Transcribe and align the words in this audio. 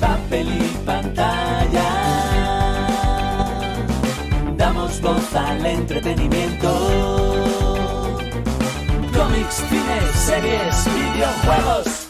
Papel 0.00 0.48
y 0.48 0.68
pantalla. 0.84 1.88
Damos 4.56 5.00
voz 5.00 5.34
al 5.34 5.64
entretenimiento. 5.64 6.68
Cómics, 9.14 9.62
cine, 9.68 10.00
series, 10.14 10.88
videojuegos. 10.94 12.01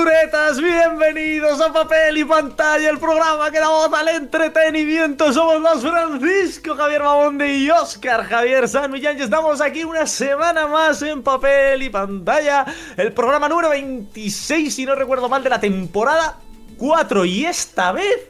Culturetas, 0.00 0.58
bienvenidos 0.62 1.60
a 1.60 1.70
Papel 1.74 2.16
y 2.16 2.24
Pantalla, 2.24 2.88
el 2.88 2.98
programa 2.98 3.50
que 3.50 3.60
da 3.60 3.68
voz 3.68 3.92
al 3.92 4.08
entretenimiento. 4.08 5.30
Somos 5.30 5.60
los 5.60 5.82
Francisco 5.82 6.74
Javier 6.74 7.02
Mamonde 7.02 7.54
y 7.58 7.68
Oscar 7.68 8.24
Javier 8.24 8.66
San 8.66 8.90
Millán 8.90 9.20
estamos 9.20 9.60
aquí 9.60 9.84
una 9.84 10.06
semana 10.06 10.66
más 10.66 11.02
en 11.02 11.22
Papel 11.22 11.82
y 11.82 11.90
Pantalla, 11.90 12.64
el 12.96 13.12
programa 13.12 13.46
número 13.46 13.68
26, 13.68 14.74
si 14.74 14.86
no 14.86 14.94
recuerdo 14.94 15.28
mal, 15.28 15.44
de 15.44 15.50
la 15.50 15.60
temporada 15.60 16.38
4. 16.78 17.26
Y 17.26 17.44
esta 17.44 17.92
vez, 17.92 18.26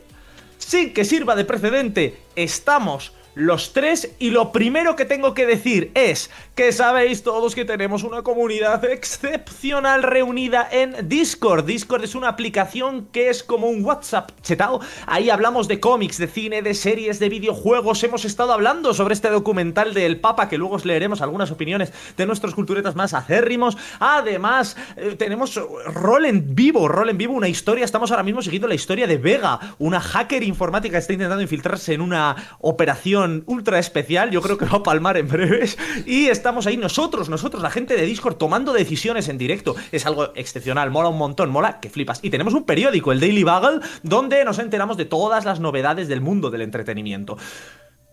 sin 0.58 0.92
que 0.92 1.04
sirva 1.04 1.36
de 1.36 1.44
precedente, 1.44 2.20
estamos 2.34 3.12
los 3.34 3.72
tres 3.72 4.14
y 4.18 4.30
lo 4.30 4.52
primero 4.52 4.96
que 4.96 5.04
tengo 5.04 5.34
que 5.34 5.46
decir 5.46 5.92
es 5.94 6.30
que 6.54 6.72
sabéis 6.72 7.22
todos 7.22 7.54
que 7.54 7.64
tenemos 7.64 8.02
una 8.02 8.22
comunidad 8.22 8.84
excepcional 8.84 10.02
reunida 10.02 10.68
en 10.70 11.08
Discord. 11.08 11.64
Discord 11.64 12.04
es 12.04 12.14
una 12.14 12.28
aplicación 12.28 13.06
que 13.12 13.30
es 13.30 13.42
como 13.42 13.68
un 13.68 13.84
WhatsApp 13.84 14.32
chetao. 14.42 14.80
Ahí 15.06 15.30
hablamos 15.30 15.68
de 15.68 15.80
cómics, 15.80 16.18
de 16.18 16.26
cine, 16.26 16.62
de 16.62 16.74
series, 16.74 17.18
de 17.18 17.28
videojuegos. 17.28 18.02
Hemos 18.02 18.24
estado 18.24 18.52
hablando 18.52 18.92
sobre 18.94 19.14
este 19.14 19.30
documental 19.30 19.94
del 19.94 20.20
Papa 20.20 20.48
que 20.48 20.58
luego 20.58 20.74
os 20.74 20.84
leeremos 20.84 21.22
algunas 21.22 21.50
opiniones 21.50 21.92
de 22.16 22.26
nuestros 22.26 22.54
culturetas 22.54 22.96
más 22.96 23.14
acérrimos. 23.14 23.78
Además, 24.00 24.76
eh, 24.96 25.14
tenemos 25.16 25.54
rol 25.86 26.26
en 26.26 26.54
vivo, 26.54 26.88
rol 26.88 27.10
en 27.10 27.18
vivo, 27.18 27.34
una 27.34 27.48
historia. 27.48 27.84
Estamos 27.84 28.10
ahora 28.10 28.22
mismo 28.22 28.42
siguiendo 28.42 28.68
la 28.68 28.74
historia 28.74 29.06
de 29.06 29.18
Vega, 29.18 29.60
una 29.78 30.00
hacker 30.00 30.42
informática 30.42 30.92
que 30.92 30.98
está 30.98 31.12
intentando 31.12 31.42
infiltrarse 31.42 31.94
en 31.94 32.00
una 32.00 32.36
operación 32.58 33.29
ultra 33.46 33.78
especial, 33.78 34.30
yo 34.30 34.42
creo 34.42 34.58
que 34.58 34.64
va 34.64 34.78
a 34.78 34.82
palmar 34.82 35.16
en 35.16 35.28
breves, 35.28 35.78
y 36.06 36.28
estamos 36.28 36.66
ahí 36.66 36.76
nosotros, 36.76 37.28
nosotros, 37.28 37.62
la 37.62 37.70
gente 37.70 37.96
de 37.96 38.06
Discord, 38.06 38.36
tomando 38.36 38.72
decisiones 38.72 39.28
en 39.28 39.38
directo. 39.38 39.76
Es 39.92 40.06
algo 40.06 40.32
excepcional, 40.34 40.90
mola 40.90 41.08
un 41.08 41.18
montón, 41.18 41.50
mola 41.50 41.80
que 41.80 41.90
flipas. 41.90 42.20
Y 42.22 42.30
tenemos 42.30 42.54
un 42.54 42.64
periódico, 42.64 43.12
el 43.12 43.20
Daily 43.20 43.44
Bugle, 43.44 43.80
donde 44.02 44.44
nos 44.44 44.58
enteramos 44.58 44.96
de 44.96 45.04
todas 45.04 45.44
las 45.44 45.60
novedades 45.60 46.08
del 46.08 46.20
mundo 46.20 46.50
del 46.50 46.62
entretenimiento. 46.62 47.36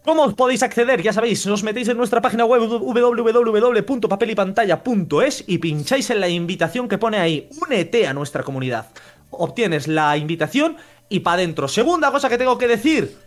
¿Cómo 0.08 0.24
os 0.24 0.34
podéis 0.36 0.64
acceder? 0.64 1.02
Ya 1.02 1.12
sabéis, 1.12 1.46
os 1.48 1.64
metéis 1.64 1.90
en 1.90 1.98
nuestra 1.98 2.22
página 2.22 2.46
web 2.46 2.62
www.papelypantalla.es 2.62 5.44
y 5.48 5.58
pincháis 5.58 6.10
en 6.12 6.22
la 6.22 6.30
invitación 6.30 6.88
que 6.88 6.98
pone 6.98 7.18
ahí, 7.18 7.50
únete 7.62 8.08
a 8.08 8.14
nuestra 8.14 8.44
comunidad. 8.44 8.88
Obtienes 9.32 9.90
la 9.90 10.16
invitación 10.16 10.78
y 11.10 11.20
para 11.20 11.36
adentro. 11.36 11.68
Segunda 11.68 12.10
cosa 12.12 12.30
que 12.30 12.38
tengo 12.38 12.58
que 12.58 12.70
decir, 12.70 13.18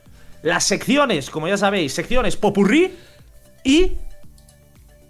las 0.43 0.65
secciones, 0.65 1.31
como 1.31 1.49
ya 1.49 1.57
sabéis, 1.57 1.93
secciones 1.93 2.37
Popurrí 2.37 2.95
y 3.65 3.93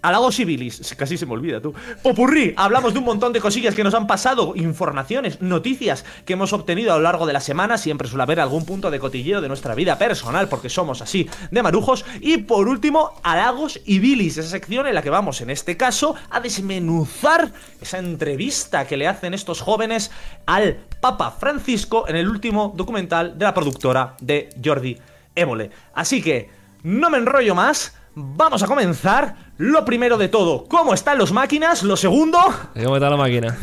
Halagos 0.03 0.35
civilis, 0.35 0.95
casi 0.97 1.15
se 1.15 1.27
me 1.27 1.33
olvida 1.33 1.61
tú. 1.61 1.75
Popurrí, 2.01 2.55
hablamos 2.57 2.93
de 2.93 2.99
un 2.99 3.05
montón 3.05 3.33
de 3.33 3.39
cosillas 3.39 3.75
que 3.75 3.83
nos 3.83 3.93
han 3.93 4.07
pasado, 4.07 4.53
informaciones, 4.55 5.41
noticias 5.43 6.05
que 6.25 6.33
hemos 6.33 6.53
obtenido 6.53 6.91
a 6.91 6.97
lo 6.97 7.03
largo 7.03 7.27
de 7.27 7.33
la 7.33 7.39
semana. 7.39 7.77
Siempre 7.77 8.07
suele 8.07 8.23
haber 8.23 8.39
algún 8.39 8.65
punto 8.65 8.89
de 8.89 8.99
cotilleo 8.99 9.41
de 9.41 9.47
nuestra 9.47 9.75
vida 9.75 9.99
personal, 9.99 10.49
porque 10.49 10.69
somos 10.69 11.03
así 11.03 11.29
de 11.51 11.61
marujos. 11.61 12.03
Y 12.19 12.37
por 12.37 12.67
último, 12.67 13.11
halagos 13.21 13.79
y 13.85 13.99
bilis, 13.99 14.37
esa 14.37 14.49
sección 14.49 14.87
en 14.87 14.95
la 14.95 15.03
que 15.03 15.11
vamos, 15.11 15.39
en 15.41 15.51
este 15.51 15.77
caso, 15.77 16.15
a 16.31 16.39
desmenuzar 16.39 17.51
esa 17.79 17.99
entrevista 17.99 18.87
que 18.87 18.97
le 18.97 19.07
hacen 19.07 19.35
estos 19.35 19.61
jóvenes 19.61 20.09
al 20.47 20.77
Papa 20.99 21.29
Francisco 21.29 22.07
en 22.07 22.15
el 22.15 22.27
último 22.27 22.73
documental 22.75 23.37
de 23.37 23.45
la 23.45 23.53
productora 23.53 24.15
de 24.19 24.49
Jordi 24.63 24.97
Évole. 25.35 25.71
Así 25.93 26.21
que, 26.21 26.49
no 26.83 27.09
me 27.09 27.17
enrollo 27.17 27.55
más. 27.55 27.95
Vamos 28.15 28.61
a 28.63 28.67
comenzar. 28.67 29.35
Lo 29.57 29.85
primero 29.85 30.17
de 30.17 30.27
todo, 30.27 30.65
¿cómo 30.67 30.93
están 30.93 31.17
los 31.17 31.31
máquinas? 31.31 31.83
Lo 31.83 31.95
segundo, 31.95 32.39
¿Cómo 32.73 32.95
está 32.95 33.09
la 33.09 33.17
máquina? 33.17 33.57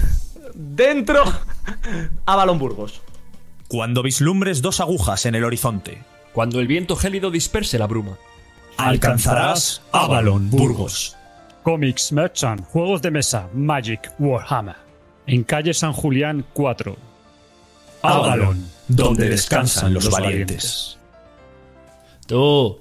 dentro 0.55 1.23
a 2.27 2.37
Balón 2.37 2.59
Burgos. 2.59 3.03
Cuando 3.69 4.03
vislumbres 4.03 4.63
dos 4.63 4.81
agujas 4.81 5.27
en 5.27 5.35
el 5.35 5.45
horizonte, 5.45 6.03
Cuando 6.33 6.61
el 6.61 6.67
viento 6.69 6.95
gélido 6.97 7.31
disperse 7.31 7.79
la 7.79 7.87
bruma. 7.87 8.17
alcanzarás 8.77 9.83
Avalon 9.93 10.49
Burgos. 10.51 11.17
Comics 11.65 12.13
Merchant, 12.13 12.65
juegos 12.67 13.03
de 13.03 13.11
mesa, 13.11 13.49
Magic, 13.53 14.13
Warhammer. 14.19 14.77
En 15.27 15.43
calle 15.45 15.75
San 15.75 15.93
Julián 15.93 16.45
4. 16.55 16.97
Avalon, 18.03 18.65
donde 18.87 19.29
descansan 19.29 19.93
los 19.93 20.09
valientes. 20.11 20.98
Tú, 22.29 22.79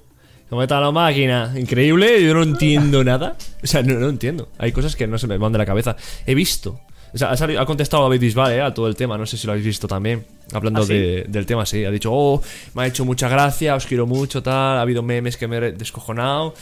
¿cómo 0.50 0.62
está 0.62 0.78
la 0.78 0.90
máquina? 0.92 1.52
Increíble, 1.56 2.22
yo 2.24 2.34
no 2.34 2.42
entiendo 2.42 3.02
nada. 3.02 3.36
O 3.62 3.66
sea, 3.66 3.82
no, 3.82 3.94
no 3.94 4.08
entiendo. 4.08 4.50
Hay 4.58 4.72
cosas 4.72 4.94
que 4.94 5.06
no 5.06 5.16
se 5.18 5.26
me 5.26 5.38
van 5.38 5.52
de 5.52 5.58
la 5.58 5.66
cabeza. 5.66 5.96
He 6.26 6.34
visto. 6.34 6.78
O 7.14 7.16
sea, 7.16 7.30
ha, 7.30 7.36
salido- 7.38 7.58
ha 7.62 7.64
contestado 7.64 8.02
David 8.02 8.20
Bisbal 8.20 8.52
eh, 8.52 8.60
a 8.60 8.74
todo 8.74 8.86
el 8.86 8.94
tema, 8.94 9.16
no 9.16 9.24
sé 9.24 9.38
si 9.38 9.46
lo 9.46 9.54
habéis 9.54 9.64
visto 9.66 9.88
también. 9.88 10.26
Hablando 10.52 10.82
¿Ah, 10.82 10.84
sí? 10.86 10.92
de- 10.92 11.24
del 11.26 11.46
tema, 11.46 11.64
sí. 11.64 11.82
Ha 11.86 11.90
dicho, 11.90 12.10
oh, 12.12 12.42
me 12.74 12.82
ha 12.82 12.86
hecho 12.86 13.06
mucha 13.06 13.28
gracia, 13.30 13.74
os 13.74 13.86
quiero 13.86 14.06
mucho, 14.06 14.42
tal. 14.42 14.76
Ha 14.76 14.82
habido 14.82 15.02
memes 15.02 15.38
que 15.38 15.48
me 15.48 15.56
he 15.56 15.72
descojonado. 15.72 16.54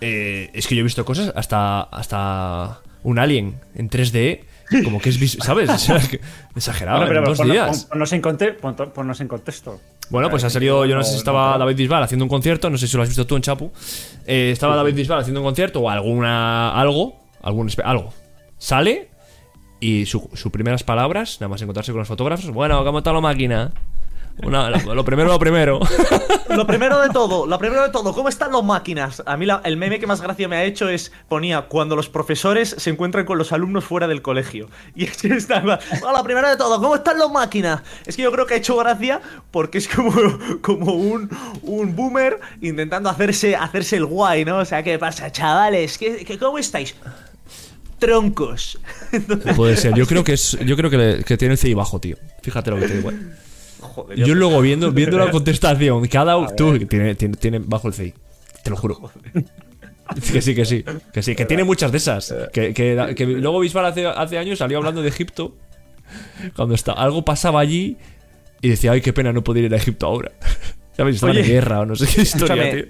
Eh, 0.00 0.50
es 0.54 0.66
que 0.66 0.74
yo 0.74 0.80
he 0.80 0.84
visto 0.84 1.04
cosas 1.04 1.30
hasta, 1.36 1.82
hasta 1.82 2.80
un 3.02 3.18
alien 3.18 3.56
en 3.74 3.90
3D. 3.90 4.40
Como 4.84 4.98
que 5.00 5.10
es, 5.10 5.32
¿sabes? 5.42 5.68
O 5.74 5.76
sea, 5.78 5.96
es 5.96 6.08
que- 6.08 6.20
exagerado, 6.56 7.04
Bueno, 7.04 7.18
en 7.18 7.24
dos 7.26 7.38
ponnos- 7.38 7.52
días. 7.52 7.84
ponnos 7.84 8.12
en 8.14 8.22
conte- 8.22 8.52
ponnos 8.54 9.20
en 9.20 9.28
contexto. 9.28 9.78
Bueno, 10.10 10.28
pues 10.28 10.42
ha 10.44 10.50
salido, 10.50 10.84
yo 10.86 10.96
no 10.96 11.04
sé 11.04 11.12
si 11.12 11.18
estaba 11.18 11.56
David 11.56 11.76
Bisbal 11.76 12.02
haciendo 12.02 12.24
un 12.24 12.28
concierto, 12.28 12.68
no 12.68 12.76
sé 12.78 12.88
si 12.88 12.96
lo 12.96 13.02
has 13.04 13.08
visto 13.08 13.26
tú 13.26 13.36
en 13.36 13.42
Chapu. 13.42 13.70
Eh, 14.26 14.50
estaba 14.52 14.74
David 14.76 14.94
Bisbal 14.94 15.20
haciendo 15.20 15.40
un 15.40 15.46
concierto 15.46 15.80
o 15.80 15.88
alguna. 15.90 16.72
algo. 16.78 17.16
Algún, 17.42 17.70
algo. 17.84 18.12
Sale 18.58 19.08
y 19.80 20.04
su- 20.06 20.28
sus 20.34 20.52
primeras 20.52 20.82
palabras, 20.82 21.38
nada 21.40 21.48
más 21.48 21.62
encontrarse 21.62 21.92
con 21.92 22.00
los 22.00 22.08
fotógrafos. 22.08 22.50
Bueno, 22.50 22.84
¿cómo 22.84 22.98
está 22.98 23.12
la 23.14 23.20
máquina? 23.22 23.72
Una- 24.42 24.70
lo, 24.70 25.04
primero, 25.04 25.28
lo 25.28 25.38
primero. 25.38 25.80
Lo 26.50 26.66
primero 26.66 27.00
de 27.00 27.10
todo, 27.10 27.46
lo 27.46 27.58
primero 27.60 27.82
de 27.84 27.90
todo, 27.90 28.12
¿cómo 28.12 28.28
están 28.28 28.50
las 28.50 28.64
máquinas? 28.64 29.22
A 29.24 29.36
mí 29.36 29.46
la- 29.46 29.60
el 29.64 29.76
meme 29.76 30.00
que 30.00 30.06
más 30.08 30.20
gracia 30.20 30.48
me 30.48 30.56
ha 30.56 30.64
hecho 30.64 30.88
es, 30.88 31.12
ponía, 31.28 31.62
cuando 31.62 31.94
los 31.94 32.08
profesores 32.08 32.74
se 32.76 32.90
encuentran 32.90 33.24
con 33.24 33.38
los 33.38 33.52
alumnos 33.52 33.84
fuera 33.84 34.08
del 34.08 34.20
colegio. 34.20 34.68
Y 34.96 35.04
es 35.04 35.16
que 35.22 35.28
está, 35.28 35.60
bueno, 35.60 35.78
lo 36.00 36.24
primero 36.24 36.48
de 36.48 36.56
todo, 36.56 36.80
¿cómo 36.80 36.96
están 36.96 37.20
las 37.20 37.30
máquinas? 37.30 37.82
Es 38.04 38.16
que 38.16 38.22
yo 38.22 38.32
creo 38.32 38.46
que 38.46 38.54
ha 38.54 38.56
hecho 38.56 38.76
gracia 38.76 39.20
porque 39.52 39.78
es 39.78 39.86
como, 39.86 40.12
como 40.60 40.92
un, 40.94 41.30
un 41.62 41.94
boomer 41.94 42.40
intentando 42.60 43.08
hacerse, 43.08 43.54
hacerse 43.54 43.96
el 43.96 44.06
guay, 44.06 44.44
¿no? 44.44 44.58
O 44.58 44.64
sea, 44.64 44.82
¿qué 44.82 44.98
pasa, 44.98 45.30
chavales? 45.30 45.98
¿Qué, 45.98 46.24
qué- 46.24 46.36
cómo 46.38 46.58
estáis? 46.58 46.96
Troncos. 48.00 48.78
Entonces, 49.12 49.54
Puede 49.54 49.76
ser, 49.76 49.94
yo 49.94 50.06
creo 50.06 50.24
que 50.24 50.32
es. 50.32 50.58
Yo 50.64 50.76
creo 50.76 50.90
que, 50.90 50.96
le- 50.96 51.22
que 51.24 51.36
tiene 51.36 51.52
el 51.54 51.58
CI 51.58 51.74
bajo, 51.74 52.00
tío. 52.00 52.16
Fíjate 52.42 52.70
lo 52.70 52.78
que 52.80 52.88
te 52.88 52.96
digo. 52.96 53.10
eh. 53.10 53.18
Joder, 53.80 54.18
Yo 54.18 54.34
luego 54.34 54.60
viendo, 54.60 54.92
viendo 54.92 55.18
la 55.18 55.30
contestación, 55.30 56.06
cada 56.08 56.34
tú 56.56 56.78
tiene, 56.86 57.14
tiene, 57.14 57.36
tiene 57.36 57.58
bajo 57.58 57.88
el 57.88 57.94
CI. 57.94 58.14
Te 58.62 58.70
lo 58.70 58.76
juro. 58.76 59.10
Que 60.32 60.42
sí, 60.42 60.54
que 60.54 60.64
sí, 60.64 60.84
que 61.12 61.22
sí, 61.22 61.36
que 61.36 61.44
tiene 61.46 61.62
muchas 61.64 61.92
de 61.92 61.98
esas. 61.98 62.34
Que, 62.52 62.74
que- 62.74 63.14
que 63.16 63.26
luego 63.26 63.60
Bisbal 63.60 63.86
hace, 63.86 64.06
hace 64.06 64.38
años 64.38 64.58
salió 64.58 64.78
hablando 64.78 65.02
de 65.02 65.08
Egipto. 65.08 65.56
Cuando 66.56 66.74
está, 66.74 66.92
algo 66.92 67.24
pasaba 67.24 67.60
allí 67.60 67.96
y 68.60 68.68
decía, 68.70 68.92
ay, 68.92 69.00
qué 69.00 69.12
pena 69.12 69.32
no 69.32 69.44
poder 69.44 69.64
ir 69.64 69.72
a 69.74 69.76
Egipto 69.76 70.06
ahora. 70.06 70.32
¿Sabes? 70.96 71.14
Estaba 71.16 71.32
en 71.32 71.46
guerra 71.46 71.80
o 71.80 71.86
no 71.86 71.94
sé 71.96 72.06
qué 72.12 72.22
historia, 72.22 72.70
tío. 72.72 72.84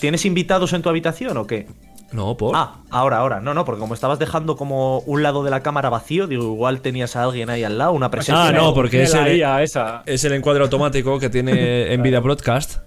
¿Tienes 0.00 0.24
invitados 0.24 0.72
en 0.72 0.82
tu 0.82 0.88
habitación 0.88 1.36
o 1.36 1.46
qué? 1.46 1.66
No, 2.12 2.36
por. 2.36 2.54
Ah, 2.56 2.74
ahora, 2.90 3.18
ahora. 3.18 3.40
No, 3.40 3.54
no, 3.54 3.64
porque 3.64 3.80
como 3.80 3.94
estabas 3.94 4.18
dejando 4.18 4.56
como 4.56 4.98
un 5.00 5.22
lado 5.22 5.42
de 5.44 5.50
la 5.50 5.62
cámara 5.62 5.88
vacío, 5.88 6.26
digo, 6.26 6.44
igual 6.44 6.80
tenías 6.80 7.16
a 7.16 7.24
alguien 7.24 7.48
ahí 7.50 7.64
al 7.64 7.78
lado, 7.78 7.92
una 7.92 8.10
presencia. 8.10 8.48
Ah, 8.48 8.52
no, 8.52 8.74
porque 8.74 9.02
es 9.02 9.14
el, 9.14 9.36
IA 9.38 9.62
esa. 9.62 10.02
es 10.06 10.24
el 10.24 10.32
encuadre 10.34 10.62
automático 10.62 11.18
que 11.18 11.30
tiene 11.30 11.96
Nvidia 11.96 12.20
Broadcast. 12.20 12.78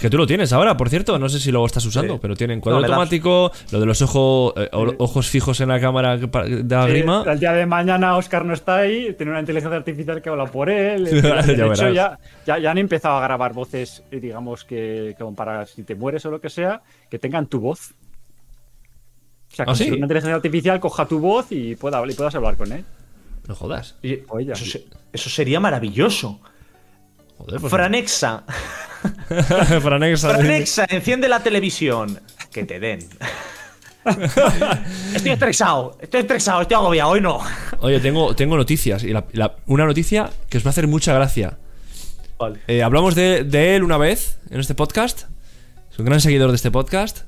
Que 0.00 0.08
tú 0.08 0.16
lo 0.16 0.26
tienes 0.26 0.52
ahora, 0.54 0.76
por 0.76 0.88
cierto. 0.88 1.18
No 1.18 1.28
sé 1.28 1.38
si 1.38 1.50
lo 1.52 1.66
estás 1.66 1.84
usando, 1.84 2.14
Sí. 2.14 2.18
pero 2.22 2.34
tiene 2.36 2.54
encuadre 2.54 2.76
No, 2.76 2.80
le 2.80 2.88
das. 2.88 2.96
automático. 2.96 3.50
Lo 3.72 3.80
de 3.80 3.86
los 3.86 4.00
ojos, 4.00 4.54
eh, 4.56 4.68
o- 4.72 4.94
ojos 4.98 5.28
fijos 5.28 5.60
en 5.60 5.68
la 5.68 5.80
cámara 5.80 6.16
de 6.16 6.28
la 6.66 6.84
Sí, 6.86 6.90
grima. 6.92 7.24
el 7.26 7.38
día 7.38 7.52
de 7.52 7.66
mañana 7.66 8.16
Oscar 8.16 8.44
no 8.46 8.54
está 8.54 8.76
ahí, 8.76 9.12
tiene 9.14 9.32
una 9.32 9.40
inteligencia 9.40 9.76
artificial 9.76 10.22
que 10.22 10.30
habla 10.30 10.46
por 10.46 10.70
él. 10.70 11.04
Ya 11.22 11.42
de 11.42 11.66
hecho, 11.66 11.90
ya, 11.90 12.18
ya, 12.46 12.58
ya 12.58 12.70
han 12.70 12.78
empezado 12.78 13.16
a 13.16 13.20
grabar 13.22 13.52
voces, 13.52 14.02
eh, 14.10 14.20
digamos, 14.20 14.64
que 14.64 15.14
como 15.18 15.34
para 15.34 15.66
si 15.66 15.82
te 15.82 15.96
mueres 15.96 16.24
o 16.24 16.30
lo 16.30 16.40
que 16.40 16.48
sea, 16.48 16.80
que 17.10 17.18
tengan 17.18 17.46
tu 17.46 17.60
voz. 17.60 17.94
O 19.52 19.54
sea, 19.56 19.64
¿Ah, 19.68 19.72
que 19.72 19.84
sí? 19.84 19.90
una 19.90 19.98
inteligencia 19.98 20.34
artificial 20.34 20.80
coja 20.80 21.06
tu 21.06 21.18
voz 21.18 21.46
y, 21.50 21.76
pueda, 21.76 22.02
y 22.08 22.14
puedas 22.14 22.34
hablar 22.34 22.56
con 22.56 22.72
él. 22.72 22.84
No 23.46 23.54
jodas. 23.54 23.96
Oye, 24.02 24.24
O 24.28 24.38
ella. 24.38 24.52
Eso, 24.54 24.64
se- 24.64 24.86
eso 25.12 25.28
sería 25.30 25.60
maravilloso. 25.60 26.40
Joder, 27.38 27.60
pues. 27.60 27.70
Franexa. 27.70 28.44
Franexa. 29.82 30.30
Franexa, 30.30 30.86
enciende 30.88 31.28
la 31.28 31.42
televisión. 31.42 32.20
Que 32.50 32.64
te 32.64 32.78
den. 32.80 33.00
Estoy 35.14 35.30
estresado, 35.30 35.96
estoy 36.00 36.20
estresado, 36.22 36.62
estoy 36.62 36.74
agobiado, 36.74 37.10
hoy 37.10 37.20
no. 37.20 37.38
Oye, 37.80 38.00
tengo, 38.00 38.34
tengo 38.34 38.56
noticias. 38.56 39.04
Y 39.04 39.12
la- 39.12 39.24
la- 39.32 39.56
una 39.66 39.84
noticia 39.86 40.30
que 40.48 40.58
os 40.58 40.64
va 40.64 40.68
a 40.68 40.70
hacer 40.70 40.86
mucha 40.88 41.12
gracia. 41.14 41.58
Vale. 42.38 42.60
Eh, 42.66 42.82
hablamos 42.82 43.14
de, 43.14 43.44
de 43.44 43.76
él 43.76 43.82
una 43.84 43.98
vez 43.98 44.38
en 44.50 44.60
este 44.60 44.74
podcast. 44.74 45.24
Es 45.90 45.98
un 45.98 46.04
gran 46.06 46.20
seguidor 46.20 46.50
de 46.50 46.56
este 46.56 46.70
podcast. 46.70 47.22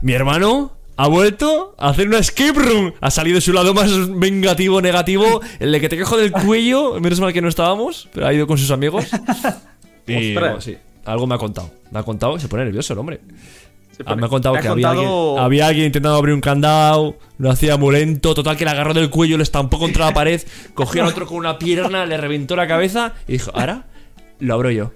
Mi 0.00 0.12
hermano 0.14 0.76
ha 0.98 1.06
vuelto 1.08 1.74
a 1.78 1.88
hacer 1.90 2.08
una 2.08 2.18
escape 2.18 2.58
room. 2.58 2.92
Ha 3.00 3.10
salido 3.10 3.36
de 3.36 3.40
su 3.40 3.52
lado 3.52 3.72
más 3.72 3.90
vengativo, 4.18 4.82
negativo. 4.82 5.40
El 5.60 5.72
de 5.72 5.80
que 5.80 5.88
te 5.88 5.96
quejo 5.96 6.16
del 6.16 6.32
cuello. 6.32 7.00
Menos 7.00 7.20
mal 7.20 7.32
que 7.32 7.40
no 7.40 7.48
estábamos, 7.48 8.08
pero 8.12 8.26
ha 8.26 8.32
ido 8.34 8.46
con 8.46 8.58
sus 8.58 8.70
amigos. 8.70 9.06
Y 10.06 10.28
Ostras. 10.34 10.40
bueno, 10.40 10.60
sí, 10.62 10.76
algo 11.04 11.26
me 11.26 11.34
ha 11.34 11.38
contado. 11.38 11.70
Me 11.90 11.98
ha 11.98 12.02
contado 12.02 12.36
y 12.36 12.40
se 12.40 12.48
pone 12.48 12.64
nervioso 12.64 12.94
el 12.94 12.98
hombre. 12.98 13.20
Ah, 14.06 14.14
me 14.16 14.24
ha 14.24 14.28
contado 14.30 14.54
que 14.54 14.66
había, 14.68 14.88
contado- 14.88 15.30
alguien, 15.32 15.44
había 15.44 15.66
alguien 15.66 15.86
intentando 15.86 16.16
abrir 16.16 16.34
un 16.34 16.40
candado, 16.40 17.18
lo 17.36 17.50
hacía 17.50 17.76
muy 17.76 17.92
lento, 17.94 18.32
total 18.32 18.56
que 18.56 18.64
le 18.64 18.70
agarró 18.70 18.94
del 18.94 19.10
cuello, 19.10 19.36
le 19.36 19.42
estampó 19.42 19.78
contra 19.78 20.06
la 20.06 20.14
pared, 20.14 20.40
cogió 20.72 21.02
al 21.02 21.08
otro 21.08 21.26
con 21.26 21.36
una 21.36 21.58
pierna, 21.58 22.06
le 22.06 22.16
reventó 22.16 22.56
la 22.56 22.66
cabeza 22.66 23.12
y 23.26 23.32
dijo, 23.32 23.50
ahora 23.54 23.84
lo 24.40 24.54
abro 24.54 24.70
yo. 24.70 24.90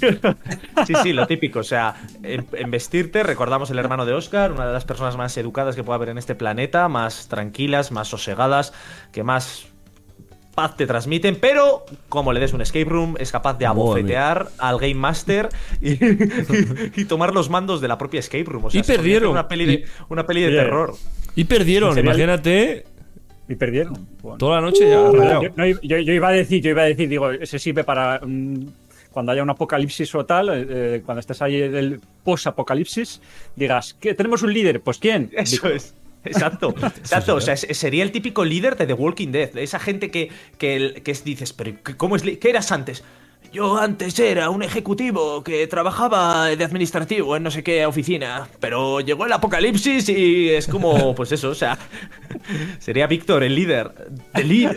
Sí, 0.86 0.94
sí, 1.02 1.12
lo 1.12 1.26
típico. 1.26 1.58
O 1.58 1.64
sea, 1.64 1.96
en, 2.22 2.46
en 2.52 2.70
vestirte, 2.70 3.22
recordamos 3.24 3.70
el 3.70 3.78
hermano 3.80 4.06
de 4.06 4.12
Oscar, 4.12 4.52
una 4.52 4.64
de 4.66 4.72
las 4.72 4.84
personas 4.84 5.16
más 5.16 5.36
educadas 5.36 5.74
que 5.74 5.82
puede 5.82 5.96
haber 5.96 6.08
en 6.10 6.18
este 6.18 6.34
planeta, 6.36 6.88
más 6.88 7.26
tranquilas, 7.28 7.90
más 7.90 8.06
sosegadas, 8.08 8.72
que 9.12 9.24
más 9.24 9.66
paz 10.54 10.76
te 10.76 10.86
transmiten, 10.86 11.36
pero 11.40 11.84
como 12.08 12.32
le 12.32 12.38
des 12.40 12.52
un 12.52 12.60
escape 12.60 12.84
room, 12.84 13.16
es 13.18 13.32
capaz 13.32 13.54
de 13.58 13.66
abofetear 13.66 14.48
al 14.58 14.78
Game 14.78 14.94
Master 14.94 15.48
y, 15.82 15.92
y- 15.92 16.92
y 16.96 17.04
tomar 17.04 17.34
los 17.34 17.50
mandos 17.50 17.80
de 17.80 17.88
la 17.88 17.98
propia 17.98 18.20
escape 18.20 18.44
room. 18.44 18.64
O 18.66 18.70
sea, 18.70 18.80
Y 18.80 18.84
perdieron. 18.84 19.30
Una 19.32 19.48
peli 19.48 19.66
de, 19.66 19.72
Y- 19.72 19.84
una 20.08 20.26
peli 20.26 20.42
de 20.42 20.48
Oye, 20.48 20.56
terror. 20.56 20.94
Y 21.34 21.44
perdieron, 21.44 21.98
el- 21.98 22.04
imagínate, 22.04 22.84
Y 23.48 23.54
perdieron. 23.54 24.06
Bueno. 24.22 24.38
toda 24.38 24.56
la 24.56 24.60
noche 24.62 24.84
ya 24.84 24.94
Yo, 24.96 25.12
rayado. 25.12 25.42
no, 25.56 25.66
yo- 25.66 25.98
yo 25.98 26.12
iba 26.12 26.28
a 26.28 26.32
decir, 26.32 26.62
yo 26.62 26.70
iba 26.70 26.82
a 26.82 26.86
decir, 26.86 27.08
digo, 27.08 27.30
ese 27.30 27.58
sirve 27.58 27.82
para 27.84 28.20
mm, 28.22 28.66
cuando 29.10 29.32
haya 29.32 29.42
un 29.42 29.50
apocalipsis 29.50 30.14
o 30.14 30.24
tal, 30.26 30.48
eh, 30.50 30.66
eh, 30.68 31.02
cuando 31.04 31.20
estés 31.20 31.40
ahí 31.42 31.62
en 31.62 31.74
el 31.74 32.00
post-apocalipsis, 32.24 33.20
digas, 33.56 33.94
¿qué, 34.00 34.14
¿tenemos 34.14 34.42
un 34.42 34.52
líder? 34.52 34.80
Pues 34.80 34.98
¿quién? 34.98 35.30
Eso 35.32 35.68
es. 35.68 35.94
Exacto, 36.24 36.74
exacto. 36.98 37.36
O 37.36 37.40
sea, 37.40 37.56
sería 37.56 38.02
el 38.02 38.10
típico 38.12 38.44
líder 38.44 38.76
de 38.76 38.86
The 38.86 38.92
Walking 38.92 39.28
Dead. 39.28 39.52
de 39.52 39.62
Esa 39.62 39.78
gente 39.78 40.10
que, 40.10 40.30
que, 40.58 41.00
que 41.04 41.10
es- 41.12 41.24
dices, 41.24 41.52
pero 41.52 41.72
¿qué- 41.84 41.96
¿cómo 41.96 42.16
es? 42.16 42.22
¿Qué 42.22 42.50
eras 42.50 42.70
antes? 42.72 43.02
Yo 43.52 43.78
antes 43.78 44.18
era 44.18 44.50
un 44.50 44.62
ejecutivo 44.62 45.42
que 45.42 45.66
trabajaba 45.66 46.46
de 46.48 46.62
administrativo 46.64 47.34
en 47.36 47.42
no 47.42 47.50
sé 47.50 47.62
qué 47.62 47.86
oficina, 47.86 48.46
pero 48.60 49.00
llegó 49.00 49.24
el 49.26 49.32
apocalipsis 49.32 50.08
y 50.10 50.50
es 50.50 50.66
como, 50.66 51.14
pues 51.16 51.32
eso, 51.32 51.50
o 51.50 51.54
sea, 51.54 51.78
sería 52.78 53.06
Víctor 53.06 53.42
el 53.42 53.54
líder, 53.54 53.90
el 54.34 54.48
líder, 54.48 54.76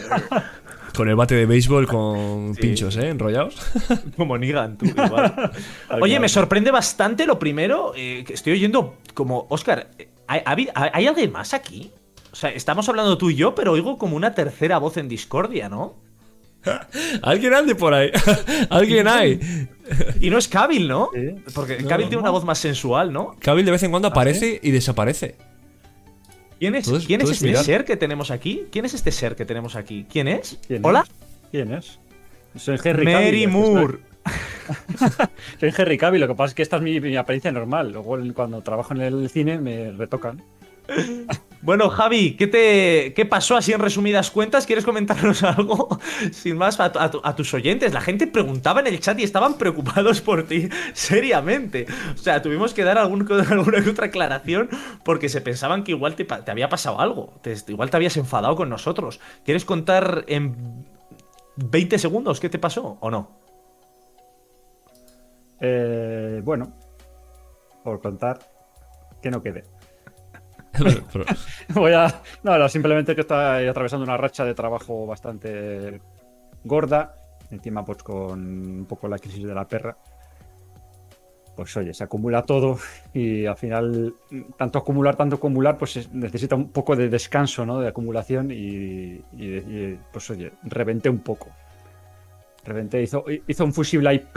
Con 0.96 1.10
el 1.10 1.16
bate 1.16 1.36
de 1.36 1.46
béisbol 1.46 1.86
con 1.88 2.56
pinchos, 2.56 2.96
¿eh? 2.98 3.10
Enrollados. 3.10 3.56
como 4.18 4.38
Negan, 4.38 4.78
tú, 4.78 4.86
igual. 4.86 5.52
Oye, 6.02 6.20
me 6.20 6.30
sorprende 6.30 6.72
bastante 6.72 7.26
lo 7.26 7.40
primero, 7.40 7.94
eh, 7.96 8.24
que 8.26 8.34
estoy 8.34 8.54
oyendo 8.54 8.98
como, 9.14 9.48
Oscar, 9.50 9.90
¿hay, 10.28 10.42
ha 10.46 10.52
habido- 10.52 10.72
¿hay 10.76 11.08
alguien 11.08 11.32
más 11.32 11.54
aquí? 11.54 11.92
O 12.32 12.36
sea, 12.36 12.50
estamos 12.52 12.88
hablando 12.88 13.18
tú 13.18 13.30
y 13.30 13.36
yo, 13.36 13.54
pero 13.54 13.74
oigo 13.74 13.98
como 13.98 14.16
una 14.16 14.34
tercera 14.34 14.78
voz 14.80 14.96
en 14.98 15.10
discordia, 15.10 15.68
¿no? 15.68 15.96
Alguien 17.22 17.54
ande 17.54 17.76
por 17.76 17.94
ahí. 17.94 18.12
Alguien 18.70 19.08
hay. 19.08 19.40
Y 20.20 20.30
no 20.30 20.38
es 20.38 20.48
Kabil, 20.48 20.88
¿no? 20.88 21.10
Porque 21.54 21.80
No, 21.80 21.90
Kabil 21.90 22.06
no. 22.06 22.10
tiene 22.10 22.22
una 22.22 22.30
voz 22.32 22.46
más 22.46 22.60
sensual, 22.60 23.12
¿no? 23.12 23.36
Kabil 23.40 23.66
de 23.66 23.72
vez 23.72 23.84
en 23.84 23.92
cuando 23.92 24.08
aparece 24.08 24.60
y 24.62 24.72
desaparece. 24.72 25.36
¿Quién 26.60 26.76
es, 26.76 26.88
¿quién 27.08 27.22
es 27.22 27.30
este 27.32 27.48
mirar. 27.48 27.64
ser 27.64 27.86
que 27.86 27.98
tenemos 27.98 28.30
aquí? 28.30 28.66
¿Quién 28.72 28.86
es 28.86 28.94
este 28.94 29.12
ser 29.12 29.36
que 29.36 29.46
tenemos 29.46 29.76
aquí? 29.76 30.06
¿Quién 30.08 30.28
es? 30.28 30.60
¿Quién 30.68 30.86
¿Hola? 30.86 31.04
es? 31.08 31.12
¿Quién 31.50 31.74
es? 31.74 32.00
Soy 32.56 32.78
Henry 32.84 33.06
Mary 33.06 33.44
Cavill, 33.46 33.48
Moore. 33.50 33.98
Soy 35.60 35.74
Henry 35.76 35.98
Cavill, 35.98 36.22
lo 36.22 36.28
que 36.28 36.36
pasa 36.36 36.50
es 36.52 36.54
que 36.54 36.62
esta 36.62 36.76
es 36.76 36.84
mi, 36.84 37.00
mi 37.00 37.16
apariencia 37.18 37.52
normal. 37.52 37.92
Luego 37.92 38.16
cuando 38.36 38.62
trabajo 38.62 38.94
en 38.94 39.02
el 39.02 39.30
cine 39.30 39.58
me 39.58 39.92
retocan. 39.92 40.44
Bueno, 41.64 41.90
Javi, 41.90 42.36
¿qué, 42.38 42.48
te, 42.48 43.14
¿qué 43.14 43.26
pasó 43.26 43.56
así 43.56 43.72
en 43.72 43.80
resumidas 43.80 44.32
cuentas? 44.32 44.66
¿Quieres 44.66 44.84
comentarnos 44.84 45.44
algo? 45.44 46.00
Sin 46.32 46.58
más, 46.58 46.80
a, 46.80 46.92
tu- 46.92 46.98
a 47.00 47.12
tu- 47.12 47.22
a 47.24 47.36
tus 47.36 47.54
oyentes. 47.54 47.94
La 47.94 48.02
gente 48.02 48.26
preguntaba 48.26 48.80
en 48.80 48.88
el 48.88 49.00
chat 49.00 49.20
y 49.20 49.24
estaban 49.24 49.56
preocupados 49.60 50.22
por 50.22 50.44
ti, 50.48 50.70
seriamente. 50.94 51.86
O 52.16 52.18
sea, 52.18 52.42
tuvimos 52.42 52.74
que 52.74 52.84
dar 52.84 52.98
algún, 52.98 53.32
alguna 53.50 53.78
otra 53.90 54.08
aclaración 54.08 54.70
porque 55.04 55.30
se 55.30 55.42
pensaban 55.42 55.84
que 55.84 55.92
igual 55.92 56.16
te, 56.16 56.26
había 56.50 56.68
pasado 56.68 57.00
algo. 57.00 57.34
Igual 57.68 57.92
te 57.92 57.98
habías 57.98 58.18
enfadado 58.18 58.56
con 58.56 58.70
nosotros. 58.70 59.20
¿Quieres 59.46 59.64
contar 59.64 60.26
en 60.28 60.86
20 61.58 62.00
segundos 62.00 62.40
qué 62.40 62.50
te 62.50 62.58
pasó 62.58 62.98
o 63.02 63.12
no? 63.12 63.40
Eh, 65.60 66.42
bueno, 66.44 66.74
por 67.84 68.02
contar, 68.02 68.40
que 69.22 69.30
no 69.30 69.44
quede. 69.44 69.64
Voy 71.74 71.94
a. 71.94 72.22
No, 72.44 72.70
simplemente 72.70 73.16
que 73.16 73.22
estoy 73.22 73.68
atravesando 73.68 74.04
una 74.06 74.18
racha 74.18 74.46
de 74.46 74.54
trabajo 74.54 75.06
bastante 75.06 76.02
gorda. 76.64 77.16
Encima, 77.50 77.84
pues 77.84 78.02
con 78.04 78.40
un 78.80 78.86
poco 78.86 79.08
la 79.08 79.20
crisis 79.20 79.46
de 79.46 79.54
la 79.54 79.68
perra. 79.68 79.98
Pues 81.56 81.76
oye, 81.76 81.94
se 81.94 82.06
acumula 82.06 82.44
todo 82.44 82.80
y 83.14 83.46
al 83.46 83.58
final, 83.58 84.16
tanto 84.58 84.80
acumular, 84.80 85.18
tanto 85.18 85.36
acumular, 85.36 85.78
pues 85.78 85.98
es- 85.98 86.12
necesita 86.14 86.56
un 86.56 86.70
poco 86.72 86.96
de 86.96 87.10
descanso, 87.10 87.66
¿no? 87.66 87.80
De 87.82 87.90
acumulación 87.90 88.50
y, 88.52 89.22
pues 90.14 90.30
oye, 90.30 90.54
reventé 90.64 91.10
un 91.10 91.20
poco. 91.20 91.50
Reventé, 92.64 93.02
hizo, 93.04 93.26
hizo 93.48 93.66
un 93.66 93.74
fusible 93.74 94.10
ahí. 94.10 94.28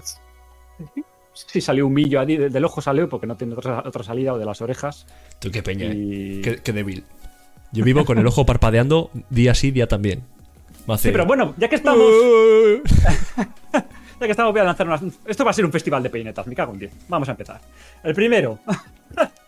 Sí, 1.34 1.60
salió 1.60 1.86
un 1.86 1.92
millo 1.92 2.20
ahí, 2.20 2.36
de- 2.36 2.48
del 2.48 2.64
ojo 2.64 2.80
salió 2.80 3.08
porque 3.08 3.26
no 3.26 3.36
tiene 3.36 3.54
otra, 3.54 3.82
otra 3.84 4.04
salida 4.04 4.32
o 4.34 4.38
de 4.38 4.44
las 4.44 4.60
orejas. 4.62 5.06
Tú 5.40 5.50
qué 5.50 5.62
peña, 5.62 5.86
¿eh? 5.90 6.40
Qué, 6.42 6.56
qué 6.62 6.72
débil. 6.72 7.04
Yo 7.72 7.84
vivo 7.84 8.04
con 8.04 8.18
el 8.18 8.26
ojo 8.26 8.46
parpadeando 8.46 9.10
día 9.30 9.54
sí, 9.54 9.70
día 9.72 9.88
también. 9.88 10.22
Hace- 10.86 11.08
Sí, 11.08 11.12
pero 11.12 11.26
bueno, 11.26 11.54
ya 11.58 11.68
que 11.68 11.76
estamos. 11.76 12.06
Ya 14.20 14.26
que 14.26 14.30
estamos, 14.30 14.52
voy 14.52 14.60
a 14.60 14.64
lanzar 14.64 14.86
unas. 14.86 15.02
Esto 15.26 15.44
va 15.44 15.50
a 15.50 15.54
ser 15.54 15.64
un 15.64 15.72
festival 15.72 16.00
de 16.00 16.08
peinetas, 16.08 16.46
me 16.46 16.54
cago 16.54 16.72
en 16.72 16.78
10. 16.78 16.92
Vamos 17.08 17.28
a 17.28 17.32
empezar. 17.32 17.60
El 18.04 18.14
primero. 18.14 18.60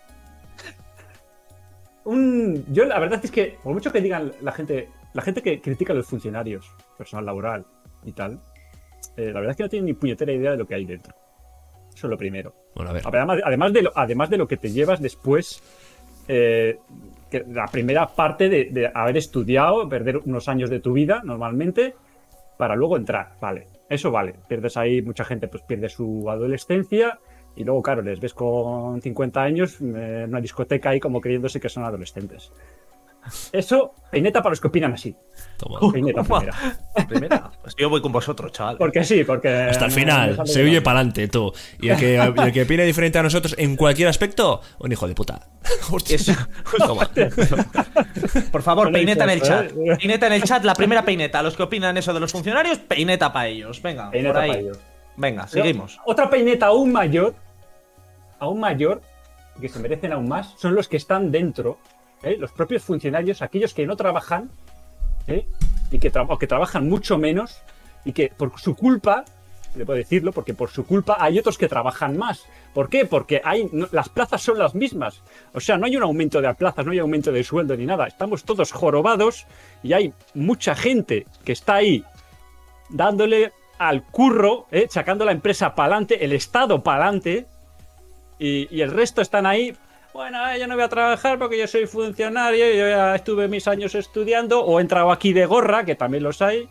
un, 2.04 2.64
yo 2.72 2.84
la 2.84 2.98
verdad 2.98 3.20
es 3.22 3.30
que, 3.30 3.56
por 3.62 3.72
mucho 3.74 3.92
que 3.92 4.00
digan 4.00 4.32
la 4.42 4.50
gente, 4.52 4.88
la 5.14 5.22
gente 5.22 5.40
que 5.42 5.60
critica 5.60 5.92
a 5.92 5.96
los 5.96 6.06
funcionarios, 6.06 6.66
personal 6.98 7.24
laboral 7.26 7.64
y 8.04 8.10
tal, 8.12 8.40
eh, 9.16 9.30
la 9.32 9.40
verdad 9.40 9.50
es 9.50 9.56
que 9.56 9.62
no 9.62 9.68
tienen 9.68 9.86
ni 9.86 9.92
puñetera 9.92 10.32
idea 10.32 10.50
de 10.50 10.56
lo 10.56 10.66
que 10.66 10.74
hay 10.74 10.84
dentro. 10.84 11.14
Eso 11.96 12.08
es 12.08 12.10
lo 12.10 12.18
primero. 12.18 12.54
Bueno, 12.74 12.90
a 12.90 12.92
ver. 12.92 13.02
Además, 13.06 13.40
además, 13.42 13.72
de, 13.72 13.82
lo, 13.82 13.92
además 13.94 14.28
de 14.28 14.36
lo 14.36 14.46
que 14.46 14.58
te 14.58 14.70
llevas 14.70 15.00
después, 15.00 15.62
eh, 16.28 16.78
que 17.30 17.42
la 17.48 17.66
primera 17.68 18.06
parte 18.06 18.50
de, 18.50 18.66
de 18.66 18.90
haber 18.92 19.16
estudiado, 19.16 19.88
perder 19.88 20.18
unos 20.18 20.46
años 20.48 20.68
de 20.68 20.80
tu 20.80 20.92
vida 20.92 21.22
normalmente, 21.24 21.94
para 22.58 22.76
luego 22.76 22.98
entrar, 22.98 23.32
vale, 23.40 23.66
eso 23.88 24.10
vale. 24.10 24.34
Pierdes 24.46 24.76
ahí, 24.76 25.00
mucha 25.00 25.24
gente 25.24 25.48
pues 25.48 25.62
pierde 25.62 25.88
su 25.88 26.28
adolescencia 26.28 27.18
y 27.56 27.64
luego, 27.64 27.82
claro, 27.82 28.02
les 28.02 28.20
ves 28.20 28.34
con 28.34 29.00
50 29.00 29.42
años 29.42 29.80
eh, 29.80 30.24
en 30.24 30.28
una 30.28 30.40
discoteca 30.42 30.90
ahí 30.90 31.00
como 31.00 31.22
creyéndose 31.22 31.60
que 31.60 31.70
son 31.70 31.84
adolescentes. 31.84 32.52
Eso, 33.52 33.94
peineta 34.10 34.40
para 34.42 34.50
los 34.50 34.60
que 34.60 34.68
opinan 34.68 34.92
así. 34.94 35.14
Toma. 35.56 35.92
Peineta 35.92 36.22
Toma. 36.22 36.40
primera. 36.40 36.78
Primera. 37.08 37.50
Pues 37.62 37.74
yo 37.76 37.88
voy 37.90 38.00
con 38.00 38.12
vosotros, 38.12 38.52
chaval. 38.52 38.76
Porque 38.78 39.04
sí, 39.04 39.24
porque... 39.24 39.48
Hasta 39.48 39.84
el 39.86 39.90
no- 39.90 39.94
final, 39.96 40.40
se 40.46 40.62
huye 40.64 40.80
para 40.82 40.98
adelante, 41.00 41.28
tú. 41.28 41.52
Y 41.80 41.88
el 41.88 41.96
que, 41.98 42.16
el 42.16 42.52
que 42.52 42.62
opine 42.62 42.84
diferente 42.84 43.18
a 43.18 43.22
nosotros 43.22 43.54
en 43.58 43.76
cualquier 43.76 44.08
aspecto, 44.08 44.60
un 44.78 44.92
hijo 44.92 45.06
de 45.08 45.14
puta. 45.14 45.40
Hostia. 45.90 46.18
Toma. 46.78 47.08
Por 48.52 48.62
favor, 48.62 48.92
peineta 48.92 49.24
en 49.24 49.30
el 49.30 49.42
chat. 49.42 49.70
¿eh? 49.72 49.96
Peineta 49.98 50.26
en 50.26 50.32
el 50.34 50.42
chat, 50.42 50.64
la 50.64 50.74
primera 50.74 51.04
peineta. 51.04 51.42
Los 51.42 51.56
que 51.56 51.62
opinan 51.64 51.96
eso 51.96 52.12
de 52.14 52.20
los 52.20 52.32
funcionarios, 52.32 52.78
peineta 52.78 53.32
para 53.32 53.48
ellos. 53.48 53.80
Venga, 53.82 54.10
Peineta 54.10 54.32
por 54.34 54.42
ahí. 54.42 54.48
para 54.50 54.60
ellos. 54.60 54.78
Venga, 55.16 55.46
Pero 55.50 55.64
seguimos. 55.64 55.98
Otra 56.04 56.28
peineta 56.28 56.66
aún 56.66 56.92
mayor, 56.92 57.34
aún 58.38 58.60
mayor, 58.60 59.00
que 59.60 59.68
se 59.68 59.78
merecen 59.78 60.12
aún 60.12 60.28
más, 60.28 60.54
son 60.58 60.74
los 60.74 60.88
que 60.88 60.96
están 60.98 61.30
dentro, 61.32 61.78
¿eh? 62.22 62.36
los 62.38 62.52
propios 62.52 62.82
funcionarios, 62.82 63.42
aquellos 63.42 63.74
que 63.74 63.86
no 63.86 63.96
trabajan 63.96 64.50
¿eh? 65.26 65.46
y 65.90 65.98
que, 65.98 66.12
o 66.16 66.38
que 66.38 66.46
trabajan 66.46 66.88
mucho 66.88 67.18
menos 67.18 67.60
y 68.04 68.12
que 68.12 68.32
por 68.36 68.58
su 68.58 68.74
culpa, 68.76 69.24
debo 69.74 69.92
decirlo, 69.94 70.32
porque 70.32 70.54
por 70.54 70.70
su 70.70 70.86
culpa 70.86 71.16
hay 71.20 71.38
otros 71.38 71.58
que 71.58 71.68
trabajan 71.68 72.16
más. 72.16 72.44
¿Por 72.72 72.88
qué? 72.88 73.04
Porque 73.04 73.40
hay, 73.44 73.68
las 73.90 74.08
plazas 74.08 74.42
son 74.42 74.58
las 74.58 74.74
mismas. 74.74 75.22
O 75.52 75.60
sea, 75.60 75.76
no 75.76 75.86
hay 75.86 75.96
un 75.96 76.02
aumento 76.02 76.40
de 76.40 76.54
plazas, 76.54 76.84
no 76.86 76.92
hay 76.92 76.98
aumento 76.98 77.32
de 77.32 77.42
sueldo 77.42 77.76
ni 77.76 77.84
nada. 77.84 78.06
Estamos 78.06 78.44
todos 78.44 78.72
jorobados 78.72 79.46
y 79.82 79.92
hay 79.92 80.12
mucha 80.34 80.74
gente 80.74 81.26
que 81.44 81.52
está 81.52 81.74
ahí 81.76 82.04
dándole 82.88 83.52
al 83.78 84.04
curro, 84.04 84.66
¿eh? 84.70 84.86
sacando 84.88 85.24
la 85.24 85.32
empresa 85.32 85.74
para 85.74 85.94
adelante, 85.94 86.24
el 86.24 86.32
Estado 86.32 86.82
para 86.82 87.04
adelante, 87.04 87.46
y, 88.38 88.74
y 88.74 88.80
el 88.82 88.90
resto 88.90 89.20
están 89.20 89.46
ahí 89.46 89.76
bueno, 90.16 90.50
eh, 90.50 90.58
yo 90.58 90.66
no 90.66 90.74
voy 90.74 90.84
a 90.84 90.88
trabajar 90.88 91.38
porque 91.38 91.58
yo 91.58 91.66
soy 91.66 91.86
funcionario, 91.86 92.66
yo 92.72 92.88
ya 92.88 93.14
estuve 93.14 93.48
mis 93.48 93.68
años 93.68 93.94
estudiando, 93.94 94.64
o 94.64 94.78
he 94.78 94.82
entrado 94.82 95.12
aquí 95.12 95.32
de 95.32 95.46
gorra, 95.46 95.84
que 95.84 95.94
también 95.94 96.22
los 96.22 96.40
hay, 96.42 96.68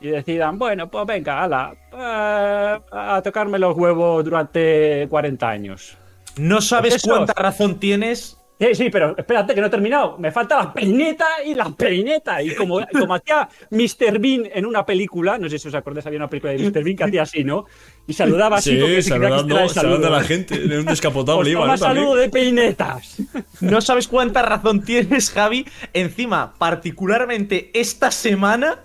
y 0.00 0.08
decidan, 0.08 0.58
bueno, 0.58 0.90
pues 0.90 1.06
venga, 1.06 1.42
ala, 1.42 1.74
eh, 1.92 2.80
a 2.92 3.20
tocarme 3.24 3.58
los 3.58 3.76
huevos 3.76 4.24
durante 4.24 5.06
40 5.08 5.48
años. 5.48 5.96
No 6.36 6.60
sabes 6.60 6.96
Esos. 6.96 7.10
cuánta 7.10 7.32
razón 7.34 7.80
tienes. 7.80 8.38
Sí, 8.60 8.74
sí, 8.74 8.90
pero 8.90 9.16
espérate 9.16 9.54
que 9.54 9.60
no 9.60 9.66
he 9.66 9.70
terminado. 9.70 10.16
Me 10.18 10.30
falta 10.30 10.56
la 10.56 10.72
peineta 10.72 11.26
y 11.44 11.54
la 11.54 11.70
peineta. 11.70 12.40
Y 12.42 12.54
como, 12.54 12.80
como 12.92 13.14
hacía 13.14 13.48
Mr. 13.70 14.20
Bean 14.20 14.48
en 14.52 14.66
una 14.66 14.86
película, 14.86 15.36
no 15.36 15.48
sé 15.48 15.58
si 15.58 15.66
os 15.66 15.74
acordáis, 15.74 16.06
había 16.06 16.18
una 16.18 16.30
película 16.30 16.52
de 16.52 16.58
Mr. 16.58 16.84
Bean 16.84 16.96
que 16.96 17.04
hacía 17.04 17.22
así, 17.22 17.42
¿no? 17.42 17.64
Y 18.06 18.12
saludaba 18.12 18.58
así 18.58 18.70
se 18.70 18.76
creía 18.78 18.92
que 18.92 18.98
este 18.98 19.14
era 19.52 19.64
el 19.64 19.70
saludo. 19.70 20.20
gente 20.20 20.54
en 20.54 20.78
un 20.78 20.84
descapotable 20.84 21.50
iba, 21.50 21.66
¿no? 21.66 21.76
Saludo 21.76 22.14
de 22.14 22.28
peinetas. 22.28 23.20
No 23.60 23.80
sabes 23.80 24.06
cuánta 24.06 24.42
razón 24.42 24.82
tienes, 24.82 25.30
Javi. 25.30 25.66
Encima, 25.92 26.54
particularmente 26.56 27.70
esta 27.74 28.12
semana, 28.12 28.84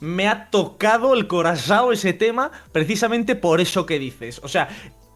me 0.00 0.28
ha 0.28 0.50
tocado 0.50 1.14
el 1.14 1.26
corazón 1.26 1.92
ese 1.92 2.14
tema 2.14 2.50
precisamente 2.72 3.36
por 3.36 3.60
eso 3.60 3.86
que 3.86 3.98
dices. 3.98 4.40
O 4.42 4.48
sea, 4.48 4.68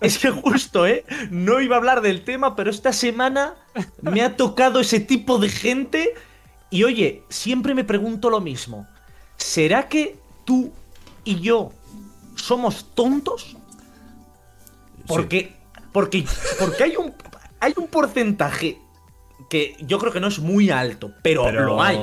es 0.05 0.19
que 0.19 0.31
justo, 0.31 0.87
¿eh? 0.87 1.05
No 1.31 1.61
iba 1.61 1.77
a 1.77 1.79
hablar 1.79 2.01
del 2.01 2.25
tema, 2.25 2.57
pero 2.57 2.71
esta 2.71 2.93
semana 2.93 3.55
me 4.03 4.23
ha 4.23 4.37
tocado 4.37 4.81
ese 4.81 5.01
tipo 5.01 5.39
de 5.39 5.49
gente. 5.49 6.15
Y 6.71 6.85
oye, 6.85 7.23
siempre 7.29 7.75
me 7.75 7.85
pregunto 7.85 8.31
lo 8.31 8.41
mismo. 8.41 8.87
¿Será 9.37 9.89
que 9.89 10.19
tú 10.45 10.73
y 11.25 11.41
yo 11.41 11.73
somos 12.37 12.95
tontos? 12.95 13.57
Porque, 15.07 15.55
porque, 15.93 16.25
porque 16.59 16.85
hay 16.85 16.97
un, 16.97 17.13
hay 17.61 17.75
un 17.77 17.89
porcentaje 17.89 18.79
que 19.51 19.77
yo 19.81 19.99
creo 19.99 20.13
que 20.13 20.21
no 20.21 20.29
es 20.29 20.39
muy 20.39 20.71
alto, 20.71 21.13
pero, 21.23 21.45
Pero- 21.45 21.65
lo 21.65 21.83
hay. 21.83 21.99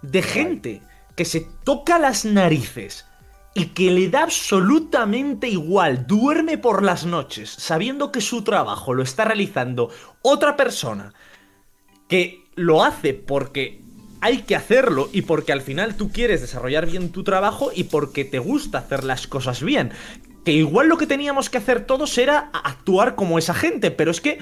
De 0.00 0.22
gente 0.22 0.82
que 1.14 1.24
se 1.24 1.46
toca 1.62 1.98
las 1.98 2.24
narices 2.24 3.04
y 3.54 3.66
que 3.66 3.90
le 3.90 4.08
da 4.08 4.22
absolutamente 4.22 5.48
igual, 5.48 6.06
duerme 6.06 6.58
por 6.58 6.82
las 6.82 7.04
noches 7.04 7.50
sabiendo 7.50 8.10
que 8.10 8.20
su 8.20 8.42
trabajo 8.42 8.94
lo 8.94 9.02
está 9.02 9.24
realizando 9.24 9.90
otra 10.22 10.56
persona 10.56 11.12
que 12.08 12.44
lo 12.54 12.84
hace 12.84 13.14
porque 13.14 13.80
hay 14.22 14.42
que 14.42 14.54
hacerlo 14.54 15.10
y 15.12 15.22
porque 15.22 15.52
al 15.52 15.62
final 15.62 15.96
tú 15.96 16.12
quieres 16.12 16.40
desarrollar 16.40 16.86
bien 16.86 17.10
tu 17.10 17.24
trabajo 17.24 17.70
y 17.74 17.84
porque 17.84 18.24
te 18.24 18.38
gusta 18.38 18.78
hacer 18.78 19.02
las 19.02 19.26
cosas 19.26 19.62
bien. 19.62 19.90
Que 20.44 20.52
igual 20.52 20.88
lo 20.88 20.96
que 20.96 21.08
teníamos 21.08 21.50
que 21.50 21.58
hacer 21.58 21.86
todos 21.86 22.16
era 22.18 22.50
actuar 22.52 23.16
como 23.16 23.36
esa 23.36 23.52
gente, 23.52 23.90
pero 23.90 24.12
es 24.12 24.20
que 24.20 24.38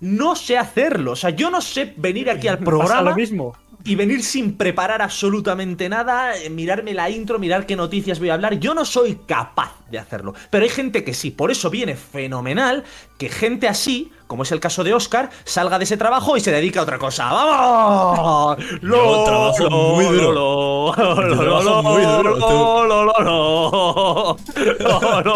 no 0.00 0.36
sé 0.36 0.56
hacerlo. 0.56 1.12
O 1.12 1.16
sea, 1.16 1.30
yo 1.30 1.50
no 1.50 1.60
sé 1.60 1.92
venir 1.98 2.30
aquí 2.30 2.48
al 2.48 2.58
Pasa 2.60 2.64
programa 2.64 3.10
lo 3.10 3.16
mismo 3.16 3.54
y 3.84 3.94
venir 3.96 4.22
sin 4.22 4.56
preparar 4.56 5.02
absolutamente 5.02 5.90
nada, 5.90 6.32
mirarme 6.50 6.94
la 6.94 7.10
intro, 7.10 7.38
mirar 7.38 7.66
qué 7.66 7.76
noticias 7.76 8.18
voy 8.18 8.30
a 8.30 8.34
hablar. 8.34 8.58
Yo 8.58 8.72
no 8.74 8.86
soy 8.86 9.20
capaz 9.26 9.72
de 9.90 9.98
hacerlo, 9.98 10.34
pero 10.48 10.64
hay 10.64 10.70
gente 10.70 11.04
que 11.04 11.12
sí. 11.12 11.30
Por 11.30 11.50
eso 11.50 11.68
viene 11.68 11.94
fenomenal 11.94 12.84
que 13.18 13.28
gente 13.28 13.68
así, 13.68 14.10
como 14.26 14.44
es 14.44 14.52
el 14.52 14.60
caso 14.60 14.84
de 14.84 14.94
Oscar, 14.94 15.28
salga 15.44 15.78
de 15.78 15.84
ese 15.84 15.98
trabajo 15.98 16.34
y 16.36 16.40
se 16.40 16.50
dedica 16.50 16.80
a 16.80 16.84
otra 16.84 16.98
cosa. 16.98 17.30
¡Vamos! 17.30 18.56
¡Lo, 18.80 19.24
trabajo 19.24 19.70
muy 19.70 20.06
duro! 20.06 20.94
¡Lo, 20.96 21.82
muy 21.82 22.02
duro! 22.02 22.36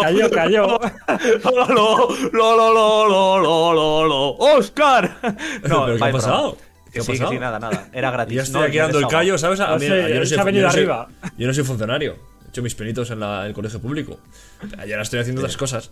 ¡Cayó, 0.01 0.31
cayó! 0.31 0.79
¡Lo, 1.43 1.67
lo, 1.67 2.17
lo, 2.31 2.73
lo, 2.73 3.39
lo, 3.39 3.73
lo, 3.73 4.07
lo! 4.07 4.29
¡Oscar! 4.37 5.17
No, 5.67 5.85
¿Pero 5.85 5.97
qué 5.97 6.03
ha 6.03 6.11
pasado? 6.11 6.57
¿Qué 6.91 6.99
ha 6.99 7.03
sí, 7.03 7.11
que 7.13 7.17
pasado? 7.17 7.31
sí, 7.31 7.39
nada, 7.39 7.59
nada. 7.59 7.89
Era 7.93 8.11
gratis. 8.15 8.35
Ya 8.35 8.43
estoy 8.43 8.61
No, 8.61 8.67
aquí 8.67 8.77
dando 8.77 8.99
el 8.99 9.07
callo, 9.07 9.37
¿sabes? 9.37 9.59
A 9.59 9.67
No 9.69 9.75
mí- 9.79 9.81
sé, 9.87 9.87
yo, 9.87 10.19
no 10.19 10.25
soy, 10.25 10.37
yo 10.37 10.61
no 10.61 10.71
soy- 10.71 10.81
arriba. 10.81 11.07
yo 11.37 11.47
no 11.47 11.53
soy 11.53 11.63
funcionario. 11.63 12.17
He 12.45 12.49
hecho 12.49 12.61
mis 12.63 12.75
pinitos 12.75 13.11
en 13.11 13.19
la- 13.19 13.45
el 13.45 13.53
colegio 13.53 13.79
público. 13.79 14.19
Y 14.85 14.91
ahora 14.91 15.03
estoy 15.03 15.19
haciendo 15.19 15.41
otras 15.41 15.57
cosas. 15.57 15.91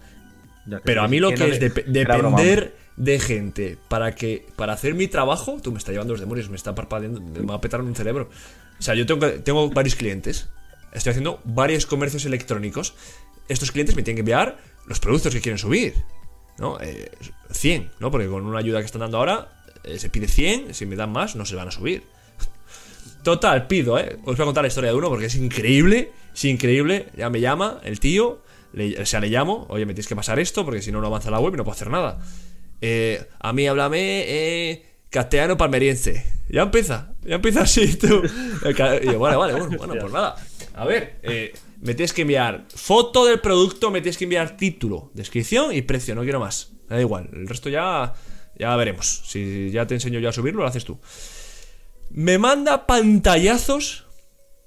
Ya 0.66 0.80
Pero 0.84 1.02
a 1.04 1.08
mí 1.08 1.20
lo 1.20 1.32
que 1.34 1.48
es 1.50 1.60
depender 1.60 2.74
de 2.98 3.20
gente 3.20 3.78
para 3.88 4.16
que 4.16 4.48
para 4.56 4.74
hacer 4.74 4.96
mi 4.96 5.08
trabajo, 5.08 5.60
tú 5.64 5.72
me 5.72 5.78
estás 5.78 5.94
llevando 5.94 6.14
los 6.14 6.20
demonios, 6.20 6.50
me 6.50 6.56
está 6.56 6.74
parpadeando, 6.74 7.22
me 7.22 7.40
va 7.46 7.56
a 7.56 7.62
petar 7.62 7.80
un 7.82 7.96
cerebro. 7.96 8.30
O 8.80 8.82
sea, 8.82 8.96
yo 8.96 9.06
tengo, 9.06 9.28
tengo 9.44 9.70
varios 9.70 9.96
clientes, 9.96 10.50
estoy 10.94 11.12
haciendo 11.12 11.40
varios 11.46 11.86
comercios 11.86 12.26
electrónicos. 12.26 12.96
Estos 13.48 13.72
clientes 13.72 13.96
me 13.96 14.02
tienen 14.04 14.18
que 14.18 14.22
enviar 14.22 14.58
los 14.88 15.00
productos 15.00 15.34
que 15.34 15.42
quieren 15.42 15.58
subir, 15.60 15.94
¿no? 16.58 16.80
Eh, 16.82 17.12
100, 17.52 17.92
¿no? 18.00 18.10
Porque 18.12 18.28
con 18.28 18.46
una 18.46 18.60
ayuda 18.60 18.80
que 18.80 18.86
están 18.88 19.02
dando 19.02 19.18
ahora 19.20 19.57
eh, 19.88 20.00
se 20.00 20.10
pide 20.10 20.28
100, 20.28 20.74
si 20.74 20.86
me 20.86 20.96
dan 20.96 21.12
más 21.12 21.36
no 21.36 21.46
se 21.46 21.56
van 21.56 21.68
a 21.68 21.72
subir. 21.72 22.04
Total, 23.24 23.68
pido, 23.68 24.00
¿eh? 24.00 24.18
Os 24.24 24.38
voy 24.38 24.44
a 24.44 24.46
contar 24.46 24.64
la 24.64 24.70
historia 24.70 24.92
de 24.92 24.96
uno 24.96 25.10
porque 25.10 25.26
es 25.26 25.36
increíble. 25.36 26.12
Es 26.34 26.46
increíble. 26.46 27.08
Ya 27.18 27.30
me 27.30 27.42
llama 27.42 27.82
el 27.84 28.00
tío. 28.00 28.42
Le, 28.74 29.02
o 29.02 29.06
sea, 29.06 29.20
le 29.20 29.28
llamo. 29.30 29.66
Oye, 29.70 29.86
me 29.86 29.94
tienes 29.94 30.08
que 30.08 30.16
pasar 30.16 30.40
esto 30.40 30.64
porque 30.64 30.82
si 30.82 30.92
no, 30.92 31.02
no 31.02 31.08
avanza 31.08 31.30
la 31.30 31.40
web 31.40 31.54
y 31.54 31.58
no 31.58 31.64
puedo 31.64 31.76
hacer 31.76 31.90
nada. 31.90 32.20
Eh, 32.80 33.28
a 33.40 33.54
mí 33.54 33.68
háblame 33.68 34.24
eh, 34.28 34.86
castellano 35.10 35.58
palmeriense. 35.58 36.26
Ya 36.50 36.62
empieza. 36.62 37.14
Ya 37.24 37.36
empieza 37.36 37.62
así, 37.64 37.96
tú. 37.98 38.22
Y 38.64 39.08
vale, 39.16 39.36
vale, 39.36 39.54
bueno, 39.54 39.78
bueno, 39.78 39.96
pues 40.00 40.14
nada. 40.14 40.36
A 40.76 40.86
ver, 40.86 41.20
eh, 41.24 41.54
me 41.82 41.96
tienes 41.96 42.14
que 42.14 42.22
enviar 42.22 42.66
foto 42.70 43.26
del 43.26 43.40
producto, 43.40 43.92
me 43.92 44.02
tienes 44.02 44.18
que 44.18 44.24
enviar 44.24 44.56
título, 44.56 45.12
descripción 45.14 45.74
y 45.74 45.82
precio. 45.82 46.16
No 46.16 46.24
quiero 46.24 46.40
más. 46.40 46.72
Me 46.88 46.96
da 46.96 47.02
igual. 47.02 47.30
El 47.34 47.48
resto 47.48 47.68
ya, 47.70 48.14
ya 48.58 48.76
veremos. 48.76 49.22
Si 49.26 49.72
ya 49.72 49.88
te 49.88 49.96
enseño 49.96 50.20
yo 50.20 50.30
a 50.30 50.34
subirlo, 50.34 50.62
lo 50.62 50.68
haces 50.68 50.86
tú 50.86 51.00
me 52.10 52.38
manda 52.38 52.88
pantallazos 52.88 54.06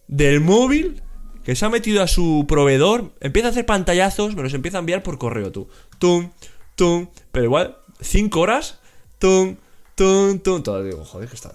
del 0.09 0.41
móvil 0.41 1.03
que 1.45 1.57
se 1.57 1.65
ha 1.65 1.71
metido 1.71 2.03
a 2.03 2.07
su 2.07 2.45
proveedor. 2.47 3.13
Empieza 3.21 3.49
a 3.49 3.51
hacer 3.51 3.67
pantallazos, 3.67 4.37
me 4.37 4.43
los 4.43 4.55
empieza 4.55 4.79
a 4.79 4.81
enviar 4.81 5.03
por 5.03 5.19
correo, 5.19 5.51
tú. 5.51 5.69
Tum, 5.99 6.31
tum. 6.77 7.09
Pero 7.33 7.47
igual, 7.47 7.79
5 8.01 8.41
horas. 8.41 8.81
Tum, 9.19 9.57
tum, 9.95 10.39
tum. 10.41 10.63
Todo 10.63 10.83
digo, 10.85 11.05
joder, 11.05 11.29
que 11.29 11.35
está. 11.35 11.53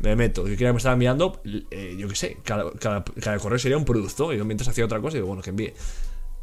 Me 0.00 0.16
meto. 0.16 0.42
Yo 0.42 0.52
quería 0.52 0.68
que 0.68 0.72
me 0.72 0.78
estaba 0.78 0.94
enviando, 0.94 1.42
eh, 1.70 1.96
yo 1.98 2.08
qué 2.08 2.14
sé, 2.14 2.38
cada 2.44 3.38
correo 3.38 3.58
sería 3.58 3.76
un 3.76 3.84
producto. 3.84 4.32
Y 4.32 4.38
yo 4.38 4.44
mientras 4.44 4.68
hacía 4.68 4.84
otra 4.84 5.00
cosa, 5.00 5.16
digo, 5.16 5.26
bueno, 5.26 5.42
que 5.42 5.50
envíe. 5.50 5.74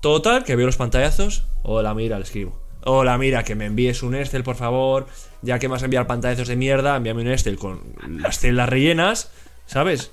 Total, 0.02 0.44
que 0.44 0.56
veo 0.56 0.66
los 0.66 0.78
pantallazos. 0.78 1.46
Hola, 1.64 1.94
mira, 1.94 2.18
le 2.18 2.24
escribo. 2.24 2.67
Hola, 2.90 3.18
mira, 3.18 3.44
que 3.44 3.54
me 3.54 3.66
envíes 3.66 4.02
un 4.02 4.16
Excel, 4.16 4.46
por 4.46 4.56
favor. 4.56 5.08
Ya 5.42 5.60
que 5.60 5.68
me 5.68 5.74
vas 5.74 5.82
a 5.82 5.88
enviar 5.88 6.08
pantallazos 6.08 6.48
de 6.48 6.56
mierda, 6.56 6.96
envíame 6.96 7.22
un 7.22 7.28
Excel 7.28 7.58
con 7.58 7.82
las 8.08 8.40
celdas 8.40 8.70
rellenas, 8.70 9.30
¿sabes? 9.66 10.12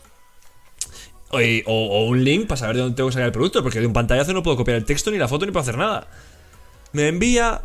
O, 1.31 2.05
un 2.05 2.25
link 2.25 2.49
para 2.49 2.57
saber 2.57 2.75
de 2.75 2.83
dónde 2.83 2.97
tengo 2.97 3.11
que 3.11 3.13
sacar 3.13 3.27
el 3.27 3.33
producto, 3.33 3.63
porque 3.63 3.79
de 3.79 3.87
un 3.87 3.93
pantallazo 3.93 4.33
no 4.33 4.43
puedo 4.43 4.57
copiar 4.57 4.77
el 4.77 4.85
texto 4.85 5.13
ni 5.13 5.19
la 5.19 5.29
foto 5.29 5.47
ni 5.47 5.53
puedo 5.53 5.63
hacer 5.63 5.79
nada. 5.79 6.09
Me 6.93 7.07
envía, 7.07 7.63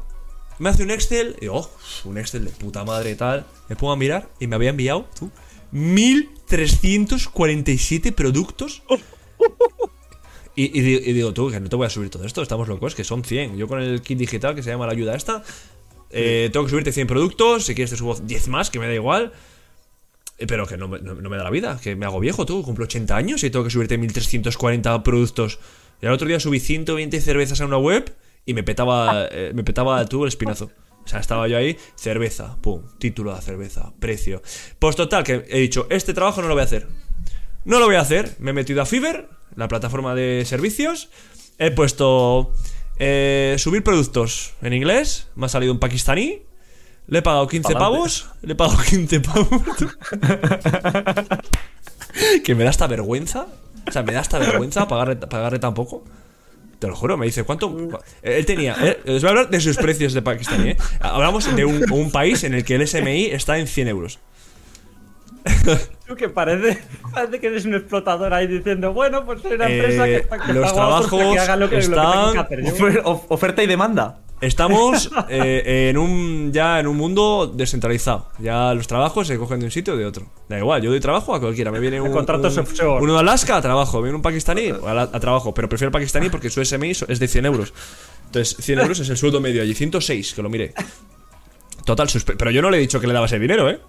me 0.59 0.69
hace 0.69 0.83
un 0.83 0.91
Excel, 0.91 1.37
oh, 1.49 1.67
un 2.03 2.19
Excel 2.19 2.45
de 2.45 2.51
puta 2.51 2.85
madre 2.85 3.15
tal. 3.15 3.47
Me 3.67 3.75
pongo 3.75 3.93
a 3.93 3.95
mirar 3.95 4.29
y 4.39 4.45
me 4.45 4.57
había 4.57 4.69
enviado, 4.69 5.07
tú, 5.17 5.31
1347 5.71 8.11
productos. 8.11 8.83
Y, 10.59 10.77
y 10.77 10.81
di- 10.81 11.09
y 11.09 11.13
digo, 11.13 11.31
tú, 11.33 11.49
que 11.49 11.59
no 11.59 11.69
te 11.69 11.75
voy 11.77 11.85
a 11.87 11.89
subir 11.89 12.09
todo 12.09 12.25
esto, 12.25 12.41
estamos 12.41 12.67
locos, 12.67 12.93
que 12.95 13.03
son 13.05 13.23
100. 13.23 13.57
Yo 13.57 13.67
con 13.67 13.79
el 13.81 14.01
kit 14.01 14.17
digital 14.17 14.55
que 14.55 14.61
se 14.63 14.69
llama 14.69 14.85
la 14.87 14.91
ayuda 14.91 15.15
esta, 15.15 15.41
eh, 16.09 16.49
tengo 16.51 16.65
que 16.65 16.71
subirte 16.71 16.91
100 16.91 17.07
productos, 17.07 17.65
si 17.65 17.75
quieres 17.75 17.91
te 17.91 17.95
subo 17.97 18.15
10 18.15 18.47
más, 18.49 18.69
que 18.69 18.77
me 18.79 18.87
da 18.87 18.93
igual. 18.93 19.31
Eh, 20.37 20.47
Pero 20.47 20.65
que 20.67 20.75
no, 20.75 20.87
me- 20.87 20.99
no- 20.99 21.15
no 21.15 21.29
me 21.29 21.37
da 21.37 21.43
la 21.43 21.49
vida, 21.49 21.79
que 21.81 21.95
me 21.95 22.05
hago 22.05 22.19
viejo 22.19 22.45
tú, 22.45 22.61
cumplo 22.63 22.85
80 22.85 23.15
años 23.15 23.43
y 23.43 23.49
tengo 23.49 23.63
que 23.63 23.71
subirte 23.71 23.97
1340 23.97 25.01
productos. 25.03 25.59
Y 26.01 26.05
el 26.07 26.11
otro 26.11 26.27
día 26.27 26.39
subí 26.39 26.59
120 26.59 27.21
cervezas 27.21 27.61
a 27.61 27.65
una 27.65 27.77
web 27.77 28.13
y 28.45 28.53
me 28.53 28.63
petaba, 28.63 29.27
eh, 29.31 29.51
me 29.53 29.63
petaba 29.63 30.03
tú 30.07 30.23
el 30.23 30.29
espinazo. 30.29 30.71
O 31.05 31.07
sea, 31.07 31.19
estaba 31.19 31.47
yo 31.47 31.57
ahí, 31.57 31.77
cerveza, 31.95 32.57
pum, 32.61 32.83
título 32.99 33.31
de 33.31 33.37
la 33.37 33.41
cerveza, 33.41 33.93
precio. 33.99 34.41
Pues 34.77 34.95
total, 34.95 35.23
que 35.23 35.45
he 35.49 35.59
dicho, 35.59 35.87
este 35.89 36.13
trabajo 36.13 36.41
no 36.41 36.47
lo 36.49 36.53
voy 36.55 36.61
a 36.61 36.65
hacer. 36.65 36.87
No 37.65 37.79
lo 37.79 37.85
voy 37.85 37.95
a 37.95 38.01
hacer. 38.01 38.35
Me 38.39 38.51
he 38.51 38.53
metido 38.53 38.81
a 38.81 38.85
Fiverr, 38.85 39.27
la 39.55 39.67
plataforma 39.67 40.15
de 40.15 40.43
servicios. 40.45 41.09
He 41.57 41.71
puesto 41.71 42.53
eh, 42.97 43.55
subir 43.57 43.83
productos 43.83 44.53
en 44.61 44.73
inglés. 44.73 45.27
Me 45.35 45.45
ha 45.45 45.49
salido 45.49 45.73
un 45.73 45.79
pakistaní. 45.79 46.43
Le 47.07 47.19
he 47.19 47.21
pagado 47.21 47.47
15 47.47 47.73
Pa'lante. 47.73 47.79
pavos. 47.83 48.29
Le 48.41 48.53
he 48.53 48.55
pagado 48.55 48.81
15 48.83 49.19
pavos. 49.21 49.47
que 52.43 52.55
me 52.55 52.63
da 52.63 52.69
esta 52.69 52.87
vergüenza. 52.87 53.47
O 53.87 53.91
sea, 53.91 54.03
me 54.03 54.13
da 54.13 54.21
esta 54.21 54.39
vergüenza 54.39 54.87
pagarle, 54.87 55.15
pagarle 55.15 55.59
tan 55.59 55.73
poco. 55.73 56.03
Te 56.79 56.87
lo 56.87 56.95
juro, 56.95 57.17
me 57.17 57.25
dice, 57.25 57.43
¿cuánto? 57.43 57.99
Él 58.21 58.45
tenía. 58.45 58.75
eh, 58.81 58.99
les 59.03 59.21
voy 59.21 59.27
a 59.27 59.31
hablar 59.31 59.49
de 59.49 59.59
sus 59.59 59.75
precios 59.75 60.13
de 60.13 60.21
pakistaní. 60.21 60.69
¿eh? 60.71 60.77
Hablamos 61.01 61.53
de 61.53 61.65
un, 61.65 61.91
un 61.91 62.09
país 62.11 62.43
en 62.45 62.53
el 62.53 62.63
que 62.63 62.75
el 62.75 62.87
SMI 62.87 63.25
está 63.25 63.57
en 63.57 63.67
100 63.67 63.87
euros. 63.89 64.19
Tú 66.07 66.15
que 66.15 66.29
parece, 66.29 66.81
parece 67.13 67.39
que 67.39 67.47
eres 67.47 67.65
un 67.65 67.75
explotador 67.75 68.33
ahí 68.33 68.47
diciendo, 68.47 68.93
bueno, 68.93 69.25
pues 69.25 69.41
soy 69.41 69.53
una 69.53 69.67
Eh, 69.69 69.79
empresa 69.79 70.05
que, 70.05 70.45
que 70.47 70.53
los 70.53 70.71
pago 70.71 70.81
a 70.81 70.87
otros 70.99 71.07
trabajos 71.09 71.33
que 71.33 71.39
hagan 71.39 71.59
lo 71.59 71.69
que, 71.69 71.75
lo 71.75 71.81
que 71.81 71.85
están- 71.87 72.33
que 72.33 72.39
hacer. 72.39 72.59
Ofer- 72.63 73.01
of- 73.03 73.25
oferta 73.29 73.61
y 73.63 73.67
demanda. 73.67 74.19
Estamos 74.41 75.11
eh, 75.29 75.89
en 75.89 75.97
un 75.97 76.51
ya 76.53 76.79
en 76.79 76.87
un 76.87 76.95
mundo 76.95 77.51
descentralizado. 77.53 78.29
Ya 78.39 78.73
los 78.73 78.87
trabajos 78.87 79.27
se 79.27 79.37
cogen 79.37 79.59
de 79.59 79.65
un 79.65 79.71
sitio 79.71 79.93
o 79.95 79.97
de 79.97 80.05
otro. 80.05 80.25
Da 80.47 80.57
igual, 80.57 80.81
yo 80.81 80.89
doy 80.89 80.99
trabajo 81.01 81.35
a 81.35 81.39
cualquiera. 81.41 81.71
Me 81.71 81.79
viene 81.79 81.99
un, 81.99 82.11
contratos 82.11 82.55
un- 82.57 82.65
uno 83.01 83.13
de 83.13 83.19
Alaska 83.19 83.57
a 83.57 83.61
trabajo, 83.61 83.97
me 83.97 84.03
viene 84.03 84.15
un 84.15 84.21
pakistaní 84.21 84.69
a, 84.87 85.19
trabajo, 85.19 85.53
pero 85.53 85.67
prefiero 85.67 85.89
el 85.89 85.91
pakistaní 85.93 86.29
porque 86.29 86.49
su 86.49 86.63
SMI 86.63 86.91
es 86.91 87.19
de 87.19 87.27
100 87.27 87.45
euros. 87.47 87.73
Entonces, 88.27 88.55
100 88.63 88.79
euros 88.79 88.99
es 88.99 89.09
el 89.09 89.17
sueldo 89.17 89.41
medio 89.41 89.61
allí, 89.61 89.73
106, 89.75 90.33
que 90.33 90.41
lo 90.41 90.49
mire. 90.49 90.73
Total, 91.85 92.07
pero 92.37 92.51
yo 92.51 92.61
no 92.61 92.69
le 92.69 92.77
he 92.77 92.79
dicho 92.79 92.99
que 93.01 93.07
le 93.07 93.13
daba 93.13 93.25
ese 93.25 93.39
dinero, 93.39 93.69
¿eh? 93.69 93.79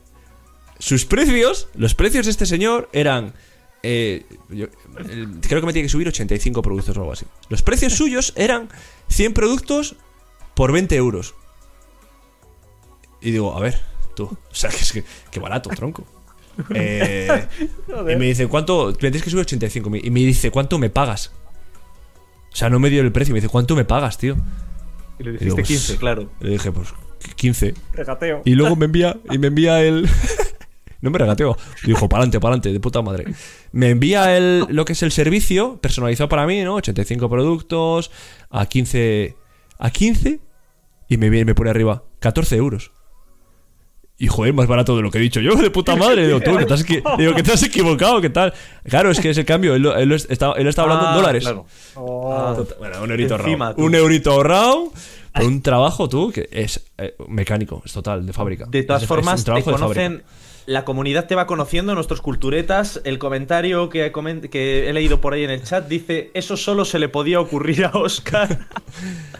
Sus 0.80 1.04
precios, 1.04 1.68
los 1.76 1.94
precios 1.94 2.26
de 2.26 2.32
este 2.32 2.46
señor 2.46 2.88
eran. 2.92 3.32
eh, 3.82 4.26
yo- 4.50 4.66
el- 5.08 5.38
creo 5.40 5.60
que 5.62 5.66
me 5.66 5.72
tiene 5.72 5.86
que 5.86 5.90
subir 5.90 6.06
85 6.08 6.60
productos 6.60 6.94
o 6.96 7.00
algo 7.00 7.12
así. 7.12 7.24
Los 7.48 7.62
precios 7.62 7.94
suyos 7.94 8.32
eran 8.36 8.68
100 9.08 9.32
productos 9.32 9.94
por 10.54 10.70
20 10.72 10.96
euros. 10.96 11.34
Y 13.22 13.30
digo, 13.30 13.56
a 13.56 13.60
ver, 13.60 13.80
tú, 14.14 14.24
o 14.24 14.54
sea, 14.54 14.68
que 14.70 14.76
es 14.76 14.92
que, 14.92 15.04
qué 15.30 15.40
barato, 15.40 15.70
tronco. 15.70 16.04
Eh, 16.74 17.46
y 17.88 18.16
me 18.16 18.26
dice, 18.26 18.46
¿cuánto? 18.48 18.88
Me 18.88 18.94
tienes 18.98 19.22
que 19.22 19.30
subir 19.30 19.42
85. 19.42 19.90
Y 19.96 20.10
me 20.10 20.20
dice, 20.20 20.50
¿cuánto 20.50 20.78
me 20.78 20.90
pagas? 20.90 21.32
O 22.52 22.56
sea, 22.56 22.68
no 22.68 22.78
me 22.80 22.90
dio 22.90 23.00
el 23.00 23.12
precio, 23.12 23.32
me 23.32 23.38
dice, 23.40 23.48
¿cuánto 23.48 23.76
me 23.76 23.84
pagas, 23.86 24.18
tío? 24.18 24.36
Y 25.18 25.22
le 25.24 25.30
Y 25.30 25.36
digo, 25.38 25.56
dijiste 25.56 25.62
pues, 25.62 25.68
15, 25.68 25.96
claro. 25.98 26.30
Le 26.40 26.50
dije, 26.50 26.70
pues 26.72 26.88
15. 27.36 27.74
Regateo. 27.94 28.42
Y 28.44 28.54
luego 28.56 28.76
me 28.76 28.86
envía, 28.86 29.16
y 29.30 29.38
me 29.38 29.46
envía 29.46 29.80
el. 29.82 30.06
no 31.00 31.10
me 31.10 31.18
regateo. 31.18 31.56
Dijo, 31.84 32.08
pa'lante, 32.08 32.38
pa'lante, 32.40 32.72
de 32.72 32.80
puta 32.80 33.02
madre. 33.02 33.24
Me 33.72 33.90
envía 33.90 34.36
el, 34.36 34.66
lo 34.68 34.84
que 34.84 34.92
es 34.94 35.02
el 35.02 35.12
servicio 35.12 35.78
personalizado 35.80 36.28
para 36.28 36.46
mí, 36.46 36.62
¿no? 36.62 36.74
85 36.76 37.28
productos, 37.30 38.10
a 38.50 38.66
15. 38.66 39.36
A 39.78 39.90
15. 39.90 40.40
Y 41.08 41.16
me, 41.16 41.30
viene- 41.30 41.44
me 41.46 41.54
pone 41.54 41.70
arriba, 41.70 42.04
14 42.20 42.56
euros. 42.56 42.92
Y 44.18 44.26
joder, 44.26 44.52
más 44.52 44.66
barato 44.66 44.94
de 44.96 45.02
lo 45.02 45.10
que 45.10 45.16
he 45.16 45.20
dicho 45.22 45.40
yo, 45.40 45.54
de 45.54 45.70
puta 45.70 45.96
madre. 45.96 46.26
Digo, 46.26 46.40
tú, 46.40 46.54
que 46.58 46.66
te 46.66 46.74
has, 46.74 46.84
digo, 46.86 47.34
que 47.34 47.42
te 47.42 47.52
has 47.52 47.62
equivocado, 47.62 48.20
¿qué 48.20 48.28
tal? 48.28 48.52
Claro, 48.86 49.10
es 49.10 49.18
que 49.18 49.30
es 49.30 49.38
el 49.38 49.46
cambio. 49.46 49.74
Él, 49.74 49.80
lo- 49.82 49.96
él 49.96 50.12
está, 50.12 50.52
él 50.58 50.66
está 50.66 50.82
hablando 50.82 51.06
en 51.06 51.12
Ah, 51.12 51.16
dólares. 51.16 51.42
claro. 51.42 51.64
Oh, 51.94 52.66
Bueno, 52.78 53.02
un 53.02 53.10
eurito 53.10 53.36
Encima, 53.36 53.68
ahorrado. 53.68 53.76
tú. 53.76 53.84
Un 53.86 53.94
eurito 53.94 54.30
ahorrado 54.32 54.92
por 55.32 55.44
un 55.44 55.62
trabajo, 55.62 56.06
tú, 56.10 56.30
que 56.32 56.50
es 56.52 56.84
eh, 56.98 57.14
mecánico, 57.28 57.80
es 57.82 57.94
total, 57.94 58.26
de 58.26 58.34
fábrica. 58.34 58.66
De 58.68 58.82
todas 58.82 59.00
Es- 59.02 59.06
es 59.06 59.10
un 59.10 59.16
formas, 59.16 59.40
te 59.40 59.44
trabajo 59.46 59.70
de 59.72 59.78
fábrica. 59.78 60.02
conocen. 60.08 60.22
La 60.66 60.84
comunidad 60.84 61.26
te 61.26 61.34
va 61.34 61.46
conociendo, 61.46 61.94
nuestros 61.94 62.20
culturetas. 62.20 63.00
El 63.04 63.18
comentario 63.18 63.88
que, 63.88 64.12
he 64.88 64.92
leído 64.92 65.20
por 65.20 65.34
ahí 65.34 65.44
en 65.44 65.50
el 65.50 65.62
chat 65.62 65.88
dice: 65.88 66.30
Eso 66.34 66.56
solo 66.56 66.84
se 66.84 66.98
le 66.98 67.08
podía 67.08 67.40
ocurrir 67.40 67.84
a 67.84 67.90
Oscar. 67.90 68.58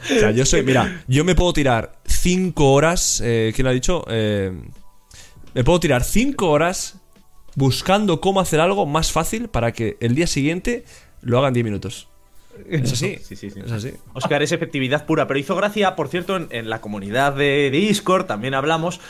O 0.03 0.19
sea, 0.19 0.31
yo 0.31 0.47
soy, 0.47 0.63
mira, 0.63 1.03
yo 1.09 1.25
me 1.25 1.35
puedo 1.35 1.53
tirar 1.53 2.01
5 2.07 2.73
horas, 2.73 3.21
eh, 3.23 3.53
¿quién 3.55 3.65
lo 3.65 3.71
ha 3.71 3.75
dicho? 3.75 4.03
Eh, 4.09 4.51
me 5.53 5.63
puedo 5.63 5.79
tirar 5.79 6.05
5 6.05 6.49
horas 6.49 6.97
buscando 7.55 8.21
cómo 8.21 8.41
hacer 8.41 8.61
algo 8.61 8.87
más 8.87 9.13
fácil 9.13 9.49
para 9.49 9.73
que 9.73 9.99
el 10.01 10.15
día 10.15 10.27
siguiente 10.27 10.85
lo 11.21 11.39
hagan 11.39 11.53
10 11.53 11.65
minutos. 11.65 12.09
Es 12.69 12.93
así. 12.93 13.19
Sí, 13.23 13.37
sí, 13.37 13.51
sí. 13.51 13.61
Es 13.65 13.73
así. 13.73 13.93
Oscar 14.13 14.43
es 14.43 14.53
efectividad 14.53 15.07
pura, 15.07 15.27
pero 15.27 15.39
hizo 15.39 15.55
gracia, 15.55 15.95
por 15.97 16.09
cierto, 16.09 16.37
en, 16.37 16.49
en 16.51 16.69
la 16.69 16.81
comunidad 16.81 17.35
de 17.35 17.71
Discord, 17.71 18.27
también 18.27 18.55
hablamos. 18.55 19.01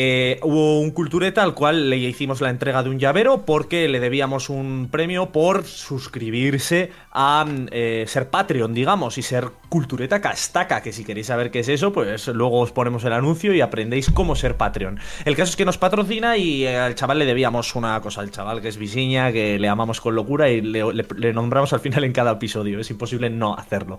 Eh, 0.00 0.38
hubo 0.44 0.78
un 0.78 0.92
cultureta 0.92 1.42
al 1.42 1.54
cual 1.54 1.90
le 1.90 1.96
hicimos 1.96 2.40
la 2.40 2.50
entrega 2.50 2.84
de 2.84 2.88
un 2.88 3.00
llavero 3.00 3.44
porque 3.44 3.88
le 3.88 3.98
debíamos 3.98 4.48
un 4.48 4.86
premio 4.92 5.32
por 5.32 5.64
suscribirse 5.64 6.92
a 7.10 7.44
eh, 7.72 8.04
ser 8.06 8.30
Patreon, 8.30 8.74
digamos, 8.74 9.18
y 9.18 9.22
ser 9.22 9.50
cultureta 9.68 10.20
castaca, 10.20 10.82
que 10.82 10.92
si 10.92 11.04
queréis 11.04 11.26
saber 11.26 11.50
qué 11.50 11.58
es 11.58 11.68
eso, 11.68 11.92
pues 11.92 12.28
luego 12.28 12.60
os 12.60 12.70
ponemos 12.70 13.02
el 13.02 13.12
anuncio 13.12 13.52
y 13.52 13.60
aprendéis 13.60 14.08
cómo 14.08 14.36
ser 14.36 14.56
Patreon. 14.56 15.00
El 15.24 15.34
caso 15.34 15.50
es 15.50 15.56
que 15.56 15.64
nos 15.64 15.78
patrocina 15.78 16.36
y 16.36 16.64
eh, 16.64 16.76
al 16.76 16.94
chaval 16.94 17.18
le 17.18 17.26
debíamos 17.26 17.74
una 17.74 18.00
cosa, 18.00 18.20
al 18.20 18.30
chaval 18.30 18.62
que 18.62 18.68
es 18.68 18.76
Visiña, 18.76 19.32
que 19.32 19.58
le 19.58 19.68
amamos 19.68 20.00
con 20.00 20.14
locura 20.14 20.48
y 20.48 20.60
le, 20.60 21.32
nombramos 21.32 21.72
al 21.72 21.80
final 21.80 22.04
en 22.04 22.12
cada 22.12 22.30
episodio, 22.30 22.78
es 22.78 22.88
imposible 22.88 23.30
no 23.30 23.56
hacerlo. 23.56 23.98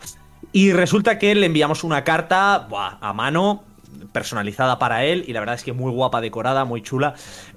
Y 0.54 0.72
resulta 0.72 1.20
que 1.20 1.36
le 1.36 1.48
enviamos 1.48 1.84
una 1.84 2.06
carta 2.06 2.70
a 3.02 3.14
mano, 3.14 3.66
personalizada 4.20 4.80
para 4.80 5.06
él, 5.06 5.24
y 5.28 5.32
la 5.32 5.40
verdad 5.40 5.56
es 5.56 5.64
que 5.64 5.72
muy 5.72 5.94
guapa, 5.94 6.20
decorada, 6.20 6.66
muy 6.66 6.82
chula. 6.82 7.14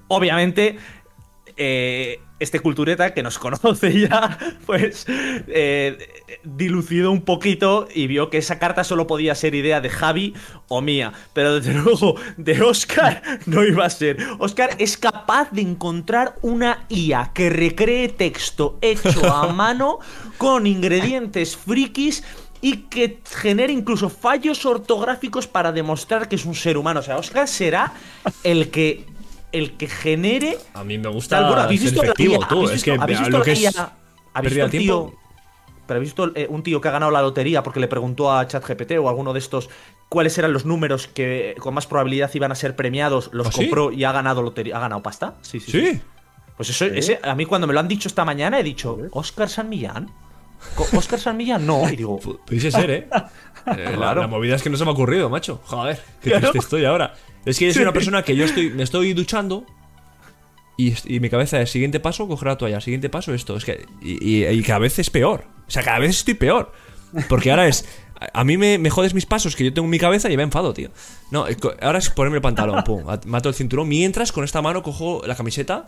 Obviamente, 0.07 0.79
eh, 1.57 2.20
este 2.38 2.61
cultureta 2.61 3.14
que 3.14 3.25
nos 3.25 3.38
conoce 3.46 4.01
ya, 4.01 4.38
pues 4.64 5.07
eh, 5.09 5.98
dilucidó 6.44 7.11
un 7.11 7.22
poquito 7.22 7.88
y 7.92 8.07
vio 8.07 8.31
que 8.31 8.38
esa 8.38 8.61
carta 8.61 8.85
solo 8.85 9.09
podía 9.09 9.35
ser 9.35 9.57
idea 9.57 9.81
de 9.81 9.90
Javi 9.90 10.35
o 10.68 10.81
mía, 10.81 11.12
pero 11.33 11.59
desde 11.59 11.75
luego 11.83 12.14
de 12.37 12.62
Oscar 12.62 13.40
no 13.46 13.64
iba 13.64 13.85
a 13.85 13.90
ser. 13.90 14.18
Oscar 14.38 14.70
es 14.79 14.96
capaz 14.96 15.51
de 15.51 15.62
encontrar 15.62 16.37
una 16.42 16.87
IA 16.88 17.33
que 17.35 17.51
recree 17.51 18.09
texto 18.09 18.79
hecho 18.83 19.35
a 19.35 19.53
mano 19.53 19.98
con 20.38 20.68
ingredientes 20.68 21.57
frikis 21.57 22.22
y 22.62 22.85
que 22.88 23.20
genere 23.29 23.72
incluso 23.75 24.09
fallos 24.09 24.64
ortográficos 24.64 25.46
para 25.46 25.70
demostrar 25.72 26.29
que 26.29 26.37
es 26.37 26.46
un 26.46 26.55
ser 26.55 26.79
humano. 26.79 27.01
O 27.01 27.03
sea, 27.03 27.18
Oscar 27.18 27.46
será 27.46 27.92
el 28.44 28.70
que 28.70 29.05
el 29.53 29.72
que 29.77 29.87
genere 29.87 30.57
A 30.72 30.83
mí 30.83 30.96
me 30.96 31.09
gusta 31.11 31.37
Tal, 31.37 31.46
bueno, 31.48 31.62
¿habéis 31.62 31.83
visto 31.83 32.01
la 32.03 32.07
efectivo, 32.12 32.38
IA? 32.40 32.48
tú. 32.48 32.55
¿Habéis 32.64 32.72
Es 32.77 32.85
que 32.85 32.90
visto- 32.92 33.03
habéis 33.03 33.18
a 33.18 33.22
visto 33.22 33.38
lo 33.38 33.44
que 33.44 33.51
la 33.51 33.59
es 33.59 33.77
IA? 33.77 33.92
¿Habéis 34.33 34.55
visto 34.55 34.70
tío-. 34.70 35.12
Pero 35.87 35.98
habéis 35.98 36.11
visto 36.14 36.33
eh, 36.37 36.46
un 36.48 36.62
tío 36.62 36.81
que 36.81 36.88
ha 36.88 36.92
ganado 36.92 37.11
la 37.12 37.20
lotería 37.20 37.62
porque 37.62 37.81
le 37.81 37.88
preguntó 37.88 38.33
a 38.33 38.46
ChatGPT 38.46 38.92
o 38.92 39.09
alguno 39.09 39.33
de 39.33 39.40
estos 39.40 39.68
cuáles 40.09 40.38
eran 40.38 40.53
los 40.53 40.64
números 40.64 41.09
que 41.09 41.57
con 41.59 41.75
más 41.75 41.87
probabilidad 41.87 42.31
iban 42.33 42.53
a 42.53 42.55
ser 42.55 42.77
premiados, 42.77 43.29
los 43.33 43.48
¿Ah, 43.48 43.53
sí? 43.53 43.59
compró 43.59 43.90
y 43.92 44.05
ha 44.05 44.12
ganado 44.12 44.40
lotería, 44.42 44.77
ha 44.77 44.81
ganado 44.81 45.03
pasta. 45.03 45.35
Sí, 45.42 45.59
sí. 45.59 45.72
Sí. 45.72 46.01
Pues 46.57 46.70
eso, 46.70 46.85
ese, 46.87 47.18
a 47.22 47.35
mí 47.35 47.44
cuando 47.44 47.66
me 47.66 47.72
lo 47.75 47.81
han 47.81 47.88
dicho 47.88 48.09
esta 48.09 48.25
mañana 48.25 48.61
he 48.61 48.62
dicho, 48.62 48.96
¿Oscar 49.11 49.48
San 49.48 49.68
Millán? 49.68 50.09
¿Oscar 50.96 51.18
San 51.20 51.37
Millán? 51.37 51.66
No. 51.66 51.88
Y 51.92 51.96
digo, 51.96 52.18
Pudiese 52.18 52.70
ser, 52.70 52.90
¿eh? 52.90 53.09
Eh, 53.64 53.85
la, 53.90 53.92
Claro. 53.96 54.20
la 54.22 54.27
movida 54.27 54.57
es 54.57 54.62
que 54.62 54.70
no 54.70 54.77
se 54.77 54.83
me 54.85 54.90
ha 54.90 54.92
ocurrido, 54.92 55.31
macho. 55.31 55.61
Joder, 55.66 56.01
qué 56.20 56.31
Claro. 56.31 56.51
triste 56.51 56.59
estoy 56.59 56.85
ahora. 56.85 57.14
Es 57.44 57.59
que 57.61 57.66
yo 57.66 57.72
soy 57.72 57.83
una 57.83 57.92
persona 57.92 58.22
que 58.25 58.35
yo 58.35 58.44
estoy, 58.44 58.70
me 58.70 58.83
estoy 58.83 59.12
duchando 59.12 59.64
y, 60.77 60.94
y 61.05 61.20
mi 61.20 61.31
cabeza 61.31 61.61
es 61.61 61.70
siguiente 61.70 62.01
paso, 62.01 62.27
coger 62.27 62.48
la 62.48 62.59
toalla, 62.59 62.81
siguiente 62.81 63.09
paso, 63.09 63.33
esto. 63.35 63.57
Es 63.57 63.64
que. 63.64 63.87
Y, 64.01 64.40
y- 64.42 64.46
y 64.48 64.62
cada 64.64 64.81
vez 64.81 64.98
es 64.98 65.11
peor. 65.11 65.44
O 65.68 65.70
sea, 65.70 65.85
cada 65.85 66.01
vez 66.01 66.11
estoy 66.11 66.35
peor. 66.35 66.72
Porque 67.29 67.51
ahora 67.53 67.68
es. 67.68 67.85
A 68.18 68.40
a 68.40 68.44
mí 68.44 68.57
me, 68.57 68.79
me 68.79 68.90
jodes 68.90 69.14
mis 69.14 69.27
pasos 69.27 69.55
que 69.55 69.64
yo 69.64 69.72
tengo 69.72 69.87
en 69.87 69.90
mi 69.90 69.98
cabeza 70.01 70.29
y 70.31 70.37
me 70.37 70.42
enfado, 70.42 70.72
tío. 70.75 70.90
No, 71.31 71.46
eh, 71.46 71.57
ahora 71.83 71.98
es 71.98 72.11
ponerme 72.11 72.38
el 72.38 72.42
pantalón, 72.42 72.83
pum, 72.85 73.09
at- 73.09 73.27
mato 73.27 73.48
el 73.48 73.55
cinturón. 73.55 73.87
Mientras 73.88 74.33
con 74.33 74.42
esta 74.42 74.61
mano 74.61 74.83
cojo 74.83 75.22
la 75.25 75.37
camiseta 75.37 75.87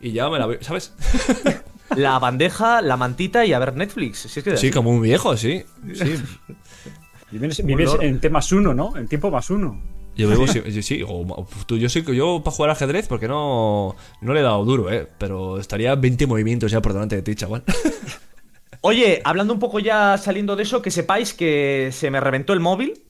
y 0.00 0.12
ya 0.12 0.28
me 0.30 0.38
la 0.38 0.46
veo, 0.46 0.62
¿sabes? 0.62 0.92
la 1.94 2.18
bandeja, 2.18 2.82
la 2.82 2.96
mantita 2.96 3.44
y 3.44 3.52
a 3.52 3.58
ver 3.58 3.74
Netflix. 3.76 4.18
Si 4.20 4.38
es 4.40 4.44
que 4.44 4.56
Sí, 4.56 4.70
como 4.70 4.90
un 4.90 5.02
viejo, 5.02 5.36
sí. 5.36 5.64
sí. 5.94 6.14
Vives, 7.30 7.64
vives 7.66 7.90
en 8.00 8.20
T 8.20 8.30
más 8.30 8.50
uno, 8.52 8.72
¿no? 8.72 8.96
En 8.96 9.08
tiempo 9.08 9.30
más 9.30 9.50
uno. 9.50 9.82
Yo 10.16 10.28
vivo, 10.28 10.46
sí, 10.48 10.62
sí, 10.70 10.82
sí, 10.82 11.02
o- 11.02 11.08
o- 11.08 11.46
tú, 11.66 11.76
yo 11.76 11.88
que 11.88 12.14
yo 12.14 12.40
para 12.42 12.54
jugar 12.56 12.70
ajedrez, 12.70 13.08
porque 13.08 13.28
no, 13.28 13.96
no 14.20 14.32
le 14.32 14.40
he 14.40 14.42
dado 14.42 14.64
duro, 14.64 14.90
eh, 14.90 15.06
pero 15.18 15.58
estaría 15.58 15.94
20 15.96 16.26
movimientos 16.26 16.70
ya 16.70 16.80
por 16.80 16.92
delante 16.92 17.16
de 17.16 17.22
ti, 17.22 17.34
chaval. 17.34 17.64
Oye, 18.80 19.20
hablando 19.24 19.52
un 19.52 19.58
poco 19.58 19.80
ya 19.80 20.16
saliendo 20.18 20.54
de 20.54 20.62
eso, 20.62 20.80
que 20.80 20.90
sepáis 20.92 21.34
que 21.34 21.90
se 21.92 22.10
me 22.10 22.20
reventó 22.20 22.52
el 22.52 22.60
móvil. 22.60 23.02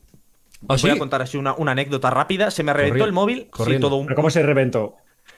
¿Ah, 0.68 0.74
Os 0.74 0.82
Voy 0.82 0.90
sí? 0.92 0.96
a 0.96 0.98
contar 0.98 1.20
así 1.20 1.36
una, 1.36 1.52
una 1.54 1.72
anécdota 1.72 2.08
rápida. 2.10 2.50
Se 2.50 2.62
me 2.62 2.72
reventó 2.72 3.04
el 3.04 3.12
móvil. 3.12 3.40
Sí, 3.42 3.46
corriendo. 3.50 3.88
todo 3.88 3.96
un, 3.96 4.06
¿Pero 4.06 4.16
cómo 4.16 4.30
se 4.30 4.42
reventó? 4.42 4.94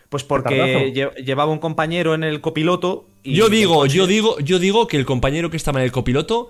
Pues 0.08 0.24
porque 0.24 0.92
lle- 0.94 1.14
llevaba 1.24 1.52
un 1.52 1.58
compañero 1.58 2.14
en 2.14 2.24
el 2.24 2.40
copiloto. 2.40 3.06
Y 3.22 3.34
Yo 3.34 3.48
digo, 3.48 3.84
yo 3.86 4.06
digo, 4.06 4.38
yo 4.40 4.58
digo 4.58 4.86
que 4.86 4.96
el 4.96 5.04
compañero 5.04 5.50
que 5.50 5.56
estaba 5.58 5.80
en 5.80 5.84
el 5.84 5.92
copiloto 5.92 6.48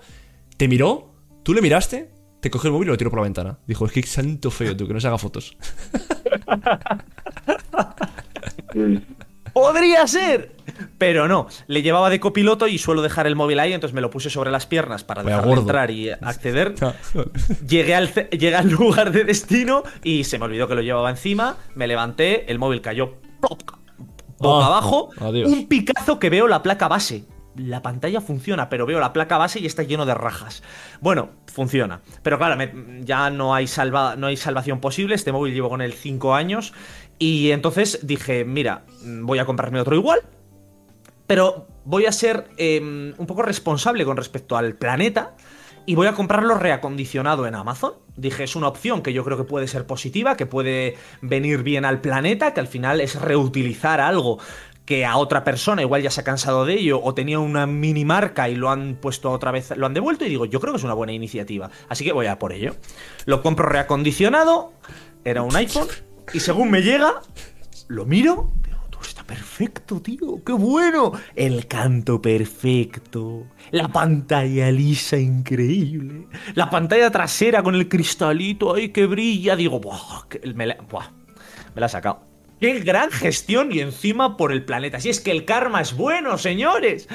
te 0.57 0.67
miró, 0.67 1.09
tú 1.43 1.53
le 1.53 1.61
miraste, 1.61 2.09
te 2.39 2.49
cogió 2.49 2.69
el 2.69 2.73
móvil 2.73 2.87
y 2.87 2.91
lo 2.91 2.97
tiró 2.97 3.09
por 3.09 3.19
la 3.19 3.23
ventana. 3.23 3.59
Dijo, 3.67 3.85
es 3.85 3.91
que 3.91 4.01
santo 4.03 4.49
feo 4.49 4.77
tú, 4.77 4.87
que 4.87 4.93
no 4.93 4.99
se 5.01 5.07
haga 5.07 5.17
fotos. 5.17 5.57
¡Podría 9.53 10.05
ser! 10.07 10.51
Pero 10.97 11.27
no, 11.27 11.47
le 11.67 11.81
llevaba 11.81 12.09
de 12.09 12.19
copiloto 12.19 12.67
y 12.67 12.77
suelo 12.77 13.01
dejar 13.01 13.25
el 13.27 13.35
móvil 13.35 13.59
ahí, 13.59 13.73
entonces 13.73 13.93
me 13.93 14.01
lo 14.01 14.09
puse 14.09 14.29
sobre 14.29 14.51
las 14.51 14.65
piernas 14.67 15.03
para 15.03 15.23
gordo. 15.41 15.61
entrar 15.61 15.91
y 15.91 16.09
acceder. 16.11 16.75
Llegué 17.67 17.95
al, 17.95 18.13
llegué 18.13 18.55
al 18.55 18.69
lugar 18.69 19.11
de 19.11 19.23
destino 19.25 19.83
y 20.03 20.23
se 20.23 20.37
me 20.39 20.45
olvidó 20.45 20.67
que 20.67 20.75
lo 20.75 20.81
llevaba 20.81 21.09
encima. 21.09 21.57
Me 21.75 21.87
levanté, 21.87 22.49
el 22.51 22.59
móvil 22.59 22.81
cayó. 22.81 23.15
Boca 23.41 23.75
Ah, 24.41 24.65
abajo. 24.67 25.09
Un 25.45 25.67
picazo 25.67 26.17
que 26.19 26.29
veo 26.29 26.47
la 26.47 26.63
placa 26.63 26.87
base. 26.87 27.25
La 27.57 27.81
pantalla 27.81 28.21
funciona, 28.21 28.69
pero 28.69 28.85
veo 28.85 28.99
la 28.99 29.11
placa 29.11 29.37
base 29.37 29.59
y 29.59 29.65
está 29.65 29.83
lleno 29.83 30.05
de 30.05 30.13
rajas. 30.13 30.63
Bueno, 31.01 31.31
funciona. 31.47 32.01
Pero 32.23 32.37
claro, 32.37 32.55
me- 32.55 33.01
ya 33.03 33.29
no 33.31 33.53
hay, 33.53 33.67
salva, 33.67 34.15
no 34.15 34.27
hay 34.27 34.37
salvación 34.37 34.79
posible. 34.79 35.15
Este 35.15 35.33
móvil 35.33 35.53
llevo 35.53 35.67
con 35.67 35.81
él 35.81 35.91
5 35.91 36.33
años. 36.35 36.71
Y 37.17 37.51
entonces 37.51 37.99
dije, 38.03 38.45
mira, 38.45 38.85
mm, 39.03 39.25
voy 39.25 39.39
a 39.39 39.45
comprarme 39.45 39.81
otro 39.81 39.95
igual. 39.95 40.21
Pero 41.27 41.67
voy 41.83 42.05
a 42.05 42.11
ser 42.13 42.47
eh, 42.57 42.79
un 43.17 43.25
poco 43.27 43.41
responsable 43.41 44.05
con 44.05 44.15
respecto 44.15 44.55
al 44.55 44.75
planeta 44.75 45.35
y 45.89 45.95
voy 45.95 46.05
a 46.05 46.13
comprarlo 46.13 46.53
reacondicionado 46.53 47.47
en 47.47 47.55
Amazon. 47.55 47.93
Dije, 48.15 48.43
es 48.43 48.55
una 48.55 48.67
opción 48.67 49.01
que 49.01 49.11
yo 49.11 49.23
creo 49.23 49.37
que 49.37 49.43
puede 49.43 49.67
ser 49.67 49.87
positiva, 49.87 50.37
que 50.37 50.45
puede 50.45 50.97
venir 51.23 51.63
bien 51.63 51.83
al 51.83 51.99
planeta, 51.99 52.53
que 52.53 52.59
al 52.59 52.67
final 52.67 53.01
es 53.01 53.19
reutilizar 53.19 53.99
algo 53.99 54.37
que 54.85 55.03
a 55.03 55.17
otra 55.17 55.43
persona 55.43 55.81
igual 55.81 56.03
ya 56.03 56.11
se 56.11 56.21
ha 56.21 56.23
cansado 56.23 56.63
de 56.63 56.75
ello 56.75 57.01
o 57.01 57.15
tenía 57.15 57.39
una 57.39 57.65
mini 57.65 58.05
marca 58.05 58.49
y 58.49 58.55
lo 58.55 58.69
han 58.69 58.97
puesto 59.01 59.31
otra 59.31 59.49
vez, 59.49 59.75
lo 59.75 59.87
han 59.87 59.95
devuelto 59.95 60.25
y 60.25 60.29
digo, 60.29 60.45
yo 60.45 60.59
creo 60.59 60.73
que 60.73 60.77
es 60.77 60.83
una 60.83 60.93
buena 60.93 61.13
iniciativa. 61.13 61.71
Así 61.87 62.03
que 62.03 62.13
voy 62.13 62.27
a 62.27 62.37
por 62.37 62.53
ello. 62.53 62.75
Lo 63.25 63.41
compro 63.41 63.67
reacondicionado, 63.67 64.73
era 65.25 65.41
un 65.41 65.55
iPhone 65.55 65.87
y 66.35 66.39
según 66.39 66.69
me 66.69 66.83
llega, 66.83 67.15
lo 67.87 68.05
miro, 68.05 68.51
perfecto, 69.29 70.01
tío, 70.01 70.43
qué 70.43 70.53
bueno. 70.53 71.11
El 71.35 71.67
canto 71.67 72.19
perfecto, 72.19 73.45
la 73.69 73.87
pantalla 73.87 74.71
lisa 74.71 75.17
increíble, 75.17 76.25
la 76.55 76.67
pantalla 76.71 77.11
trasera 77.11 77.61
con 77.61 77.75
el 77.75 77.87
cristalito 77.87 78.73
ahí 78.73 78.89
que 78.89 79.05
brilla, 79.05 79.55
digo, 79.55 79.79
buah, 79.79 80.25
me 80.55 80.65
la, 80.65 80.77
buah, 80.89 81.11
ha 81.79 81.87
sacado. 81.87 82.21
¡Qué 82.59 82.79
gran 82.79 83.11
gestión! 83.11 83.71
Y 83.71 83.81
encima 83.81 84.35
por 84.35 84.51
el 84.51 84.65
planeta. 84.65 84.99
Si 84.99 85.09
es 85.09 85.19
que 85.21 85.31
el 85.31 85.45
karma 85.45 85.79
es 85.79 85.95
bueno, 85.95 86.37
señores. 86.37 87.07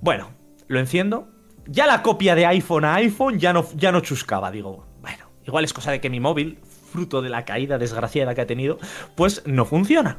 Bueno, 0.00 0.30
lo 0.68 0.78
enciendo. 0.78 1.28
Ya 1.66 1.86
la 1.86 2.02
copia 2.02 2.34
de 2.34 2.46
iPhone 2.46 2.86
a 2.86 2.94
iPhone 2.94 3.38
ya 3.38 3.52
no, 3.52 3.66
ya 3.74 3.92
no 3.92 4.00
chuscaba. 4.00 4.50
Digo, 4.50 4.86
bueno, 5.02 5.26
igual 5.46 5.64
es 5.64 5.74
cosa 5.74 5.90
de 5.90 6.00
que 6.00 6.08
mi 6.08 6.20
móvil, 6.20 6.60
fruto 6.92 7.20
de 7.20 7.28
la 7.28 7.44
caída 7.44 7.76
desgraciada 7.76 8.34
que 8.34 8.40
ha 8.40 8.46
tenido, 8.46 8.78
pues 9.16 9.42
no 9.44 9.66
funciona. 9.66 10.18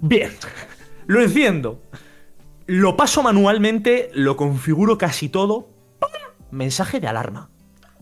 Bien, 0.00 0.32
lo 1.06 1.22
enciendo. 1.22 1.82
Lo 2.66 2.96
paso 2.96 3.22
manualmente, 3.22 4.10
lo 4.14 4.36
configuro 4.36 4.96
casi 4.96 5.28
todo. 5.28 5.68
¡Pam! 5.98 6.10
Mensaje 6.50 7.00
de 7.00 7.08
alarma. 7.08 7.50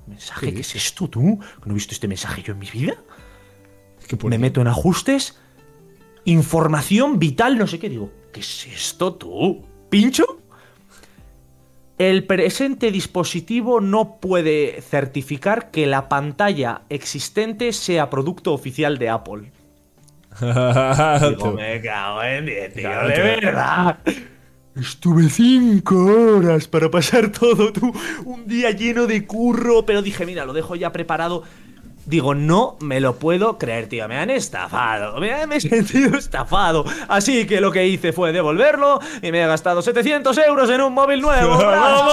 ¿Mensaje? 0.06 0.52
¿Qué 0.52 0.60
es 0.60 0.74
esto 0.74 1.08
tú? 1.08 1.40
¿No 1.64 1.70
he 1.70 1.74
visto 1.74 1.92
este 1.92 2.08
mensaje 2.08 2.42
yo 2.42 2.52
en 2.52 2.58
mi 2.58 2.70
vida? 2.70 2.96
¿Qué 4.06 4.16
por 4.16 4.30
me 4.30 4.36
qué? 4.36 4.40
meto 4.40 4.60
en 4.60 4.68
ajustes, 4.68 5.38
información 6.24 7.18
vital, 7.18 7.58
no 7.58 7.66
sé 7.66 7.78
qué, 7.78 7.88
digo, 7.88 8.10
¿qué 8.32 8.40
es 8.40 8.66
esto 8.66 9.14
tú? 9.14 9.64
¿Pincho? 9.90 10.40
El 11.98 12.24
presente 12.24 12.92
dispositivo 12.92 13.80
no 13.80 14.20
puede 14.20 14.80
certificar 14.82 15.70
que 15.70 15.86
la 15.86 16.08
pantalla 16.08 16.82
existente 16.88 17.72
sea 17.72 18.08
producto 18.08 18.52
oficial 18.52 18.98
de 18.98 19.08
Apple. 19.08 19.52
Digo, 20.40 21.52
me 21.52 21.80
cago 21.80 22.22
en 22.22 22.46
diez, 22.46 22.72
tío, 22.74 22.82
Claro, 22.82 23.08
de 23.08 23.14
tío. 23.14 23.22
verdad. 23.24 23.98
Estuve 24.78 25.28
cinco 25.28 25.96
horas 26.36 26.68
para 26.68 26.88
pasar 26.90 27.30
todo, 27.32 27.72
tú. 27.72 27.92
Un 28.24 28.46
día 28.46 28.70
lleno 28.70 29.06
de 29.06 29.26
curro, 29.26 29.84
pero 29.84 30.02
dije, 30.02 30.24
mira, 30.24 30.44
lo 30.44 30.52
dejo 30.52 30.76
ya 30.76 30.92
preparado. 30.92 31.42
Digo, 32.06 32.34
no 32.34 32.76
me 32.80 33.00
lo 33.00 33.16
puedo 33.16 33.58
creer, 33.58 33.86
tío. 33.88 34.08
Me 34.08 34.16
han 34.16 34.30
estafado. 34.30 35.20
Me, 35.20 35.46
me 35.46 35.56
he 35.56 35.60
sentido 35.60 36.16
estafado. 36.16 36.84
Así 37.08 37.46
que 37.46 37.60
lo 37.60 37.70
que 37.70 37.86
hice 37.86 38.14
fue 38.14 38.32
devolverlo 38.32 38.98
y 39.20 39.30
me 39.30 39.42
he 39.42 39.46
gastado 39.46 39.82
700 39.82 40.38
euros 40.38 40.70
en 40.70 40.80
un 40.80 40.94
móvil 40.94 41.20
nuevo. 41.20 41.58
¡Bravo! 41.58 42.08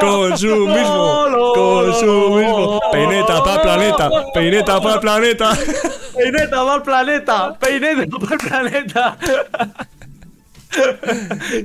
Consumismo, 0.00 1.52
consumismo. 1.54 2.80
Peineta 2.90 3.42
para 3.44 3.62
planeta, 3.62 4.10
peineta 4.32 4.80
para 4.80 5.00
planeta. 5.00 5.52
Peineta 6.22 6.62
va 6.62 6.74
al 6.74 6.82
planeta. 6.82 7.58
Peineta 7.58 8.16
va 8.18 8.28
al 8.30 8.38
planeta. 8.38 9.18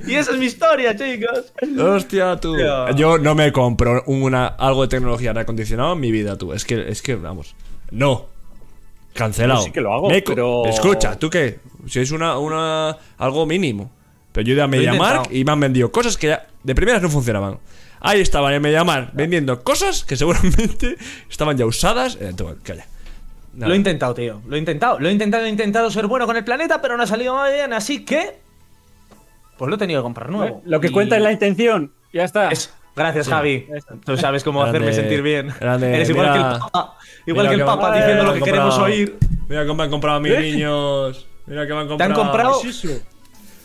y 0.08 0.16
esa 0.16 0.32
es 0.32 0.38
mi 0.38 0.46
historia, 0.46 0.96
chicos. 0.96 1.54
Hostia, 1.80 2.38
tú. 2.40 2.56
Tío. 2.56 2.92
Yo 2.96 3.18
no 3.18 3.36
me 3.36 3.52
compro 3.52 4.04
una, 4.08 4.48
algo 4.48 4.82
de 4.84 4.88
tecnología 4.90 5.34
reacondicionado 5.34 5.94
en 5.94 6.00
mi 6.00 6.12
vida, 6.12 6.38
tú. 6.38 6.54
Es 6.54 6.66
que, 6.66 6.90
es 6.90 7.02
que, 7.02 7.16
vamos. 7.16 7.56
No. 7.92 8.26
Cancelado. 9.14 9.62
Yo 9.62 9.66
sí 9.66 9.72
que 9.72 9.82
lo 9.82 9.94
hago, 9.94 10.10
Me 10.10 10.22
pero- 10.22 10.66
Escucha, 10.66 11.18
¿tú 11.18 11.30
qué? 11.30 11.60
Si 11.88 12.00
es 12.00 12.12
una, 12.12 12.38
una. 12.38 12.98
algo 13.18 13.46
mínimo. 13.46 13.92
Pero 14.32 14.46
yo 14.46 14.52
he 14.52 14.56
ido 14.56 14.64
a 14.64 14.68
MediaMark 14.68 15.34
y 15.34 15.44
me 15.46 15.52
han 15.54 15.60
vendido 15.60 15.92
cosas 15.92 16.18
que 16.18 16.28
ya 16.28 16.46
de 16.64 16.76
primeras 16.76 17.02
no 17.02 17.10
funcionaban. 17.10 17.58
Ahí 18.00 18.22
estaban 18.22 18.54
en 18.54 18.62
MediaMark 18.62 19.10
vendiendo 19.14 19.64
cosas 19.64 20.04
que 20.04 20.16
seguramente 20.16 20.98
estaban 21.30 21.58
ya 21.58 21.66
usadas. 21.66 22.18
Eh, 22.22 22.34
tú, 22.36 22.48
calla. 22.62 22.86
Nada. 23.58 23.68
Lo 23.70 23.74
he 23.74 23.78
intentado, 23.78 24.14
tío. 24.14 24.42
Lo 24.48 24.56
he 24.56 24.60
intentado. 24.60 25.00
Lo 25.00 25.10
he 25.10 25.12
intentado, 25.12 25.44
he 25.46 25.50
intentado 25.50 25.92
ser 25.92 26.08
bueno 26.08 26.26
con 26.26 26.38
el 26.38 26.44
planeta, 26.46 26.82
pero 26.82 26.96
no 26.96 27.04
ha 27.04 27.08
salido 27.08 27.36
muy 27.36 27.52
bien. 27.52 27.74
Así 27.74 28.06
que. 28.06 28.40
Pues 29.58 29.68
lo 29.70 29.76
he 29.76 29.80
tenido 29.80 30.02
que 30.02 30.04
comprar 30.04 30.30
nuevo. 30.30 30.62
Lo 30.66 30.80
que 30.80 30.88
Y- 30.88 30.92
cuenta 30.92 31.18
es 31.18 31.24
la 31.24 31.32
intención. 31.32 31.92
Ya 32.14 32.24
está. 32.24 32.50
Gracias, 32.96 33.28
Javi. 33.28 33.68
Tú 34.06 34.16
sabes 34.18 34.44
cómo 34.44 34.60
Grande, 34.62 34.78
hacerme 34.80 34.94
sentir 34.94 35.22
bien. 35.22 35.54
grande, 35.60 35.94
Eres 35.96 36.10
igual 36.10 36.30
mira. 36.32 36.34
que 36.50 36.54
el 36.56 36.60
Papa. 36.60 36.94
Igual 37.26 37.48
que 37.48 37.54
el 37.54 37.60
que 37.60 37.66
Papa 37.66 37.96
diciendo 37.96 38.24
lo 38.24 38.34
que 38.34 38.42
queremos 38.42 38.78
oír. 38.80 39.18
Mira 39.50 39.62
cómo 39.64 39.76
me 39.76 39.84
han 39.84 39.90
comprado 39.90 40.18
a 40.18 40.20
mis 40.20 40.38
niños. 40.40 41.28
Mira 41.46 41.66
que 41.68 41.74
me 41.74 41.80
han 41.80 41.86
¿Te 41.86 41.90
comprado. 41.90 42.14
han 42.14 42.28
comprado 42.28 42.62
¿Qué 42.62 42.70
es 42.70 42.86
eso? 42.86 43.02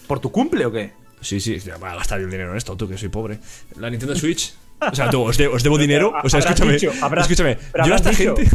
por 0.06 0.20
tu 0.20 0.30
cumple 0.30 0.66
o 0.66 0.72
qué? 0.72 0.92
Sí, 1.20 1.40
sí, 1.40 1.58
ya 1.58 1.76
voy 1.76 1.88
a 1.90 1.94
gastar 1.96 2.18
yo 2.18 2.26
el 2.26 2.30
dinero 2.30 2.50
en 2.50 2.56
esto, 2.56 2.76
tú 2.76 2.88
que 2.88 2.96
soy 2.98 3.08
pobre. 3.08 3.38
La 3.76 3.88
Nintendo 3.90 4.14
Switch. 4.16 4.54
O 4.80 4.94
sea, 4.94 5.08
tú, 5.10 5.22
os, 5.22 5.36
de- 5.38 5.46
os 5.48 5.62
debo 5.62 5.78
dinero. 5.78 6.12
O 6.22 6.28
sea, 6.28 6.40
escúchame. 6.40 6.72
dicho, 6.74 6.92
habrás- 7.00 7.24
escúchame. 7.30 7.56
Yo 7.74 7.80
a 7.80 7.82
habrás 7.84 8.00
esta 8.06 8.10
dicho. 8.10 8.36
gente. 8.36 8.50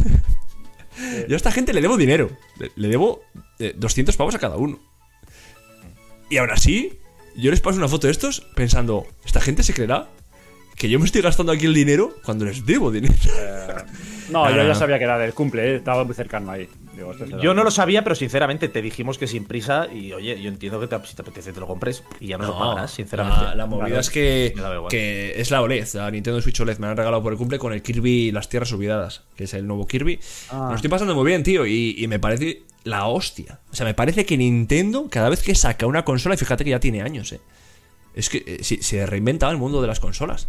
Yo 1.28 1.36
a 1.36 1.38
esta 1.38 1.52
gente 1.52 1.74
le 1.74 1.82
debo 1.82 1.98
dinero. 1.98 2.30
Le, 2.60 2.72
le 2.76 2.88
debo 2.88 3.24
eh, 3.60 3.74
200 3.76 4.16
pavos 4.18 4.36
a 4.36 4.40
cada 4.40 4.58
uno. 4.58 4.80
Y 6.30 6.38
aún 6.38 6.50
así, 6.52 7.00
yo 7.36 7.52
les 7.52 7.62
paso 7.62 7.78
una 7.78 7.88
foto 7.88 8.08
de 8.08 8.12
estos 8.12 8.42
pensando, 8.56 9.06
¿esta 9.26 9.40
gente 9.42 9.64
se 9.64 9.74
creerá 9.74 10.10
que 10.76 10.90
yo 10.90 11.00
me 11.00 11.06
estoy 11.06 11.22
gastando 11.22 11.52
aquí 11.52 11.66
el 11.66 11.74
dinero 11.74 12.16
cuando 12.24 12.46
les 12.46 12.66
debo 12.66 12.92
dinero? 12.92 13.14
No, 14.30 14.44
No, 14.44 14.50
yo 14.50 14.56
no, 14.58 14.62
ya 14.64 14.68
no. 14.70 14.76
sabía 14.76 14.98
que 14.98 15.06
era 15.06 15.18
del 15.18 15.34
cumple, 15.34 15.72
eh, 15.72 15.76
estaba 15.78 16.04
muy 16.04 16.14
cercano 16.14 16.52
ahí. 16.52 16.68
Digo, 16.98 17.14
Yo 17.42 17.54
no 17.54 17.64
lo 17.64 17.72
sabía, 17.72 18.04
pero 18.04 18.16
sinceramente 18.16 18.68
te 18.68 18.82
dijimos 18.82 19.18
que 19.18 19.28
sin 19.28 19.46
prisa. 19.46 19.88
Y 19.94 20.12
oye, 20.14 20.42
yo 20.42 20.50
entiendo 20.50 20.80
que 20.80 20.88
te- 20.88 21.06
si 21.06 21.16
te 21.16 21.22
apetece 21.22 21.54
te 21.54 21.60
lo 21.60 21.68
compres 21.68 22.04
y 22.20 22.28
ya 22.28 22.38
no, 22.38 22.48
lo 22.48 22.58
pagarás, 22.60 22.92
sinceramente. 22.92 23.44
La, 23.46 23.56
la 23.56 23.66
movida 23.66 23.86
Claro. 23.88 24.02
es 24.02 24.10
que, 24.10 25.34
es 25.38 25.52
la 25.52 25.62
OLED, 25.62 25.88
la 25.94 26.12
Nintendo 26.12 26.42
Switch 26.42 26.60
OLED. 26.60 26.78
Me 26.80 26.88
han 26.88 26.98
regalado 26.98 27.22
por 27.24 27.32
el 27.32 27.38
cumple 27.38 27.60
con 27.60 27.74
el 27.74 27.82
Kirby 27.82 28.32
las 28.32 28.50
Tierras 28.50 28.72
Olvidadas, 28.74 29.24
que 29.36 29.46
es 29.46 29.54
el 29.54 29.68
nuevo 29.68 29.86
Kirby. 29.88 30.20
Ah. 30.50 30.64
Me 30.64 30.70
lo 30.70 30.76
estoy 30.76 30.90
pasando 30.90 31.16
muy 31.16 31.26
bien, 31.26 31.44
tío, 31.44 31.66
y, 31.66 31.96
y 31.98 32.08
me 32.08 32.20
parece 32.20 32.64
la 32.84 33.08
hostia. 33.08 33.60
O 33.72 33.76
sea, 33.76 33.86
me 33.86 33.94
parece 33.94 34.26
que 34.26 34.38
Nintendo, 34.38 35.08
cada 35.10 35.30
vez 35.30 35.44
que 35.44 35.54
saca 35.56 35.86
una 35.86 36.04
consola, 36.06 36.36
y 36.36 36.38
fíjate 36.38 36.64
que 36.64 36.70
ya 36.72 36.80
tiene 36.80 37.02
años, 37.02 37.32
eh. 37.34 37.42
Es 38.16 38.30
que 38.30 38.44
eh, 38.48 38.64
se 38.64 39.06
reinventa 39.06 39.50
el 39.52 39.58
mundo 39.58 39.82
de 39.82 39.88
las 39.88 40.00
consolas. 40.00 40.48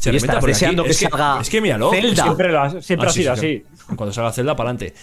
Se 0.00 0.10
Y 0.12 0.16
estás 0.16 0.42
deseando 0.42 0.82
aquí- 0.82 0.88
que 0.88 0.92
es 1.04 1.10
salga 1.10 1.38
Es 1.40 1.48
que 1.50 1.60
míralo. 1.60 1.90
Zelda. 1.90 2.08
es 2.08 2.14
que- 2.14 2.22
Siempre, 2.22 2.48
lo 2.52 2.60
ha- 2.60 2.82
siempre 2.82 3.06
Ah, 3.06 3.10
ha 3.10 3.12
sí, 3.12 3.20
sido 3.22 3.36
sí, 3.36 3.38
así. 3.38 3.60
claro. 3.60 3.96
Cuando 3.96 4.12
salga 4.12 4.32
Zelda, 4.32 4.56
para 4.56 4.70
adelante. 4.70 4.94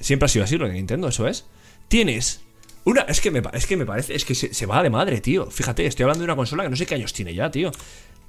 siempre 0.00 0.26
ha 0.26 0.28
sido 0.28 0.44
así 0.44 0.58
lo 0.58 0.66
de 0.66 0.72
Nintendo, 0.74 1.08
eso 1.08 1.26
es. 1.28 1.46
Tienes 1.88 2.40
una. 2.84 3.02
Es 3.02 3.20
que 3.20 3.30
me, 3.30 3.40
es 3.52 3.66
que 3.66 3.76
me 3.76 3.86
parece. 3.86 4.14
Es 4.14 4.24
que 4.24 4.34
se, 4.34 4.52
se 4.52 4.66
va 4.66 4.82
de 4.82 4.90
madre, 4.90 5.20
tío. 5.20 5.50
Fíjate, 5.50 5.86
estoy 5.86 6.02
hablando 6.04 6.20
de 6.22 6.24
una 6.24 6.36
consola 6.36 6.64
que 6.64 6.68
no 6.70 6.76
sé 6.76 6.84
qué 6.84 6.96
años 6.96 7.12
tiene 7.12 7.32
ya, 7.32 7.50
tío. 7.50 7.70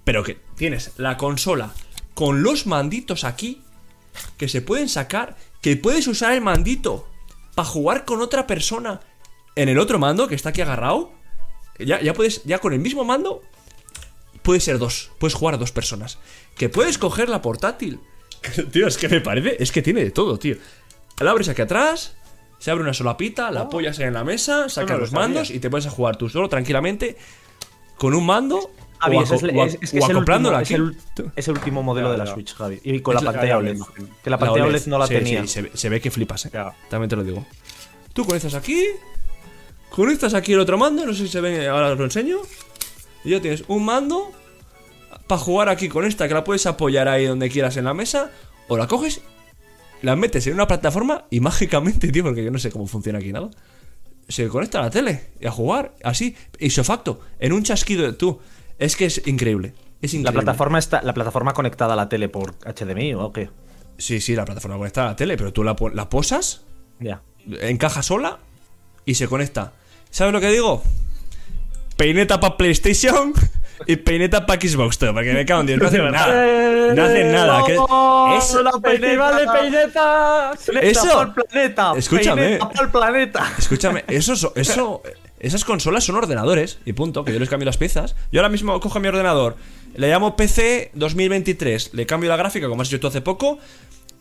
Pero 0.04 0.24
que 0.24 0.38
tienes 0.56 0.91
la 0.98 1.18
consola 1.18 1.74
con 2.13 2.44
los 2.44 2.68
manditos 2.68 3.24
aquí 3.24 3.63
que 4.38 4.48
se 4.48 4.62
pueden 4.62 4.88
sacar. 4.89 5.36
Que 5.62 5.76
puedes 5.76 6.08
usar 6.08 6.34
el 6.34 6.41
mandito 6.41 7.08
para 7.56 7.68
jugar 7.68 8.06
con 8.06 8.22
otra 8.22 8.46
persona 8.46 9.00
en 9.56 9.70
el 9.70 9.80
otro 9.80 9.98
mando 9.98 10.28
que 10.28 10.36
está 10.36 10.50
aquí 10.50 10.62
agarrado. 10.62 11.12
Ya, 11.80 12.00
ya 12.02 12.13
puedes. 12.13 12.44
Ya 12.44 12.60
con 12.60 12.74
el 12.74 12.80
mismo 12.80 13.04
mando. 13.04 13.41
Puede 14.45 14.62
ser 14.62 14.77
dos. 14.79 15.12
Puedes 15.19 15.34
jugar 15.34 15.55
a 15.55 15.58
dos 15.58 15.71
personas. 15.73 16.17
Que 16.55 16.69
puedes 16.69 16.97
coger 16.97 17.27
la 17.27 17.41
portátil. 17.41 17.99
Tío, 18.71 18.88
es 18.88 18.97
que 18.97 19.10
me 19.10 19.19
parece. 19.19 19.62
Es 19.62 19.71
que 19.73 19.81
tiene 19.81 20.03
de 20.03 20.12
todo, 20.12 20.39
tío. 20.39 20.55
La 21.19 21.31
abres 21.31 21.49
aquí 21.49 21.62
atrás. 21.63 22.15
Se 22.60 22.71
abre 22.71 22.84
una 22.84 22.93
solapita, 22.93 23.51
la 23.51 23.62
apoyas 23.62 23.99
en 23.99 24.13
la 24.13 24.23
mesa, 24.23 24.69
sacas 24.69 24.91
no 24.91 24.97
los 24.99 25.10
sabía. 25.10 25.27
mandos 25.27 25.49
y 25.51 25.60
te 25.60 25.69
puedes 25.69 25.86
a 25.88 25.89
jugar 25.89 26.15
tú 26.15 26.29
solo 26.29 26.47
tranquilamente 26.47 27.17
con 27.97 28.13
un 28.15 28.25
mando 28.25 28.71
Javi, 28.97 29.17
o, 29.17 29.21
es, 29.23 29.31
o 29.31 29.36
a- 29.36 29.65
es- 29.65 29.77
es 29.81 29.91
que 29.91 29.99
o 29.99 30.03
es 30.03 30.10
el, 30.10 30.17
último, 30.17 30.49
es, 30.51 30.55
aquí. 30.58 30.73
el, 30.75 30.95
es 31.36 31.47
el 31.49 31.53
último 31.55 31.84
modelo 31.84 32.12
de 32.12 32.17
la. 32.17 32.25
Switch, 32.27 32.55
Javi. 32.55 32.79
Y 32.84 33.01
con 33.01 33.13
la 33.15 33.19
Es 33.19 33.25
la- 33.25 33.31
pantalla 33.34 33.58
OLED. 33.58 33.77
Que 34.23 34.29
la 34.29 34.38
pantalla 34.39 34.63
OLED 34.65 34.86
no 34.88 34.97
la 34.97 35.08
Sí, 35.08 35.13
tenía. 35.15 35.41
sí, 35.41 35.47
se, 35.49 35.62
ve, 35.63 35.71
se 35.73 35.89
ve 35.89 35.99
que 36.01 36.10
flipas, 36.12 36.45
eh. 36.45 36.51
También 36.89 37.10
te 37.10 37.15
lo 37.17 37.23
digo. 37.23 37.45
Tú 38.13 38.25
conectas 38.25 38.53
aquí, 38.53 38.84
conectas 39.89 40.34
aquí 40.34 40.53
el 40.53 40.60
otro 40.60 40.77
mando, 40.77 41.05
no 41.05 41.13
sé 41.13 41.23
si 41.25 41.27
se 41.27 41.41
ve, 41.41 41.67
ahora 41.67 41.91
os 41.91 41.97
lo 41.99 42.05
enseño. 42.05 42.38
Y 43.25 43.31
ya 43.31 43.41
tienes 43.41 43.63
un 43.67 43.83
mando 43.83 44.31
para 45.27 45.41
jugar 45.41 45.69
aquí 45.69 45.89
con 45.89 46.05
esta, 46.05 46.27
que 46.27 46.33
la 46.33 46.43
puedes 46.43 46.65
apoyar 46.65 47.07
ahí 47.07 47.25
donde 47.25 47.49
quieras 47.49 47.75
en 47.77 47.85
la 47.85 47.93
mesa, 47.93 48.31
o 48.67 48.77
la 48.77 48.88
coges, 48.88 49.21
la 50.01 50.15
metes 50.15 50.45
en 50.47 50.53
una 50.53 50.67
plataforma 50.67 51.25
y 51.31 51.39
mágicamente, 51.39 52.07
tío, 52.11 52.23
porque 52.23 52.43
yo 52.43 52.51
no 52.51 52.59
sé 52.59 52.71
cómo 52.71 52.85
funciona 52.88 53.19
aquí 53.19 53.33
nada, 53.33 53.49
se 54.27 54.47
conecta 54.47 54.79
a 54.79 54.83
la 54.83 54.89
tele 54.89 55.29
y 55.39 55.47
a 55.47 55.51
jugar, 55.51 55.95
así, 56.03 56.35
isofacto, 56.59 57.19
en 57.39 57.53
un 57.53 57.63
chasquido 57.63 58.03
de 58.03 58.13
tú. 58.13 58.39
Es 58.77 58.95
que 58.95 59.05
es 59.05 59.21
increíble. 59.27 59.73
Es 60.01 60.13
La 60.13 60.19
increíble. 60.19 60.43
plataforma 60.43 60.79
está, 60.79 61.01
la 61.01 61.13
plataforma 61.13 61.53
conectada 61.53 61.93
a 61.93 61.95
la 61.95 62.09
tele 62.09 62.27
por 62.29 62.55
HDMI 62.59 63.13
o 63.13 63.31
qué? 63.31 63.49
Sí, 63.97 64.19
sí, 64.19 64.35
la 64.35 64.43
plataforma 64.45 64.77
conectada 64.77 65.07
a 65.07 65.09
la 65.11 65.15
tele, 65.15 65.38
pero 65.38 65.53
tú 65.53 65.63
la, 65.63 65.75
la 65.93 66.09
posas 66.09 66.63
Ya. 66.99 67.21
encaja 67.61 68.03
sola 68.03 68.39
y 69.05 69.15
se 69.15 69.27
conecta. 69.27 69.71
¿Sabes 70.09 70.33
lo 70.33 70.41
que 70.41 70.49
digo? 70.49 70.83
Peineta 71.97 72.39
para 72.39 72.58
PlayStation, 72.58 73.34
y 73.88 73.95
peineta 73.97 74.45
para 74.45 74.60
Xbox, 74.60 74.97
tío, 74.97 75.13
porque 75.13 75.34
me 75.34 75.45
cago 75.45 75.62
en 75.62 75.67
Dios, 75.67 75.79
no 75.79 75.88
hacen 75.88 76.12
nada. 76.12 76.93
No 76.93 77.03
hacen 77.03 77.31
nada. 77.31 77.63
¡Oh, 77.89 78.36
eso- 78.38 78.63
la 78.63 78.71
¡Festival 78.81 79.36
de 79.38 79.47
peinetas! 79.47 80.69
Eso. 80.81 81.08
pa'l 81.13 81.34
planeta. 81.34 81.93
Escúchame. 81.97 82.60
Planeta. 82.91 83.53
Escúchame, 83.58 84.03
eso, 84.08 84.36
so- 84.36 84.53
eso, 84.55 85.01
esas 85.39 85.63
consolas 85.65 86.03
son 86.03 86.15
ordenadores 86.15 86.79
y 86.86 86.93
punto, 86.93 87.23
que 87.25 87.34
yo 87.34 87.39
les 87.39 87.49
cambio 87.49 87.65
las 87.65 87.77
piezas. 87.77 88.15
Yo 88.31 88.39
ahora 88.41 88.49
mismo 88.49 88.79
cojo 88.79 88.99
mi 88.99 89.08
ordenador, 89.08 89.55
le 89.95 90.10
llamo 90.10 90.36
PC 90.36 90.91
2023, 90.93 91.93
le 91.93 92.05
cambio 92.05 92.29
la 92.29 92.38
gráfica, 92.38 92.67
como 92.67 92.81
has 92.81 92.88
hecho 92.89 92.99
tú 92.99 93.08
hace 93.08 93.21
poco. 93.21 93.58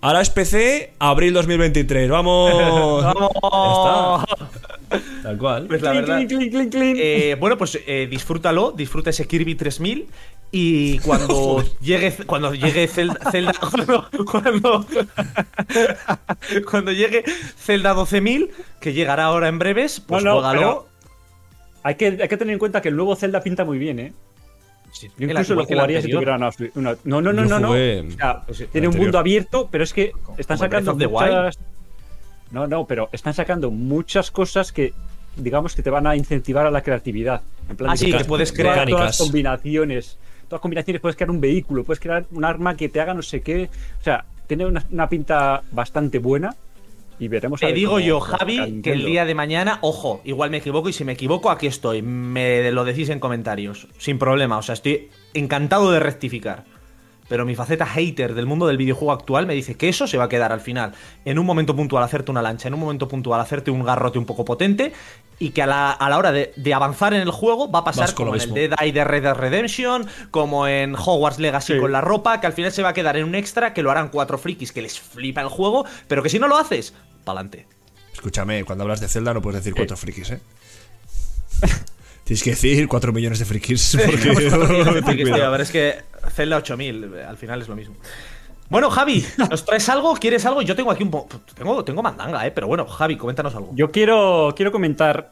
Ahora 0.00 0.20
es 0.20 0.28
PC 0.30 0.92
abril 0.98 1.32
2023, 1.32 2.10
vamos. 2.10 2.52
¡Vamos! 3.02 3.30
Ya 3.42 4.24
está. 4.24 4.73
Tal 5.22 5.38
cual. 5.38 5.66
Pues 5.66 5.83
la 5.83 5.92
verdad. 5.92 6.18
clink, 6.26 6.50
clink. 6.70 6.96
Eh, 7.00 7.37
bueno, 7.38 7.57
pues 7.59 7.78
eh, 7.87 8.07
disfrútalo, 8.11 8.72
disfruta 8.72 9.11
ese 9.11 9.26
Kirby 9.26 9.54
3000 9.54 10.07
y 10.52 10.98
cuando 11.00 11.64
llegue 11.80 12.12
cuando 12.26 12.54
llegue 12.54 12.87
Zelda, 12.88 13.18
Zelda- 13.30 13.54
cuando, 13.72 14.09
cuando, 14.24 14.87
cuando 16.70 16.92
llegue 16.92 17.24
Zelda 17.57 17.92
12000, 17.94 18.50
que 18.80 18.92
llegará 18.92 19.24
ahora 19.24 19.48
en 19.48 19.59
breves, 19.59 20.00
pues 20.00 20.22
No, 20.24 20.87
Hay 21.83 21.96
que, 21.96 22.07
hay 22.20 22.28
que 22.28 22.37
tener 22.37 22.52
en 22.52 22.59
cuenta 22.59 22.80
que 22.80 22.88
el 22.88 22.96
nuevo 22.96 23.14
Zelda 23.16 23.40
pinta 23.42 23.64
muy 23.64 23.78
bien, 23.78 23.98
¿eh? 23.98 24.12
Yo 25.02 25.09
El- 25.18 25.30
incluso 25.30 25.54
lo 25.57 25.64
jugaría 25.66 26.00
si 26.00 26.09
tuviera 26.09 26.37
una, 26.37 26.50
una- 26.76 26.96
No, 27.04 27.20
no, 27.20 27.33
no, 27.33 27.42
Yo 27.42 27.48
no. 27.48 27.59
no. 27.61 27.68
jugué- 27.70 28.00
O 28.09 28.12
sea, 28.16 28.42
sí, 28.52 28.66
tiene 28.70 28.87
un 28.88 28.96
mundo 28.96 29.18
abierto, 29.18 29.68
pero 29.70 29.83
es 29.83 29.92
que 29.92 30.12
están 30.38 30.57
sacando 30.59 30.94
muchas. 30.94 31.59
No, 32.54 32.66
no, 32.66 32.86
pero 32.86 33.08
están 33.12 33.34
sacando 33.34 33.70
muchas 33.70 34.30
cosas 34.30 34.70
que, 34.72 34.94
digamos, 35.36 35.74
que 35.74 35.82
te 35.82 35.90
van 35.90 36.06
a 36.06 36.14
incentivar 36.16 36.64
a 36.66 36.70
la 36.70 36.82
creatividad. 36.82 37.42
En 37.68 37.76
plan, 37.76 37.90
Ah, 37.90 37.94
de 37.94 37.98
sí, 37.98 38.12
que 38.12 38.24
puedes 38.24 38.52
crear 38.52 38.88
todas 38.88 39.06
las 39.06 39.18
combinaciones. 39.18 40.16
Todas 40.48 40.52
las 40.52 40.60
combinaciones, 40.60 41.00
puedes 41.02 41.16
crear 41.16 41.30
un 41.30 41.40
vehículo, 41.40 41.82
puedes 41.84 41.98
crear 42.00 42.24
un 42.30 42.44
arma 42.44 42.76
que 42.76 42.88
te 42.88 43.00
haga 43.00 43.12
no 43.12 43.22
sé 43.22 43.40
qué. 43.42 43.68
O 44.00 44.04
sea, 44.04 44.24
tiene 44.46 44.66
una, 44.66 44.84
una 44.90 45.08
pinta 45.08 45.62
bastante 45.72 46.18
buena. 46.18 46.54
Y 47.18 47.28
veremos 47.28 47.60
a 47.60 47.66
Te 47.66 47.66
ver 47.66 47.74
digo 47.76 48.00
yo, 48.00 48.18
Javi, 48.20 48.80
que 48.82 48.92
el 48.92 49.04
día 49.04 49.24
de 49.24 49.34
mañana, 49.36 49.78
ojo, 49.82 50.20
igual 50.24 50.50
me 50.50 50.56
equivoco 50.56 50.88
y 50.88 50.92
si 50.92 51.04
me 51.04 51.12
equivoco, 51.12 51.50
aquí 51.50 51.66
estoy. 51.68 52.02
Me 52.02 52.70
lo 52.72 52.84
decís 52.84 53.08
en 53.08 53.20
comentarios, 53.20 53.86
sin 53.98 54.18
problema. 54.18 54.58
O 54.58 54.62
sea, 54.62 54.72
estoy 54.72 55.10
encantado 55.32 55.92
de 55.92 56.00
rectificar. 56.00 56.64
Pero 57.28 57.46
mi 57.46 57.54
faceta 57.54 57.87
hater 57.87 58.34
del 58.34 58.44
mundo 58.44 58.66
del 58.66 58.76
videojuego 58.76 59.12
actual 59.12 59.46
me 59.46 59.54
dice 59.54 59.76
que 59.76 59.88
eso 59.88 60.06
se 60.06 60.18
va 60.18 60.24
a 60.24 60.28
quedar 60.28 60.52
al 60.52 60.60
final. 60.60 60.92
En 61.24 61.38
un 61.38 61.46
momento 61.46 61.74
puntual 61.74 62.04
hacerte 62.04 62.30
una 62.30 62.42
lancha, 62.42 62.68
en 62.68 62.74
un 62.74 62.80
momento 62.80 63.08
puntual 63.08 63.40
hacerte 63.40 63.70
un 63.70 63.82
garrote 63.82 64.18
un 64.18 64.26
poco 64.26 64.44
potente. 64.44 64.92
Y 65.38 65.50
que 65.50 65.62
a 65.62 65.66
la, 65.66 65.90
a 65.90 66.08
la 66.10 66.18
hora 66.18 66.32
de, 66.32 66.52
de 66.56 66.74
avanzar 66.74 67.14
en 67.14 67.20
el 67.22 67.30
juego 67.30 67.70
va 67.70 67.78
a 67.80 67.84
pasar 67.84 68.12
como 68.14 68.34
en 68.37 68.42
el. 68.42 68.52
Dead 68.54 68.70
Eye 68.80 68.92
de 68.92 69.04
Red 69.04 69.22
Dead 69.22 69.34
Redemption, 69.34 70.06
como 70.30 70.66
en 70.68 70.94
Hogwarts 70.94 71.38
Legacy 71.38 71.72
Sí. 71.74 71.80
con 71.80 71.92
la 71.92 72.00
ropa, 72.02 72.40
que 72.40 72.46
al 72.46 72.52
final 72.52 72.70
se 72.72 72.82
va 72.82 72.90
a 72.90 72.92
quedar 72.92 73.16
en 73.16 73.24
un 73.24 73.34
extra 73.34 73.72
que 73.72 73.82
lo 73.82 73.90
harán 73.90 74.10
cuatro 74.10 74.37
frikis 74.38 74.70
que 74.70 74.82
les 74.82 75.00
flipa 75.00 75.40
el 75.40 75.48
juego, 75.48 75.87
pero 76.08 76.22
que 76.22 76.28
si 76.28 76.38
no 76.38 76.46
lo 76.46 76.56
haces, 76.58 76.92
pa'lante. 77.24 77.66
Escúchame, 78.12 78.64
cuando 78.64 78.84
hablas 78.84 79.00
de 79.00 79.08
Zelda 79.08 79.32
no 79.34 79.40
puedes 79.42 79.60
decir 79.64 79.74
cuatro 79.74 79.96
frikis, 79.96 80.30
¿eh? 80.30 80.40
Tienes 82.24 82.42
que 82.42 82.50
decir 82.50 82.88
4 82.88 83.12
millones 83.12 83.38
de 83.38 83.44
frikis. 83.44 83.98
Porque 84.02 84.16
ten 85.04 85.16
Tío, 85.16 85.24
cuidado. 85.26 85.44
a 85.46 85.50
ver, 85.50 85.60
es 85.60 85.70
que 85.70 85.96
Zelda 86.30 86.56
8000, 86.58 87.14
al 87.26 87.37
final 87.37 87.62
es 87.62 87.68
lo 87.68 87.76
mismo. 87.76 87.96
Bueno, 88.70 88.90
Javi, 88.90 89.24
¿nos 89.50 89.64
traes 89.64 89.88
algo? 89.88 90.14
¿Quieres 90.14 90.44
algo? 90.46 90.62
Yo 90.62 90.74
tengo 90.74 90.90
aquí 90.90 91.02
un 91.02 91.10
poco. 91.10 91.40
Tengo, 91.54 91.84
tengo 91.84 92.02
mandanga, 92.02 92.46
¿eh? 92.46 92.50
Pero 92.50 92.66
bueno, 92.66 92.87
Javi, 92.87 93.16
coméntanos 93.16 93.54
algo. 93.54 93.70
Yo 93.74 93.90
quiero, 93.90 94.52
quiero 94.56 94.72
comentar. 94.72 95.30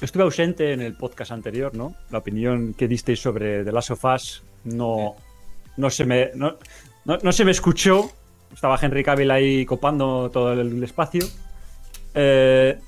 Estuve 0.00 0.22
ausente 0.22 0.72
en 0.72 0.80
el 0.80 0.96
podcast 0.96 1.32
anterior, 1.32 1.74
¿no? 1.74 1.94
La 2.10 2.18
opinión 2.18 2.72
que 2.74 2.86
disteis 2.86 3.20
sobre 3.20 3.64
The 3.64 3.72
Last 3.72 3.90
of 3.90 4.04
Us 4.04 4.44
no, 4.64 5.16
no, 5.76 5.90
se, 5.90 6.04
me, 6.04 6.30
no, 6.36 6.56
no- 7.04 7.18
no 7.20 7.32
se 7.32 7.44
me 7.44 7.50
escuchó. 7.50 8.08
Estaba 8.54 8.78
Henry 8.80 9.02
Cavill 9.02 9.30
ahí 9.32 9.66
copando 9.66 10.30
todo 10.30 10.52
el 10.52 10.82
espacio. 10.84 11.24
Eh, 12.14 12.78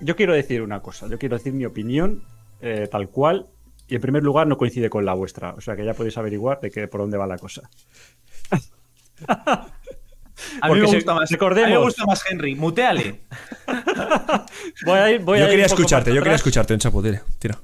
yo 0.00 0.16
quiero 0.16 0.34
decir 0.34 0.62
una 0.62 0.80
cosa. 0.80 1.08
Yo 1.08 1.18
quiero 1.18 1.36
decir 1.38 1.52
mi 1.52 1.64
opinión 1.64 2.22
eh, 2.60 2.88
tal 2.90 3.08
cual. 3.08 3.46
Y 3.90 3.96
en 3.96 4.00
primer 4.00 4.22
lugar 4.22 4.46
no 4.46 4.56
coincide 4.56 4.88
con 4.88 5.04
la 5.04 5.12
vuestra. 5.14 5.50
O 5.54 5.60
sea 5.60 5.76
que 5.76 5.84
ya 5.84 5.92
podéis 5.94 6.16
averiguar 6.16 6.60
de 6.60 6.70
que, 6.70 6.88
por 6.88 7.00
dónde 7.00 7.18
va 7.18 7.26
la 7.26 7.36
cosa. 7.38 7.68
a 9.26 10.68
mí 10.68 10.80
me 10.80 10.86
se- 10.88 10.96
gusta 10.96 11.14
más. 11.14 11.30
recordemos- 11.30 11.66
A 11.66 11.70
mí 11.70 11.72
me 11.78 11.82
gusta 11.84 12.06
más 12.06 12.22
Henry. 12.30 12.54
Muteale. 12.54 13.20
Voy 14.86 14.98
a 14.98 15.10
ir, 15.10 15.20
voy 15.20 15.38
a 15.38 15.40
Yo 15.40 15.44
ir 15.46 15.50
quería 15.50 15.66
escucharte, 15.66 16.14
yo 16.14 16.22
quería 16.22 16.36
escucharte, 16.36 16.72
en 16.74 16.80
chapo, 16.80 17.02
tira. 17.02 17.22
tira. 17.38 17.58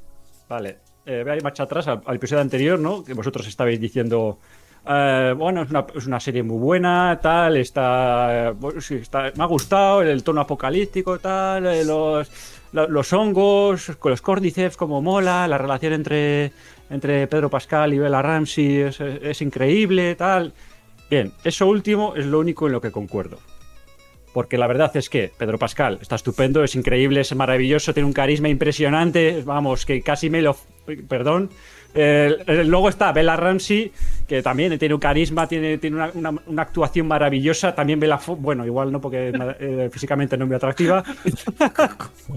Vale. 0.48 0.78
Eh, 1.06 1.22
voy 1.22 1.32
a 1.32 1.36
ir 1.36 1.42
marcha 1.42 1.62
atrás 1.62 1.86
al, 1.88 2.02
al 2.04 2.16
episodio 2.16 2.42
anterior, 2.42 2.78
¿no? 2.78 3.02
Que 3.04 3.14
vosotros 3.14 3.46
estabais 3.46 3.80
diciendo. 3.80 4.38
eh, 4.86 5.34
bueno, 5.36 5.62
es 5.62 5.70
una, 5.70 5.86
es 5.94 6.06
una 6.06 6.20
serie 6.20 6.42
muy 6.42 6.58
buena, 6.58 7.18
tal, 7.22 7.56
está, 7.56 8.50
eh, 8.50 8.54
está- 8.90 9.32
Me 9.36 9.44
ha 9.44 9.46
gustado 9.46 10.02
el 10.02 10.22
tono 10.22 10.40
apocalíptico, 10.42 11.18
tal, 11.18 11.66
eh, 11.66 11.84
los, 11.84 12.28
lo- 12.28 12.34
los 12.72 13.12
hongos, 13.12 13.92
con 13.98 14.10
los 14.10 14.22
córdiceps, 14.22 14.76
como 14.76 15.02
mola, 15.02 15.48
la 15.48 15.58
relación 15.58 15.92
entre, 15.92 16.52
entre 16.90 17.26
Pedro 17.26 17.50
Pascal 17.50 17.94
y 17.94 17.98
Bella 17.98 18.22
Ramsey 18.22 18.78
es, 18.78 19.42
increíble, 19.42 20.14
tal. 20.14 20.52
Bien, 21.10 21.32
eso 21.44 21.66
último 21.66 22.14
es 22.16 22.26
lo 22.26 22.38
único 22.38 22.66
en 22.66 22.72
lo 22.72 22.80
que 22.80 22.90
concuerdo. 22.90 23.38
Porque 24.32 24.58
la 24.58 24.66
verdad 24.66 24.94
es 24.96 25.08
que 25.08 25.32
Pedro 25.36 25.58
Pascal 25.58 25.98
está 26.02 26.16
estupendo, 26.16 26.62
es 26.62 26.74
increíble, 26.74 27.20
es 27.22 27.34
maravilloso, 27.34 27.94
tiene 27.94 28.06
un 28.06 28.12
carisma 28.12 28.50
impresionante. 28.50 29.42
Vamos, 29.46 29.86
que 29.86 30.02
casi 30.02 30.28
me 30.28 30.42
lo. 30.42 30.56
Perdón. 31.08 31.50
Eh, 31.94 32.36
eh, 32.46 32.64
luego 32.64 32.88
está 32.88 33.12
Bella 33.12 33.36
Ramsey, 33.36 33.90
que 34.28 34.42
también 34.42 34.78
tiene 34.78 34.94
un 34.94 35.00
carisma, 35.00 35.46
tiene, 35.46 35.78
tiene 35.78 35.96
una, 35.96 36.10
una- 36.14 36.42
una 36.46 36.62
actuación 36.62 37.06
maravillosa. 37.08 37.74
También 37.74 37.98
Bella. 38.00 38.18
Fo- 38.18 38.36
Bueno, 38.36 38.66
igual 38.66 38.92
no, 38.92 39.00
porque 39.00 39.32
eh, 39.60 39.88
físicamente 39.92 40.36
no 40.36 40.44
es 40.44 40.48
muy 40.48 40.56
atractiva. 40.56 41.02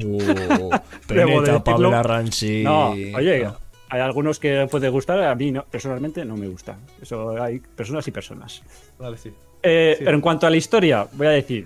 Peneta, 1.07 1.41
decirlo. 1.41 1.63
Pamela 1.63 2.03
Ranchi. 2.03 2.63
No, 2.63 2.89
oye, 2.91 3.47
hay 3.91 3.99
algunos 4.01 4.39
que 4.39 4.67
puede 4.69 4.89
gustar, 4.89 5.21
a 5.23 5.33
mí 5.35 5.51
no, 5.51 5.63
personalmente 5.65 6.23
no 6.25 6.37
me 6.37 6.47
gusta. 6.47 6.77
Eso 7.01 7.41
hay 7.41 7.59
personas 7.59 8.07
y 8.07 8.11
personas. 8.11 8.61
Vale, 8.99 9.17
sí. 9.17 9.31
Eh, 9.63 9.95
Pero 9.99 10.11
en 10.11 10.21
cuanto 10.21 10.45
a 10.47 10.49
la 10.49 10.57
historia, 10.57 11.07
voy 11.13 11.27
a 11.27 11.31
decir, 11.31 11.65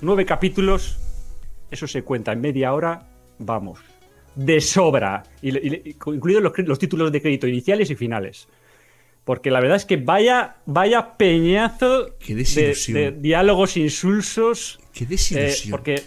nueve 0.00 0.24
capítulos, 0.24 0.98
eso 1.70 1.86
se 1.86 2.02
cuenta 2.02 2.32
en 2.32 2.40
media 2.40 2.72
hora, 2.72 3.02
vamos, 3.38 3.78
de 4.34 4.60
sobra, 4.60 5.22
y, 5.42 5.88
incluidos 5.88 6.42
los, 6.42 6.52
los 6.58 6.78
títulos 6.78 7.12
de 7.12 7.20
crédito 7.20 7.46
iniciales 7.46 7.90
y 7.90 7.94
finales. 7.94 8.48
Porque 9.24 9.50
la 9.50 9.60
verdad 9.60 9.76
es 9.76 9.86
que 9.86 9.96
vaya, 9.96 10.56
vaya 10.66 11.16
peñazo 11.16 12.10
de, 12.26 13.16
diálogos 13.18 13.76
insulsos. 13.76 14.80
Qué 14.92 15.04
eh, 15.04 15.06
desilusión. 15.06 15.70
porque, 15.70 16.02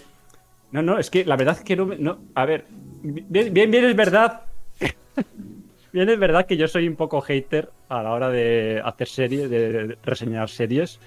no, 0.70 0.82
no, 0.82 0.98
es 0.98 1.10
que 1.10 1.24
la 1.24 1.36
verdad 1.36 1.56
es 1.58 1.64
que 1.64 1.74
no, 1.74 1.86
no 1.98 2.20
a 2.34 2.44
ver, 2.44 2.66
bien, 3.02 3.52
bien, 3.52 3.70
bien 3.70 3.84
es 3.84 3.96
verdad 3.96 4.42
Bien, 5.92 6.08
es 6.08 6.18
verdad 6.18 6.46
que 6.46 6.56
yo 6.56 6.68
soy 6.68 6.86
un 6.86 6.96
poco 6.96 7.20
hater 7.20 7.70
a 7.88 8.02
la 8.02 8.12
hora 8.12 8.28
de 8.28 8.80
hacer 8.84 9.08
series, 9.08 9.48
de 9.48 9.96
reseñar 10.02 10.48
series, 10.50 11.00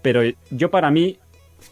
pero 0.00 0.22
yo 0.50 0.70
para 0.70 0.90
mí, 0.90 1.18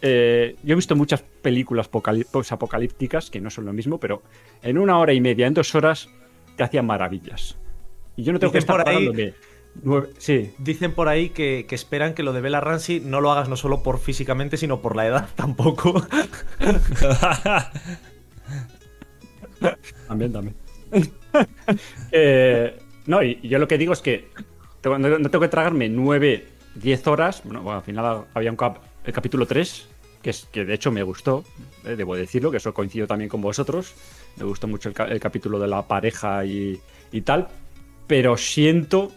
eh, 0.02 0.56
yo 0.62 0.72
he 0.72 0.76
visto 0.76 0.96
muchas 0.96 1.22
películas 1.22 1.90
apocalí- 1.90 2.26
apocalípticas, 2.50 3.30
que 3.30 3.40
no 3.40 3.50
son 3.50 3.64
lo 3.64 3.72
mismo, 3.72 3.98
pero 3.98 4.22
en 4.62 4.78
una 4.78 4.98
hora 4.98 5.12
y 5.12 5.20
media, 5.20 5.46
en 5.46 5.54
dos 5.54 5.74
horas, 5.74 6.08
te 6.56 6.62
hacían 6.64 6.86
maravillas. 6.86 7.56
Y 8.16 8.24
yo 8.24 8.32
no 8.32 8.38
tengo 8.38 8.52
que 8.52 8.58
estar 8.58 8.86
ahí- 8.88 9.06
Sí, 10.18 10.52
Dicen 10.58 10.92
por 10.92 11.08
ahí 11.08 11.30
que, 11.30 11.64
que 11.66 11.74
esperan 11.74 12.12
que 12.12 12.22
lo 12.22 12.34
de 12.34 12.42
Bella 12.42 12.60
Ramsey 12.60 13.00
no 13.00 13.22
lo 13.22 13.32
hagas 13.32 13.48
no 13.48 13.56
solo 13.56 13.82
por 13.82 13.98
físicamente, 13.98 14.58
sino 14.58 14.82
por 14.82 14.96
la 14.96 15.06
edad 15.06 15.28
tampoco. 15.34 16.06
También, 20.08 20.32
también. 20.32 20.54
Eh, 22.14 22.78
no, 23.06 23.22
y, 23.22 23.38
y 23.42 23.48
yo 23.48 23.58
lo 23.58 23.66
que 23.66 23.78
digo 23.78 23.94
es 23.94 24.02
que 24.02 24.28
tengo- 24.82 24.98
no, 24.98 25.08
no 25.18 25.30
tengo 25.30 25.40
que 25.40 25.48
tragarme 25.48 25.88
9, 25.88 26.46
10 26.74 27.06
horas. 27.06 27.40
Bueno, 27.44 27.62
bueno, 27.62 27.78
al 27.78 27.84
final 27.84 28.24
había 28.34 28.50
un 28.50 28.56
cap- 28.58 28.82
el 29.04 29.12
capítulo 29.14 29.46
3, 29.46 29.88
que, 30.22 30.30
es, 30.30 30.46
que 30.52 30.64
de 30.64 30.74
hecho 30.74 30.90
me 30.92 31.02
gustó, 31.02 31.44
eh, 31.84 31.96
debo 31.96 32.14
decirlo, 32.16 32.50
que 32.50 32.56
eso 32.58 32.72
coincido 32.72 33.06
también 33.06 33.28
con 33.28 33.40
vosotros. 33.40 33.92
Me 34.36 34.44
gustó 34.44 34.66
mucho 34.68 34.88
el, 34.88 34.94
ca- 34.94 35.06
el 35.06 35.20
capítulo 35.20 35.58
de 35.58 35.68
la 35.68 35.82
pareja 35.86 36.44
y, 36.44 36.80
y 37.10 37.20
tal. 37.22 37.48
Pero 38.06 38.36
siento 38.36 39.12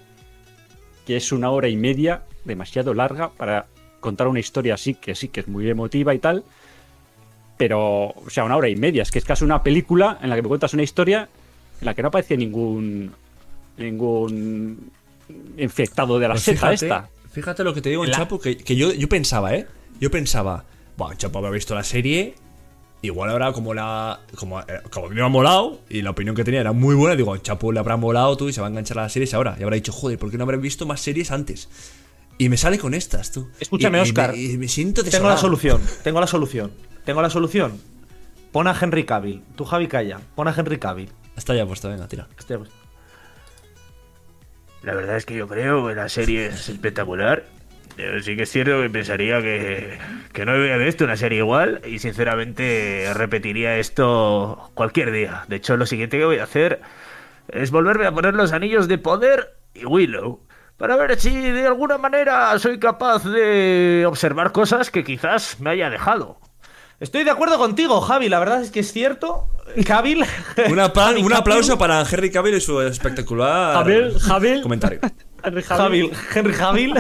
que 1.06 1.18
es 1.18 1.32
una 1.32 1.50
hora 1.52 1.68
y 1.68 1.78
media 1.78 2.24
demasiado 2.44 2.94
larga 2.94 3.30
para 3.30 3.68
contar 4.00 4.28
una 4.28 4.40
historia 4.40 4.74
así, 4.76 4.96
que 4.96 5.16
sí 5.16 5.30
que 5.30 5.40
es 5.42 5.48
muy 5.48 5.70
emotiva 5.70 6.14
y 6.14 6.20
tal. 6.20 6.44
Pero, 7.58 8.08
o 8.10 8.30
sea, 8.30 8.44
una 8.44 8.58
hora 8.58 8.68
y 8.70 8.76
media. 8.76 9.02
Es 9.04 9.12
que 9.12 9.20
es 9.20 9.26
casi 9.26 9.44
una 9.46 9.64
película 9.64 10.20
en 10.22 10.30
la 10.30 10.36
que 10.36 10.42
me 10.42 10.48
cuentas 10.50 10.74
una 10.74 10.84
historia 10.84 11.30
en 11.80 11.86
la 11.86 11.94
que 11.94 12.02
no 12.02 12.10
aparece 12.10 12.36
ningún. 12.38 13.12
ningún. 13.78 14.92
infectado 15.58 16.20
de 16.20 16.28
la 16.28 16.34
Pues 16.34 16.44
seta 16.44 16.58
fíjate, 16.72 16.86
esta. 16.86 17.10
Fíjate 17.32 17.64
lo 17.64 17.74
que 17.74 17.82
te 17.82 17.90
digo, 17.90 18.06
La- 18.06 18.12
Chapo, 18.12 18.40
que, 18.40 18.58
que 18.58 18.76
yo, 18.76 18.92
yo 18.94 19.08
pensaba, 19.10 19.54
¿eh? 19.56 19.68
Yo 20.00 20.12
pensaba, 20.12 20.64
bueno, 20.98 21.16
Chapo 21.16 21.40
había 21.40 21.52
visto 21.52 21.76
la 21.76 21.84
serie 21.84 22.36
Igual 23.02 23.30
ahora, 23.30 23.52
como 23.52 23.74
la. 23.76 24.22
Como, 24.36 24.60
eh, 24.62 24.66
como 24.90 25.06
a 25.06 25.10
mí 25.10 25.16
me 25.16 25.22
ha 25.22 25.28
molado 25.28 25.80
y 25.90 26.02
la 26.02 26.10
opinión 26.10 26.36
que 26.36 26.44
tenía 26.44 26.62
era 26.62 26.72
muy 26.72 26.96
buena, 26.96 27.16
digo, 27.16 27.38
Chapo 27.38 27.72
le 27.72 27.80
habrá 27.80 27.98
molado 27.98 28.36
tú 28.36 28.50
y 28.50 28.54
se 28.54 28.62
va 28.62 28.68
a 28.68 28.70
enganchar 28.72 28.98
a 28.98 29.04
las 29.04 29.14
series 29.14 29.34
ahora. 29.36 29.56
Y 29.60 29.64
habrá 29.64 29.76
dicho, 29.76 29.92
joder, 29.92 30.18
¿por 30.18 30.32
qué 30.32 30.38
no 30.38 30.44
habré 30.44 30.58
visto 30.58 30.88
más 30.88 31.02
series 31.02 31.30
antes? 31.32 31.70
Y 32.40 32.50
me 32.50 32.58
sale 32.58 32.80
con 32.80 32.96
estas, 32.96 33.32
tú. 33.32 33.48
Escúchame, 33.60 34.00
Y- 34.00 34.02
y 34.02 34.04
Óscar. 34.04 34.32
me- 34.32 34.38
Y, 34.42 34.58
me 34.58 34.68
siento 34.68 35.04
Tengo 35.04 35.28
la 35.30 35.38
solución, 35.38 35.82
tengo 36.04 36.20
la 36.20 36.26
solución. 36.26 36.72
Tengo 37.04 37.22
la 37.22 37.30
solución. 37.30 37.80
Pon 38.52 38.68
a 38.68 38.76
Henry 38.80 39.04
Cavill. 39.06 39.44
Tú, 39.56 39.66
Javi, 39.66 39.88
calla. 39.88 40.20
Pon 40.34 40.48
a 40.48 40.56
Henry 40.58 40.80
Cavill. 40.80 41.10
Está 41.38 41.54
ya 41.54 41.68
puesto, 41.68 41.90
venga, 41.90 42.08
tira. 42.08 42.28
Hostia, 42.40 42.58
pues. 42.58 42.72
La 44.82 44.96
verdad 44.96 45.18
es 45.18 45.26
que 45.26 45.36
yo 45.36 45.48
creo 45.48 45.88
que 45.88 45.94
la 45.96 46.10
serie 46.10 46.48
es 46.48 46.70
espectacular. 46.70 47.46
Pero 47.96 48.22
sí 48.22 48.36
que 48.36 48.44
es 48.44 48.52
cierto 48.52 48.82
que 48.82 48.90
pensaría 48.90 49.42
que, 49.42 49.98
que 50.34 50.46
no 50.46 50.52
había 50.52 50.78
visto 50.78 51.06
una 51.06 51.16
serie 51.16 51.40
igual 51.40 51.82
y 51.88 52.00
sinceramente 52.00 53.10
repetiría 53.14 53.78
esto 53.78 54.72
cualquier 54.74 55.12
día. 55.12 55.46
De 55.48 55.56
hecho, 55.56 55.78
lo 55.78 55.86
siguiente 55.86 56.18
que 56.18 56.26
voy 56.26 56.40
a 56.40 56.44
hacer 56.44 56.82
es 57.48 57.72
volverme 57.72 58.06
a 58.06 58.12
poner 58.12 58.34
los 58.34 58.52
anillos 58.52 58.88
de 58.88 58.98
poder 58.98 59.58
y 59.74 59.86
Willow. 59.86 60.42
Para 60.78 60.98
ver 60.98 61.18
si 61.18 61.30
de 61.30 61.66
alguna 61.66 61.98
manera 61.98 62.58
soy 62.60 62.80
capaz 62.80 63.24
de 63.24 64.04
observar 64.06 64.52
cosas 64.52 64.92
que 64.92 65.06
quizás 65.06 65.62
me 65.62 65.70
haya 65.70 65.90
dejado. 65.90 66.38
Estoy 67.00 67.24
de 67.24 67.32
acuerdo 67.32 67.58
contigo, 67.58 68.02
Javi. 68.02 68.30
La 68.30 68.40
verdad 68.40 68.62
es 68.62 68.72
que 68.72 68.82
es 68.82 68.92
cierto. 68.92 69.50
Cavill. 69.86 70.26
Un, 70.70 70.80
aplauso 70.80 71.78
para 71.78 72.02
Henry 72.02 72.32
Cavill 72.32 72.56
y 72.56 72.62
su 72.62 72.82
espectacular 72.82 73.74
Javier, 73.74 74.14
Javier, 74.20 74.62
comentario. 74.62 75.00
Henry 75.46 75.64
Javill, 75.64 76.12
Henry 76.34 76.54
Javill. 76.54 76.94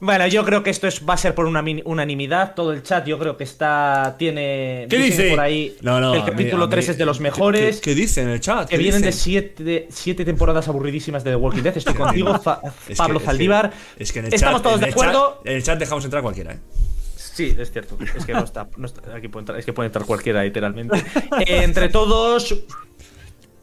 bueno, 0.00 0.26
yo 0.26 0.44
creo 0.44 0.62
que 0.62 0.70
esto 0.70 0.86
es, 0.86 1.02
va 1.08 1.14
a 1.14 1.16
ser 1.16 1.34
por 1.34 1.46
una 1.46 1.64
unanimidad. 1.84 2.54
Todo 2.54 2.72
el 2.72 2.82
chat, 2.82 3.06
yo 3.06 3.18
creo 3.18 3.36
que 3.36 3.44
está. 3.44 4.16
Tiene. 4.18 4.86
¿Qué 4.90 4.98
dice? 4.98 5.30
Por 5.30 5.40
ahí. 5.40 5.76
No, 5.80 6.00
no, 6.00 6.14
el 6.14 6.20
mí- 6.22 6.26
capítulo 6.30 6.66
mí- 6.66 6.70
3 6.70 6.88
es 6.90 6.98
de 6.98 7.06
los 7.06 7.18
¿Qué- 7.18 7.22
mejores. 7.22 7.76
¿Qué, 7.80 7.90
qué 7.90 7.94
dice 7.94 8.22
en 8.22 8.28
el 8.28 8.40
chat? 8.40 8.68
que 8.68 8.76
¿Qué 8.76 8.82
vienen 8.82 9.02
de 9.02 9.12
siete, 9.12 9.64
de 9.64 9.88
siete 9.90 10.24
temporadas 10.24 10.68
aburridísimas 10.68 11.24
de 11.24 11.30
The 11.30 11.36
Walking 11.36 11.62
Dead. 11.62 11.76
Estoy 11.76 11.94
contigo, 11.94 12.38
Fa- 12.38 12.60
Es 12.88 12.98
Pablo 12.98 13.14
que- 13.14 13.16
es 13.18 13.22
que- 13.22 13.26
Zaldívar. 13.26 13.72
Es 13.98 14.12
que 14.12 14.18
en 14.18 14.26
el 14.26 14.34
Estamos 14.34 14.56
chat, 14.56 14.62
todos 14.62 14.76
en 14.80 14.84
de 14.84 14.90
acuerdo. 14.90 15.38
chat- 15.42 15.46
en 15.50 15.56
el 15.56 15.62
chat 15.62 15.78
dejamos 15.78 16.04
entrar 16.04 16.20
a 16.20 16.22
cualquiera, 16.22 16.52
¿eh? 16.52 16.58
Sí, 17.16 17.52
es 17.58 17.72
cierto. 17.72 17.98
Es 18.16 18.24
que 18.24 18.32
no 18.32 18.44
está. 18.44 18.68
no 18.76 18.86
está- 18.86 19.02
aquí 19.16 19.26
puede 19.26 19.42
entrar, 19.42 19.58
es 19.58 19.64
que 19.64 19.72
puede 19.72 19.88
entrar 19.88 20.04
cualquiera, 20.04 20.44
literalmente. 20.44 20.98
Eh, 21.46 21.62
entre 21.64 21.88
todos. 21.88 22.54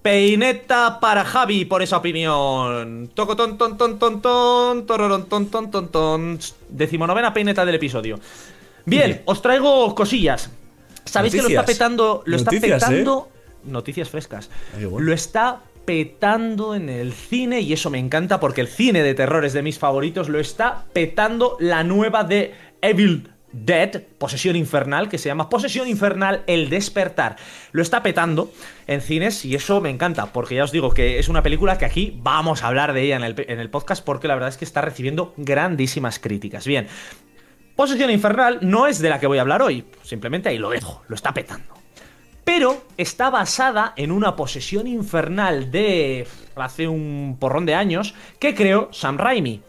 Peineta 0.02 1.00
para 1.00 1.24
Javi 1.24 1.66
por 1.66 1.82
esa 1.82 1.98
opinión. 1.98 3.10
Toco 3.14 3.36
ton 3.36 3.58
ton 3.58 3.78
ton 3.78 4.00
ton 4.00 4.22
ton. 4.22 4.86
Tororón 4.86 5.26
ton 5.26 5.48
ton 5.48 5.70
ton 5.70 5.88
ton. 5.90 6.40
Decimonovena 6.70 7.34
peineta 7.34 7.66
del 7.66 7.76
episodio. 7.76 8.20
Bien, 8.86 9.22
os 9.26 9.42
traigo 9.42 9.94
cosillas. 9.94 10.50
¿Sabéis 11.06 11.36
que 11.36 11.42
lo 11.42 11.50
está 11.50 11.66
petando? 11.66 12.24
Lo 12.26 12.36
está 12.36 12.52
Noticias, 12.52 12.84
¿eh? 12.84 12.86
petando. 12.88 13.30
Noticias 13.64 14.10
frescas. 14.10 14.50
Ay, 14.76 14.86
bueno. 14.86 15.06
Lo 15.06 15.14
está 15.14 15.62
petando 15.86 16.74
en 16.74 16.90
el 16.90 17.14
cine 17.14 17.62
y 17.62 17.74
eso 17.74 17.90
me 17.90 18.00
encanta 18.00 18.40
porque 18.40 18.62
el 18.62 18.68
cine 18.68 19.04
de 19.04 19.14
terror 19.14 19.46
es 19.46 19.54
de 19.54 19.62
mis 19.62 19.78
favoritos. 19.78 20.30
Lo 20.30 20.40
está 20.40 20.86
petando 20.94 21.58
la 21.60 21.84
nueva 21.84 22.24
de 22.24 22.56
Evil 22.82 23.31
Dead, 23.54 24.04
Posesión 24.18 24.56
Infernal, 24.56 25.10
que 25.10 25.18
se 25.18 25.30
llama 25.30 25.50
Posesión 25.50 25.88
Infernal 25.88 26.44
El 26.48 26.70
Despertar. 26.70 27.36
Lo 27.72 27.82
está 27.82 28.04
petando 28.04 28.52
en 28.88 29.02
cines 29.02 29.46
y 29.46 29.56
eso 29.56 29.82
me 29.82 29.90
encanta 29.90 30.28
porque 30.28 30.56
ya 30.56 30.64
os 30.64 30.72
digo 30.72 30.92
que 30.92 31.20
es 31.20 31.30
una 31.30 31.44
película 31.44 31.78
que 31.78 31.86
aquí 31.86 32.18
vamos 32.22 32.64
a 32.64 32.68
hablar 32.68 32.94
de 32.94 33.04
ella 33.04 33.16
en 33.18 33.24
el, 33.24 33.36
en 33.48 33.60
el 33.60 33.70
podcast 33.70 34.04
porque 34.04 34.28
la 34.28 34.36
verdad 34.36 34.50
es 34.50 34.58
que 34.58 34.66
está 34.66 34.82
recibiendo 34.82 35.34
grandísimas 35.38 36.20
críticas. 36.20 36.66
Bien, 36.66 36.88
Posesión 37.76 38.12
Infernal 38.12 38.60
no 38.62 38.88
es 38.88 39.00
de 39.00 39.10
la 39.10 39.20
que 39.20 39.28
voy 39.28 39.38
a 39.38 39.42
hablar 39.42 39.62
hoy, 39.62 39.86
simplemente 40.04 40.50
ahí 40.50 40.58
lo 40.58 40.70
dejo, 40.70 41.04
lo 41.08 41.16
está 41.16 41.34
petando. 41.34 41.74
Pero 42.44 42.86
está 42.98 43.30
basada 43.30 43.94
en 43.96 44.12
una 44.12 44.36
posesión 44.36 44.88
infernal 44.88 45.72
de 45.72 46.28
hace 46.56 46.88
un 46.88 47.38
porrón 47.40 47.66
de 47.66 47.76
años 47.76 48.16
que 48.40 48.56
creó 48.56 48.90
Sam 48.92 49.18
Raimi. 49.18 49.62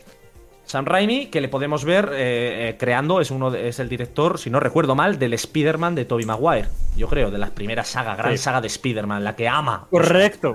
Sam 0.73 0.87
Raimi, 0.87 1.27
que 1.27 1.43
le 1.43 1.49
podemos 1.49 1.85
ver 1.85 2.07
eh, 2.15 2.71
eh, 2.71 2.77
creando, 2.79 3.21
es, 3.21 3.31
uno 3.31 3.51
de- 3.51 3.69
es 3.69 3.79
el 3.79 3.91
director, 3.91 4.39
si 4.39 4.49
no 4.49 4.59
recuerdo 4.59 4.95
mal, 4.95 5.19
del 5.19 5.35
Spider-Man 5.35 5.95
de 5.95 6.07
Tobey 6.07 6.25
Maguire. 6.25 6.69
Yo 6.97 7.09
creo, 7.09 7.31
de 7.31 7.37
la 7.37 7.51
primera 7.51 7.85
saga, 7.85 8.17
gran 8.17 8.33
Sí. 8.33 8.39
saga 8.39 8.63
de 8.63 8.69
Spider-Man, 8.69 9.23
la 9.23 9.37
que 9.37 9.47
ama. 9.47 9.87
Correcto. 9.91 10.55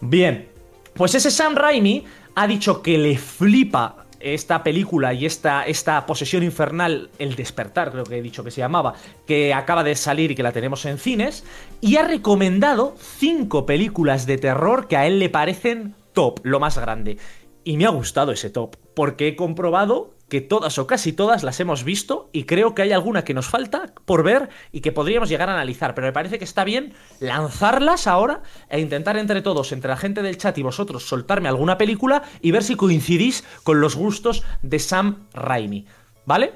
Bien, 0.00 0.48
pues 0.94 1.16
ese 1.16 1.32
Sam 1.32 1.56
Raimi 1.56 2.04
ha 2.36 2.46
dicho 2.46 2.80
que 2.80 2.96
le 2.96 3.18
flipa 3.18 3.96
esta 4.20 4.62
película 4.62 5.14
y 5.14 5.26
esta, 5.26 5.64
esta 5.64 6.06
posesión 6.06 6.44
infernal, 6.44 7.10
El 7.18 7.34
despertar, 7.34 7.90
creo 7.90 8.04
que 8.04 8.18
he 8.18 8.22
dicho 8.22 8.44
que 8.44 8.52
se 8.52 8.60
llamaba, 8.60 8.94
que 9.26 9.52
acaba 9.52 9.82
de 9.82 9.96
salir 9.96 10.30
y 10.30 10.36
que 10.36 10.44
la 10.44 10.52
tenemos 10.52 10.84
en 10.86 10.96
cines, 10.96 11.42
y 11.80 11.96
ha 11.96 12.06
recomendado 12.06 12.94
cinco 13.00 13.66
películas 13.66 14.26
de 14.26 14.38
terror 14.38 14.86
que 14.86 14.96
a 14.96 15.08
él 15.08 15.18
le 15.18 15.28
parecen 15.28 15.96
top, 16.12 16.38
lo 16.44 16.60
más 16.60 16.76
grande. 16.78 17.16
Y 17.64 17.76
me 17.76 17.86
ha 17.86 17.90
gustado 17.90 18.32
ese 18.32 18.50
top, 18.50 18.76
porque 18.94 19.28
he 19.28 19.36
comprobado 19.36 20.14
que 20.30 20.40
todas 20.40 20.78
o 20.78 20.86
casi 20.86 21.12
todas 21.12 21.42
las 21.42 21.60
hemos 21.60 21.84
visto 21.84 22.30
y 22.32 22.44
creo 22.44 22.74
que 22.74 22.82
hay 22.82 22.92
alguna 22.92 23.24
que 23.24 23.34
nos 23.34 23.48
falta 23.48 23.92
por 24.06 24.22
ver 24.22 24.48
y 24.72 24.80
que 24.80 24.92
podríamos 24.92 25.28
llegar 25.28 25.50
a 25.50 25.54
analizar, 25.54 25.94
pero 25.94 26.06
me 26.06 26.12
parece 26.12 26.38
que 26.38 26.44
está 26.44 26.64
bien 26.64 26.94
lanzarlas 27.18 28.06
ahora 28.06 28.42
e 28.70 28.80
intentar 28.80 29.18
entre 29.18 29.42
todos, 29.42 29.72
entre 29.72 29.90
la 29.90 29.96
gente 29.96 30.22
del 30.22 30.38
chat 30.38 30.56
y 30.56 30.62
vosotros, 30.62 31.06
soltarme 31.06 31.48
alguna 31.48 31.76
película 31.76 32.22
y 32.40 32.52
ver 32.52 32.62
si 32.62 32.76
coincidís 32.76 33.44
con 33.64 33.80
los 33.80 33.96
gustos 33.96 34.44
de 34.62 34.78
Sam 34.78 35.26
Raimi, 35.34 35.86
¿vale? 36.24 36.54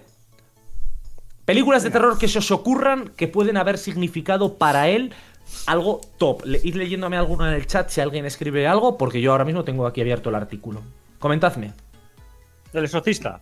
Películas 1.45 1.83
de 1.83 1.91
terror 1.91 2.17
que 2.17 2.29
se 2.29 2.39
os 2.39 2.51
ocurran 2.51 3.09
que 3.17 3.29
pueden 3.29 3.59
haber 3.59 3.77
significado 3.77 4.57
para 4.57 4.89
él 4.89 5.13
algo 5.67 6.01
top. 6.19 6.45
Le- 6.45 6.61
id 6.63 6.75
leyéndome 6.77 7.17
alguno 7.17 7.47
en 7.49 7.55
el 7.55 7.67
chat 7.67 7.89
si 7.91 8.01
alguien 8.01 8.25
escribe 8.27 8.67
algo, 8.67 8.97
porque 8.99 9.21
yo 9.21 9.33
ahora 9.33 9.45
mismo 9.45 9.65
tengo 9.65 9.87
aquí 9.87 10.01
abierto 10.01 10.29
el 10.31 10.35
artículo. 10.37 10.83
Comentadme. 11.19 11.73
El 12.73 12.85
exorcista. 12.85 13.41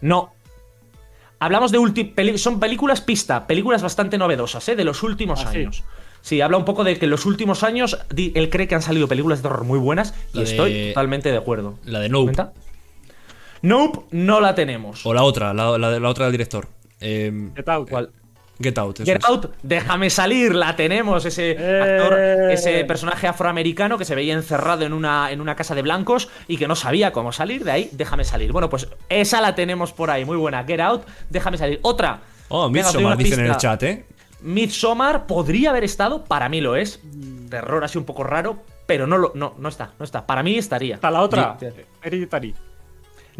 No. 0.00 0.32
Hablamos 1.38 1.72
de 1.72 2.38
son 2.38 2.60
películas 2.60 3.00
pista, 3.00 3.46
películas 3.46 3.82
bastante 3.82 4.18
novedosas, 4.18 4.68
¿eh? 4.68 4.76
De 4.76 4.84
los 4.84 5.02
últimos 5.02 5.44
Ah, 5.44 5.50
años. 5.50 5.82
Sí, 6.20 6.42
habla 6.42 6.58
un 6.58 6.66
poco 6.66 6.84
de 6.84 6.98
que 6.98 7.06
en 7.06 7.10
los 7.10 7.24
últimos 7.24 7.62
años 7.62 7.98
él 8.14 8.50
cree 8.50 8.68
que 8.68 8.74
han 8.74 8.82
salido 8.82 9.08
películas 9.08 9.38
de 9.38 9.48
terror 9.48 9.64
muy 9.64 9.78
buenas 9.78 10.14
y 10.34 10.38
La 10.38 10.44
de- 10.44 10.50
estoy 10.50 10.88
totalmente 10.88 11.30
de 11.32 11.38
acuerdo. 11.38 11.78
La 11.86 11.98
de 12.00 12.10
Nope. 12.10 12.32
¿Comenta? 12.32 12.52
Nope, 13.62 14.00
no 14.10 14.40
la 14.40 14.54
tenemos. 14.54 15.04
O 15.06 15.14
la 15.14 15.22
otra, 15.22 15.54
la, 15.54 15.78
la, 15.78 16.08
otra 16.08 16.26
del 16.26 16.32
director. 16.32 16.68
Eh, 17.00 17.50
¿Qué 17.54 17.62
tal? 17.62 17.86
¿Cuál? 17.88 18.10
Get 18.60 18.78
Out. 18.78 19.00
eso 19.00 19.04
Get 19.06 19.18
es. 19.18 19.24
Out, 19.24 19.46
déjame 19.62 20.10
salir, 20.10 20.54
la 20.54 20.76
tenemos, 20.76 21.24
ese 21.24 21.52
Eh. 21.58 21.80
actor, 21.98 22.18
ese 22.50 22.84
personaje 22.84 23.26
afroamericano 23.26 23.96
que 23.98 24.04
se 24.04 24.14
veía 24.14 24.34
encerrado 24.34 24.84
en 24.84 24.92
una, 24.92 25.30
en 25.30 25.40
una 25.40 25.56
casa 25.56 25.74
de 25.74 25.82
blancos 25.82 26.28
y 26.46 26.56
que 26.58 26.68
no 26.68 26.76
sabía 26.76 27.12
cómo 27.12 27.32
salir, 27.32 27.64
de 27.64 27.70
ahí, 27.72 27.88
déjame 27.92 28.24
salir. 28.24 28.52
Bueno, 28.52 28.68
pues 28.68 28.88
esa 29.08 29.40
la 29.40 29.54
tenemos 29.54 29.92
por 29.92 30.10
ahí, 30.10 30.24
muy 30.24 30.36
buena, 30.36 30.62
Get 30.64 30.80
Out, 30.80 31.02
déjame 31.30 31.56
salir. 31.58 31.78
Otra. 31.82 32.20
Oh, 32.48 32.68
Midsommar 32.68 33.16
dicen 33.16 33.40
en 33.40 33.46
el 33.46 33.56
chat, 33.56 33.82
¿eh? 33.84 34.04
Midsommar 34.42 35.26
podría 35.26 35.70
haber 35.70 35.84
estado, 35.84 36.24
para 36.24 36.48
mí 36.48 36.60
lo 36.60 36.76
es, 36.76 37.00
terror 37.48 37.84
así 37.84 37.98
un 37.98 38.04
poco 38.04 38.24
raro, 38.24 38.62
pero 38.86 39.06
no, 39.06 39.18
lo, 39.18 39.32
no, 39.34 39.54
no 39.58 39.68
está, 39.68 39.92
no 39.98 40.04
está, 40.04 40.26
para 40.26 40.42
mí 40.42 40.56
estaría. 40.58 40.96
Está 40.96 41.10
la 41.10 41.20
otra. 41.20 41.56
Di- 41.60 41.66
Hereditary. 42.02 42.54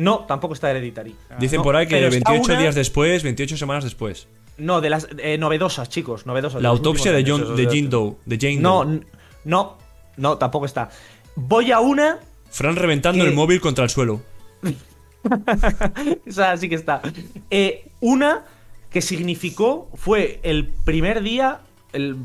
No, 0.01 0.21
tampoco 0.21 0.55
está 0.55 0.71
Hereditary. 0.71 1.15
Dicen 1.39 1.59
No, 1.59 1.63
por 1.63 1.77
ahí 1.77 1.87
que 1.87 1.97
pero 1.97 2.09
está 2.09 2.31
28 2.31 2.53
una- 2.53 2.61
días 2.63 2.75
después, 2.75 3.23
28 3.23 3.57
semanas 3.57 3.85
después. 3.85 4.29
No, 4.57 4.81
de 4.81 4.89
las 4.91 5.09
eh, 5.19 5.37
novedosas, 5.39 5.89
chicos, 5.89 6.25
novedosas. 6.27 6.63
La 6.63 6.71
autopsia 6.71 7.13
de, 7.13 7.23
John, 7.27 7.43
años, 7.43 7.57
de 7.57 7.65
Jane. 7.67 7.89
Doe. 7.89 8.17
De 8.25 8.39
Jane 8.39 8.57
No, 8.61 8.85
Doe. 8.85 9.01
no, 9.45 9.79
no, 10.17 10.39
tampoco 10.39 10.65
está. 10.67 10.91
Voy 11.37 11.71
a 11.73 11.81
una. 11.81 12.19
Fran 12.51 12.77
reventando 12.77 13.25
el 13.25 13.33
móvil 13.35 13.61
contra 13.61 13.85
el 13.85 13.91
suelo. 13.91 14.21
Esa 16.27 16.57
sí 16.57 16.69
que 16.69 16.75
está. 16.75 17.03
Eh, 17.51 17.89
una 18.01 18.45
que 18.91 19.03
significó. 19.03 19.91
Fue 19.95 20.41
el 20.43 20.67
primer 20.67 21.23
día. 21.23 21.61
El, 21.93 22.19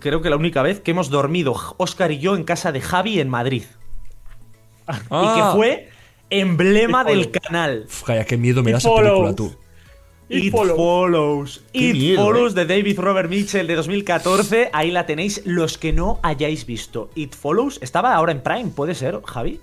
creo 0.00 0.20
que 0.20 0.30
la 0.30 0.36
única 0.36 0.62
vez 0.62 0.80
que 0.80 0.90
hemos 0.90 1.08
dormido 1.10 1.54
Oscar 1.78 2.10
y 2.12 2.18
yo 2.18 2.36
en 2.36 2.44
casa 2.44 2.72
de 2.72 2.80
Javi 2.80 3.20
en 3.20 3.28
Madrid. 3.28 3.64
Y 4.88 4.92
que 4.92 5.06
Ah. 5.10 5.52
fue 5.54 5.88
emblema 6.40 7.04
del 7.04 7.30
canal. 7.30 7.84
Uf, 7.86 8.02
calla, 8.02 8.24
qué 8.24 8.36
miedo 8.36 8.62
me 8.62 8.72
da 8.72 8.78
esa 8.78 8.94
película, 8.94 9.34
tú. 9.34 9.54
It 10.28 10.44
It 10.44 10.52
follows. 10.54 11.62
It 11.74 11.92
miedo, 11.94 12.24
Follows 12.24 12.52
eh. 12.52 12.64
de 12.64 12.66
David 12.76 12.98
Robert 12.98 13.28
Mitchell 13.28 13.66
de 13.66 13.74
2014. 13.74 14.70
Ahí 14.72 14.90
la 14.90 15.04
tenéis. 15.04 15.42
Los 15.44 15.76
que 15.76 15.92
no 15.92 16.20
hayáis 16.22 16.64
visto. 16.64 17.10
It 17.14 17.34
Follows. 17.34 17.78
Estaba 17.82 18.14
ahora 18.14 18.32
en 18.32 18.42
Prime, 18.42 18.70
¿puede 18.74 18.94
ser, 18.94 19.20
Javi? 19.26 19.60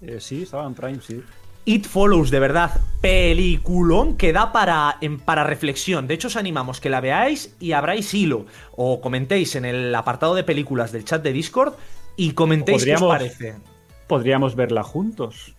Eh, 0.00 0.18
sí, 0.20 0.42
estaba 0.44 0.66
en 0.66 0.74
Prime, 0.74 1.00
sí. 1.06 1.22
It 1.66 1.86
Follows, 1.86 2.30
de 2.30 2.38
verdad, 2.40 2.80
peliculón 3.02 4.16
que 4.16 4.32
da 4.32 4.52
para, 4.52 4.96
en- 5.02 5.18
para 5.18 5.44
reflexión. 5.44 6.06
De 6.06 6.14
hecho, 6.14 6.28
os 6.28 6.36
animamos 6.36 6.80
que 6.80 6.88
la 6.88 7.02
veáis 7.02 7.54
y 7.60 7.72
abráis 7.72 8.14
hilo 8.14 8.46
o 8.74 9.02
comentéis 9.02 9.54
en 9.54 9.66
el 9.66 9.94
apartado 9.94 10.34
de 10.34 10.44
películas 10.44 10.92
del 10.92 11.04
chat 11.04 11.22
de 11.22 11.32
Discord 11.34 11.74
y 12.16 12.30
comentéis 12.32 12.86
qué 12.86 12.94
os 12.94 13.02
parece. 13.02 13.56
Podríamos 14.08 14.56
verla 14.56 14.82
juntos. 14.82 15.54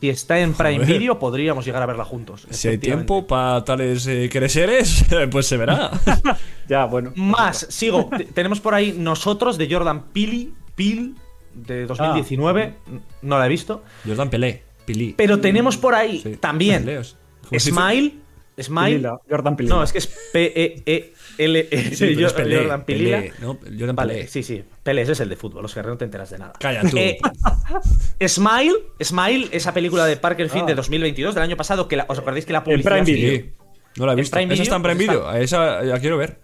Si 0.00 0.08
está 0.08 0.38
en 0.38 0.52
Prime 0.54 0.78
Joder. 0.78 0.98
Video, 0.98 1.18
podríamos 1.18 1.64
llegar 1.64 1.82
a 1.82 1.86
verla 1.86 2.04
juntos. 2.04 2.46
Si 2.50 2.68
hay 2.68 2.78
tiempo 2.78 3.26
para 3.26 3.64
tales 3.64 4.06
eh, 4.06 4.28
creceres, 4.30 5.04
pues 5.30 5.46
se 5.46 5.56
verá. 5.56 5.90
Ya, 6.68 6.84
bueno. 6.84 7.12
Más, 7.16 7.66
sigo. 7.70 8.08
Te- 8.16 8.26
Tenemos 8.26 8.60
por 8.60 8.74
ahí 8.74 8.94
Nosotros 8.96 9.58
de 9.58 9.68
Jordan 9.68 10.04
Peele, 10.12 10.50
Peele 10.76 11.14
de 11.54 11.86
2019. 11.86 12.74
No 13.22 13.38
la 13.40 13.46
he 13.46 13.48
visto. 13.48 13.82
Jordan 14.06 14.30
Pelé, 14.30 14.62
Pili. 14.84 15.14
Pero 15.16 15.40
tenemos 15.40 15.76
por 15.76 15.96
ahí 15.96 16.20
Sí. 16.20 16.36
también. 16.36 16.84
Smile. 17.58 18.14
Smile. 18.56 18.90
Pilila, 18.98 19.18
Jordan 19.28 19.56
Pilila. 19.56 19.74
No, 19.76 19.82
es 19.82 19.92
que 19.92 19.98
es 19.98 20.06
Sí, 21.36 22.14
Pelé, 22.34 22.58
Jordan. 22.58 22.84
Pelé, 22.84 23.32
¿no? 23.40 23.58
Jordan 23.78 23.96
Vale, 23.96 24.26
sí, 24.28 24.42
sí. 24.42 24.62
Pelé, 24.82 25.02
ese 25.02 25.12
es 25.12 25.20
el 25.20 25.28
de 25.28 25.36
fútbol. 25.36 25.64
Oscar, 25.64 25.86
no 25.86 25.96
te 25.96 26.04
enteras 26.04 26.30
de 26.30 26.38
nada. 26.38 26.52
Calla 26.58 26.82
tú. 26.82 26.96
Eh, 28.18 28.28
Smile, 28.28 28.74
Smile, 29.02 29.48
esa 29.52 29.72
película 29.72 30.04
de 30.04 30.16
Parker 30.16 30.50
Finn 30.50 30.62
Ah. 30.64 30.66
de 30.66 30.74
2022, 30.74 31.34
del 31.34 31.44
año 31.44 31.56
pasado, 31.56 31.88
que 31.88 31.96
la- 31.96 32.04
os 32.08 32.18
acordáis 32.18 32.44
que 32.44 32.52
la 32.52 32.58
En 32.58 32.64
publicidad. 32.64 32.90
Prime 33.02 33.04
Video. 33.04 33.32
Sí. 33.42 33.50
No 33.96 34.06
la 34.06 34.12
he 34.12 34.14
¿En 34.14 34.20
visto. 34.20 34.36
Prime 34.36 34.54
Esa 34.54 34.62
está 34.62 34.76
en 34.76 34.82
Video? 34.82 34.92
Prime 34.96 35.06
Pues 35.06 35.20
Video. 35.30 35.42
Esa 35.42 35.82
la 35.82 36.00
quiero 36.00 36.16
ver. 36.18 36.38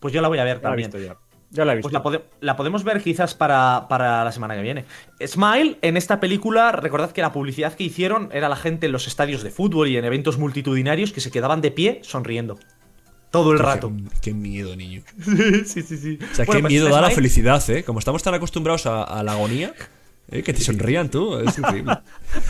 Pues 0.00 0.12
yo 0.12 0.20
la 0.20 0.28
voy 0.28 0.38
a 0.38 0.44
ver 0.44 0.56
Ya 0.56 0.62
la 0.62 0.74
he 0.74 0.82
también. 0.82 0.90
visto 0.90 1.06
ya. 1.06 1.16
Ya 1.50 1.64
la 1.64 1.72
he 1.72 1.76
visto. 1.76 1.88
Pues 1.90 1.92
la, 1.92 2.02
pode- 2.02 2.22
la 2.40 2.56
podemos 2.56 2.82
ver 2.84 3.02
quizás 3.02 3.34
para, 3.34 3.86
para 3.88 4.24
la 4.24 4.32
semana 4.32 4.54
que 4.56 4.62
viene. 4.62 4.84
Smile, 5.24 5.78
en 5.82 5.96
esta 5.96 6.18
película, 6.18 6.72
recordad 6.72 7.12
que 7.12 7.20
la 7.22 7.32
publicidad 7.32 7.74
que 7.74 7.84
hicieron 7.84 8.28
era 8.32 8.48
la 8.48 8.56
gente 8.56 8.86
en 8.86 8.92
los 8.92 9.06
estadios 9.06 9.42
de 9.42 9.50
fútbol 9.50 9.88
y 9.88 9.96
en 9.96 10.04
eventos 10.04 10.38
multitudinarios 10.38 11.12
que 11.12 11.20
se 11.20 11.30
quedaban 11.30 11.60
de 11.60 11.70
pie 11.70 12.00
sonriendo. 12.02 12.58
Todo 13.32 13.52
el 13.52 13.58
rato. 13.58 13.90
Qué, 13.90 14.20
qué 14.20 14.34
miedo, 14.34 14.76
niño. 14.76 15.02
sí, 15.64 15.82
sí, 15.82 15.96
sí. 15.96 16.18
O 16.20 16.34
sea, 16.34 16.44
Bueno, 16.44 16.58
qué 16.58 16.62
pues 16.62 16.64
miedo 16.64 16.88
da 16.88 17.00
la 17.00 17.10
felicidad, 17.10 17.68
¿eh? 17.70 17.82
Como 17.82 17.98
estamos 17.98 18.22
tan 18.22 18.34
acostumbrados 18.34 18.86
a, 18.86 19.02
a 19.02 19.22
la 19.24 19.32
agonía, 19.32 19.74
¿eh? 20.30 20.42
que 20.42 20.52
te 20.52 20.60
sonrían 20.60 21.10
tú. 21.10 21.38
Es 21.38 21.58
increíble. 21.58 21.98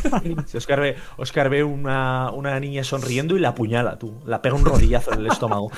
Oscar 0.54 0.80
ve, 0.80 0.96
Oscar 1.16 1.48
ve 1.48 1.62
una, 1.62 2.30
una 2.32 2.58
niña 2.58 2.84
sonriendo 2.84 3.36
y 3.36 3.40
la 3.40 3.50
apuñala, 3.50 3.98
tú. 3.98 4.20
La 4.26 4.42
pega 4.42 4.56
un 4.56 4.64
rodillazo 4.64 5.12
en 5.12 5.20
el 5.20 5.28
estómago. 5.28 5.70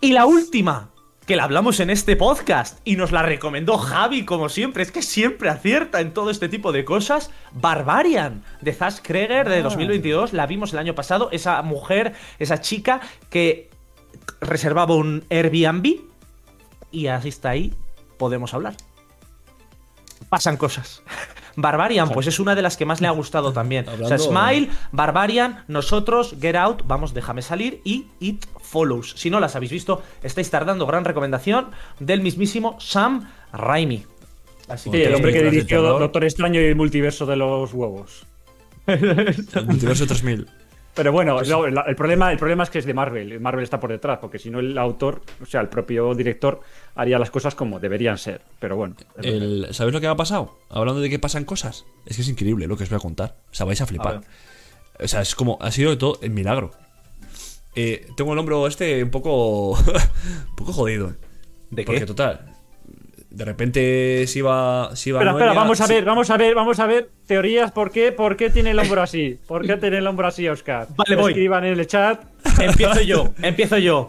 Y 0.00 0.12
la 0.12 0.24
última, 0.24 0.90
que 1.26 1.36
la 1.36 1.44
hablamos 1.44 1.78
en 1.80 1.90
este 1.90 2.16
podcast 2.16 2.80
y 2.86 2.96
nos 2.96 3.12
la 3.12 3.20
recomendó 3.20 3.76
Javi, 3.76 4.24
como 4.24 4.48
siempre. 4.48 4.82
Es 4.82 4.90
que 4.90 5.02
siempre 5.02 5.50
acierta 5.50 6.00
en 6.00 6.14
todo 6.14 6.30
este 6.30 6.48
tipo 6.48 6.72
de 6.72 6.86
cosas. 6.86 7.30
Barbarian, 7.52 8.44
de 8.62 8.72
Zash 8.72 9.00
Kreger, 9.02 9.46
de 9.46 9.60
2022. 9.60 10.32
La 10.32 10.46
vimos 10.46 10.72
el 10.72 10.78
año 10.78 10.94
pasado. 10.94 11.28
Esa 11.32 11.60
mujer, 11.60 12.14
esa 12.38 12.62
chica 12.62 13.00
que 13.28 13.67
reservaba 14.40 14.94
un 14.94 15.24
Airbnb. 15.30 16.00
Y 16.90 17.06
así 17.08 17.28
está 17.28 17.50
ahí, 17.50 17.74
podemos 18.16 18.54
hablar. 18.54 18.74
Pasan 20.28 20.56
cosas. 20.56 21.02
Barbarian, 21.60 22.10
pues 22.10 22.28
es 22.28 22.38
una 22.38 22.54
de 22.54 22.62
las 22.62 22.76
que 22.76 22.84
más 22.84 23.00
le 23.00 23.08
ha 23.08 23.10
gustado 23.10 23.52
también. 23.52 23.86
O 23.88 24.06
sea, 24.06 24.16
Smile, 24.16 24.70
Barbarian, 24.92 25.64
nosotros, 25.66 26.36
Get 26.40 26.54
Out, 26.54 26.82
vamos, 26.86 27.14
déjame 27.14 27.42
salir 27.42 27.80
y 27.82 28.06
It 28.20 28.46
Follows. 28.60 29.14
Si 29.16 29.28
no 29.28 29.40
las 29.40 29.56
habéis 29.56 29.72
visto, 29.72 30.00
estáis 30.22 30.50
tardando. 30.50 30.86
Gran 30.86 31.04
recomendación 31.04 31.72
del 31.98 32.20
mismísimo 32.20 32.76
Sam 32.78 33.28
Raimi. 33.52 34.06
Así 34.68 34.88
que 34.88 35.06
el 35.06 35.14
hombre 35.16 35.32
que 35.32 35.50
dirigió. 35.50 35.82
Doctor 35.82 36.22
Extraño 36.22 36.60
y 36.60 36.64
el 36.64 36.76
multiverso 36.76 37.26
de 37.26 37.34
los 37.34 37.74
huevos. 37.74 38.24
El 38.86 39.66
multiverso 39.66 40.06
3000. 40.06 40.46
Pero 40.98 41.12
bueno, 41.12 41.40
no, 41.42 41.64
el, 41.64 41.94
problema, 41.94 42.32
el 42.32 42.38
problema 42.38 42.64
es 42.64 42.70
que 42.70 42.80
es 42.80 42.84
de 42.84 42.92
Marvel. 42.92 43.38
Marvel 43.38 43.62
está 43.62 43.78
por 43.78 43.88
detrás, 43.88 44.18
porque 44.20 44.40
si 44.40 44.50
no 44.50 44.58
el 44.58 44.76
autor, 44.76 45.22
o 45.40 45.46
sea, 45.46 45.60
el 45.60 45.68
propio 45.68 46.12
director, 46.12 46.60
haría 46.96 47.20
las 47.20 47.30
cosas 47.30 47.54
como 47.54 47.78
deberían 47.78 48.18
ser. 48.18 48.40
Pero 48.58 48.74
bueno. 48.74 48.96
El- 49.22 49.68
¿Sabes 49.70 49.94
lo 49.94 50.00
que 50.00 50.08
me 50.08 50.12
ha 50.12 50.16
pasado? 50.16 50.58
Hablando 50.68 51.00
de 51.00 51.08
que 51.08 51.20
pasan 51.20 51.44
cosas. 51.44 51.84
Es 52.04 52.16
que 52.16 52.22
es 52.22 52.28
increíble 52.28 52.66
lo 52.66 52.76
que 52.76 52.82
os 52.82 52.90
voy 52.90 52.96
a 52.96 53.00
contar. 53.00 53.36
O 53.48 53.54
sea, 53.54 53.64
vais 53.64 53.80
a 53.80 53.86
flipar. 53.86 54.22
o 54.98 55.06
sea, 55.06 55.20
es 55.20 55.36
como. 55.36 55.56
Ha 55.60 55.70
sido 55.70 55.96
todo 55.96 56.18
el 56.20 56.30
milagro. 56.30 56.72
Eh, 57.76 58.08
tengo 58.16 58.32
el 58.32 58.38
hombro 58.40 58.66
este 58.66 59.00
un 59.04 59.10
poco. 59.10 59.70
un 59.78 60.56
poco 60.56 60.72
jodido. 60.72 61.14
¿De 61.70 61.84
Porque 61.84 62.00
qué? 62.00 62.06
total. 62.06 62.56
De 63.30 63.44
repente 63.44 64.26
se 64.26 64.38
iba. 64.38 64.96
Se 64.96 65.10
iba 65.10 65.20
Espera, 65.20 65.32
espera, 65.32 65.52
vamos 65.52 65.80
a 65.80 65.86
ver, 65.86 66.04
vamos 66.04 66.30
a 66.30 66.36
ver, 66.36 66.54
vamos 66.54 66.80
a 66.80 66.86
ver 66.86 67.10
teorías. 67.26 67.72
¿Por 67.72 67.90
qué, 67.90 68.12
por 68.12 68.36
qué 68.36 68.50
tiene 68.50 68.70
el 68.70 68.78
hombro 68.78 69.02
así? 69.02 69.38
¿Por 69.46 69.66
qué 69.66 69.76
tiene 69.76 69.98
el 69.98 70.06
hombro 70.06 70.26
así, 70.26 70.48
Oscar? 70.48 70.88
Vale, 70.96 71.16
voy. 71.16 71.32
Escriban 71.32 71.64
en 71.64 71.78
el 71.78 71.86
chat. 71.86 72.22
Empiezo 72.58 73.00
yo, 73.02 73.34
empiezo 73.42 73.78
yo. 73.78 74.08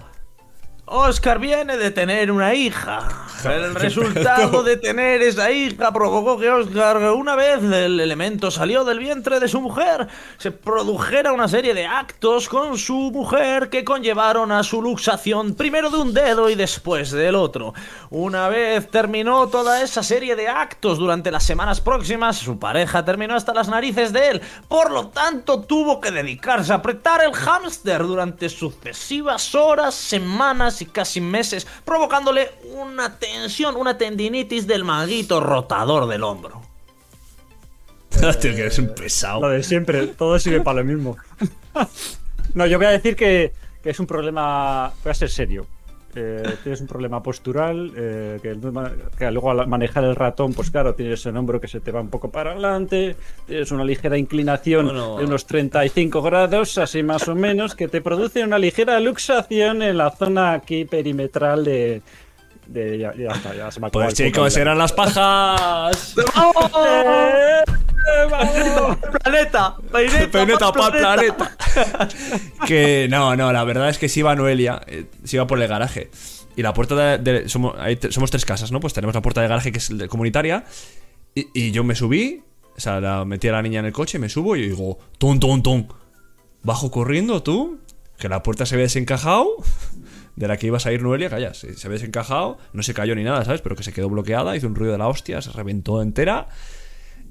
Oscar 0.92 1.38
viene 1.38 1.78
de 1.78 1.92
tener 1.92 2.32
una 2.32 2.56
hija. 2.56 3.08
El 3.46 3.76
resultado 3.76 4.64
de 4.64 4.76
tener 4.76 5.22
esa 5.22 5.52
hija 5.52 5.94
provocó 5.94 6.40
que 6.40 6.50
Oscar, 6.50 6.98
una 7.12 7.36
vez 7.36 7.62
el 7.64 8.00
elemento 8.00 8.50
salió 8.50 8.84
del 8.84 8.98
vientre 8.98 9.40
de 9.40 9.48
su 9.48 9.62
mujer, 9.62 10.08
se 10.38 10.52
produjera 10.52 11.32
una 11.32 11.48
serie 11.48 11.76
de 11.76 11.86
actos 11.86 12.50
con 12.50 12.78
su 12.78 13.12
mujer 13.12 13.70
que 13.70 13.84
conllevaron 13.84 14.52
a 14.52 14.64
su 14.64 14.82
luxación 14.82 15.54
primero 15.54 15.92
de 15.92 16.00
un 16.00 16.14
dedo 16.14 16.50
y 16.50 16.56
después 16.56 17.12
del 17.12 17.36
otro. 17.36 17.76
Una 18.10 18.50
vez 18.50 18.90
terminó 18.90 19.48
toda 19.48 19.84
esa 19.84 20.02
serie 20.02 20.36
de 20.36 20.48
actos 20.48 20.98
durante 20.98 21.30
las 21.30 21.44
semanas 21.44 21.82
próximas, 21.82 22.38
su 22.38 22.58
pareja 22.58 23.06
terminó 23.06 23.36
hasta 23.36 23.54
las 23.54 23.70
narices 23.70 24.12
de 24.12 24.30
él. 24.30 24.42
Por 24.68 24.90
lo 24.90 25.10
tanto, 25.10 25.62
tuvo 25.62 26.02
que 26.02 26.10
dedicarse 26.10 26.74
a 26.74 26.78
apretar 26.78 27.24
el 27.24 27.34
hámster 27.34 28.02
durante 28.02 28.50
sucesivas 28.50 29.54
horas, 29.54 29.94
semanas 29.94 30.79
y 30.82 30.86
casi 30.86 31.22
meses, 31.22 31.68
provocándole 31.86 32.52
una 32.76 33.18
tensión, 33.18 33.76
una 33.76 33.98
tendinitis 33.98 34.68
del 34.68 34.84
manguito 34.84 35.40
rotador 35.40 36.08
del 36.08 36.24
hombro. 36.24 36.62
Tío, 38.20 38.56
que 38.56 38.62
eres 38.62 38.80
un 38.80 38.88
Lo 38.88 38.96
pesado. 38.96 39.50
de 39.50 39.64
siempre, 39.64 40.08
todo 40.08 40.38
sirve 40.40 40.62
para 40.62 40.82
lo 40.82 40.86
mismo. 40.86 41.18
No, 42.56 42.66
yo 42.66 42.80
voy 42.80 42.88
a 42.88 42.90
decir 42.90 43.16
que, 43.16 43.54
que 43.84 43.92
es 43.92 44.00
un 44.00 44.08
problema. 44.08 44.92
Voy 45.04 45.12
a 45.12 45.14
ser 45.14 45.30
serio. 45.30 45.68
Eh, 46.16 46.44
tienes 46.64 46.82
un 46.82 46.88
problema 46.88 47.22
postural, 47.22 47.92
eh, 47.96 48.40
que, 48.42 48.56
luego 49.32 49.52
al 49.52 49.68
manejar 49.68 50.04
el 50.04 50.16
ratón, 50.16 50.54
pues 50.54 50.72
claro, 50.72 50.96
tienes 50.96 51.26
el 51.26 51.38
hombro 51.38 51.62
que 51.62 51.68
se 51.68 51.80
te 51.80 51.92
va 51.92 52.02
un 52.02 52.10
poco 52.10 52.32
para 52.32 52.52
adelante, 52.52 53.16
tienes 53.46 53.72
una 53.72 53.84
ligera 53.84 54.18
inclinación 54.18 54.88
Bueno. 54.88 55.18
de 55.18 55.26
unos 55.26 55.46
35 55.46 56.22
grados, 56.22 56.78
así 56.78 57.04
más 57.04 57.28
o 57.28 57.36
menos, 57.36 57.76
que 57.76 57.88
te 57.88 58.02
produce 58.02 58.44
una 58.44 58.58
ligera 58.58 59.00
luxación 59.00 59.84
en 59.84 59.98
la 59.98 60.12
zona 60.12 60.54
aquí 60.54 60.86
perimetral 60.86 61.64
de... 61.64 62.02
de- 62.72 62.98
ya, 63.00 63.14
ya 63.16 63.32
está, 63.32 63.56
ya 63.56 63.72
se 63.72 63.80
me 63.80 63.86
ha 63.86 63.90
acabado 63.90 64.10
Pues 64.10 64.14
chicos, 64.14 64.56
eran 64.58 64.78
las 64.78 64.94
pajas. 64.94 66.16
¡Eh! 66.18 67.64
¡Vamos! 68.32 68.98
¡Planeta! 69.24 69.76
¡Peineta, 69.92 70.32
Peineta 70.32 70.72
pa'l 70.72 70.92
planeta. 70.94 71.58
que 72.68 73.08
no, 73.10 73.36
no, 73.36 73.52
la 73.54 73.64
verdad 73.64 73.90
es 73.90 73.98
que 73.98 74.10
se 74.10 74.22
iba 74.22 74.36
Noelia, 74.36 74.82
eh, 74.88 75.06
se 75.24 75.36
iba 75.38 75.46
por 75.48 75.62
el 75.62 75.68
garaje. 75.68 76.10
Y 76.56 76.62
la 76.62 76.74
puerta 76.74 76.96
de. 76.96 77.18
de- 77.42 77.50
somos, 77.50 77.76
te- 78.00 78.12
somos 78.12 78.32
tres 78.32 78.46
casas, 78.46 78.72
¿no? 78.72 78.80
Pues 78.80 78.94
tenemos 78.94 79.14
la 79.16 79.22
puerta 79.22 79.42
de 79.42 79.48
garaje 79.48 79.72
que 79.72 79.78
es 79.78 79.90
comunitaria. 80.10 80.64
Y, 81.36 81.48
y 81.54 81.72
yo 81.72 81.84
me 81.84 81.96
subí, 81.96 82.42
o 82.76 82.80
sea, 82.80 83.00
la 83.00 83.24
metí 83.26 83.48
a 83.48 83.52
la 83.54 83.62
niña 83.62 83.80
en 83.80 83.86
el 83.86 83.94
coche, 83.94 84.18
me 84.20 84.30
subo 84.30 84.56
y 84.56 84.70
digo, 84.70 84.98
ton, 85.18 85.40
ton, 85.40 85.62
ton. 85.64 85.88
Bajo 86.64 86.90
corriendo 86.92 87.44
tú, 87.44 87.80
que 88.18 88.28
la 88.28 88.42
puerta 88.44 88.66
se 88.66 88.76
había 88.76 88.86
desencajado. 88.86 89.48
De 90.40 90.48
la 90.48 90.56
que 90.56 90.68
ibas 90.68 90.86
a 90.86 90.94
ir 90.94 91.02
Noelia, 91.02 91.30
calla, 91.30 91.54
se, 91.54 91.76
se 91.76 91.86
había 91.88 91.98
desencajado, 91.98 92.58
no 92.72 92.82
se 92.82 92.94
cayó 92.94 93.14
ni 93.14 93.24
nada, 93.26 93.44
¿sabes? 93.44 93.60
Pero 93.60 93.76
que 93.76 93.84
se 93.84 93.92
quedó 93.92 94.08
bloqueada, 94.10 94.56
hizo 94.56 94.68
un 94.68 94.76
ruido 94.76 94.94
de 94.94 94.98
la 94.98 95.10
hostia, 95.10 95.42
se 95.42 95.52
reventó 95.52 96.02
entera. 96.02 96.48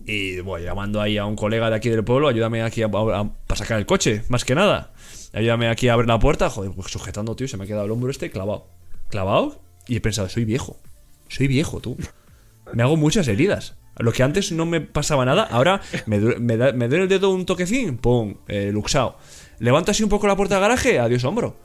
Y 0.04 0.40
bueno, 0.40 0.64
llamando 0.66 1.00
ahí 1.00 1.16
a 1.18 1.24
un 1.24 1.34
colega 1.34 1.70
de 1.70 1.76
aquí 1.76 1.88
del 1.88 2.04
pueblo, 2.04 2.28
ayúdame 2.28 2.62
aquí 2.62 2.82
a, 2.82 2.90
sacar 3.54 3.78
el 3.78 3.86
coche, 3.86 4.24
más 4.28 4.44
que 4.44 4.54
nada. 4.54 4.92
Ayúdame 5.32 5.68
aquí 5.68 5.88
a 5.88 5.94
abrir 5.94 6.06
la 6.08 6.18
puerta, 6.18 6.50
joder, 6.50 6.70
pues 6.74 6.92
sujetando, 6.92 7.34
tío, 7.34 7.48
se 7.48 7.56
me 7.56 7.64
ha 7.64 7.66
quedado 7.66 7.86
el 7.86 7.90
hombro 7.90 8.10
este 8.10 8.30
clavado. 8.30 8.66
Clavado 9.08 9.60
y 9.86 9.96
he 9.96 10.00
pensado, 10.02 10.28
soy 10.28 10.44
viejo. 10.44 10.78
Soy 11.28 11.46
viejo, 11.48 11.80
tú. 11.80 11.96
Me 12.74 12.82
hago 12.82 12.96
muchas 12.98 13.26
heridas. 13.28 13.74
Lo 13.98 14.12
que 14.12 14.22
antes 14.22 14.52
no 14.52 14.66
me 14.66 14.80
pasaba 14.82 15.24
nada, 15.24 15.44
ahora 15.44 15.80
me, 16.06 16.20
due- 16.20 16.38
me, 16.38 16.56
da- 16.58 16.72
me 16.72 16.88
duele 16.88 17.04
el 17.04 17.08
dedo 17.08 17.30
un 17.30 17.46
toquecín, 17.46 17.96
pum, 17.96 18.34
eh, 18.48 18.70
luxado. 18.72 19.16
Levanto 19.60 19.90
así 19.92 20.02
un 20.04 20.08
poco 20.10 20.26
la 20.26 20.36
puerta 20.36 20.54
de 20.56 20.60
garaje, 20.60 20.98
adiós 20.98 21.24
hombro. 21.24 21.56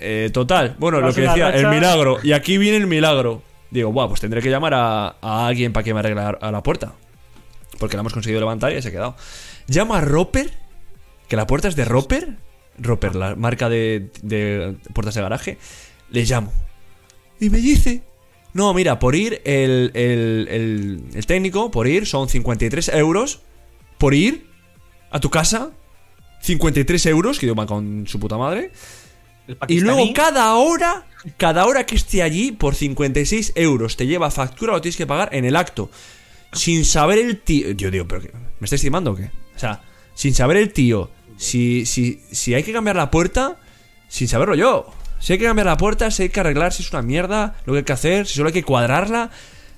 Eh, 0.00 0.30
total, 0.32 0.76
bueno, 0.78 1.00
lo 1.00 1.12
que 1.12 1.22
decía, 1.22 1.50
el 1.50 1.68
milagro. 1.68 2.18
Y 2.22 2.32
aquí 2.32 2.58
viene 2.58 2.78
el 2.78 2.86
milagro. 2.86 3.42
Digo, 3.70 3.92
buah, 3.92 4.08
pues 4.08 4.20
tendré 4.20 4.40
que 4.42 4.50
llamar 4.50 4.74
a, 4.74 5.16
a 5.20 5.46
alguien 5.46 5.72
para 5.72 5.84
que 5.84 5.94
me 5.94 6.00
arregle 6.00 6.20
a 6.40 6.50
la 6.50 6.62
puerta. 6.62 6.94
Porque 7.78 7.96
la 7.96 8.00
hemos 8.00 8.12
conseguido 8.12 8.40
levantar 8.40 8.72
y 8.72 8.82
se 8.82 8.88
ha 8.88 8.90
quedado. 8.90 9.16
Llama 9.66 9.98
a 9.98 10.00
Roper, 10.00 10.50
que 11.28 11.36
la 11.36 11.46
puerta 11.46 11.68
es 11.68 11.76
de 11.76 11.84
Roper. 11.84 12.36
Roper, 12.78 13.14
la 13.14 13.36
marca 13.36 13.68
de, 13.68 14.10
de 14.22 14.76
puertas 14.92 15.14
de 15.14 15.22
garaje. 15.22 15.58
Le 16.10 16.24
llamo. 16.24 16.52
Y 17.38 17.50
me 17.50 17.58
dice... 17.58 18.02
No, 18.52 18.74
mira, 18.74 18.98
por 18.98 19.14
ir 19.14 19.40
el, 19.44 19.92
el, 19.94 20.48
el, 20.50 21.04
el 21.14 21.26
técnico, 21.26 21.70
por 21.70 21.86
ir, 21.86 22.04
son 22.04 22.28
53 22.28 22.88
euros. 22.94 23.42
Por 23.96 24.12
ir 24.12 24.48
a 25.12 25.20
tu 25.20 25.30
casa. 25.30 25.70
53 26.40 27.06
euros, 27.06 27.38
que 27.38 27.46
idioma 27.46 27.66
con 27.66 28.06
su 28.08 28.18
puta 28.18 28.36
madre. 28.36 28.72
Y 29.68 29.80
luego 29.80 30.00
cada 30.14 30.54
hora, 30.54 31.06
cada 31.36 31.66
hora 31.66 31.84
que 31.86 31.94
esté 31.96 32.22
allí, 32.22 32.52
por 32.52 32.74
56 32.74 33.52
euros, 33.56 33.96
te 33.96 34.06
lleva 34.06 34.30
factura, 34.30 34.72
lo 34.72 34.80
tienes 34.80 34.96
que 34.96 35.06
pagar 35.06 35.34
en 35.34 35.44
el 35.44 35.56
acto. 35.56 35.90
Sin 36.52 36.84
saber 36.84 37.18
el 37.18 37.40
tío. 37.40 37.70
Yo 37.72 37.90
digo, 37.90 38.06
¿pero 38.06 38.22
qué? 38.22 38.30
¿Me 38.32 38.64
estáis 38.64 38.80
estimando 38.80 39.12
o 39.12 39.14
qué? 39.16 39.30
O 39.54 39.58
sea, 39.58 39.82
sin 40.14 40.34
saber 40.34 40.56
el 40.56 40.72
tío 40.72 41.10
si, 41.36 41.86
si, 41.86 42.20
si 42.30 42.54
hay 42.54 42.62
que 42.62 42.72
cambiar 42.72 42.96
la 42.96 43.10
puerta, 43.10 43.56
sin 44.08 44.28
saberlo 44.28 44.54
yo. 44.54 44.92
Si 45.18 45.32
hay 45.34 45.38
que 45.38 45.44
cambiar 45.44 45.66
la 45.66 45.76
puerta, 45.76 46.10
si 46.10 46.24
hay 46.24 46.28
que 46.30 46.40
arreglar, 46.40 46.72
si 46.72 46.82
es 46.82 46.90
una 46.92 47.02
mierda, 47.02 47.56
lo 47.66 47.72
que 47.74 47.78
hay 47.78 47.84
que 47.84 47.92
hacer, 47.92 48.26
si 48.26 48.34
solo 48.34 48.48
hay 48.48 48.52
que 48.52 48.62
cuadrarla. 48.64 49.30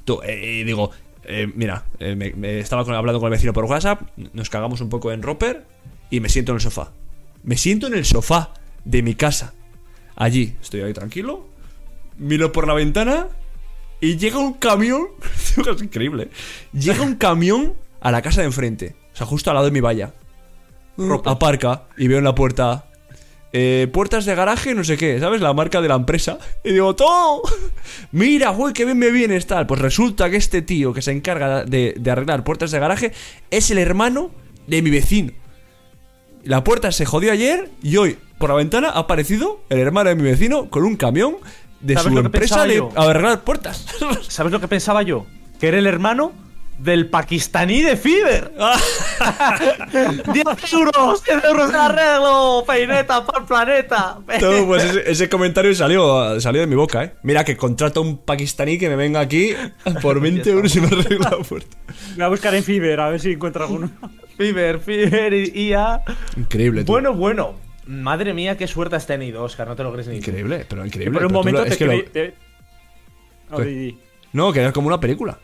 Tú, 0.05 0.21
eh, 0.23 0.61
eh, 0.61 0.65
digo, 0.65 0.91
eh, 1.25 1.49
mira, 1.55 1.85
eh, 1.99 2.15
me, 2.17 2.31
me 2.33 2.59
estaba 2.61 2.85
con- 2.85 2.95
hablando 2.95 3.21
con 3.21 3.29
el 3.29 3.33
vecino 3.39 3.53
por 3.53 3.65
WhatsApp, 3.65 4.03
nos 4.33 4.51
cagamos 4.51 4.81
un 4.81 4.89
poco 4.89 5.13
en 5.13 5.23
Roper 5.23 5.65
y 6.11 6.21
me 6.21 6.29
siento 6.29 6.53
en 6.53 6.57
el 6.57 6.61
sofá. 6.63 6.93
Me 7.45 7.57
siento 7.57 7.87
en 7.89 7.95
el 7.95 8.05
sofá 8.05 8.55
de 8.85 9.03
mi 9.03 9.14
casa. 9.14 9.55
Allí, 10.16 10.57
estoy 10.61 10.83
ahí 10.83 10.93
tranquilo, 10.93 11.47
miro 12.18 12.53
por 12.53 12.66
la 12.66 12.74
ventana 12.74 13.28
y 14.01 14.16
llega 14.16 14.39
un 14.39 14.55
camión. 14.55 15.09
es 15.74 15.83
increíble. 15.83 16.28
Llega 16.72 17.03
un 17.03 17.14
camión 17.16 17.74
a 18.01 18.11
la 18.11 18.22
casa 18.22 18.41
de 18.41 18.47
enfrente. 18.49 18.97
O 19.14 19.16
sea, 19.16 19.26
justo 19.26 19.51
al 19.51 19.55
lado 19.55 19.66
de 19.66 19.72
mi 19.72 19.80
valla. 19.80 20.12
Aparca 21.24 21.85
y 21.97 22.09
veo 22.09 22.18
en 22.18 22.24
la 22.24 22.35
puerta. 22.35 22.87
eh, 23.55 23.89
puertas 23.93 24.24
de 24.24 24.35
garaje, 24.35 24.74
no 24.74 24.83
sé 24.85 24.97
qué, 24.97 25.18
¿sabes? 25.20 25.41
La 25.41 25.53
marca 25.55 25.80
de 25.80 25.89
la 25.89 25.95
empresa. 25.95 26.39
Y 26.64 26.72
digo, 26.72 26.95
¡Tom! 26.97 27.41
Mira, 28.12 28.51
güey, 28.51 28.72
qué 28.74 28.85
bien 28.85 28.99
me 28.99 29.11
vienes, 29.11 29.47
tal. 29.47 29.66
Pues 29.66 29.80
resulta 29.80 30.30
que 30.30 30.37
este 30.37 30.62
tío 30.62 30.93
que 30.93 31.03
se 31.03 31.12
encarga 31.12 31.64
de, 31.64 31.95
de 31.99 32.11
arreglar 32.11 32.45
puertas 32.45 32.70
de 32.70 32.78
garaje 32.78 33.12
es 33.51 33.70
el 33.70 33.78
hermano 33.78 34.30
de 34.66 34.83
mi 34.83 34.91
vecino. 34.91 35.33
La 36.45 36.64
puerta 36.64 36.91
se 36.93 37.05
jodió 37.07 37.30
ayer 37.33 37.70
y 37.83 37.97
hoy, 37.99 38.18
por 38.43 38.51
la 38.51 38.57
ventana, 38.57 38.88
ha 38.88 38.99
aparecido 38.99 39.61
el 39.68 39.78
hermano 39.78 40.11
de 40.11 40.16
mi 40.16 40.24
vecino 40.24 40.68
con 40.68 40.82
un 40.82 40.97
camión 40.97 41.36
de 41.78 41.95
¿Sabes 41.95 42.12
su 42.12 42.18
empresa 42.18 42.66
de 42.66 42.82
arreglar 42.97 43.43
puertas. 43.43 43.86
¿Sabes 44.28 44.51
lo 44.51 44.61
que 44.61 44.66
pensaba 44.66 45.03
yo? 45.03 45.26
Que 45.61 45.68
era 45.68 45.78
el 45.78 45.86
hermano 45.86 46.32
del 46.76 47.09
pakistaní 47.09 47.82
de 47.82 47.97
Fiverr. 47.97 48.51
10 50.32 50.72
euros, 50.72 51.22
10 51.22 51.45
euros 51.45 51.72
de 51.72 51.78
arreglo, 51.78 52.64
peineta 52.66 53.24
para 53.24 53.38
el 53.38 53.45
planeta. 53.45 54.18
Pues 54.66 54.82
ese, 54.86 55.09
ese 55.09 55.28
comentario 55.28 55.72
salió, 55.76 56.40
salió 56.40 56.62
de 56.62 56.66
mi 56.66 56.74
boca, 56.74 57.05
¿eh? 57.05 57.14
Mira 57.22 57.45
que 57.45 57.57
contrato 57.57 58.01
a 58.01 58.03
un 58.03 58.18
pakistaní 58.18 58.76
que 58.76 58.88
me 58.88 58.97
venga 58.97 59.20
aquí 59.20 59.55
por 60.03 60.20
20 60.20 60.51
euros 60.51 60.74
y 60.74 60.80
me 60.80 60.88
arregla 60.88 61.30
la 61.30 61.45
puerta. 61.45 61.76
Voy 62.16 62.24
a 62.24 62.28
buscar 62.28 62.57
en 62.57 62.64
Fiverr 62.64 62.99
a 62.99 63.09
ver 63.09 63.20
si 63.20 63.30
encuentro 63.30 63.62
alguno. 63.62 63.88
Fiverr 64.36 64.82
y 65.32 65.68
IA. 65.68 66.03
Increíble, 66.36 66.82
tú. 66.82 66.90
Bueno, 66.90 67.14
bueno. 67.14 67.62
Madre 67.87 68.33
mía, 68.35 68.57
qué 68.57 68.66
suerte 68.68 68.97
has 68.97 69.07
tenido, 69.07 69.43
Oscar. 69.43 69.66
No 69.66 69.74
te 69.76 69.83
lo 69.83 69.93
crees 69.93 70.07
ni 70.09 70.20
tú. 70.20 70.30
Increíble, 70.30 70.64
pero 70.68 70.85
increíble. 70.87 71.12
Por 71.18 71.26
un 71.26 71.33
lo- 71.33 71.39
momento 71.39 71.64
es 71.64 71.70
te 71.70 71.78
que 71.78 71.87
lo- 71.87 72.05
te- 72.05 72.35
No, 74.33 74.53
que 74.53 74.61
era 74.61 74.72
como 74.72 74.89
una 74.89 75.01
película. 75.01 75.39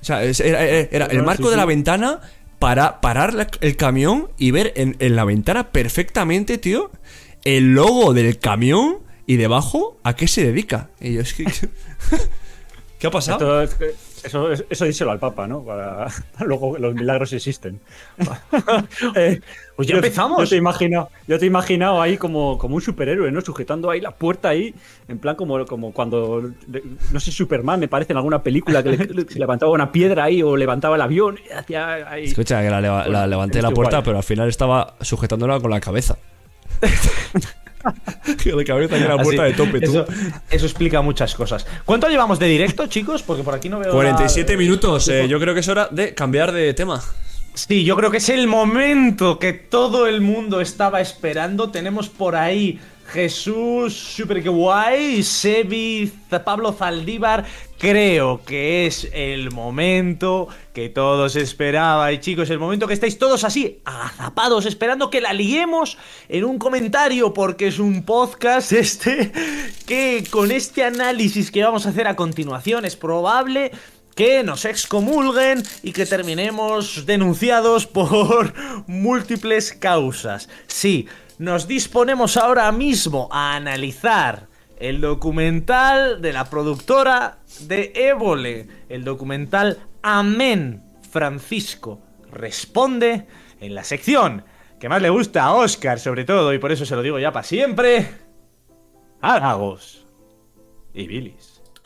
O 0.00 0.04
sea, 0.04 0.22
era, 0.22 0.64
era- 0.64 0.88
era 0.90 1.06
el 1.06 1.22
marco 1.22 1.44
sí, 1.44 1.50
de 1.50 1.56
la 1.56 1.62
sí. 1.62 1.68
ventana 1.68 2.20
para 2.58 3.00
parar 3.00 3.34
la- 3.34 3.48
el 3.60 3.76
camión 3.76 4.28
y 4.38 4.50
ver 4.50 4.72
en, 4.76 4.96
en 4.98 5.14
la 5.16 5.24
ventana 5.24 5.70
perfectamente, 5.70 6.58
tío, 6.58 6.90
el 7.44 7.74
logo 7.74 8.14
del 8.14 8.38
camión 8.38 8.98
y 9.26 9.36
debajo 9.36 9.98
a 10.04 10.16
qué 10.16 10.26
se 10.26 10.44
dedica. 10.44 10.90
Y 11.00 11.14
yo 11.14 11.20
es 11.20 11.34
que... 11.34 11.44
¿Qué 12.98 13.06
ha 13.06 13.10
pasado? 13.10 13.62
Esto 13.62 13.84
es- 13.84 13.96
eso, 14.24 14.50
eso 14.52 14.84
díselo 14.84 15.10
al 15.10 15.18
Papa, 15.18 15.46
¿no? 15.46 15.62
Para, 15.62 16.08
luego 16.44 16.76
los 16.78 16.94
milagros 16.94 17.32
existen. 17.32 17.80
Eh, 19.14 19.40
Pues 19.76 19.86
ya 19.88 19.92
yo- 19.92 19.98
empezamos. 19.98 20.38
Yo 20.42 20.48
te 20.48 20.54
he 20.56 20.58
imaginado, 20.58 21.08
yo 21.26 21.38
te 21.38 21.44
he 21.44 21.48
imaginado 21.48 22.02
ahí 22.02 22.16
como, 22.16 22.58
como 22.58 22.74
un 22.76 22.80
superhéroe, 22.80 23.30
¿no? 23.30 23.40
Sujetando 23.40 23.90
ahí 23.90 24.00
la 24.00 24.10
puerta 24.10 24.48
ahí, 24.48 24.74
en 25.06 25.18
plan 25.18 25.36
como, 25.36 25.64
como 25.66 25.92
cuando, 25.92 26.50
no 27.12 27.20
sé, 27.20 27.30
Superman, 27.30 27.78
me 27.80 27.88
parece 27.88 28.12
en 28.12 28.16
alguna 28.16 28.42
película 28.42 28.82
que 28.82 28.90
le, 28.90 28.96
le 29.06 29.24
levantaba 29.36 29.70
una 29.72 29.92
piedra 29.92 30.24
ahí 30.24 30.42
o 30.42 30.56
levantaba 30.56 30.96
el 30.96 31.02
avión 31.02 31.38
y 31.48 31.52
hacía 31.52 32.10
ahí. 32.10 32.24
Escucha, 32.24 32.60
que 32.62 32.70
la, 32.70 32.80
leva- 32.80 33.06
la 33.06 33.26
levanté 33.26 33.62
la 33.62 33.70
puerta, 33.70 34.02
pero 34.02 34.16
al 34.16 34.24
final 34.24 34.48
estaba 34.48 34.94
sujetándola 35.00 35.60
con 35.60 35.70
la 35.70 35.80
cabeza. 35.80 36.16
Que 38.42 38.52
la 38.52 38.64
cabeza 38.64 38.96
y 38.96 39.00
la 39.00 39.14
Así, 39.14 39.22
puerta 39.24 39.44
de 39.44 39.52
tope, 39.54 39.80
tú. 39.80 39.90
Eso, 39.90 40.06
eso 40.50 40.66
explica 40.66 41.00
muchas 41.02 41.34
cosas. 41.34 41.66
¿Cuánto 41.84 42.08
llevamos 42.08 42.38
de 42.38 42.46
directo, 42.46 42.86
chicos? 42.86 43.22
Porque 43.22 43.42
por 43.42 43.54
aquí 43.54 43.68
no 43.68 43.78
veo. 43.78 43.92
47 43.92 44.52
la- 44.52 44.58
minutos. 44.58 45.08
eh, 45.08 45.26
yo 45.28 45.38
creo 45.40 45.54
que 45.54 45.60
es 45.60 45.68
hora 45.68 45.88
de 45.90 46.14
cambiar 46.14 46.52
de 46.52 46.74
tema. 46.74 47.02
Sí, 47.54 47.82
yo 47.84 47.96
creo 47.96 48.10
que 48.10 48.18
es 48.18 48.28
el 48.28 48.46
momento 48.46 49.38
que 49.38 49.52
todo 49.52 50.06
el 50.06 50.20
mundo 50.20 50.60
estaba 50.60 51.00
esperando. 51.00 51.70
Tenemos 51.70 52.08
por 52.08 52.36
ahí 52.36 52.78
Jesús, 53.08 53.94
super 53.94 54.42
guay, 54.48 55.22
Sebi, 55.22 56.12
Pablo 56.44 56.72
Zaldívar. 56.72 57.46
Creo 57.78 58.42
que 58.44 58.86
es 58.86 59.08
el 59.12 59.50
momento 59.50 60.48
que 60.74 60.90
todos 60.90 61.34
esperabais, 61.36 62.20
chicos. 62.20 62.50
El 62.50 62.58
momento 62.58 62.86
que 62.86 62.92
estáis 62.92 63.18
todos 63.18 63.44
así, 63.44 63.80
agazapados, 63.84 64.66
esperando 64.66 65.08
que 65.08 65.22
la 65.22 65.32
liemos 65.32 65.96
en 66.28 66.44
un 66.44 66.58
comentario, 66.58 67.32
porque 67.32 67.68
es 67.68 67.78
un 67.78 68.02
podcast 68.04 68.72
este 68.72 69.32
que 69.86 70.24
con 70.30 70.50
este 70.50 70.84
análisis 70.84 71.50
que 71.50 71.62
vamos 71.62 71.86
a 71.86 71.90
hacer 71.90 72.08
a 72.08 72.16
continuación 72.16 72.84
es 72.84 72.96
probable 72.96 73.70
que 74.14 74.42
nos 74.42 74.64
excomulguen 74.64 75.62
y 75.82 75.92
que 75.92 76.04
terminemos 76.04 77.06
denunciados 77.06 77.86
por 77.86 78.52
múltiples 78.86 79.72
causas. 79.72 80.48
Sí, 80.66 81.06
nos 81.38 81.68
disponemos 81.68 82.36
ahora 82.36 82.70
mismo 82.72 83.28
a 83.32 83.54
analizar 83.54 84.48
el 84.78 85.00
documental 85.00 86.20
de 86.20 86.32
la 86.32 86.48
productora 86.48 87.38
de 87.62 87.92
Évole, 87.94 88.68
el 88.88 89.04
documental 89.04 89.78
Amén 90.02 90.82
Francisco 91.10 92.00
responde 92.30 93.26
en 93.60 93.74
la 93.74 93.84
sección 93.84 94.44
que 94.78 94.88
más 94.88 95.02
le 95.02 95.10
gusta 95.10 95.44
a 95.44 95.54
Oscar 95.54 95.98
sobre 95.98 96.24
todo 96.24 96.52
y 96.54 96.58
por 96.58 96.70
eso 96.70 96.86
se 96.86 96.94
lo 96.94 97.02
digo 97.02 97.18
ya 97.18 97.32
para 97.32 97.44
siempre. 97.44 98.08
Halagos 99.20 100.06
y 100.94 101.06
bilis. 101.06 101.47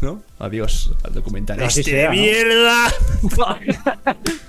¿No? 0.00 0.22
Adiós 0.38 0.92
al 1.04 1.12
documental. 1.14 1.60
Así 1.62 1.80
¡Este 1.80 1.92
sea, 1.92 2.10
de 2.10 2.16
¿no? 2.16 2.22
mierda! 2.22 2.92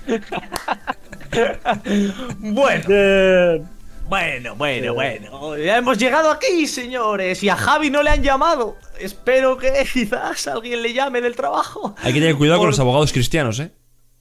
Bueno. 2.40 3.68
Bueno, 4.08 4.56
bueno, 4.56 4.94
bueno. 4.94 5.56
Ya 5.56 5.76
hemos 5.78 5.98
llegado 5.98 6.30
aquí, 6.32 6.66
señores. 6.66 7.42
Y 7.44 7.48
a 7.48 7.54
Javi 7.56 7.90
no 7.90 8.02
le 8.02 8.10
han 8.10 8.22
llamado. 8.22 8.76
Espero 8.98 9.56
que 9.56 9.72
quizás 9.92 10.48
alguien 10.48 10.82
le 10.82 10.92
llame 10.92 11.20
del 11.20 11.36
trabajo. 11.36 11.94
Hay 12.02 12.12
que 12.12 12.20
tener 12.20 12.34
cuidado 12.36 12.58
con 12.58 12.68
los 12.68 12.80
abogados 12.80 13.12
cristianos, 13.12 13.60
¿eh? 13.60 13.70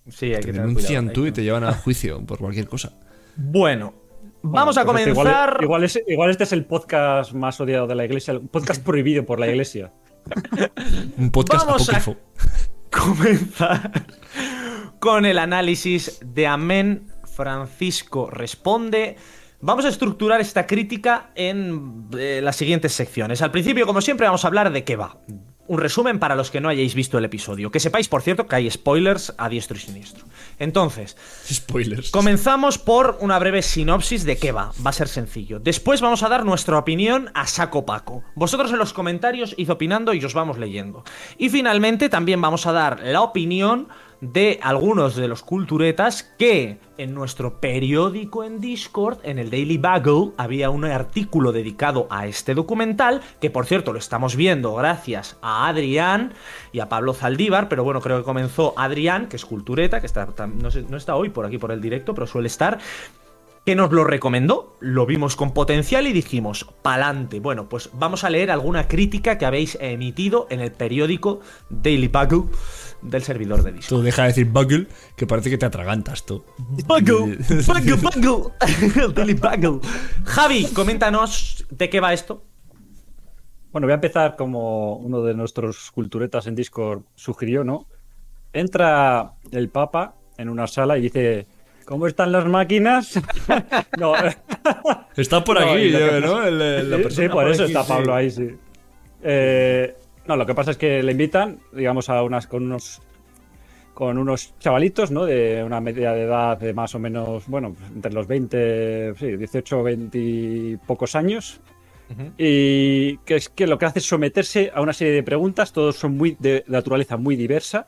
Sí, 0.10 0.28
hay 0.28 0.34
Te 0.36 0.40
que 0.42 0.46
tener 0.52 0.68
denuncian 0.68 1.06
cuidado, 1.06 1.14
tú 1.22 1.26
y 1.28 1.32
te 1.32 1.44
llevan 1.44 1.64
a 1.64 1.74
juicio 1.74 2.24
por 2.26 2.38
cualquier 2.38 2.68
cosa. 2.68 2.94
Bueno, 3.36 3.94
vamos 4.44 4.78
a 4.78 4.86
Pues 4.86 5.00
este 5.02 5.14
comenzar. 5.14 5.50
Igual, 5.62 5.64
igual 5.64 5.84
es- 5.86 6.00
igual 6.08 6.30
este 6.32 6.44
es 6.44 6.52
el 6.54 6.66
podcast 6.66 7.34
más 7.34 7.60
odiado 7.60 7.88
de 7.88 7.96
la 7.96 8.06
iglesia, 8.06 8.32
el 8.34 8.42
podcast 8.42 8.84
prohibido 8.84 9.26
por 9.26 9.40
la 9.40 9.48
iglesia. 9.48 9.92
Un 11.18 11.32
podcast 11.32 11.66
Vamos 11.66 11.90
a- 11.90 11.98
apócrifo. 11.98 12.18
comenzar 12.92 14.06
con 15.00 15.26
el 15.26 15.38
análisis 15.40 16.20
de 16.26 16.48
Amén 16.48 17.08
Francisco 17.36 18.30
Responde. 18.30 19.16
Vamos 19.62 19.86
a 19.86 19.90
estructurar 19.90 20.40
esta 20.42 20.66
crítica 20.66 21.32
en 21.36 22.08
eh, 22.18 22.40
las 22.44 22.56
siguientes 22.56 22.94
secciones. 22.94 23.42
Al 23.42 23.52
principio, 23.52 23.86
como 23.86 24.02
siempre, 24.02 24.26
vamos 24.26 24.44
a 24.46 24.48
hablar 24.48 24.72
de 24.72 24.84
qué 24.84 24.96
va. 24.96 25.18
Un 25.70 25.78
resumen 25.78 26.18
para 26.18 26.36
los 26.36 26.50
que 26.50 26.62
no 26.62 26.68
hayáis 26.68 26.96
visto 26.96 27.20
el 27.20 27.26
episodio. 27.26 27.70
Que 27.70 27.80
sepáis, 27.80 28.08
por 28.10 28.24
cierto, 28.24 28.48
que 28.48 28.56
hay 28.56 28.72
spoilers 28.72 29.36
a 29.38 29.50
diestro 29.50 29.78
y 29.78 29.80
siniestro. 29.80 30.26
Entonces, 30.58 31.16
Spoilers. 31.46 32.10
Comenzamos 32.10 32.80
por 32.80 33.20
una 33.22 33.38
breve 33.38 33.62
sinopsis 33.62 34.24
de 34.24 34.40
qué 34.40 34.52
va. 34.52 34.72
Va 34.84 34.90
a 34.90 34.94
ser 34.94 35.08
sencillo. 35.08 35.60
Después 35.60 36.02
vamos 36.02 36.24
a 36.24 36.30
dar 36.30 36.44
nuestra 36.44 36.76
opinión 36.76 37.30
a 37.36 37.46
saco 37.46 37.86
paco. 37.86 38.24
Vosotros 38.34 38.72
en 38.72 38.80
los 38.80 38.94
comentarios 38.94 39.54
id 39.58 39.70
opinando 39.70 40.12
y 40.16 40.26
os 40.26 40.34
vamos 40.34 40.58
leyendo. 40.58 41.04
Y 41.38 41.50
finalmente 41.50 42.10
también 42.10 42.42
vamos 42.42 42.66
a 42.66 42.72
dar 42.72 43.02
la 43.04 43.22
opinión 43.22 43.90
de 44.22 44.60
algunos 44.62 45.16
de 45.16 45.28
los 45.28 45.44
culturetas 45.44 46.24
que 46.38 46.80
en 46.98 47.14
nuestro 47.14 47.62
periódico 47.62 48.44
en 48.44 48.60
Discord, 48.60 49.20
en 49.24 49.40
el 49.40 49.50
Daily 49.50 49.78
Bugle, 49.78 50.34
había 50.38 50.70
un 50.70 50.84
artículo 50.84 51.54
dedicado 51.54 52.08
a 52.10 52.28
este 52.28 52.54
documental, 52.54 53.22
que 53.40 53.50
por 53.50 53.66
cierto 53.66 53.94
lo 53.94 54.00
estamos 54.00 54.36
viendo 54.36 54.76
gracias 54.76 55.38
a 55.42 55.68
Adrián 55.70 56.34
y 56.74 56.80
a 56.80 56.90
Pablo 56.90 57.14
Zaldívar, 57.14 57.70
pero 57.70 57.84
bueno, 57.84 58.02
creo 58.02 58.18
que 58.18 58.26
comenzó 58.26 58.74
Adrián, 58.78 59.28
que 59.28 59.38
es 59.38 59.46
cultureta, 59.46 60.02
que 60.02 60.08
está, 60.08 60.28
no 60.48 60.98
está 60.98 61.16
hoy 61.16 61.30
por 61.30 61.46
aquí 61.46 61.58
por 61.58 61.72
el 61.72 61.80
directo, 61.80 62.14
pero 62.14 62.28
suele 62.28 62.48
estar, 62.48 62.80
que 63.70 63.76
nos 63.76 63.92
lo 63.92 64.04
recomendó, 64.04 64.76
lo 64.80 65.06
vimos 65.06 65.36
con 65.36 65.54
potencial 65.54 66.08
y 66.08 66.12
dijimos, 66.12 66.66
pa'lante. 66.82 67.40
Bueno, 67.40 67.70
pues 67.70 67.92
vamos 67.94 68.24
a 68.24 68.32
leer 68.32 68.50
alguna 68.50 68.88
crítica 68.88 69.38
que 69.38 69.46
habéis 69.46 69.78
emitido 69.80 70.48
en 70.50 70.60
el 70.60 70.72
periódico 70.72 71.42
Daily 71.70 72.08
Bugle 72.08 72.50
del 73.04 73.22
servidor 73.22 73.62
de 73.62 73.74
Discord. 73.74 74.00
Tú 74.00 74.02
deja 74.04 74.24
de 74.24 74.30
decir 74.30 74.48
Bugle, 74.48 74.88
que 75.16 75.28
parece 75.28 75.52
que 75.52 75.60
te 75.60 75.68
atragantas 75.68 76.26
tú. 76.26 76.44
Bugle, 76.58 77.38
Bugle, 77.68 77.96
Bugle, 77.96 79.14
Daily 79.14 79.36
Bugle. 79.36 79.82
Javi, 80.26 80.66
coméntanos 80.74 81.64
de 81.70 81.92
qué 81.92 82.00
va 82.00 82.12
esto. 82.12 82.44
Bueno, 83.72 83.86
voy 83.86 83.92
a 83.92 84.02
empezar 84.02 84.36
como 84.36 84.96
uno 84.96 85.22
de 85.22 85.36
nuestros 85.36 85.92
culturetas 85.92 86.48
en 86.48 86.56
Discord 86.56 87.04
sugirió, 87.14 87.64
¿no? 87.64 87.86
Entra 88.52 89.34
el 89.52 89.70
Papa 89.70 90.16
en 90.40 90.50
una 90.50 90.66
sala 90.66 90.98
y 90.98 91.02
dice, 91.02 91.46
¿cómo 91.90 92.06
están 92.06 92.32
las 92.32 92.46
máquinas? 92.46 93.20
no, 94.00 94.14
Está 95.18 95.44
por 95.44 95.60
No, 95.60 95.72
aquí, 95.72 95.92
que 95.92 96.22
¿no? 96.22 96.44
El- 96.46 96.62
el- 96.62 96.92
la 96.92 96.98
sí, 96.98 97.04
persona 97.04 97.28
sí, 97.28 97.34
por, 97.34 97.50
eso 97.50 97.64
aquí, 97.64 97.72
está 97.72 97.84
sí. 97.84 97.90
Pablo 97.92 98.14
ahí, 98.14 98.30
sí. 98.30 98.48
Eh, 99.24 99.96
no, 100.28 100.36
lo 100.38 100.46
que 100.46 100.54
pasa 100.54 100.70
es 100.72 100.78
que 100.78 101.02
le 101.02 101.12
invitan, 101.12 101.60
digamos, 101.74 102.08
a 102.10 102.22
unas 102.22 102.46
con 102.46 102.64
unos 102.64 103.02
con 103.96 104.18
unos 104.20 104.54
chavalitos, 104.60 105.10
¿no? 105.12 105.26
De 105.26 105.64
una 105.64 105.82
media 105.82 106.14
de 106.14 106.22
edad 106.24 106.58
de 106.60 106.74
más 106.74 106.94
o 106.94 107.00
menos, 107.00 107.48
bueno, 107.48 107.76
entre 107.94 108.14
los 108.14 108.28
20, 108.28 109.16
sí, 109.18 109.36
18, 109.36 109.84
20 109.84 110.18
y 110.18 110.78
pocos 110.78 111.16
años. 111.16 111.60
Y 112.38 113.18
que 113.20 113.36
es 113.36 113.50
que 113.50 113.68
lo 113.68 113.78
que 113.78 113.86
hace 113.86 114.00
es 114.00 114.06
someterse 114.06 114.72
a 114.74 114.82
una 114.82 114.94
serie 114.94 115.14
de 115.14 115.22
preguntas, 115.24 115.74
todos 115.74 115.96
son 115.98 116.16
muy 116.18 116.38
de, 116.40 116.52
de 116.54 116.64
naturaleza 116.68 117.18
muy 117.18 117.36
diversa. 117.36 117.88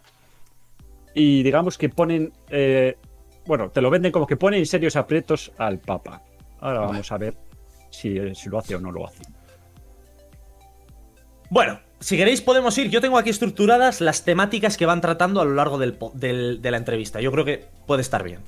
Y 1.13 1.43
digamos 1.43 1.77
que 1.77 1.87
ponen, 1.89 2.33
eh, 2.49 2.97
bueno, 3.45 3.69
te 3.69 3.81
lo 3.81 3.89
venden 3.89 4.11
como 4.11 4.27
que 4.27 4.37
ponen 4.37 4.59
en 4.59 4.65
serios 4.65 4.95
aprietos 4.95 5.51
al 5.57 5.79
Papa. 5.79 6.21
Ahora 6.59 6.81
vamos 6.81 7.11
a 7.11 7.17
ver 7.17 7.35
si, 7.89 8.17
si 8.35 8.49
lo 8.49 8.59
hace 8.59 8.75
o 8.75 8.79
no 8.79 8.91
lo 8.91 9.07
hace. 9.07 9.23
Bueno, 11.49 11.79
si 11.99 12.17
queréis 12.17 12.41
podemos 12.41 12.77
ir. 12.77 12.89
Yo 12.89 13.01
tengo 13.01 13.17
aquí 13.17 13.29
estructuradas 13.29 13.99
las 14.01 14.23
temáticas 14.23 14.77
que 14.77 14.85
van 14.85 15.01
tratando 15.01 15.41
a 15.41 15.45
lo 15.45 15.53
largo 15.53 15.77
del 15.77 15.93
po- 15.93 16.11
del- 16.15 16.61
de 16.61 16.71
la 16.71 16.77
entrevista. 16.77 17.19
Yo 17.19 17.31
creo 17.31 17.45
que 17.45 17.67
puede 17.87 18.01
estar 18.01 18.23
bien. 18.23 18.39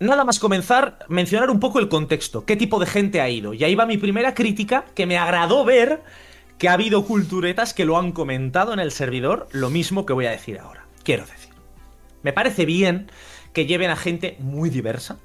Nada 0.00 0.24
más 0.24 0.38
comenzar, 0.38 0.98
mencionar 1.08 1.50
un 1.50 1.60
poco 1.60 1.78
el 1.78 1.88
contexto, 1.88 2.44
qué 2.46 2.56
tipo 2.56 2.78
de 2.78 2.86
gente 2.86 3.20
ha 3.20 3.28
ido. 3.28 3.52
Y 3.54 3.64
ahí 3.64 3.74
va 3.74 3.86
mi 3.86 3.98
primera 3.98 4.34
crítica, 4.34 4.84
que 4.94 5.06
me 5.06 5.18
agradó 5.18 5.64
ver 5.64 6.02
que 6.58 6.68
ha 6.68 6.74
habido 6.74 7.04
culturetas 7.04 7.72
que 7.74 7.84
lo 7.84 7.96
han 7.98 8.12
comentado 8.12 8.72
en 8.72 8.80
el 8.80 8.92
servidor, 8.92 9.48
lo 9.52 9.70
mismo 9.70 10.04
que 10.06 10.12
voy 10.12 10.26
a 10.26 10.30
decir 10.30 10.58
ahora. 10.58 10.86
Quiero 11.04 11.24
decir, 11.24 11.54
me 12.22 12.32
parece 12.34 12.66
bien 12.66 13.10
que 13.52 13.66
lleven 13.66 13.90
a 13.90 13.96
gente 13.96 14.36
muy 14.40 14.70
diversa. 14.70 15.18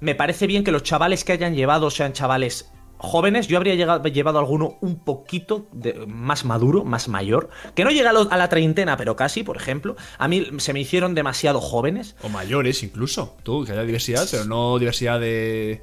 Me 0.00 0.14
parece 0.14 0.46
bien 0.46 0.64
que 0.64 0.72
los 0.72 0.82
chavales 0.82 1.24
que 1.24 1.32
hayan 1.32 1.54
llevado 1.54 1.90
sean 1.90 2.12
chavales 2.12 2.70
jóvenes. 2.96 3.48
Yo 3.48 3.56
habría 3.56 3.74
llegado- 3.74 4.02
llevado 4.08 4.38
alguno 4.38 4.76
un 4.80 4.96
poquito 4.98 5.66
de- 5.72 6.06
más 6.06 6.44
maduro, 6.44 6.84
más 6.84 7.08
mayor. 7.08 7.48
Que 7.74 7.84
no 7.84 7.90
llega 7.90 8.10
a, 8.10 8.36
la 8.36 8.48
treintena, 8.48 8.96
pero 8.96 9.16
casi, 9.16 9.42
por 9.42 9.56
ejemplo. 9.56 9.96
A 10.18 10.28
mí 10.28 10.46
se 10.58 10.72
me 10.72 10.80
hicieron 10.80 11.14
demasiado 11.14 11.60
jóvenes. 11.60 12.16
O 12.22 12.28
mayores 12.28 12.82
incluso. 12.82 13.36
Tú, 13.42 13.64
que 13.64 13.72
haya 13.72 13.82
diversidad, 13.84 14.26
pero 14.30 14.44
no 14.44 14.78
diversidad 14.78 15.20
de, 15.20 15.82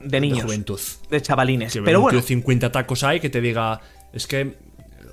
De 0.00 0.20
niños. 0.20 0.42
juventud. 0.44 0.80
De 1.10 1.20
chavalines. 1.22 1.72
Que 1.72 1.82
pero 1.82 2.00
bueno. 2.00 2.18
tío 2.18 2.26
50 2.26 2.72
tacos 2.72 3.04
hay 3.04 3.20
que 3.20 3.30
te 3.30 3.40
diga, 3.40 3.80
es 4.12 4.26
que, 4.26 4.56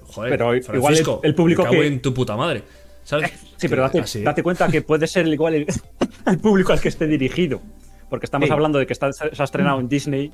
joder, 0.08 0.32
Pero 0.32 0.56
igual 0.76 0.94
el- 0.98 1.06
el 1.24 1.36
público 1.36 1.64
me 1.64 1.70
cago 1.70 1.82
que- 1.82 1.88
en 1.88 2.02
tu 2.02 2.14
puta 2.14 2.36
madre. 2.36 2.64
¿Sabes? 3.08 3.32
Sí, 3.56 3.70
pero 3.70 3.84
date, 3.84 4.00
Así. 4.02 4.22
date 4.22 4.44
cuenta 4.44 4.68
que 4.68 4.82
puede 4.82 5.08
ser 5.08 5.26
igual 5.28 5.54
el, 5.56 5.66
el 6.26 6.38
público 6.40 6.74
al 6.74 6.82
que 6.82 6.90
esté 6.90 7.08
dirigido. 7.08 7.62
Porque 8.10 8.26
estamos 8.26 8.48
Sí. 8.48 8.54
hablando 8.54 8.80
de 8.80 8.86
que 8.86 8.92
está, 8.92 9.14
se 9.14 9.30
ha 9.42 9.44
estrenado 9.46 9.80
en 9.80 9.88
Disney. 9.88 10.32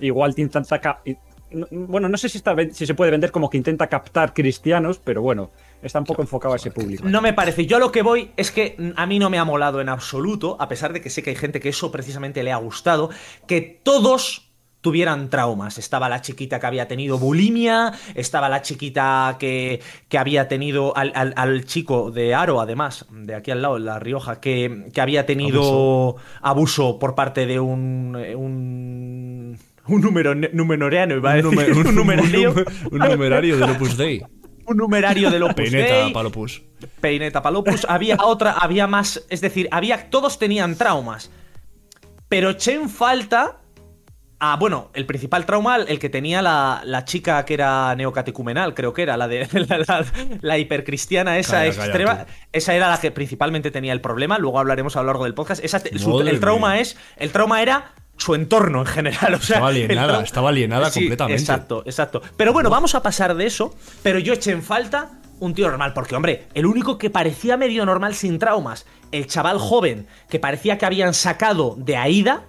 Igual 0.00 0.34
te 0.34 0.42
intenta. 0.42 0.78
ca- 0.80 1.00
y- 1.06 1.16
no- 1.50 1.66
Bueno, 1.70 2.10
no 2.10 2.18
sé 2.18 2.28
si, 2.28 2.36
está, 2.38 2.54
si 2.72 2.84
se 2.84 2.94
puede 2.94 3.10
vender 3.10 3.30
como 3.32 3.48
que 3.48 3.56
intenta 3.56 3.86
captar 3.86 4.34
cristianos, 4.34 5.00
pero 5.02 5.22
bueno, 5.22 5.50
está 5.82 5.98
un 5.98 6.04
poco 6.04 6.20
enfocado 6.20 6.52
a 6.52 6.56
ese 6.58 6.70
público. 6.70 7.08
No 7.08 7.22
me 7.22 7.32
parece. 7.32 7.64
Yo 7.64 7.78
a 7.78 7.80
lo 7.80 7.90
que 7.90 8.02
voy 8.02 8.32
es 8.36 8.50
que 8.50 8.76
a 8.96 9.06
mí 9.06 9.18
no 9.18 9.30
me 9.30 9.38
ha 9.38 9.44
molado 9.46 9.80
en 9.80 9.88
absoluto, 9.88 10.56
a 10.60 10.68
pesar 10.68 10.92
de 10.92 11.00
que 11.00 11.08
sé 11.08 11.22
que 11.22 11.30
hay 11.30 11.36
gente 11.36 11.58
que 11.58 11.70
eso 11.70 11.90
precisamente 11.90 12.42
le 12.42 12.52
ha 12.52 12.56
gustado, 12.58 13.08
que 13.46 13.62
todos 13.82 14.47
tuvieran 14.80 15.28
traumas. 15.30 15.76
Estaba 15.78 16.08
la 16.08 16.20
chiquita 16.22 16.60
que 16.60 16.66
había 16.66 16.86
tenido 16.88 17.18
bulimia, 17.18 17.92
estaba 18.14 18.48
la 18.48 18.62
chiquita 18.62 19.36
que, 19.38 19.80
que 20.08 20.18
había 20.18 20.46
tenido 20.48 20.96
al, 20.96 21.12
al- 21.14 21.34
al 21.36 21.64
chico 21.64 22.10
de 22.10 22.34
Aro, 22.34 22.60
además, 22.60 23.06
de 23.10 23.34
aquí 23.34 23.50
al 23.50 23.60
lado, 23.62 23.76
en 23.76 23.84
La 23.86 23.98
Rioja, 23.98 24.40
que, 24.40 24.88
que 24.92 25.00
había 25.00 25.26
tenido 25.26 26.16
abuso. 26.42 26.98
por 26.98 27.14
parte 27.14 27.46
de 27.46 27.58
un... 27.60 28.16
eh, 28.18 28.34
un 28.36 29.58
un 29.88 30.02
número 30.02 30.34
numenoreano, 30.34 31.16
iba 31.16 31.32
a 31.32 31.36
un, 31.38 31.56
decir, 31.56 31.74
numer- 31.74 31.86
un 31.88 31.94
numerario, 31.94 32.54
un 32.90 32.98
numerario 32.98 33.56
del 33.56 33.70
Opus 33.70 33.96
Dei. 33.96 34.22
un 34.66 34.76
numerario 34.76 35.30
del 35.30 35.42
Opus 35.44 35.54
Peineta 35.54 35.94
Dei. 35.94 36.12
para 36.12 36.28
Opus. 36.28 36.62
Peineta 37.00 37.40
Palopus, 37.40 37.86
había 37.88 38.18
otra, 38.22 38.52
había 38.52 38.86
más, 38.86 39.24
es 39.30 39.40
decir, 39.40 39.66
había, 39.70 40.10
todos 40.10 40.38
tenían 40.38 40.76
traumas. 40.76 41.30
Pero 42.28 42.50
eché 42.50 42.74
en 42.74 42.90
falta 42.90 43.56
a, 44.40 44.56
bueno, 44.56 44.90
el 44.94 45.04
principal 45.04 45.46
trauma, 45.46 45.76
el 45.76 45.98
que 45.98 46.08
tenía 46.08 46.42
la, 46.42 46.80
la 46.84 47.04
chica 47.04 47.44
que 47.44 47.54
era 47.54 47.94
neocatecumenal, 47.96 48.72
creo 48.74 48.92
que 48.92 49.02
era, 49.02 49.16
la 49.16 49.26
de 49.28 49.48
la, 49.68 49.78
la- 49.78 50.04
la 50.40 50.58
hipercristiana 50.58 51.38
esa 51.38 51.58
Calla, 51.64 51.68
extrema. 51.84 52.26
esa 52.52 52.74
era 52.74 52.88
la 52.88 53.00
que 53.00 53.10
principalmente 53.10 53.70
tenía 53.70 53.92
el 53.92 54.00
problema, 54.00 54.38
luego 54.38 54.58
hablaremos 54.60 54.94
a 54.96 55.00
lo 55.00 55.06
largo 55.06 55.24
del 55.24 55.34
podcast. 55.34 55.64
Esa 55.64 55.80
su- 55.80 56.20
el 56.20 56.38
trauma 56.40 56.72
mía. 56.74 56.80
es, 56.82 56.96
el 57.16 57.30
trauma 57.30 57.62
era 57.62 57.92
su 58.16 58.34
entorno 58.34 58.80
en 58.80 58.86
general. 58.86 59.34
O 59.34 59.38
sea, 59.40 59.56
Estaba 59.56 59.68
alienada, 59.68 60.22
estaba 60.22 60.48
alienada 60.50 60.90
Sí, 60.90 61.00
completamente. 61.00 61.40
Exacto, 61.42 61.82
exacto. 61.86 62.22
Pero 62.36 62.52
bueno, 62.52 62.70
vamos 62.70 62.94
a 62.94 63.02
pasar 63.02 63.34
de 63.34 63.46
eso. 63.46 63.74
Pero 64.02 64.18
yo 64.20 64.34
eché 64.34 64.52
en 64.52 64.62
falta 64.62 65.10
un 65.40 65.54
tío 65.54 65.68
normal, 65.68 65.92
porque 65.94 66.14
hombre, 66.16 66.46
el 66.54 66.66
único 66.66 66.98
que 66.98 67.10
parecía 67.10 67.56
medio 67.56 67.84
normal 67.86 68.14
sin 68.14 68.38
traumas, 68.40 68.86
el 69.12 69.26
chaval 69.28 69.58
joven 69.58 70.06
que 70.28 70.38
parecía 70.40 70.78
que 70.78 70.86
habían 70.86 71.14
sacado 71.14 71.74
de 71.78 71.96
Aida. 71.96 72.42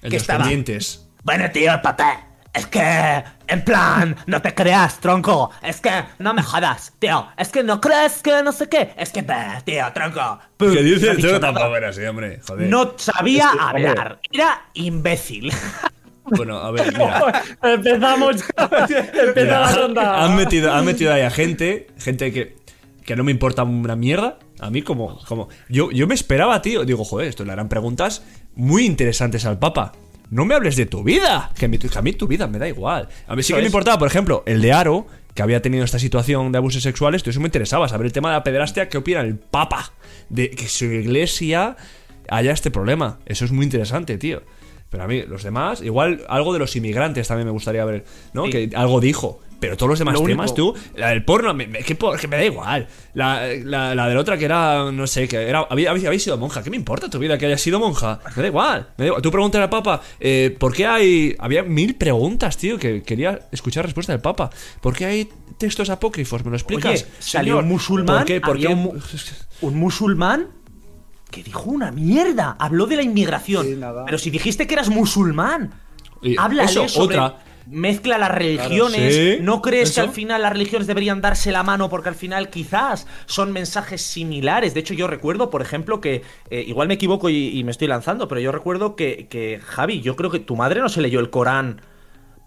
El 0.00 0.02
que 0.02 0.08
de 0.10 0.14
los 0.16 0.22
estaba- 0.22 0.38
pendientes. 0.40 1.07
Bueno, 1.22 1.50
tío, 1.50 1.72
papá. 1.82 2.24
Es 2.54 2.66
que, 2.66 3.22
en 3.46 3.62
plan, 3.64 4.16
no 4.26 4.40
te 4.42 4.54
creas, 4.54 4.98
tronco. 4.98 5.50
Es 5.62 5.80
que, 5.80 5.90
no 6.18 6.32
me 6.34 6.42
jodas, 6.42 6.92
tío. 6.98 7.28
Es 7.36 7.50
que 7.50 7.62
no 7.62 7.80
crees 7.80 8.22
que 8.22 8.42
no 8.42 8.50
sé 8.52 8.68
qué. 8.68 8.94
Es 8.96 9.10
que, 9.10 9.22
bah, 9.22 9.60
tío, 9.64 9.84
tronco. 9.92 10.38
Pum, 10.56 10.72
¿Qué 10.72 10.82
dices? 10.82 11.22
nada. 11.22 11.40
tampoco 11.40 11.76
eras 11.76 11.96
así, 11.96 12.06
hombre. 12.06 12.40
Joder. 12.46 12.68
No 12.68 12.94
sabía 12.96 13.44
Es 13.44 13.52
que, 13.52 13.64
hombre. 13.64 13.88
hablar. 13.88 14.18
Era 14.32 14.62
imbécil. 14.74 15.52
Bueno, 16.24 16.58
a 16.58 16.70
ver, 16.72 16.92
mira. 16.92 17.42
Empezamos. 17.62 18.36
Empezamos 18.58 19.34
Mira, 19.36 19.60
la 19.60 19.72
ronda. 19.72 20.24
han, 20.24 20.36
metido, 20.36 20.72
han 20.72 20.84
metido 20.84 21.12
ahí 21.12 21.22
a 21.22 21.30
gente, 21.30 21.86
gente 21.98 22.32
que, 22.32 22.56
que 23.04 23.14
no 23.16 23.24
me 23.24 23.30
importa 23.30 23.62
una 23.62 23.94
mierda. 23.96 24.38
A 24.60 24.70
mí 24.70 24.82
como... 24.82 25.20
como 25.26 25.48
yo, 25.68 25.90
yo 25.92 26.06
me 26.08 26.14
esperaba, 26.14 26.60
tío. 26.60 26.84
Digo, 26.84 27.04
joder, 27.04 27.28
esto 27.28 27.44
le 27.44 27.52
harán 27.52 27.68
preguntas 27.68 28.24
muy 28.54 28.84
interesantes 28.84 29.44
al 29.46 29.58
Papa. 29.58 29.92
No 30.30 30.44
me 30.44 30.54
hables 30.54 30.76
de 30.76 30.86
tu 30.86 31.02
vida. 31.02 31.50
Que, 31.58 31.64
a 31.66 31.68
mí- 31.68 31.78
que 31.78 31.88
a 31.98 32.02
mí 32.02 32.12
tu 32.12 32.26
vida 32.26 32.46
me 32.46 32.58
da 32.58 32.68
igual. 32.68 33.08
A 33.26 33.34
mí 33.34 33.42
sí 33.42 33.52
que 33.54 33.60
me 33.60 33.66
importaba, 33.66 33.98
por 33.98 34.08
ejemplo, 34.08 34.42
el 34.46 34.60
de 34.60 34.72
Aro, 34.72 35.06
que 35.34 35.42
había 35.42 35.62
tenido 35.62 35.84
esta 35.84 35.98
situación 35.98 36.52
de 36.52 36.58
abusos 36.58 36.82
sexuales. 36.82 37.26
Eso 37.26 37.40
me 37.40 37.46
interesaba, 37.46 37.88
saber 37.88 38.06
el 38.06 38.12
tema 38.12 38.30
de 38.30 38.36
la 38.36 38.42
pederastia. 38.44 38.88
¿Qué 38.88 38.98
opina 38.98 39.20
el 39.20 39.36
Papa? 39.36 39.92
De 40.28 40.50
que 40.50 40.68
su 40.68 40.84
iglesia 40.86 41.76
haya 42.28 42.52
este 42.52 42.70
problema. 42.70 43.20
Eso 43.26 43.44
es 43.44 43.52
muy 43.52 43.64
interesante, 43.64 44.18
tío. 44.18 44.42
Pero 44.90 45.04
a 45.04 45.06
mí, 45.06 45.22
los 45.22 45.42
demás, 45.42 45.82
igual 45.82 46.24
algo 46.28 46.52
de 46.52 46.58
los 46.58 46.74
inmigrantes 46.76 47.28
también 47.28 47.46
me 47.46 47.52
gustaría 47.52 47.84
ver, 47.84 48.04
¿no? 48.32 48.46
Sí. 48.46 48.50
Que 48.50 48.70
algo 48.74 49.00
dijo. 49.00 49.40
Pero 49.60 49.76
todos 49.76 49.90
los 49.90 49.98
demás 49.98 50.14
Lo 50.14 50.22
temas, 50.24 50.54
tú, 50.54 50.72
la 50.94 51.08
del 51.08 51.24
porno, 51.24 51.52
me, 51.52 51.66
me- 51.66 51.80
que, 51.80 51.96
me 52.28 52.36
da 52.36 52.44
igual. 52.44 52.86
La, 53.14 53.48
la, 53.64 53.92
la 53.94 54.08
de 54.08 54.14
la 54.14 54.20
otra 54.20 54.38
que 54.38 54.44
era, 54.44 54.92
no 54.92 55.06
sé, 55.08 55.26
que 55.26 55.36
era, 55.36 55.66
había, 55.68 55.90
había, 55.90 56.06
había 56.08 56.20
sido 56.20 56.38
monja. 56.38 56.62
¿Qué 56.62 56.70
me 56.70 56.76
importa 56.76 57.10
tu 57.10 57.18
vida 57.18 57.36
que 57.38 57.46
haya 57.46 57.58
sido 57.58 57.80
monja? 57.80 58.20
Me 58.36 58.42
da 58.42 58.48
igual. 58.48 58.88
Me 58.96 59.04
da 59.04 59.06
igual. 59.08 59.22
Tú 59.22 59.32
pregúntale 59.32 59.64
al 59.64 59.70
Papa, 59.70 60.00
eh, 60.20 60.56
¿por 60.60 60.72
qué 60.72 60.86
hay. 60.86 61.34
Había 61.40 61.64
mil 61.64 61.96
preguntas, 61.96 62.56
tío, 62.56 62.78
que 62.78 63.02
quería 63.02 63.48
escuchar 63.50 63.84
respuesta 63.84 64.12
del 64.12 64.20
Papa. 64.22 64.48
¿Por 64.80 64.94
qué 64.94 65.06
hay 65.06 65.28
textos 65.58 65.90
apócrifos? 65.90 66.44
¿Me 66.44 66.50
lo 66.50 66.56
explicas? 66.56 66.92
Oye, 67.02 67.06
salió 67.18 67.54
Señor? 67.54 67.64
un 67.64 67.68
musulmán. 67.68 68.16
¿Por 68.18 68.26
qué? 68.26 68.40
¿Por 68.40 68.58
qué? 68.60 68.68
Un, 68.68 68.78
mu- 68.78 68.94
un 69.62 69.74
musulmán 69.76 70.46
que 71.32 71.42
dijo 71.42 71.64
una 71.68 71.90
mierda. 71.90 72.56
Habló 72.60 72.86
de 72.86 72.94
la 72.94 73.02
inmigración. 73.02 73.66
Sí, 73.66 73.74
nada. 73.76 74.04
Pero 74.04 74.18
si 74.18 74.30
dijiste 74.30 74.68
que 74.68 74.74
eras 74.74 74.88
musulmán, 74.88 75.72
Y 76.22 76.36
háblale 76.38 76.70
eso, 76.70 76.88
sobre. 76.88 77.16
otra. 77.18 77.38
Mezcla 77.70 78.16
las 78.18 78.30
religiones. 78.30 79.14
sí, 79.14 79.36
¿No 79.42 79.60
crees 79.62 79.94
que 79.94 80.00
al 80.00 80.10
final 80.10 80.42
las 80.42 80.52
religiones 80.52 80.86
deberían 80.86 81.20
darse 81.20 81.52
la 81.52 81.62
mano? 81.62 81.88
Porque 81.88 82.08
al 82.08 82.14
final 82.14 82.48
quizás 82.50 83.06
son 83.26 83.52
mensajes 83.52 84.00
similares. 84.02 84.74
De 84.74 84.80
hecho, 84.80 84.94
yo 84.94 85.06
recuerdo, 85.06 85.50
por 85.50 85.60
ejemplo, 85.62 86.00
que 86.00 86.22
eh, 86.50 86.64
igual 86.66 86.88
me 86.88 86.94
equivoco 86.94 87.28
y, 87.30 87.48
y 87.58 87.64
me 87.64 87.70
estoy 87.70 87.88
lanzando, 87.88 88.26
pero 88.28 88.40
yo 88.40 88.52
recuerdo 88.52 88.96
que, 88.96 89.26
que, 89.28 89.60
Javi, 89.62 90.00
yo 90.00 90.16
creo 90.16 90.30
que 90.30 90.38
tu 90.38 90.56
madre 90.56 90.80
no 90.80 90.88
se 90.88 91.00
leyó 91.02 91.20
el 91.20 91.30
Corán 91.30 91.82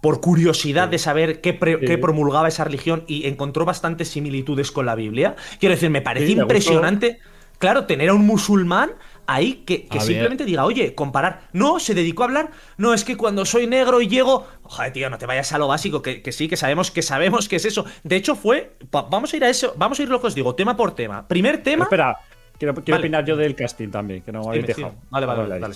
por 0.01 0.19
curiosidad 0.21 0.87
de 0.87 0.97
saber 0.97 1.41
qué, 1.41 1.53
pre- 1.53 1.77
Sí. 1.79 1.85
qué 1.85 1.97
promulgaba 1.99 2.47
esa 2.47 2.63
religión 2.63 3.03
y 3.07 3.27
encontró 3.27 3.65
bastantes 3.65 4.07
similitudes 4.07 4.71
con 4.71 4.87
la 4.87 4.95
Biblia. 4.95 5.35
Quiero 5.59 5.75
decir, 5.75 5.91
me 5.91 6.01
parece 6.01 6.31
impresionante 6.31 7.19
claro, 7.59 7.85
tener 7.85 8.09
a 8.09 8.15
un 8.15 8.25
musulmán 8.25 8.89
ahí 9.33 9.63
que, 9.65 9.87
simplemente 9.99 10.45
diga, 10.45 10.65
oye, 10.65 10.93
comparar. 10.95 11.41
No, 11.53 11.79
se 11.79 11.93
dedicó 11.93 12.23
a 12.23 12.25
hablar. 12.27 12.51
No, 12.77 12.93
es 12.93 13.03
que 13.03 13.17
cuando 13.17 13.45
soy 13.45 13.67
negro 13.67 14.01
y 14.01 14.07
llego. 14.07 14.47
Joder, 14.63 14.93
tío, 14.93 15.09
no 15.09 15.17
te 15.17 15.25
vayas 15.25 15.51
a 15.53 15.57
lo 15.57 15.67
básico, 15.67 16.01
que, 16.01 16.21
que 16.21 16.31
sí, 16.31 16.47
que 16.47 16.57
sabemos 16.57 16.91
que 16.91 17.01
sabemos 17.01 17.47
que 17.49 17.55
es 17.57 17.65
eso. 17.65 17.85
De 18.03 18.15
hecho, 18.15 18.35
fue. 18.35 18.73
va- 18.93 19.03
vamos 19.03 19.33
a 19.33 19.37
ir 19.37 19.43
a 19.43 19.49
eso, 19.49 19.73
vamos 19.77 19.99
a 19.99 20.03
ir 20.03 20.09
lo 20.09 20.19
que 20.21 20.27
os 20.27 20.35
digo, 20.35 20.55
tema 20.55 20.75
por 20.75 20.93
tema. 20.95 21.27
Primer 21.27 21.61
tema. 21.63 21.83
Espera, 21.85 22.17
quiero, 22.57 22.73
quiero 22.75 22.95
Vale. 22.97 22.99
opinar 23.07 23.25
yo 23.25 23.35
del 23.35 23.55
casting 23.55 23.89
también, 23.89 24.21
que 24.21 24.31
no 24.31 24.41
me 24.41 24.47
habéis 24.49 24.65
Dime, 24.67 24.73
dejado. 24.75 24.95
Vale, 25.09 25.25
vale, 25.25 25.59
vale. 25.59 25.75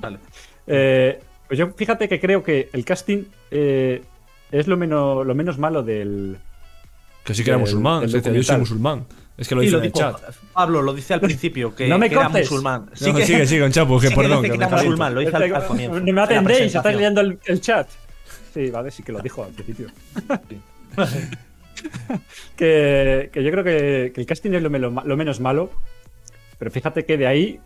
Dale. 0.00 0.18
Eh, 0.66 1.20
pues 1.48 1.58
yo 1.58 1.72
fíjate 1.72 2.08
que 2.08 2.20
creo 2.20 2.42
que 2.44 2.70
el 2.72 2.84
casting 2.84 3.24
eh, 3.50 4.02
es 4.50 4.66
lo 4.68 4.76
menos, 4.76 5.26
lo 5.26 5.34
menos 5.34 5.58
malo 5.58 5.82
del. 5.82 6.38
Que 7.24 7.34
sí 7.34 7.44
que 7.44 7.50
era 7.50 7.58
musulmán. 7.58 8.00
del 8.02 8.10
se 8.10 8.16
dice, 8.18 8.34
yo 8.34 8.42
soy 8.42 8.58
musulmán. 8.58 9.04
Es 9.42 9.48
que 9.48 9.54
lo 9.56 9.60
Sí, 9.60 9.66
dice 9.66 9.72
lo 9.76 9.78
en 9.80 9.84
el 9.86 9.92
dijo 9.92 10.12
chat. 10.12 10.34
Pablo, 10.52 10.82
lo 10.82 10.94
dice 10.94 11.14
al 11.14 11.20
principio, 11.20 11.74
que, 11.74 11.88
No 11.88 11.98
me 11.98 12.08
que 12.08 12.14
era 12.14 12.28
musulmán. 12.28 12.86
No, 12.90 12.96
sigue, 12.96 13.46
sigue, 13.46 13.70
Chapo, 13.70 13.98
que 14.00 14.08
sí 14.08 14.14
perdón, 14.14 14.42
que 14.42 14.50
que 14.50 14.58
me 14.58 14.64
era 14.64 14.76
musulmán, 14.76 15.14
lo 15.14 15.20
dice 15.20 15.36
al, 15.36 15.54
al 15.54 15.66
comienzo. 15.66 16.00
No 16.00 16.12
me 16.12 16.20
atendéis, 16.22 16.74
estáis 16.74 16.96
leyendo 16.96 17.20
el, 17.20 17.38
el 17.44 17.60
chat. 17.60 17.88
Sí, 18.54 18.70
vale, 18.70 18.90
sí 18.90 19.02
que 19.02 19.12
lo 19.12 19.20
dijo 19.20 19.44
al 19.44 19.50
principio. 19.52 19.88
que, 22.56 23.30
que 23.32 23.42
yo 23.42 23.50
creo 23.50 23.64
que, 23.64 24.12
que 24.14 24.20
el 24.20 24.26
casting 24.26 24.52
es 24.52 24.62
lo, 24.62 24.70
melo- 24.70 25.02
lo 25.04 25.16
menos 25.16 25.40
malo, 25.40 25.70
pero 26.58 26.70
fíjate 26.70 27.04
que 27.04 27.16
de 27.16 27.26
ahí 27.26 27.60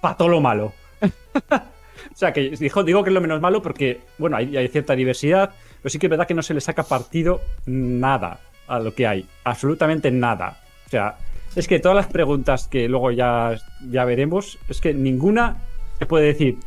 pató 0.00 0.28
lo 0.28 0.40
malo. 0.40 0.72
o 1.02 2.14
sea, 2.16 2.32
que 2.32 2.50
dijo, 2.50 2.84
digo 2.84 3.02
que 3.02 3.10
es 3.10 3.14
lo 3.14 3.20
menos 3.20 3.40
malo 3.40 3.62
porque, 3.62 4.00
bueno, 4.18 4.36
hay, 4.36 4.56
hay 4.56 4.68
cierta 4.68 4.94
diversidad, 4.94 5.50
pero 5.82 5.90
sí 5.90 5.98
que 5.98 6.06
es 6.06 6.10
verdad 6.10 6.26
que 6.26 6.34
no 6.34 6.42
se 6.42 6.54
le 6.54 6.60
saca 6.60 6.82
partido 6.84 7.40
nada 7.66 8.38
a 8.68 8.78
lo 8.78 8.94
que 8.94 9.06
hay, 9.06 9.26
absolutamente 9.44 10.10
nada. 10.10 10.59
O 10.90 10.92
sea, 10.92 11.18
es 11.54 11.68
que 11.68 11.78
todas 11.78 11.94
las 11.94 12.08
preguntas 12.08 12.66
que 12.66 12.88
luego 12.88 13.12
ya, 13.12 13.56
ya 13.88 14.04
veremos, 14.04 14.58
es 14.68 14.80
que 14.80 14.92
ninguna 14.92 15.58
se 16.00 16.06
puede 16.06 16.26
decir, 16.26 16.58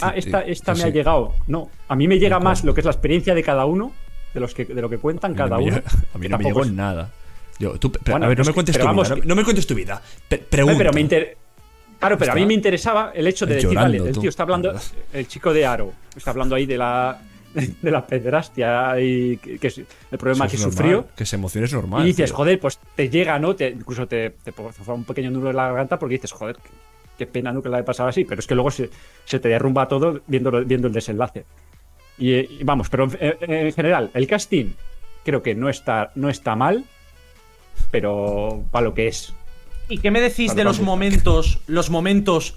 ah, 0.00 0.12
esta, 0.14 0.42
esta 0.42 0.74
me 0.74 0.82
ha 0.82 0.88
llegado. 0.90 1.32
No, 1.46 1.70
a 1.88 1.96
mí 1.96 2.06
me 2.06 2.18
llega 2.18 2.38
más 2.40 2.62
lo 2.62 2.74
que 2.74 2.82
es 2.82 2.84
la 2.84 2.90
experiencia 2.92 3.34
de 3.34 3.42
cada 3.42 3.64
uno, 3.64 3.92
de, 4.34 4.40
los 4.40 4.52
que, 4.52 4.66
de 4.66 4.82
lo 4.82 4.90
que 4.90 4.98
cuentan 4.98 5.34
cada 5.34 5.56
uno. 5.56 5.80
A 6.12 6.18
mí 6.18 6.28
no 6.28 6.36
me 6.36 6.44
llegó 6.44 6.62
nada. 6.66 7.10
Yo, 7.58 7.78
tú, 7.78 7.90
pero, 7.90 8.02
Bueno, 8.12 8.26
a 8.26 8.28
ver, 8.28 8.38
no 8.38 8.44
me 8.44 8.52
cuentes 8.52 8.76
tu 8.78 8.84
vamos, 8.84 9.08
vida. 9.08 9.16
No, 9.16 9.24
no 9.28 9.34
me 9.34 9.44
cuentes 9.44 9.66
tu 9.66 9.74
vida. 9.74 10.02
Pregunta. 10.28 10.76
pero 10.76 10.92
me 10.92 11.00
inter- 11.00 11.38
Claro, 11.98 12.18
pero 12.18 12.32
a 12.32 12.34
mí 12.34 12.44
me 12.44 12.54
interesaba 12.54 13.12
el 13.14 13.26
hecho 13.26 13.46
de 13.46 13.54
decir, 13.54 13.74
vale, 13.74 13.96
el 13.96 14.18
tío 14.18 14.28
está 14.28 14.42
hablando, 14.42 14.74
el 15.14 15.26
chico 15.26 15.54
de 15.54 15.64
Aro, 15.64 15.92
está 16.14 16.30
hablando 16.32 16.54
ahí 16.54 16.66
de 16.66 16.76
la 16.76 17.18
de 17.82 17.90
la 17.90 18.06
pederastia 18.06 19.00
y 19.00 19.36
que, 19.38 19.58
que 19.58 19.68
el 19.68 20.18
problema 20.18 20.46
que 20.48 20.56
normal, 20.56 20.72
sufrió. 20.72 21.08
Que 21.16 21.26
se 21.26 21.36
emocione 21.36 21.66
es 21.66 21.72
normal. 21.72 22.02
Y 22.02 22.06
dices, 22.08 22.30
tío. 22.30 22.36
joder, 22.36 22.60
pues 22.60 22.78
te 22.94 23.08
llega, 23.08 23.38
¿no? 23.38 23.54
Te, 23.56 23.68
incluso 23.70 24.06
te, 24.06 24.30
te 24.30 24.52
un 24.86 25.04
pequeño 25.04 25.30
nudo 25.30 25.50
en 25.50 25.56
la 25.56 25.66
garganta 25.68 25.98
porque 25.98 26.14
dices, 26.14 26.32
joder, 26.32 26.56
qué, 26.56 26.70
qué 27.18 27.26
pena 27.26 27.52
¿no? 27.52 27.62
que 27.62 27.68
la 27.68 27.78
haya 27.78 27.84
pasado 27.84 28.08
así. 28.08 28.24
Pero 28.24 28.38
es 28.40 28.46
que 28.46 28.54
luego 28.54 28.70
se, 28.70 28.90
se 29.24 29.38
te 29.40 29.48
derrumba 29.48 29.88
todo 29.88 30.20
viendo, 30.26 30.50
viendo 30.64 30.86
el 30.88 30.92
desenlace. 30.92 31.44
Y, 32.18 32.34
y 32.34 32.64
vamos, 32.64 32.88
pero 32.90 33.04
en, 33.18 33.36
en- 33.40 33.66
en 33.66 33.72
general, 33.72 34.10
el 34.14 34.26
casting 34.26 34.72
creo 35.24 35.42
que 35.42 35.54
no 35.54 35.68
está, 35.68 36.12
no 36.14 36.28
está 36.28 36.54
mal, 36.56 36.84
pero 37.90 38.64
para 38.70 38.84
lo 38.86 38.94
que 38.94 39.08
es. 39.08 39.32
¿Y 39.88 39.98
qué 39.98 40.10
me 40.10 40.20
decís 40.20 40.54
de 40.54 40.64
los 40.64 40.80
momentos, 40.80 41.60
los 41.66 41.90
momentos 41.90 42.56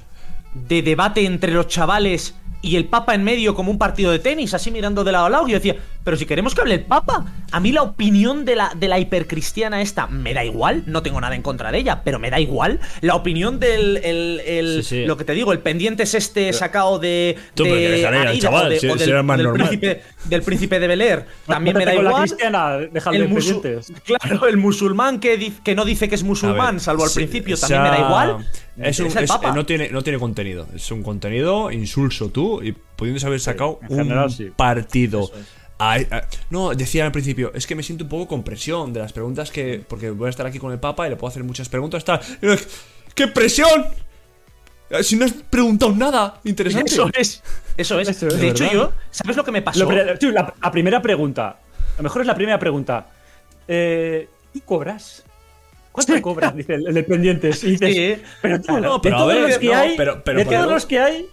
de 0.53 0.81
debate 0.83 1.25
entre 1.25 1.51
los 1.51 1.67
chavales 1.67 2.35
y 2.63 2.75
el 2.77 2.85
Papa 2.85 3.13
en 3.13 3.23
medio 3.23 3.53
como 3.53 3.69
un 3.69 3.77
partido 3.77 4.11
de 4.11 4.17
tenis, 4.17 4.53
así 4.55 4.71
mirando 4.71 5.03
de 5.03 5.11
lado 5.11 5.25
a 5.25 5.29
lado? 5.29 5.47
Y 5.47 5.51
yo 5.51 5.57
decía, 5.57 5.75
pero 6.03 6.17
si 6.17 6.25
queremos 6.25 6.55
que 6.55 6.61
hable 6.61 6.73
el 6.75 6.83
Papa, 6.85 7.25
a 7.51 7.59
mí 7.59 7.71
la 7.71 7.83
opinión 7.83 8.45
de 8.45 8.55
la, 8.55 8.71
de 8.75 8.87
la 8.87 8.97
hipercristiana 8.99 9.81
esta 9.81 10.07
me 10.07 10.33
da 10.33 10.43
igual, 10.43 10.83
no 10.87 11.03
tengo 11.03 11.21
nada 11.21 11.35
en 11.35 11.41
contra 11.43 11.71
de 11.71 11.77
ella, 11.79 12.01
pero 12.03 12.17
me 12.19 12.29
da 12.31 12.39
igual. 12.39 12.79
La 13.01 13.15
opinión 13.15 13.59
del, 13.59 13.97
el, 13.97 14.41
el- 14.45 14.83
Sí, 14.83 15.01
sí. 15.01 15.05
lo 15.05 15.17
que 15.17 15.25
te 15.25 15.33
digo, 15.33 15.51
el 15.51 15.59
pendiente 15.59 16.03
es 16.03 16.13
este 16.15 16.51
sacado 16.53 16.97
de... 16.99 17.37
Tú, 17.53 17.65
de 17.65 18.07
Aida, 18.07 18.39
chaval, 18.39 18.67
o 18.67 18.69
de- 18.69 18.79
si- 18.79 18.87
o 18.87 18.93
si 18.93 18.99
del, 18.99 19.09
era 19.09 19.23
más 19.23 19.37
del 19.37 19.47
normal. 19.47 19.67
príncipe, 19.67 20.01
del 20.25 20.41
príncipe 20.41 20.79
de 20.79 20.87
Bel 20.87 21.01
Air, 21.01 21.25
también 21.45 21.77
me 21.77 21.85
da 21.85 21.93
igual. 21.93 22.25
El 23.11 23.27
musu-. 23.29 23.61
Claro, 24.03 24.47
el 24.47 24.57
musulmán 24.57 25.19
que, 25.19 25.37
di- 25.37 25.53
que 25.63 25.75
no 25.75 25.85
dice 25.85 26.07
que 26.09 26.15
es 26.15 26.23
musulmán, 26.23 26.75
ver, 26.75 26.81
salvo 26.81 27.03
al 27.03 27.11
principio, 27.11 27.57
también 27.57 27.83
me 27.83 27.89
da 27.89 27.99
igual. 27.99 28.47
Es 28.77 28.99
un- 28.99 29.07
Es 29.07 29.15
el 29.17 29.23
es- 29.25 29.29
Papa. 29.29 29.51
no, 29.53 29.65
tiene, 29.65 29.89
no 29.89 30.01
tiene 30.01 30.17
contenido. 30.17 30.67
Es 30.75 30.89
un 30.91 31.03
contenido 31.03 31.71
insulso 31.71 32.29
tú 32.29 32.52
y 32.61 32.73
pudiéndose 32.73 33.25
haber 33.25 33.39
sacado 33.39 33.79
general 33.87 34.25
un 34.25 34.29
sí. 34.31 34.51
partido. 34.55 35.31
Ay, 35.79 36.07
ay, 36.11 36.21
no, 36.49 36.69
decía 36.75 37.05
al 37.05 37.11
principio, 37.11 37.51
es 37.55 37.65
que 37.65 37.75
me 37.75 37.83
siento 37.83 38.03
un 38.03 38.09
poco 38.09 38.27
con 38.27 38.43
presión 38.43 38.93
de 38.93 38.99
las 38.99 39.11
preguntas 39.13 39.49
que. 39.51 39.83
Porque 39.87 40.11
voy 40.11 40.27
a 40.27 40.29
estar 40.29 40.45
aquí 40.45 40.59
con 40.59 40.71
el 40.71 40.79
Papa 40.79 41.07
y 41.07 41.09
le 41.09 41.15
puedo 41.15 41.29
hacer 41.31 41.43
muchas 41.43 41.67
preguntas. 41.69 42.05
Tal. 42.05 42.19
Y 42.41 42.47
¡Qué 43.15 43.27
presión! 43.27 43.85
Eh, 44.89 45.03
Si 45.03 45.15
no 45.15 45.25
has 45.25 45.33
preguntado 45.33 45.91
nada 45.95 46.39
interesante. 46.43 46.91
Eso 46.93 47.09
es. 47.13 47.41
Eso 47.75 47.99
es. 47.99 48.09
Eso 48.09 48.27
es, 48.27 48.39
de 48.39 48.49
hecho, 48.49 48.63
¿verdad? 48.65 48.73
yo, 48.75 48.91
¿sabes 49.11 49.35
lo 49.35 49.43
que 49.43 49.51
me 49.51 49.61
pasó? 49.61 49.79
Lo 49.79 49.87
pre- 49.87 50.17
tío, 50.17 50.31
la, 50.31 50.53
la 50.61 50.71
primera 50.71 51.01
pregunta. 51.01 51.47
A 51.49 51.97
lo 51.97 52.03
mejor 52.03 52.21
es 52.21 52.27
la 52.27 52.35
primera 52.35 52.59
pregunta. 52.59 53.07
Eh, 53.67 54.27
¿Tú 54.53 54.61
cobras? 54.61 55.23
¿Cuánto 55.91 56.19
cobras? 56.21 56.55
Dice 56.55 56.75
el, 56.75 56.87
el 56.87 56.93
de 56.93 57.03
pendientes. 57.03 57.63
Y 57.63 57.71
dices, 57.77 57.93
Sí, 58.17 58.23
pero 58.41 58.57
de 58.57 58.63
pero 59.01 59.15
a 59.15 59.19
todos 59.19 59.27
ver, 59.33 59.41
los 59.49 59.57
que 59.59 59.67
no, 59.67 59.75
hay, 59.77 59.97
pero- 59.97 60.23
pero 60.23 60.39
de 60.39 60.45
todos 60.45 60.71
los 60.71 60.85
que 60.85 60.99
hay, 60.99 61.27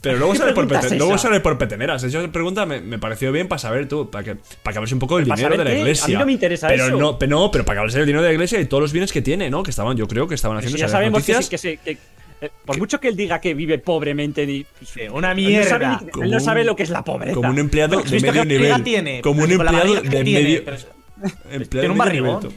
Pero 0.00 0.16
luego 0.18 0.32
¿Qué 0.32 0.38
sale, 0.38 0.52
por 0.52 0.66
pete- 0.68 0.86
es 0.86 0.92
luego 0.98 1.18
sale 1.18 1.40
por 1.40 1.58
peteneras. 1.58 2.02
Esa 2.02 2.26
pregunta 2.32 2.64
me, 2.66 2.80
me 2.80 2.98
pareció 2.98 3.32
bien 3.32 3.48
para 3.48 3.58
saber 3.58 3.86
tú, 3.88 4.10
para 4.10 4.24
que, 4.24 4.36
para 4.62 4.72
que 4.72 4.78
hables 4.78 4.92
un 4.92 4.98
poco 4.98 5.18
del 5.18 5.26
¿Para 5.26 5.36
dinero 5.36 5.56
de 5.58 5.64
la 5.64 5.70
qué? 5.70 5.78
iglesia. 5.78 6.04
A 6.04 6.08
mí 6.08 6.14
no 6.14 6.26
me 6.26 6.32
interesa 6.32 6.68
pero 6.68 6.86
eso. 6.86 6.96
No, 6.96 7.18
pero 7.18 7.30
no, 7.38 7.50
pero 7.50 7.64
para 7.64 7.76
que 7.76 7.80
hables 7.80 7.94
del 7.94 8.06
dinero 8.06 8.22
de 8.22 8.28
la 8.28 8.34
iglesia 8.34 8.60
y 8.60 8.64
todos 8.66 8.80
los 8.82 8.92
bienes 8.92 9.12
que 9.12 9.22
tiene, 9.22 9.50
¿no? 9.50 9.62
Que 9.62 9.70
estaban, 9.70 9.96
yo 9.96 10.08
creo 10.08 10.26
que 10.28 10.34
estaban 10.34 10.56
haciendo 10.56 10.78
ya 10.78 10.86
esas 10.86 10.92
sabemos 10.92 11.24
que, 11.24 11.32
noticias. 11.32 11.44
sí, 11.44 11.50
que, 11.50 11.92
sí, 11.92 11.96
que- 11.98 12.20
eh, 12.46 12.50
por 12.64 12.78
mucho 12.78 12.98
que 13.00 13.08
él 13.08 13.16
diga 13.16 13.38
que 13.38 13.52
vive 13.52 13.78
pobremente, 13.78 14.46
ni, 14.46 14.64
una 15.12 15.32
él 15.32 15.58
no 15.58 15.64
sabe, 15.64 15.86
mierda. 15.86 16.00
ni- 16.16 16.22
él 16.24 16.30
no 16.30 16.40
sabe 16.40 16.64
lo 16.64 16.74
que 16.74 16.84
es 16.84 16.88
la 16.90 17.04
pobreza. 17.04 17.34
Como 17.34 17.50
un 17.50 17.58
empleado 17.58 17.98
¿Has 17.98 18.10
de 18.10 18.20
medio 18.20 18.44
nivel. 18.46 18.82
tiene? 18.82 19.20
Como 19.20 19.42
un 19.44 19.50
empleado 19.52 19.94
de 19.94 20.00
tiene, 20.08 20.32
medio. 20.42 20.64
pero- 20.64 20.76
empleado 21.50 21.68
Tiene 21.68 21.88
un 21.90 21.98
barrigón. 21.98 22.48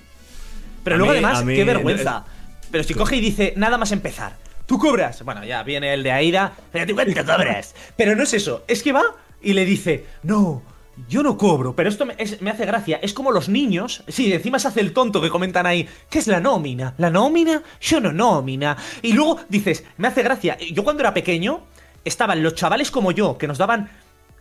Pero 0.86 0.96
A 0.96 0.98
luego, 0.98 1.12
mí- 1.14 1.18
además, 1.20 1.44
mí- 1.44 1.56
qué 1.56 1.64
vergüenza. 1.66 2.24
Pero 2.72 2.84
si 2.86 2.94
coge 2.94 3.18
y 3.18 3.22
dice, 3.22 3.54
nada 3.58 3.78
más 3.78 3.92
empezar. 3.92 4.38
¿Tú 4.66 4.78
cobras? 4.80 5.24
Bueno, 5.24 5.44
ya 5.44 5.62
viene 5.64 5.94
el 5.94 6.04
de 6.04 6.12
Aida. 6.12 6.54
Pero 6.72 6.86
tú 6.88 6.96
cuánto 6.96 7.26
cobras. 7.26 7.76
Pero 7.98 8.16
no 8.16 8.24
es 8.24 8.34
eso. 8.34 8.64
Es 8.68 8.82
que 8.84 8.92
va 8.92 9.04
y 9.42 9.54
le 9.54 9.66
dice, 9.66 10.06
no. 10.24 10.62
Yo 11.10 11.24
no 11.24 11.36
cobro, 11.40 11.76
pero 11.76 11.90
esto 11.90 12.06
me, 12.06 12.14
es- 12.20 12.40
me 12.40 12.52
hace 12.52 12.68
gracia. 12.68 13.00
Es 13.02 13.16
como 13.16 13.32
los 13.32 13.50
niños. 13.50 14.04
Sí, 14.08 14.32
encima 14.32 14.60
se 14.60 14.68
hace 14.68 14.80
el 14.80 14.94
tonto 14.94 15.22
que 15.24 15.32
comentan 15.32 15.66
ahí. 15.66 15.90
¿Qué 16.08 16.20
es 16.20 16.28
la 16.28 16.40
nómina? 16.40 16.94
¿La 17.00 17.10
nómina? 17.10 17.64
Yo 17.82 18.00
no 18.00 18.12
nómina. 18.14 18.78
Y 19.02 19.14
luego 19.14 19.40
dices, 19.50 19.84
me 19.98 20.08
hace 20.10 20.22
gracia. 20.22 20.56
Yo 20.72 20.84
cuando 20.84 21.02
era 21.02 21.12
pequeño, 21.16 21.62
estaban 22.06 22.44
los 22.44 22.54
chavales 22.54 22.92
como 22.92 23.12
yo, 23.12 23.40
que 23.40 23.48
nos 23.48 23.58
daban 23.58 23.90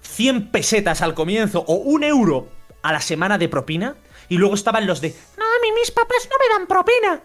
100 0.02 0.48
pesetas 0.50 1.00
al 1.00 1.14
comienzo 1.14 1.64
o 1.66 1.76
un 1.76 2.04
euro 2.04 2.48
a 2.82 2.92
la 2.92 3.00
semana 3.00 3.38
de 3.38 3.48
propina. 3.48 3.96
Y 4.28 4.36
luego 4.36 4.54
estaban 4.54 4.86
los 4.86 5.00
de, 5.00 5.08
no, 5.38 5.44
a 5.44 5.58
mí 5.62 5.68
mis 5.80 5.90
papás 5.90 6.28
no 6.30 6.36
me 6.38 6.58
dan 6.58 6.66
propina. 6.68 7.18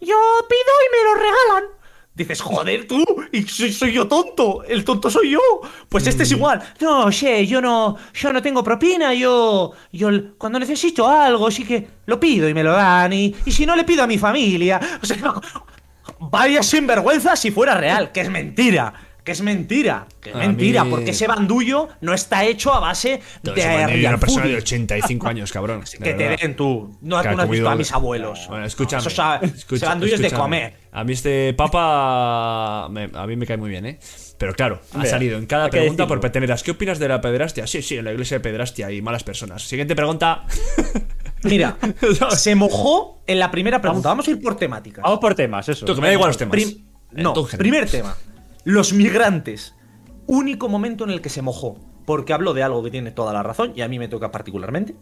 Yo 0.00 0.16
pido 0.48 0.72
y 0.82 0.90
me 0.90 1.04
lo 1.04 1.14
regalan. 1.14 1.75
Dices, 2.16 2.40
joder, 2.40 2.86
tú, 2.86 3.04
y 3.30 3.42
soy, 3.42 3.70
soy 3.70 3.92
yo 3.92 4.08
tonto, 4.08 4.64
el 4.64 4.84
tonto 4.84 5.10
soy 5.10 5.32
yo. 5.32 5.40
Pues 5.86 6.06
este 6.06 6.22
es 6.22 6.32
igual. 6.32 6.62
No, 6.80 7.10
che, 7.10 7.46
yo 7.46 7.60
no, 7.60 7.96
yo 8.14 8.32
no 8.32 8.40
tengo 8.40 8.64
propina, 8.64 9.12
yo, 9.12 9.72
yo 9.92 10.08
cuando 10.38 10.58
necesito 10.58 11.06
algo 11.06 11.50
sí 11.50 11.64
que 11.64 11.86
lo 12.06 12.18
pido 12.18 12.48
y 12.48 12.54
me 12.54 12.64
lo 12.64 12.72
dan, 12.72 13.12
y, 13.12 13.34
y 13.44 13.52
si 13.52 13.66
no 13.66 13.76
le 13.76 13.84
pido 13.84 14.02
a 14.02 14.06
mi 14.06 14.16
familia. 14.16 14.80
O 15.02 15.04
sea, 15.04 15.34
vaya 16.18 16.62
sinvergüenza 16.62 17.36
si 17.36 17.50
fuera 17.50 17.74
real, 17.74 18.10
que 18.12 18.22
es 18.22 18.30
mentira. 18.30 18.94
Que 19.26 19.32
es 19.32 19.40
mentira, 19.42 20.06
que 20.20 20.30
es 20.30 20.36
A 20.36 20.38
mentira, 20.38 20.84
mí- 20.84 20.90
porque 20.90 21.10
ese 21.10 21.26
bandullo 21.26 21.88
no 22.00 22.14
está 22.14 22.44
hecho 22.44 22.72
a 22.72 22.78
base 22.78 23.20
Todo 23.42 23.54
de 23.56 23.62
real 23.86 24.06
una 24.14 24.18
persona 24.20 24.46
de 24.46 24.56
85 24.56 25.26
años, 25.28 25.50
cabrón. 25.52 25.82
Que 26.02 26.14
te 26.14 26.36
den 26.36 26.54
tú. 26.54 26.96
No, 27.02 27.20
tú 27.20 27.28
no 27.36 27.42
has 27.42 27.50
visto 27.50 27.68
a 27.68 27.74
mis 27.74 27.90
abuelos. 27.92 28.46
Bueno, 28.48 28.64
escúchame. 28.64 29.00
Eso 29.00 29.10
sa- 29.10 29.40
escucha- 29.42 29.76
ese 29.76 29.86
bandullo 29.86 30.14
es 30.14 30.20
de 30.22 30.30
comer. 30.30 30.74
A 30.92 31.02
mí 31.02 31.12
este 31.12 31.52
papa 31.54 32.88
me- 32.88 33.10
a 33.12 33.26
mí 33.26 33.34
me 33.36 33.46
cae 33.46 33.56
muy 33.56 33.68
bien, 33.68 33.84
¿eh? 33.84 33.98
Pero 34.38 34.54
claro, 34.54 34.80
ha 34.94 35.04
salido 35.06 35.38
en 35.38 35.46
cada 35.46 35.68
pregunta 35.70 36.06
por 36.06 36.20
peteneras. 36.20 36.62
¿Qué 36.62 36.70
opinas 36.70 36.98
de 37.00 37.08
la 37.08 37.20
pederastia? 37.20 37.66
Sí, 37.66 37.82
sí, 37.82 37.96
en 37.96 38.04
la 38.04 38.12
iglesia 38.12 38.36
de 38.36 38.40
pederastia 38.42 38.92
y 38.92 39.02
malas 39.02 39.24
personas. 39.24 39.62
Siguiente 39.66 39.96
pregunta. 39.96 40.44
Mira, 41.42 41.76
se 42.36 42.54
mojó 42.54 43.22
en 43.26 43.38
la 43.40 43.50
primera 43.50 43.80
pregunta. 43.80 44.08
Vamos 44.10 44.28
a 44.28 44.30
ir 44.30 44.40
por 44.40 44.56
temáticas. 44.56 45.02
Vamos 45.02 45.18
por 45.18 45.34
temas, 45.34 45.68
eso. 45.68 45.84
Tú, 45.84 45.94
que 45.96 46.00
me 46.00 46.06
da 46.08 46.12
igual 46.14 46.28
los 46.28 46.38
temas. 46.38 46.52
Prim- 46.52 46.84
no, 47.12 47.34
primer 47.58 47.88
tema. 47.90 48.16
Los 48.66 48.92
migrantes. 48.92 49.76
Único 50.26 50.68
momento 50.68 51.04
en 51.04 51.10
el 51.10 51.20
que 51.20 51.28
se 51.28 51.40
mojó. 51.40 51.78
Porque 52.04 52.32
hablo 52.32 52.52
de 52.52 52.64
algo 52.64 52.82
que 52.82 52.90
tiene 52.90 53.12
toda 53.12 53.32
la 53.32 53.44
razón 53.44 53.72
y 53.76 53.82
a 53.82 53.86
mí 53.88 54.00
me 54.00 54.08
toca 54.08 54.32
particularmente. 54.32 54.96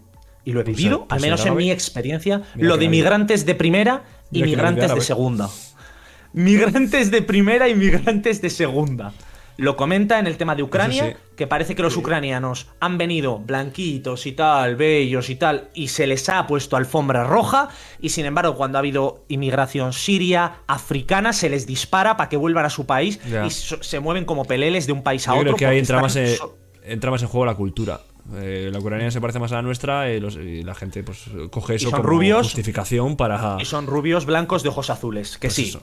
Y 0.44 0.52
lo 0.52 0.60
he 0.60 0.64
Pues, 0.64 0.76
vivido, 0.76 1.02
al 1.04 1.06
pues, 1.08 1.22
menos 1.22 1.46
en 1.46 1.56
mi 1.56 1.70
experiencia, 1.70 2.42
Mira 2.56 2.68
lo 2.68 2.76
de 2.76 2.88
migrantes 2.90 3.46
de 3.46 3.54
primera 3.54 4.04
y 4.30 4.42
Mira 4.42 4.46
migrantes 4.48 4.94
de 4.94 5.00
segunda. 5.00 5.48
Migrantes 6.34 7.10
de 7.10 7.22
primera 7.22 7.66
y 7.70 7.74
migrantes 7.74 8.42
de 8.42 8.50
segunda. 8.50 9.14
Lo 9.56 9.76
comenta 9.76 10.18
en 10.18 10.26
el 10.26 10.36
tema 10.36 10.54
de 10.56 10.62
Ucrania, 10.64 11.06
sí. 11.10 11.16
que 11.36 11.46
parece 11.46 11.74
que 11.76 11.82
los 11.82 11.96
ucranianos 11.96 12.66
han 12.80 12.98
venido 12.98 13.38
blanquitos 13.38 14.26
y 14.26 14.32
tal, 14.32 14.74
bellos 14.76 15.30
y 15.30 15.36
tal, 15.36 15.68
y 15.74 15.88
se 15.88 16.06
les 16.06 16.28
ha 16.28 16.46
puesto 16.46 16.76
alfombra 16.76 17.24
roja, 17.24 17.68
y 18.00 18.08
sin 18.08 18.26
embargo, 18.26 18.56
cuando 18.56 18.78
ha 18.78 18.80
habido 18.80 19.24
inmigración 19.28 19.92
siria, 19.92 20.56
africana, 20.66 21.32
se 21.32 21.48
les 21.50 21.66
dispara 21.66 22.16
para 22.16 22.28
que 22.28 22.36
vuelvan 22.36 22.64
a 22.64 22.70
su 22.70 22.84
país 22.86 23.20
Ya. 23.30 23.46
y 23.46 23.50
so- 23.50 23.82
se 23.82 24.00
mueven 24.00 24.24
como 24.24 24.44
peleles 24.44 24.86
de 24.86 24.92
un 24.92 25.02
país 25.02 25.28
a 25.28 25.32
Yo 25.34 25.40
otro. 25.40 25.44
creo 25.54 25.56
que 25.56 25.66
ahí 25.66 25.78
entra 25.78 26.00
más, 26.00 26.16
en, 26.16 26.36
so- 26.36 26.56
entra 26.82 27.10
más 27.10 27.22
en 27.22 27.28
juego 27.28 27.46
la 27.46 27.54
cultura. 27.54 28.00
Eh, 28.36 28.70
la 28.72 28.78
ucraniana 28.78 29.10
se 29.10 29.20
parece 29.20 29.38
más 29.38 29.52
a 29.52 29.56
la 29.56 29.62
nuestra 29.62 30.10
y, 30.10 30.18
los- 30.18 30.36
y 30.36 30.62
la 30.62 30.74
gente 30.74 31.02
pues 31.02 31.26
coge 31.50 31.74
eso 31.76 31.90
como 31.90 32.02
rubios. 32.02 32.46
justificación 32.46 33.16
para... 33.16 33.58
y 33.60 33.66
son 33.66 33.86
rubios 33.86 34.24
blancos 34.26 34.62
de 34.62 34.70
ojos 34.70 34.88
azules, 34.90 35.36
que 35.38 35.48
Pues 35.48 35.54
sí. 35.54 35.64
eso. 35.68 35.82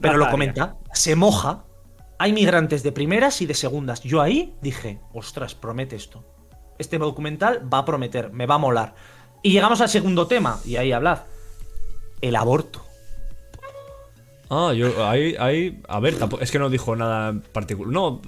Pero 0.00 0.16
lo 0.16 0.30
comenta, 0.30 0.76
se 0.94 1.14
moja. 1.14 1.64
Hay 2.20 2.34
migrantes 2.34 2.82
de 2.82 2.92
primeras 2.92 3.40
y 3.40 3.46
de 3.46 3.54
segundas. 3.54 4.02
Yo 4.02 4.20
ahí 4.20 4.52
dije, 4.60 5.00
ostras, 5.14 5.54
promete 5.54 5.96
esto. 5.96 6.22
Este 6.78 6.98
documental 6.98 7.66
va 7.72 7.78
a 7.78 7.84
prometer, 7.86 8.30
me 8.30 8.44
va 8.44 8.56
a 8.56 8.58
molar. 8.58 8.94
Y 9.42 9.52
llegamos 9.52 9.80
al 9.80 9.88
segundo 9.88 10.26
tema, 10.26 10.60
y 10.66 10.76
ahí 10.76 10.92
hablad. 10.92 11.20
El 12.20 12.36
aborto. 12.36 12.84
Ah, 14.50 14.74
yo 14.76 15.08
ahí, 15.08 15.34
ahí, 15.38 15.80
a 15.88 15.98
ver, 15.98 16.18
tampoco- 16.18 16.42
es 16.42 16.50
que 16.50 16.58
no 16.58 16.68
dijo 16.68 16.94
nada 16.94 17.30
en 17.30 17.40
particular. 17.40 17.90
No, 17.90 18.20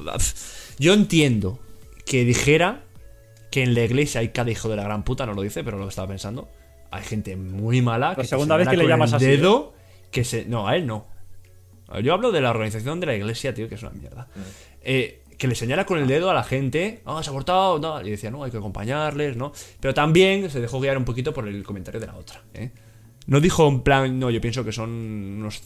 yo 0.79 0.95
entiendo 0.95 1.59
que 2.07 2.25
dijera 2.25 2.85
que 3.51 3.63
en 3.63 3.75
la 3.75 3.83
iglesia 3.83 4.23
hay 4.23 4.29
cada 4.29 4.51
hijo 4.51 4.71
de 4.71 4.77
la 4.77 4.85
gran 4.85 5.03
puta, 5.03 5.27
no 5.27 5.35
lo 5.35 5.43
dice, 5.43 5.65
pero 5.65 5.77
lo 5.77 5.87
estaba 5.89 6.09
pensando. 6.09 6.49
Hay 6.91 7.03
gente 7.03 7.37
muy 7.37 7.83
mala 7.83 8.15
que 8.15 8.23
te 8.23 8.29
segunda 8.29 8.57
vez 8.57 8.69
que 8.69 8.79
le 8.79 8.85
con 8.85 8.91
llamas 8.91 9.11
el 9.11 9.17
así, 9.17 9.25
¿eh? 9.27 9.37
dedo 9.37 9.75
que 10.11 10.25
se 10.25 10.47
no, 10.47 10.67
a 10.67 10.77
él 10.77 10.87
no. 10.87 11.12
Yo 12.01 12.15
hablo 12.15 12.33
de 12.33 12.41
la 12.41 12.51
organización 12.51 13.01
de 13.01 13.07
la 13.07 13.15
iglesia, 13.15 13.53
tío, 13.55 13.69
que 13.69 13.75
es 13.77 13.83
una 13.83 13.93
mierda. 13.93 14.29
Eh, 14.83 15.23
que 15.39 15.49
le 15.49 15.55
señala 15.55 15.87
con 15.87 15.99
el 15.99 16.07
dedo 16.07 16.31
a 16.31 16.35
la 16.35 16.45
gente, 16.45 17.01
ah, 17.05 17.19
has 17.19 17.29
abortado, 17.29 17.79
no, 17.79 18.01
y 18.01 18.11
decía, 18.11 18.31
no, 18.31 18.45
hay 18.45 18.51
que 18.51 18.59
acompañarles, 18.59 19.37
¿no? 19.37 19.53
Pero 19.81 19.93
también 19.93 20.49
se 20.51 20.61
dejó 20.61 20.79
guiar 20.81 20.97
un 20.97 21.05
poquito 21.05 21.33
por 21.35 21.49
el 21.49 21.65
comentario 21.65 21.99
de 22.01 22.07
la 22.07 22.15
otra, 22.17 22.43
¿eh? 22.55 22.71
No 23.27 23.41
dijo 23.41 23.67
en 23.69 23.81
plan, 23.81 24.19
no, 24.19 24.31
yo 24.31 24.41
pienso 24.41 24.65
que 24.65 24.73
son 24.73 24.91
unos, 24.91 25.63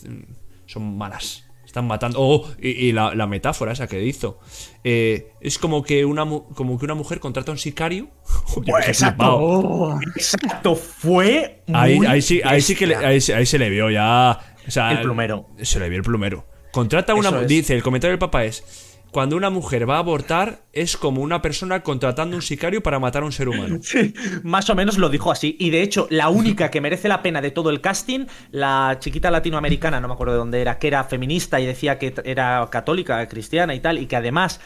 son 0.66 0.96
malas. 0.96 1.42
Están 1.64 1.86
matando. 1.88 2.18
Oh, 2.20 2.48
y, 2.60 2.68
y 2.70 2.92
la, 2.92 3.14
la 3.14 3.26
metáfora 3.26 3.72
esa 3.72 3.86
que 3.86 4.02
hizo. 4.02 4.38
Eh, 4.84 5.32
es 5.40 5.58
como 5.58 5.82
que, 5.82 6.04
una, 6.06 6.24
como 6.24 6.78
que 6.78 6.84
una 6.84 6.94
mujer 6.94 7.18
contrata 7.20 7.50
a 7.50 7.52
un 7.54 7.58
sicario. 7.58 8.08
He 8.90 8.94
flipado. 8.94 9.36
Oh, 9.40 10.00
exacto, 10.16 10.74
fue. 10.76 11.62
Ahí, 11.74 11.98
ahí 12.08 12.22
sí, 12.22 12.40
ahí 12.44 12.60
sí 12.62 12.74
que 12.76 12.86
le- 12.86 12.96
ahí, 12.96 13.20
se- 13.20 13.34
ahí 13.34 13.44
se 13.44 13.58
le 13.58 13.68
vio 13.68 13.90
ya. 13.90 14.38
O 14.66 14.70
sea, 14.70 14.92
El 14.92 15.00
plumero. 15.00 15.46
Se 15.62 15.78
le 15.78 15.88
vio 15.88 15.98
el 15.98 16.04
plumero. 16.04 16.46
Contrata 16.72 17.14
una. 17.14 17.28
Es. 17.40 17.48
Dice, 17.48 17.74
el 17.74 17.82
comentario 17.82 18.12
del 18.12 18.18
papá 18.18 18.44
es. 18.44 18.92
Cuando 19.12 19.36
una 19.36 19.48
mujer 19.48 19.88
va 19.88 19.96
a 19.96 20.00
abortar, 20.00 20.64
es 20.74 20.98
como 20.98 21.22
una 21.22 21.40
persona 21.40 21.82
contratando 21.82 22.36
un 22.36 22.42
sicario 22.42 22.82
para 22.82 22.98
matar 22.98 23.22
a 23.22 23.24
un 23.24 23.32
ser 23.32 23.48
humano. 23.48 23.78
Sí, 23.82 24.12
más 24.42 24.68
o 24.68 24.74
menos 24.74 24.98
lo 24.98 25.08
dijo 25.08 25.32
así. 25.32 25.56
Y 25.58 25.70
de 25.70 25.80
hecho, 25.80 26.06
la 26.10 26.28
única 26.28 26.70
que 26.70 26.82
merece 26.82 27.08
la 27.08 27.22
pena 27.22 27.40
de 27.40 27.50
todo 27.50 27.70
el 27.70 27.80
casting, 27.80 28.26
la 28.50 28.98
chiquita 29.00 29.30
latinoamericana, 29.30 30.00
no 30.00 30.08
me 30.08 30.14
acuerdo 30.14 30.34
de 30.34 30.38
dónde 30.38 30.60
era, 30.60 30.78
que 30.78 30.88
era 30.88 31.04
feminista 31.04 31.60
y 31.60 31.66
decía 31.66 31.98
que 31.98 32.14
era 32.24 32.68
católica, 32.70 33.26
cristiana 33.26 33.74
y 33.74 33.80
tal, 33.80 33.98
y 33.98 34.06
que 34.06 34.16
además 34.16 34.60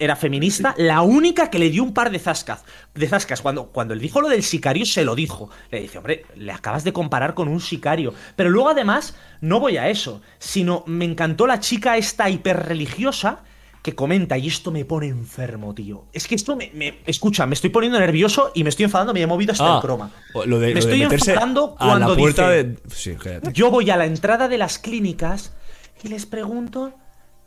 era 0.00 0.16
feminista, 0.16 0.74
la 0.78 1.02
única 1.02 1.50
que 1.50 1.58
le 1.58 1.68
dio 1.70 1.84
un 1.84 1.94
par 1.94 2.10
de 2.10 2.18
zascas. 2.18 2.64
De 2.94 3.06
zascas. 3.06 3.42
Cuando, 3.42 3.66
cuando 3.66 3.94
él 3.94 4.00
dijo 4.00 4.20
lo 4.20 4.28
del 4.28 4.42
sicario, 4.42 4.84
se 4.86 5.04
lo 5.04 5.14
dijo. 5.14 5.50
Le 5.70 5.82
dice, 5.82 5.98
hombre, 5.98 6.24
le 6.36 6.50
acabas 6.50 6.82
de 6.84 6.92
comparar 6.92 7.34
con 7.34 7.46
un 7.48 7.60
sicario. 7.60 8.14
Pero 8.34 8.48
luego, 8.50 8.70
además, 8.70 9.14
no 9.42 9.60
voy 9.60 9.76
a 9.76 9.88
eso, 9.90 10.22
sino 10.38 10.82
me 10.86 11.04
encantó 11.04 11.46
la 11.46 11.60
chica 11.60 11.96
esta 11.98 12.28
hiperreligiosa 12.30 13.40
que 13.82 13.94
comenta, 13.94 14.36
y 14.36 14.46
esto 14.48 14.70
me 14.70 14.84
pone 14.84 15.06
enfermo, 15.08 15.74
tío. 15.74 16.04
Es 16.12 16.26
que 16.28 16.34
esto 16.34 16.54
me, 16.54 16.70
me- 16.74 16.98
Escucha, 17.06 17.46
me 17.46 17.54
estoy 17.54 17.70
poniendo 17.70 17.98
nervioso 17.98 18.52
y 18.54 18.62
me 18.62 18.68
estoy 18.68 18.84
enfadando, 18.84 19.14
me 19.14 19.22
he 19.22 19.26
movido 19.26 19.52
hasta 19.52 19.72
Ah, 19.72 19.76
el 19.76 19.80
croma. 19.82 20.10
o 20.34 20.44
lo 20.44 20.58
de, 20.60 20.66
me 20.68 20.72
lo 20.74 20.78
estoy 20.80 21.02
enfadando 21.02 21.76
a 21.78 21.86
la 21.86 21.92
cuando 21.92 22.16
puerta 22.16 22.50
dice, 22.50 22.64
de. 22.64 22.78
Sí. 22.94 23.16
Yo 23.54 23.70
voy 23.70 23.88
a 23.90 23.96
la 23.96 24.04
entrada 24.04 24.48
de 24.48 24.58
las 24.58 24.78
clínicas 24.78 25.54
y 26.02 26.08
les 26.08 26.26
pregunto 26.26 26.92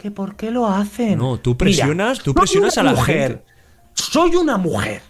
que 0.04 0.12
por 0.12 0.36
qué 0.36 0.52
lo 0.52 0.68
hacen. 0.68 1.18
No, 1.18 1.40
tú 1.40 1.52
Mira, 1.52 1.58
presionas- 1.60 2.22
tú 2.22 2.34
presionas 2.34 2.78
a 2.78 2.84
la 2.84 2.92
mujer, 2.92 3.32
gente. 3.32 3.46
Soy 3.94 4.36
una 4.36 4.58
mujer 4.58 5.02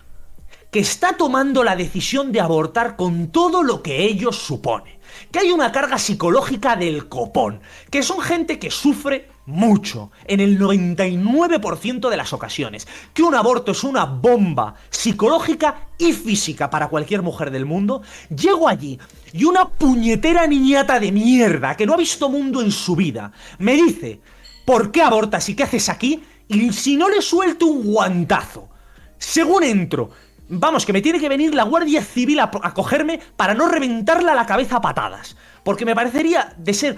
que 0.69 0.79
está 0.81 1.17
tomando 1.17 1.63
la 1.63 1.75
decisión 1.75 2.31
de 2.31 2.39
abortar 2.39 2.95
con 2.95 3.29
todo 3.29 3.63
lo 3.63 3.81
que 3.81 4.03
ello 4.03 4.31
supone. 4.31 4.99
Que 5.31 5.39
hay 5.39 5.51
una 5.51 5.71
carga 5.71 5.97
psicológica 5.97 6.75
del 6.75 7.09
copón. 7.09 7.59
Que 7.89 8.03
son 8.03 8.21
gente 8.21 8.59
que 8.59 8.69
sufre 8.69 9.29
mucho, 9.47 10.11
en 10.25 10.39
el 10.39 10.57
99% 10.59 12.09
de 12.09 12.17
las 12.17 12.33
ocasiones. 12.33 12.87
Que 13.13 13.23
un 13.23 13.33
aborto 13.35 13.71
es 13.71 13.83
una 13.83 14.05
bomba 14.05 14.75
psicológica 14.91 15.87
y 15.97 16.13
física 16.13 16.69
para 16.69 16.87
cualquier 16.87 17.23
mujer 17.23 17.49
del 17.51 17.65
mundo. 17.65 18.01
Llego 18.29 18.67
allí 18.67 18.99
y 19.31 19.43
una 19.45 19.65
puñetera 19.69 20.45
niñata 20.47 20.99
de 20.99 21.11
mierda 21.11 21.75
que 21.75 21.85
no 21.87 21.93
ha 21.93 21.97
visto 21.97 22.29
mundo 22.29 22.61
en 22.61 22.71
su 22.71 22.95
vida 22.95 23.31
me 23.57 23.73
dice, 23.73 24.21
¿por 24.65 24.91
qué 24.91 25.01
abortas 25.01 25.47
y 25.49 25.55
qué 25.55 25.63
haces 25.63 25.89
aquí? 25.89 26.23
Y 26.47 26.71
si 26.73 26.95
no 26.97 27.09
le 27.09 27.21
suelto 27.21 27.67
un 27.67 27.83
guantazo. 27.83 28.69
Según 29.17 29.63
entro, 29.63 30.09
vamos, 30.49 30.85
que 30.85 30.93
me 30.93 31.01
tiene 31.01 31.19
que 31.19 31.29
venir 31.29 31.55
la 31.55 31.63
Guardia 31.63 32.03
Civil 32.03 32.39
a, 32.39 32.51
a 32.61 32.73
cogerme 32.73 33.19
para 33.35 33.53
no 33.53 33.67
reventarla 33.67 34.35
la 34.35 34.45
cabeza 34.45 34.77
a 34.77 34.81
patadas. 34.81 35.35
Porque 35.63 35.85
me 35.85 35.95
parecería 35.95 36.53
de 36.57 36.73
ser, 36.73 36.97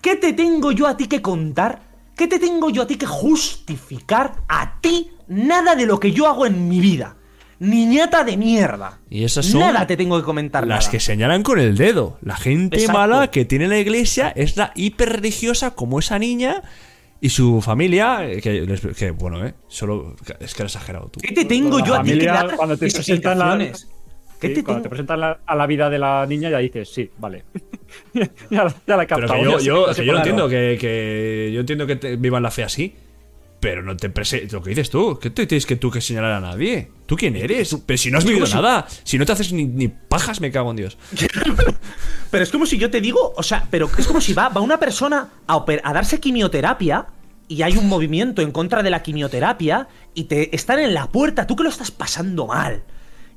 ¿qué 0.00 0.16
te 0.16 0.32
tengo 0.32 0.72
yo 0.72 0.86
a 0.86 0.96
ti 0.96 1.06
que 1.06 1.20
contar? 1.20 1.82
¿Qué 2.16 2.28
te 2.28 2.38
tengo 2.38 2.70
yo 2.70 2.82
a 2.82 2.86
ti 2.86 2.96
que 2.96 3.06
justificar 3.06 4.36
a 4.48 4.80
ti 4.80 5.10
nada 5.26 5.74
de 5.74 5.86
lo 5.86 5.98
que 5.98 6.12
yo 6.12 6.28
hago 6.28 6.46
en 6.46 6.68
mi 6.68 6.78
vida? 6.78 7.16
Niñata 7.58 8.24
de 8.24 8.36
mierda. 8.36 8.98
Y 9.10 9.24
esas 9.24 9.46
son 9.46 9.60
Nada 9.60 9.86
te 9.86 9.96
tengo 9.96 10.18
que 10.18 10.24
comentar. 10.24 10.66
Las 10.66 10.84
nada. 10.84 10.90
que 10.90 11.00
señalan 11.00 11.42
con 11.42 11.58
el 11.58 11.76
dedo. 11.76 12.18
La 12.20 12.36
gente 12.36 12.76
Exacto. 12.76 12.98
mala 12.98 13.30
que 13.30 13.44
tiene 13.44 13.68
la 13.68 13.78
iglesia 13.78 14.32
es 14.36 14.56
la 14.56 14.72
hiperreligiosa 14.74 15.72
como 15.72 15.98
esa 15.98 16.18
niña 16.18 16.62
y 17.26 17.30
su 17.30 17.60
familia. 17.62 18.18
eh, 18.28 18.40
Que, 18.40 19.10
bueno, 19.12 19.44
eh. 19.46 19.54
Solo. 19.68 20.14
Es 20.40 20.54
que 20.54 20.62
lo 20.62 20.66
he 20.66 20.68
exagerado 20.68 21.08
tú. 21.08 21.20
¿Qué 21.20 21.32
te 21.34 21.44
tengo 21.44 21.78
La 21.78 21.84
yo 21.86 21.94
a 21.94 22.02
ti 22.02 22.18
que 22.18 22.28
cuando 22.56 22.76
te 22.76 22.90
presentan 22.90 23.38
la- 23.38 23.44
explicaciones? 23.54 23.88
¿Qué 24.40 24.48
Sí, 24.48 24.54
te 24.56 24.64
cuando 24.64 24.82
tengo? 24.82 24.82
te 24.82 24.88
presentan 24.90 25.20
la- 25.20 25.40
a 25.46 25.54
la 25.56 25.66
vida 25.66 25.88
de 25.88 25.98
la 25.98 26.26
niña 26.26 26.50
ya 26.50 26.58
dices, 26.58 26.88
sí, 26.92 27.10
vale. 27.18 27.44
ya, 28.50 28.64
la- 28.64 28.74
ya 28.86 28.96
la 28.96 29.02
he 29.04 29.06
Pero 29.06 29.20
captado. 29.28 29.38
que 29.38 29.44
yo, 29.44 29.58
yo, 29.86 29.94
que 29.94 30.02
lo 30.02 30.16
entiendo, 30.18 30.48
que, 30.48 30.76
que 30.80 31.50
yo 31.54 31.60
entiendo 31.60 31.86
que 31.86 31.96
te- 31.96 32.16
vivan 32.16 32.42
la 32.42 32.50
fe 32.50 32.64
así. 32.64 32.94
Pero 33.60 33.82
no 33.82 33.96
te 33.96 34.10
prese 34.10 34.46
lo 34.52 34.62
que 34.62 34.68
dices 34.70 34.90
tú. 34.90 35.18
¿Qué 35.18 35.30
te 35.30 35.46
tienes 35.46 35.64
que 35.64 35.76
tú 35.76 35.90
que 35.90 36.02
señalar 36.02 36.32
a 36.32 36.40
nadie? 36.40 36.90
¿Tú 37.06 37.16
quién 37.16 37.34
eres? 37.34 37.74
Pero 37.86 37.96
si 37.96 38.10
no 38.10 38.18
has 38.18 38.24
vivido 38.26 38.44
si- 38.44 38.54
nada. 38.56 38.86
Si 39.04 39.16
no 39.16 39.24
te 39.24 39.32
haces 39.32 39.54
ni, 39.54 39.64
ni 39.64 39.88
pajas, 39.88 40.42
me 40.42 40.50
cago 40.50 40.70
en 40.72 40.76
Dios. 40.76 40.98
Pero 42.30 42.42
es 42.44 42.50
como 42.50 42.66
si 42.66 42.76
yo 42.76 42.90
te 42.90 43.00
digo, 43.00 43.32
o 43.36 43.42
sea, 43.42 43.66
pero 43.70 43.88
es 43.96 44.06
como 44.08 44.20
si 44.20 44.34
va, 44.34 44.48
va 44.48 44.60
una 44.60 44.78
persona 44.78 45.28
a, 45.46 45.56
oper- 45.56 45.80
a 45.84 45.92
darse 45.92 46.18
quimioterapia 46.20 47.06
y 47.48 47.62
hay 47.62 47.76
un 47.76 47.88
movimiento 47.88 48.42
en 48.42 48.52
contra 48.52 48.82
de 48.82 48.90
la 48.90 49.02
quimioterapia 49.02 49.88
y 50.14 50.24
te 50.24 50.54
están 50.54 50.78
en 50.78 50.94
la 50.94 51.08
puerta, 51.08 51.46
tú 51.46 51.56
que 51.56 51.64
lo 51.64 51.68
estás 51.68 51.90
pasando 51.90 52.46
mal. 52.46 52.82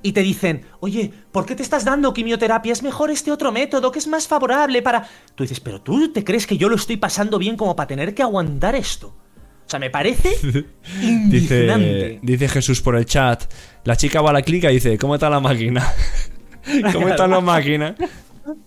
Y 0.03 0.12
te 0.12 0.22
dicen, 0.22 0.66
oye, 0.80 1.12
¿por 1.32 1.45
qué 1.45 1.55
te 1.55 1.64
estás 1.64 1.84
dando 1.84 2.14
quimioterapia? 2.14 2.72
Es 2.72 2.84
mejor 2.84 3.10
este 3.10 3.32
otro 3.32 3.51
método 3.51 3.91
que 3.91 3.99
es 3.99 4.08
más 4.08 4.28
favorable 4.28 4.82
para... 4.82 5.08
Tú 5.36 5.43
dices, 5.43 5.60
pero 5.60 5.82
tú 5.82 6.12
te 6.14 6.24
crees 6.24 6.45
que 6.45 6.58
yo 6.58 6.70
lo 6.70 6.76
estoy 6.76 6.97
pasando 6.97 7.39
bien 7.39 7.58
como 7.58 7.76
para 7.76 7.88
tener 7.88 8.14
que 8.14 8.22
aguantar 8.22 8.76
esto. 8.76 9.08
O 9.08 9.70
sea, 9.70 9.80
me 9.80 9.89
parece 9.89 10.30
Dice, 10.39 10.66
indignante. 11.01 12.20
dice 12.22 12.47
Jesús 12.47 12.82
por 12.82 12.95
el 12.95 13.05
chat. 13.05 13.51
La 13.84 13.97
chica 13.97 14.22
va 14.22 14.30
a 14.30 14.34
la 14.34 14.41
clínica 14.43 14.72
y 14.72 14.76
dice, 14.76 14.97
¿cómo 14.97 15.16
está 15.16 15.30
la 15.30 15.39
máquina? 15.39 15.86
¿Cómo 16.93 17.08
está 17.10 17.28
la 17.28 17.41
máquina? 17.41 17.95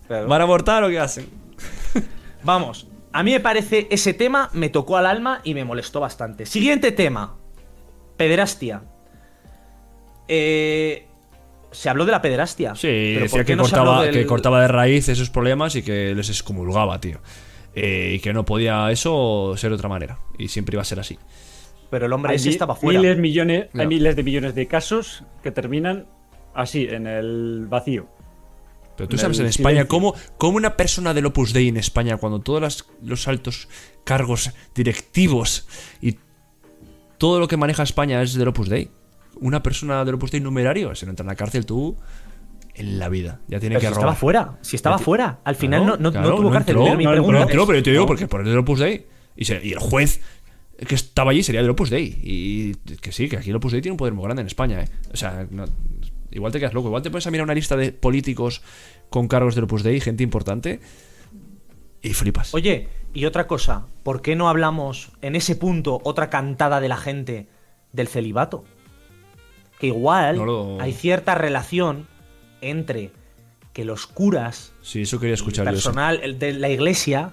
¿Van 0.09 0.41
a 0.41 0.45
abortar 0.45 0.85
o 0.85 0.89
qué 0.89 0.99
hacen? 0.99 1.27
Vamos, 2.43 2.87
a 3.13 3.23
mí 3.23 3.33
me 3.33 3.41
parece 3.41 3.87
ese 3.91 4.15
tema 4.15 4.51
me 4.53 4.69
tocó 4.69 4.97
al 4.97 5.07
alma 5.07 5.41
y 5.45 5.55
me 5.55 5.65
molestó 5.65 6.01
bastante. 6.01 6.47
Siguiente 6.47 6.93
tema. 6.93 7.37
Pederastia. 8.17 8.83
Eh, 10.29 11.07
se 11.73 11.89
habló 11.89 12.05
de 12.05 12.13
la 12.13 12.23
pederastia. 12.23 12.75
Sí, 12.75 13.13
pero 13.15 13.21
decía 13.25 13.31
¿por 13.31 13.41
qué 13.41 13.53
que, 13.53 13.57
no 13.57 13.63
cortaba, 13.63 14.03
del- 14.05 14.15
que 14.15 14.27
cortaba 14.27 14.61
de 14.63 14.69
raíz 14.69 15.09
esos 15.09 15.31
problemas 15.31 15.75
y 15.77 15.83
que 15.83 16.15
les 16.15 16.29
excomulgaba, 16.29 17.01
tío. 17.01 17.21
Eh, 17.75 18.15
y 18.17 18.21
que 18.21 18.33
no 18.33 18.45
podía 18.45 18.91
eso 18.91 19.55
ser 19.57 19.71
de 19.71 19.77
otra 19.77 19.89
manera. 19.89 20.19
Y 20.39 20.49
siempre 20.49 20.75
iba 20.75 20.83
a 20.83 20.85
ser 20.85 20.99
así. 21.01 21.19
Pero 21.91 22.07
el 22.07 22.13
hombre 22.13 22.31
Hay 22.33 22.37
ese 22.37 22.51
estaba 22.51 22.75
fuera. 22.75 23.01
Miles, 23.01 23.19
millones, 23.19 23.69
hay 23.75 23.87
miles 23.87 24.15
de 24.17 24.23
millones 24.23 24.55
de 24.55 24.67
casos 24.67 25.25
que 25.43 25.51
terminan 25.51 26.07
así, 26.55 26.87
en 26.89 27.07
el 27.07 27.67
vacío. 27.69 28.07
Pero 29.01 29.09
tú 29.09 29.19
sabes 29.19 29.39
en 29.39 29.47
España 29.47 29.87
cómo, 29.87 30.15
cómo 30.37 30.57
una 30.59 30.77
persona 30.77 31.15
del 31.15 31.25
Opus 31.27 31.53
Dei 31.55 31.69
en 31.69 31.79
España, 31.79 32.19
cuando 32.19 32.41
todos 32.41 32.61
las- 32.61 32.85
los 33.03 33.27
altos 33.29 33.69
cargos 34.05 34.51
directivos 34.75 35.67
y 36.03 36.17
todo 37.19 37.41
lo 37.41 37.49
que 37.49 37.57
maneja 37.57 37.83
España 37.83 38.21
es 38.23 38.35
del 38.35 38.49
Opus 38.49 38.69
Dei. 38.69 38.91
Una 39.41 39.63
persona 39.63 40.05
del 40.05 40.17
Opus 40.17 40.31
Dei 40.33 40.41
numerario, 40.41 40.95
se 40.95 41.07
no 41.07 41.11
entra 41.13 41.23
en 41.25 41.29
la 41.29 41.35
cárcel 41.37 41.65
tú 41.65 41.97
en 42.75 42.99
la 42.99 43.09
vida. 43.09 43.41
Ya 43.49 43.59
tiene 43.59 43.77
Pero 43.77 43.81
que 43.81 43.87
si 43.87 43.93
robar. 43.95 44.01
estaba 44.01 44.15
fuera. 44.15 44.59
Si 44.61 44.77
estaba 44.77 44.99
fuera. 44.99 45.41
Al 45.45 45.55
final 45.55 45.81
Claro, 45.83 45.97
no, 45.97 46.03
no- 46.03 46.11
no 46.11 46.13
claro, 46.13 46.37
tuvo 46.37 46.51
cárcel. 46.51 46.73
entró, 46.77 46.85
Pero 46.85 46.97
mi 46.99 47.05
no, 47.05 47.11
pregunta 47.13 47.33
No 47.33 47.39
no 47.39 47.45
es- 47.45 47.51
entró, 47.51 47.67
pero 47.67 47.79
yo 47.79 47.83
te 47.85 47.91
digo 47.91 48.03
no. 48.03 48.07
porque 48.07 48.27
por 48.29 48.47
el 48.47 48.59
Opus 48.59 48.81
Dei. 48.81 49.07
Y, 49.37 49.45
se- 49.47 49.65
y 49.65 49.73
el 49.73 49.79
juez 49.79 50.21
que 50.87 50.95
estaba 50.95 51.31
allí 51.31 51.43
sería 51.43 51.61
del 51.63 51.71
Opus 51.71 51.89
Dei. 51.91 52.19
Y 52.23 52.75
que 52.97 53.13
sí, 53.13 53.29
que 53.29 53.37
aquí 53.39 53.51
el 53.51 53.57
Opus 53.57 53.73
Dei 53.73 53.81
tiene 53.81 53.93
un 53.93 53.97
poder 53.99 54.13
muy 54.15 54.25
grande 54.25 54.41
en 54.43 54.47
España, 54.47 54.83
¿eh? 54.83 54.89
O 55.13 55.17
sea, 55.17 55.47
no- 55.51 55.65
igual 56.31 56.53
te 56.53 56.59
quedas 56.61 56.75
loco. 56.75 56.89
Igual 56.89 57.03
te 57.03 57.11
pones 57.11 57.27
a 57.27 57.31
mirar 57.31 57.45
una 57.45 57.55
lista 57.55 57.77
de 57.77 57.93
políticos 57.93 58.63
con 59.09 59.29
cargos 59.29 59.55
del 59.55 59.65
Opus 59.65 59.83
Dei, 59.83 60.01
gente 60.01 60.23
importante, 60.23 60.81
y 62.03 62.13
flipas. 62.15 62.55
Oye, 62.55 62.89
y 63.13 63.25
otra 63.25 63.47
cosa, 63.47 63.87
¿por 64.03 64.23
qué 64.23 64.37
no 64.37 64.49
hablamos 64.49 65.11
en 65.23 65.37
ese 65.37 65.57
punto, 65.57 66.01
otra 66.05 66.31
cantada 66.31 66.81
de 66.81 66.89
la 66.89 66.97
gente, 66.97 67.49
del 67.93 68.09
celibato? 68.09 68.65
Que 69.79 69.89
igual 69.89 70.37
No 70.37 70.45
lo- 70.45 70.81
hay 70.81 70.93
cierta 70.93 71.35
relación 71.35 72.07
entre 72.61 73.11
que 73.73 73.85
los 73.85 74.07
curas 74.07 74.73
Sí, 74.83 75.03
eso 75.03 75.19
quería 75.19 75.31
el 75.35 75.39
escuchar 75.41 75.65
yo. 75.67 75.73
personal 75.73 76.39
de 76.39 76.53
la 76.53 76.69
iglesia 76.69 77.33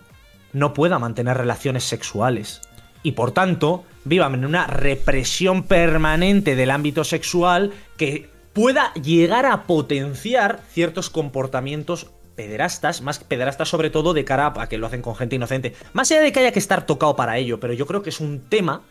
no 0.53 0.73
pueda 0.73 0.97
mantener 0.99 1.35
relaciones 1.37 1.83
sexuales. 1.83 2.61
Y 3.03 3.11
por 3.13 3.31
tanto, 3.31 3.85
vivan 4.05 4.33
en 4.35 4.45
una 4.45 4.65
represión 4.67 5.63
permanente 5.63 6.55
del 6.55 6.71
ámbito 6.71 7.03
sexual 7.03 7.71
que 7.97 8.29
pueda 8.57 8.91
llegar 8.95 9.45
a 9.45 9.67
potenciar 9.67 10.63
ciertos 10.71 11.11
comportamientos 11.11 12.07
pederastas, 12.35 13.03
más 13.03 13.19
pederastas 13.19 13.69
sobre 13.69 13.91
todo 13.91 14.15
de 14.15 14.25
cara 14.25 14.51
a 14.57 14.67
que 14.67 14.79
lo 14.79 14.87
hacen 14.87 15.03
con 15.03 15.15
gente 15.15 15.35
inocente. 15.35 15.75
Más 15.93 16.09
allá 16.09 16.21
de 16.21 16.31
que 16.31 16.39
haya 16.39 16.51
que 16.51 16.57
estar 16.57 16.87
tocado 16.87 17.15
para 17.15 17.37
ello, 17.37 17.59
pero 17.59 17.73
yo 17.73 17.85
creo 17.85 18.01
que 18.01 18.09
es 18.09 18.19
un 18.19 18.39
tema 18.49 18.81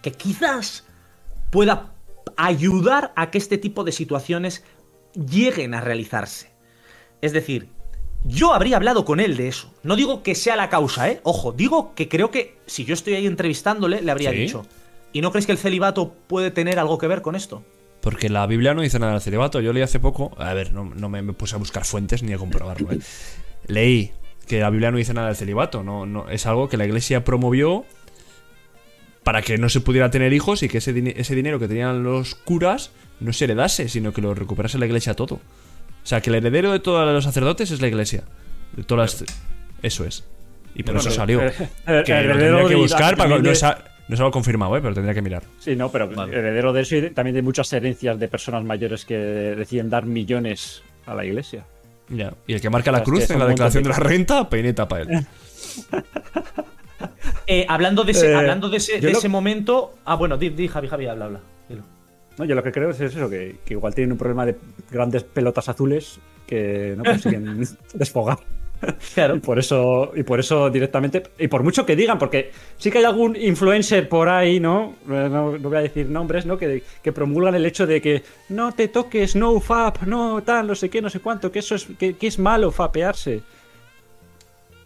que 0.00 0.12
quizás 0.12 0.86
pueda 1.50 1.92
ayudar 2.38 3.12
a 3.14 3.30
que 3.30 3.36
este 3.36 3.58
tipo 3.58 3.84
de 3.84 3.92
situaciones 3.92 4.64
lleguen 5.12 5.74
a 5.74 5.82
realizarse. 5.82 6.50
Es 7.20 7.34
decir, 7.34 7.68
yo 8.24 8.54
habría 8.54 8.76
hablado 8.76 9.04
con 9.04 9.20
él 9.20 9.36
de 9.36 9.48
eso. 9.48 9.74
No 9.82 9.94
digo 9.94 10.22
que 10.22 10.34
sea 10.34 10.56
la 10.56 10.70
causa, 10.70 11.10
¿eh? 11.10 11.20
Ojo, 11.22 11.52
digo 11.52 11.94
que 11.94 12.08
creo 12.08 12.30
que 12.30 12.56
si 12.64 12.86
yo 12.86 12.94
estoy 12.94 13.12
ahí 13.12 13.26
entrevistándole, 13.26 14.00
le 14.00 14.10
habría 14.10 14.30
¿Sí? 14.30 14.36
dicho. 14.36 14.64
¿Y 15.12 15.20
no 15.20 15.32
crees 15.32 15.44
que 15.44 15.52
el 15.52 15.58
celibato 15.58 16.14
puede 16.28 16.50
tener 16.50 16.78
algo 16.78 16.96
que 16.96 17.08
ver 17.08 17.20
con 17.20 17.36
esto? 17.36 17.62
Porque 18.02 18.28
la 18.28 18.46
Biblia 18.46 18.74
no 18.74 18.82
dice 18.82 18.98
nada 18.98 19.12
del 19.12 19.22
celibato. 19.22 19.60
Yo 19.60 19.72
leí 19.72 19.82
hace 19.82 19.98
poco. 20.00 20.34
A 20.36 20.52
ver, 20.52 20.72
no, 20.74 20.84
no 20.84 21.08
me, 21.08 21.22
me 21.22 21.32
puse 21.32 21.54
a 21.54 21.58
buscar 21.58 21.84
fuentes 21.86 22.22
ni 22.22 22.32
a 22.34 22.36
comprobarlo. 22.38 22.92
¿eh? 22.92 22.98
Leí 23.68 24.10
que 24.46 24.60
la 24.60 24.68
Biblia 24.70 24.90
no 24.90 24.98
dice 24.98 25.14
nada 25.14 25.28
del 25.28 25.36
celibato. 25.36 25.82
No, 25.84 26.04
no, 26.04 26.28
es 26.28 26.44
algo 26.46 26.68
que 26.68 26.76
la 26.76 26.84
iglesia 26.84 27.24
promovió 27.24 27.84
para 29.22 29.40
que 29.42 29.56
no 29.56 29.68
se 29.68 29.80
pudiera 29.80 30.10
tener 30.10 30.32
hijos 30.32 30.62
y 30.64 30.68
que 30.68 30.78
ese, 30.78 31.14
ese 31.16 31.34
dinero 31.36 31.58
que 31.60 31.68
tenían 31.68 32.02
los 32.02 32.34
curas 32.34 32.90
no 33.20 33.32
se 33.32 33.44
heredase, 33.44 33.88
sino 33.88 34.12
que 34.12 34.20
lo 34.20 34.34
recuperase 34.34 34.78
la 34.78 34.86
iglesia 34.86 35.14
todo. 35.14 35.36
O 35.36 35.40
sea, 36.06 36.20
que 36.20 36.30
el 36.30 36.36
heredero 36.36 36.72
de 36.72 36.80
todos 36.80 37.06
los 37.12 37.22
sacerdotes 37.22 37.70
es 37.70 37.80
la 37.80 37.86
iglesia. 37.86 38.24
De 38.76 38.82
todas 38.82 39.20
las- 39.20 39.30
Eso 39.82 40.04
es. 40.04 40.24
Y 40.74 40.82
por 40.82 40.96
eso 40.96 41.10
salió. 41.12 41.40
que 42.04 42.12
lo 42.24 42.36
tendría 42.36 42.66
que 42.68 42.74
buscar 42.74 43.16
para 43.16 43.28
no 43.38 43.54
no 44.08 44.14
es 44.14 44.20
algo 44.20 44.30
confirmado, 44.32 44.76
¿eh? 44.76 44.80
pero 44.82 44.94
tendría 44.94 45.14
que 45.14 45.22
mirar. 45.22 45.42
Sí, 45.58 45.76
no, 45.76 45.90
pero 45.90 46.10
heredero 46.26 46.72
de 46.72 46.82
eso 46.82 46.96
y 46.96 47.10
también 47.10 47.34
de 47.34 47.42
muchas 47.42 47.72
herencias 47.72 48.18
de 48.18 48.28
personas 48.28 48.64
mayores 48.64 49.04
que 49.04 49.16
deciden 49.16 49.88
dar 49.90 50.04
millones 50.06 50.82
a 51.06 51.14
la 51.14 51.24
iglesia. 51.24 51.64
Ya. 52.08 52.34
Y 52.46 52.52
el 52.54 52.60
que 52.60 52.68
marca 52.68 52.92
la 52.92 53.02
cruz 53.02 53.30
en 53.30 53.38
la 53.38 53.46
declaración 53.46 53.84
de 53.84 53.88
de 53.90 53.94
la 53.94 54.00
renta, 54.00 54.48
peineta 54.48 54.86
para 54.88 55.02
él. 55.02 55.26
Eh, 57.46 57.66
hablando 57.68 58.04
de 58.04 58.12
ese, 58.12 58.30
Eh, 58.30 58.34
hablando 58.36 58.68
de 58.68 58.76
ese, 58.76 59.00
yo 59.00 59.06
de 59.08 59.12
lo- 59.12 59.18
ese 59.18 59.28
momento. 59.28 59.94
Ah, 60.04 60.14
bueno, 60.14 60.36
di, 60.36 60.50
di, 60.50 60.68
Javi, 60.68 60.86
Javi, 60.88 61.06
habla, 61.06 61.24
habla. 61.26 61.40
Dilo. 61.68 61.82
No, 62.38 62.44
yo 62.44 62.54
lo 62.54 62.62
que 62.62 62.70
creo 62.70 62.90
es 62.90 63.00
eso, 63.00 63.28
que, 63.28 63.56
que 63.64 63.74
igual 63.74 63.94
tienen 63.94 64.12
un 64.12 64.18
problema 64.18 64.46
de 64.46 64.56
grandes 64.90 65.24
pelotas 65.24 65.68
azules 65.68 66.20
que 66.46 66.94
no 66.96 67.02
consiguen 67.04 67.64
desfogar. 67.94 68.38
Claro. 69.14 69.36
Y 69.36 69.40
por 69.40 69.58
eso, 69.58 70.12
y 70.14 70.22
por 70.24 70.40
eso 70.40 70.68
directamente, 70.70 71.22
y 71.38 71.48
por 71.48 71.62
mucho 71.62 71.86
que 71.86 71.96
digan, 71.96 72.18
porque 72.18 72.50
sí 72.76 72.90
que 72.90 72.98
hay 72.98 73.04
algún 73.04 73.36
influencer 73.36 74.08
por 74.08 74.28
ahí, 74.28 74.60
¿no? 74.60 74.96
Eh, 75.08 75.28
No, 75.30 75.56
no 75.58 75.68
voy 75.68 75.78
a 75.78 75.82
decir 75.82 76.08
nombres, 76.08 76.46
¿no? 76.46 76.58
Que, 76.58 76.82
que 77.02 77.12
promulgan 77.12 77.54
el 77.54 77.66
hecho 77.66 77.86
de 77.86 78.00
que 78.00 78.22
no 78.48 78.72
te 78.72 78.88
toques, 78.88 79.36
no 79.36 79.60
fap, 79.60 80.02
no 80.02 80.42
tal, 80.42 80.66
no 80.66 80.74
sé 80.74 80.90
qué, 80.90 81.00
no 81.00 81.10
sé 81.10 81.20
cuánto, 81.20 81.50
que 81.52 81.60
eso 81.60 81.74
es, 81.74 81.86
que, 81.98 82.16
que 82.16 82.26
es 82.26 82.38
malo 82.38 82.70
fapearse. 82.70 83.42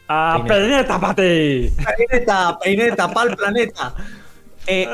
¡A 0.08 0.44
Peineta. 0.46 0.46
peineta, 0.46 1.00
pate! 1.00 1.72
Peineta, 1.84 2.58
peineta, 2.62 3.04
pa'l 3.12 3.36
planeta. 3.36 3.94
Eh, 4.68 4.88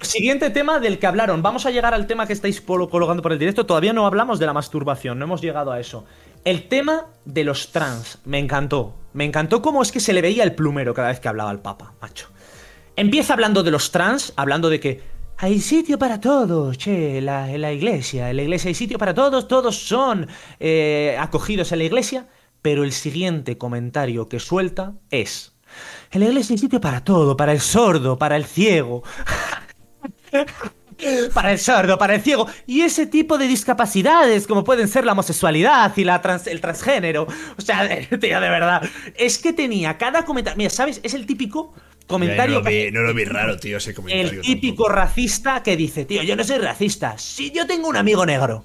siguiente 0.00 0.50
tema 0.50 0.78
del 0.78 1.00
que 1.00 1.08
hablaron. 1.08 1.42
Vamos 1.42 1.66
a 1.66 1.72
llegar 1.72 1.92
al 1.92 2.06
tema 2.06 2.24
que 2.28 2.32
estáis 2.34 2.60
colocando 2.60 3.20
por 3.20 3.32
el 3.32 3.38
directo. 3.40 3.66
Todavía 3.66 3.92
no 3.92 4.06
hablamos 4.06 4.38
de 4.38 4.46
la 4.46 4.52
masturbación, 4.52 5.18
no 5.18 5.24
hemos 5.24 5.40
llegado 5.42 5.72
a 5.72 5.80
eso. 5.80 6.04
El 6.44 6.68
tema 6.68 7.06
de 7.24 7.44
los 7.44 7.70
trans. 7.72 8.18
Me 8.24 8.38
encantó. 8.38 8.94
Me 9.12 9.24
encantó 9.24 9.62
cómo 9.62 9.82
es 9.82 9.92
que 9.92 10.00
se 10.00 10.12
le 10.12 10.22
veía 10.22 10.42
el 10.44 10.54
plumero 10.54 10.94
cada 10.94 11.08
vez 11.08 11.20
que 11.20 11.28
hablaba 11.28 11.50
el 11.52 11.60
Papa, 11.60 11.94
macho. 12.00 12.28
Empieza 12.96 13.32
hablando 13.34 13.62
de 13.62 13.70
los 13.70 13.90
trans, 13.90 14.32
hablando 14.36 14.68
de 14.70 14.80
que 14.80 15.02
hay 15.38 15.60
sitio 15.60 15.98
para 15.98 16.20
todos, 16.20 16.78
che, 16.78 17.20
la- 17.20 17.50
en 17.50 17.60
la 17.60 17.72
iglesia. 17.72 18.30
En 18.30 18.36
la 18.36 18.42
iglesia 18.42 18.68
hay 18.68 18.74
sitio 18.74 18.98
para 18.98 19.14
todos, 19.14 19.48
todos 19.48 19.76
son 19.76 20.26
eh, 20.60 21.16
acogidos 21.18 21.72
en 21.72 21.78
la 21.78 21.84
iglesia. 21.84 22.28
Pero 22.60 22.84
el 22.84 22.92
siguiente 22.92 23.58
comentario 23.58 24.28
que 24.28 24.38
suelta 24.40 24.94
es: 25.10 25.52
En 26.10 26.20
la 26.20 26.26
iglesia 26.26 26.54
hay 26.54 26.58
sitio 26.58 26.80
para 26.80 27.02
todo, 27.04 27.36
para 27.36 27.52
el 27.52 27.60
sordo, 27.60 28.18
para 28.18 28.36
el 28.36 28.44
ciego. 28.44 29.02
Para 31.34 31.52
el 31.52 31.58
sordo, 31.58 31.98
para 31.98 32.14
el 32.14 32.22
ciego 32.22 32.46
y 32.66 32.82
ese 32.82 33.06
tipo 33.06 33.38
de 33.38 33.46
discapacidades 33.48 34.46
como 34.46 34.64
pueden 34.64 34.88
ser 34.88 35.04
la 35.04 35.12
homosexualidad 35.12 35.92
y 35.96 36.04
la 36.04 36.20
trans- 36.22 36.46
el 36.46 36.60
transgénero. 36.60 37.26
O 37.56 37.60
sea, 37.60 37.88
tío, 38.08 38.18
de 38.18 38.48
verdad. 38.48 38.82
Es 39.16 39.38
que 39.38 39.52
tenía 39.52 39.98
cada 39.98 40.24
comentario. 40.24 40.56
Mira, 40.58 40.70
¿sabes? 40.70 41.00
Es 41.02 41.14
el 41.14 41.26
típico 41.26 41.74
comentario. 42.06 42.60
no 42.90 43.00
lo 43.02 43.14
vi 43.14 43.24
raro, 43.24 43.56
tío, 43.58 43.78
ese 43.78 43.94
El 44.08 44.40
típico 44.42 44.88
racista 44.88 45.62
que 45.62 45.76
dice, 45.76 46.04
tío, 46.04 46.22
yo 46.22 46.36
no 46.36 46.44
soy 46.44 46.58
racista. 46.58 47.16
Si 47.18 47.50
yo 47.50 47.66
tengo 47.66 47.88
un 47.88 47.96
amigo 47.96 48.24
negro. 48.26 48.64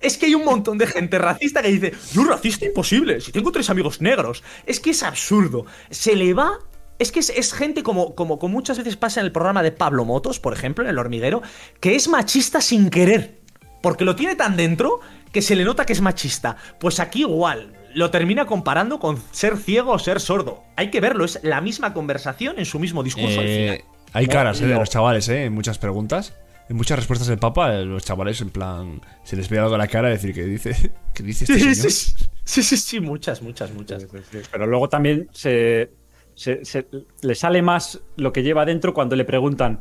Es 0.00 0.18
que 0.18 0.26
hay 0.26 0.34
un 0.34 0.44
montón 0.44 0.78
de 0.78 0.88
gente 0.88 1.16
racista 1.16 1.62
que 1.62 1.68
dice, 1.68 1.92
yo 2.12 2.24
racista 2.24 2.64
imposible, 2.66 3.20
si 3.20 3.30
tengo 3.30 3.52
tres 3.52 3.70
amigos 3.70 4.00
negros. 4.00 4.42
Es 4.66 4.80
que 4.80 4.90
es 4.90 5.02
absurdo. 5.04 5.64
Se 5.90 6.16
le 6.16 6.34
va... 6.34 6.58
Es 7.02 7.10
que 7.10 7.18
es, 7.18 7.30
es 7.30 7.52
gente 7.52 7.82
como, 7.82 8.14
como, 8.14 8.38
como 8.38 8.52
muchas 8.52 8.78
veces 8.78 8.96
pasa 8.96 9.18
en 9.18 9.26
el 9.26 9.32
programa 9.32 9.64
de 9.64 9.72
Pablo 9.72 10.04
Motos, 10.04 10.38
por 10.38 10.52
ejemplo, 10.52 10.84
en 10.84 10.90
El 10.90 10.98
Hormiguero, 10.98 11.42
que 11.80 11.96
es 11.96 12.06
machista 12.06 12.60
sin 12.60 12.90
querer. 12.90 13.40
Porque 13.82 14.04
lo 14.04 14.14
tiene 14.14 14.36
tan 14.36 14.56
dentro 14.56 15.00
que 15.32 15.42
se 15.42 15.56
le 15.56 15.64
nota 15.64 15.84
que 15.84 15.94
es 15.94 16.00
machista. 16.00 16.56
Pues 16.78 17.00
aquí 17.00 17.22
igual. 17.22 17.72
Lo 17.92 18.12
termina 18.12 18.46
comparando 18.46 19.00
con 19.00 19.20
ser 19.32 19.56
ciego 19.56 19.90
o 19.90 19.98
ser 19.98 20.20
sordo. 20.20 20.62
Hay 20.76 20.92
que 20.92 21.00
verlo, 21.00 21.24
es 21.24 21.40
la 21.42 21.60
misma 21.60 21.92
conversación 21.92 22.60
en 22.60 22.66
su 22.66 22.78
mismo 22.78 23.02
discurso 23.02 23.40
al 23.40 23.46
final. 23.46 23.74
Eh, 23.74 23.84
hay 24.12 24.28
caras 24.28 24.60
eh, 24.60 24.66
de 24.66 24.74
los 24.74 24.88
chavales, 24.88 25.28
eh, 25.28 25.46
en 25.46 25.52
muchas 25.52 25.78
preguntas. 25.78 26.34
En 26.68 26.76
muchas 26.76 26.96
respuestas 26.98 27.26
del 27.26 27.40
Papa, 27.40 27.74
eh, 27.74 27.84
los 27.84 28.04
chavales 28.04 28.40
en 28.40 28.50
plan. 28.50 29.00
Se 29.24 29.34
les 29.34 29.48
ve 29.48 29.58
algo 29.58 29.74
a 29.74 29.78
la 29.78 29.88
cara 29.88 30.08
decir 30.08 30.32
que 30.32 30.44
dice. 30.44 30.92
¿Qué 31.14 31.24
dice 31.24 31.44
este 31.44 31.58
Sí, 31.58 31.74
señor? 31.74 31.90
sí, 31.90 31.90
sí, 31.90 32.28
sí, 32.44 32.62
sí, 32.62 32.76
sí, 32.76 33.00
muchas, 33.00 33.42
muchas, 33.42 33.72
muchas. 33.72 34.06
Pero 34.52 34.66
luego 34.68 34.88
también 34.88 35.28
se, 35.32 35.90
se- 36.34 36.64
se- 36.64 36.86
le 37.22 37.34
sale 37.34 37.62
más 37.62 38.00
lo 38.16 38.32
que 38.32 38.42
lleva 38.42 38.64
dentro 38.64 38.92
cuando 38.94 39.16
le 39.16 39.24
preguntan. 39.24 39.80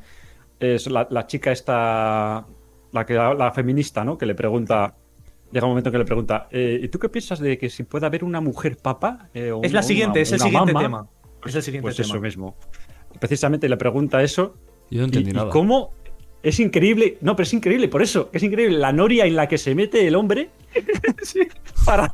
Es 0.59 0.89
la, 0.89 1.07
la 1.09 1.25
chica 1.27 1.51
esta. 1.51 2.45
La, 2.91 3.05
que, 3.05 3.13
la 3.13 3.51
feminista, 3.53 4.03
¿no? 4.03 4.17
Que 4.17 4.25
le 4.25 4.35
pregunta. 4.35 4.95
Llega 5.51 5.65
un 5.65 5.71
momento 5.71 5.89
en 5.89 5.93
que 5.93 5.97
le 5.99 6.05
pregunta. 6.05 6.47
eh, 6.51 6.79
¿Y 6.81 6.87
tú 6.89 6.97
qué 6.99 7.09
piensas 7.09 7.39
de 7.39 7.57
que 7.57 7.69
si 7.69 7.83
puede 7.83 8.05
haber 8.05 8.23
una 8.23 8.39
mujer 8.41 8.77
papa? 8.77 9.29
Eh, 9.33 9.51
o 9.51 9.61
Es 9.63 9.71
la 9.73 9.79
una- 9.79 9.83
siguiente, 9.83 10.19
una- 10.19 10.23
es 10.23 10.31
el 10.31 10.39
siguiente 10.39 10.73
mama? 10.73 10.83
tema. 10.85 11.07
Es 11.45 11.55
el 11.55 11.63
siguiente 11.63 11.83
Pues 11.83 11.95
tema. 11.97 12.07
eso 12.09 12.19
mismo. 12.21 12.55
Precisamente 13.19 13.67
le 13.67 13.75
pregunta 13.77 14.21
eso. 14.21 14.55
Yo 14.89 14.99
no 14.99 15.03
y, 15.03 15.05
entendí 15.07 15.31
y 15.31 15.33
nada. 15.33 15.49
cómo 15.49 15.93
es 16.43 16.59
increíble. 16.59 17.17
No, 17.21 17.35
pero 17.35 17.43
es 17.43 17.53
increíble 17.53 17.87
por 17.87 18.01
eso. 18.01 18.29
Es 18.33 18.43
increíble 18.43 18.77
la 18.77 18.91
noria 18.93 19.25
en 19.25 19.35
la 19.35 19.47
que 19.47 19.57
se 19.57 19.73
mete 19.75 20.07
el 20.07 20.15
hombre 20.15 20.49
para, 21.85 22.13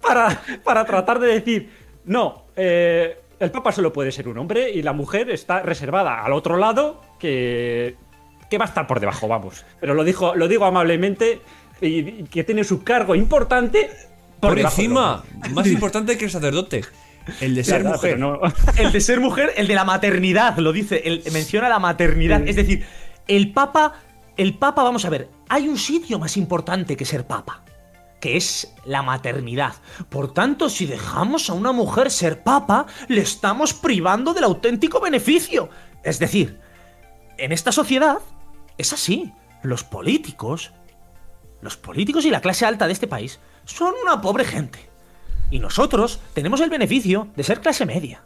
para, 0.00 0.42
para 0.64 0.84
tratar 0.84 1.18
de 1.20 1.28
decir, 1.28 1.70
no, 2.04 2.44
eh, 2.56 3.18
el 3.40 3.50
papa 3.50 3.72
solo 3.72 3.92
puede 3.92 4.12
ser 4.12 4.28
un 4.28 4.38
hombre 4.38 4.70
y 4.70 4.82
la 4.82 4.92
mujer 4.92 5.30
está 5.30 5.60
reservada 5.62 6.24
al 6.24 6.32
otro 6.32 6.56
lado 6.56 7.02
que, 7.18 7.96
que 8.50 8.58
va 8.58 8.64
a 8.64 8.68
estar 8.68 8.86
por 8.86 9.00
debajo, 9.00 9.28
vamos. 9.28 9.64
Pero 9.80 9.94
lo, 9.94 10.04
dijo, 10.04 10.34
lo 10.34 10.48
digo 10.48 10.64
amablemente 10.64 11.40
y, 11.80 11.86
y 11.98 12.24
que 12.24 12.44
tiene 12.44 12.64
su 12.64 12.82
cargo 12.82 13.14
importante 13.14 13.90
por, 14.40 14.50
Por 14.50 14.60
encima, 14.60 15.24
más 15.50 15.66
importante 15.66 16.16
que 16.18 16.26
el 16.26 16.30
sacerdote. 16.30 16.84
El 17.40 17.54
de 17.54 17.64
ser 17.64 17.82
mujer. 17.84 18.18
no- 18.18 18.38
El 18.78 18.92
de 18.92 19.00
ser 19.00 19.18
mujer, 19.18 19.52
el 19.56 19.66
de 19.66 19.74
la 19.74 19.84
maternidad, 19.84 20.56
lo 20.58 20.72
dice. 20.72 21.02
El, 21.04 21.22
menciona 21.32 21.68
la 21.68 21.78
maternidad. 21.80 22.46
Es 22.46 22.54
decir, 22.56 22.84
el 23.26 23.52
papa. 23.52 23.94
El 24.36 24.54
papa, 24.58 24.82
vamos 24.82 25.04
a 25.06 25.10
ver, 25.10 25.28
hay 25.48 25.66
un 25.66 25.78
sitio 25.78 26.18
más 26.18 26.36
importante 26.36 26.94
que 26.96 27.04
ser 27.06 27.26
papa. 27.26 27.62
Que 28.20 28.36
es 28.36 28.74
la 28.84 29.02
maternidad. 29.02 29.74
Por 30.08 30.32
tanto, 30.32 30.68
si 30.68 30.86
dejamos 30.86 31.50
a 31.50 31.54
una 31.54 31.72
mujer 31.72 32.10
ser 32.10 32.42
papa, 32.42 32.86
le 33.08 33.20
estamos 33.20 33.74
privando 33.74 34.32
del 34.34 34.44
auténtico 34.44 35.00
beneficio. 35.00 35.68
Es 36.02 36.18
decir, 36.18 36.60
en 37.38 37.52
esta 37.52 37.72
sociedad 37.72 38.18
es 38.78 38.92
así. 38.92 39.32
Los 39.62 39.84
políticos, 39.84 40.72
los 41.60 41.76
políticos 41.76 42.24
y 42.24 42.30
la 42.30 42.40
clase 42.40 42.64
alta 42.64 42.86
de 42.86 42.92
este 42.92 43.06
país 43.06 43.40
son 43.64 43.94
una 44.02 44.20
pobre 44.20 44.44
gente. 44.44 44.88
Y 45.50 45.58
nosotros 45.58 46.20
tenemos 46.34 46.60
el 46.60 46.70
beneficio 46.70 47.28
de 47.36 47.44
ser 47.44 47.60
clase 47.60 47.86
media. 47.86 48.22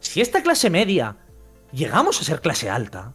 Si 0.00 0.20
esta 0.20 0.42
clase 0.42 0.70
media 0.70 1.16
llegamos 1.72 2.20
a 2.20 2.24
ser 2.24 2.40
clase 2.40 2.70
alta, 2.70 3.14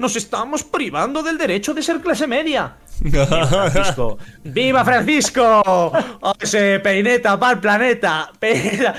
nos 0.00 0.16
estamos 0.16 0.64
privando 0.64 1.22
del 1.22 1.36
derecho 1.36 1.74
de 1.74 1.82
ser 1.82 2.00
clase 2.00 2.26
media. 2.26 2.76
¡Viva 3.00 3.26
Francisco! 3.26 4.18
¡Viva 4.42 4.82
Francisco! 4.82 5.62
¡Oh, 5.64 6.32
ese 6.40 6.80
peineta 6.80 7.38
para 7.38 7.52
el 7.52 7.60
planeta! 7.60 8.32
Peineta. 8.38 8.94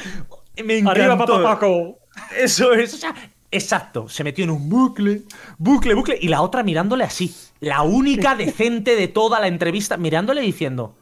Me 0.64 0.78
encantó. 0.78 1.02
Arriba, 1.02 1.18
papá 1.18 1.42
Paco. 1.42 1.98
Eso 2.38 2.74
es. 2.74 2.94
o 2.94 2.98
sea, 2.98 3.16
exacto. 3.50 4.08
Se 4.10 4.24
metió 4.24 4.44
en 4.44 4.52
un 4.52 4.70
bucle, 4.70 5.24
bucle, 5.58 5.96
bucle. 5.96 6.20
Y 6.22 6.28
la 6.28 6.44
otra 6.44 6.62
mirándole 6.62 7.04
así. 7.04 7.34
La 7.60 7.82
única 7.82 8.36
decente 8.36 8.96
de 8.96 9.08
toda 9.08 9.40
la 9.40 9.48
entrevista, 9.48 9.98
mirándole 9.98 10.42
diciendo. 10.42 10.96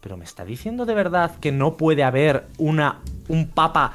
Pero 0.00 0.16
me 0.16 0.24
está 0.24 0.46
diciendo 0.46 0.86
de 0.86 0.94
verdad 0.94 1.38
que 1.40 1.52
no 1.52 1.76
puede 1.76 2.04
haber 2.04 2.46
una, 2.56 3.00
un 3.28 3.50
papa 3.50 3.92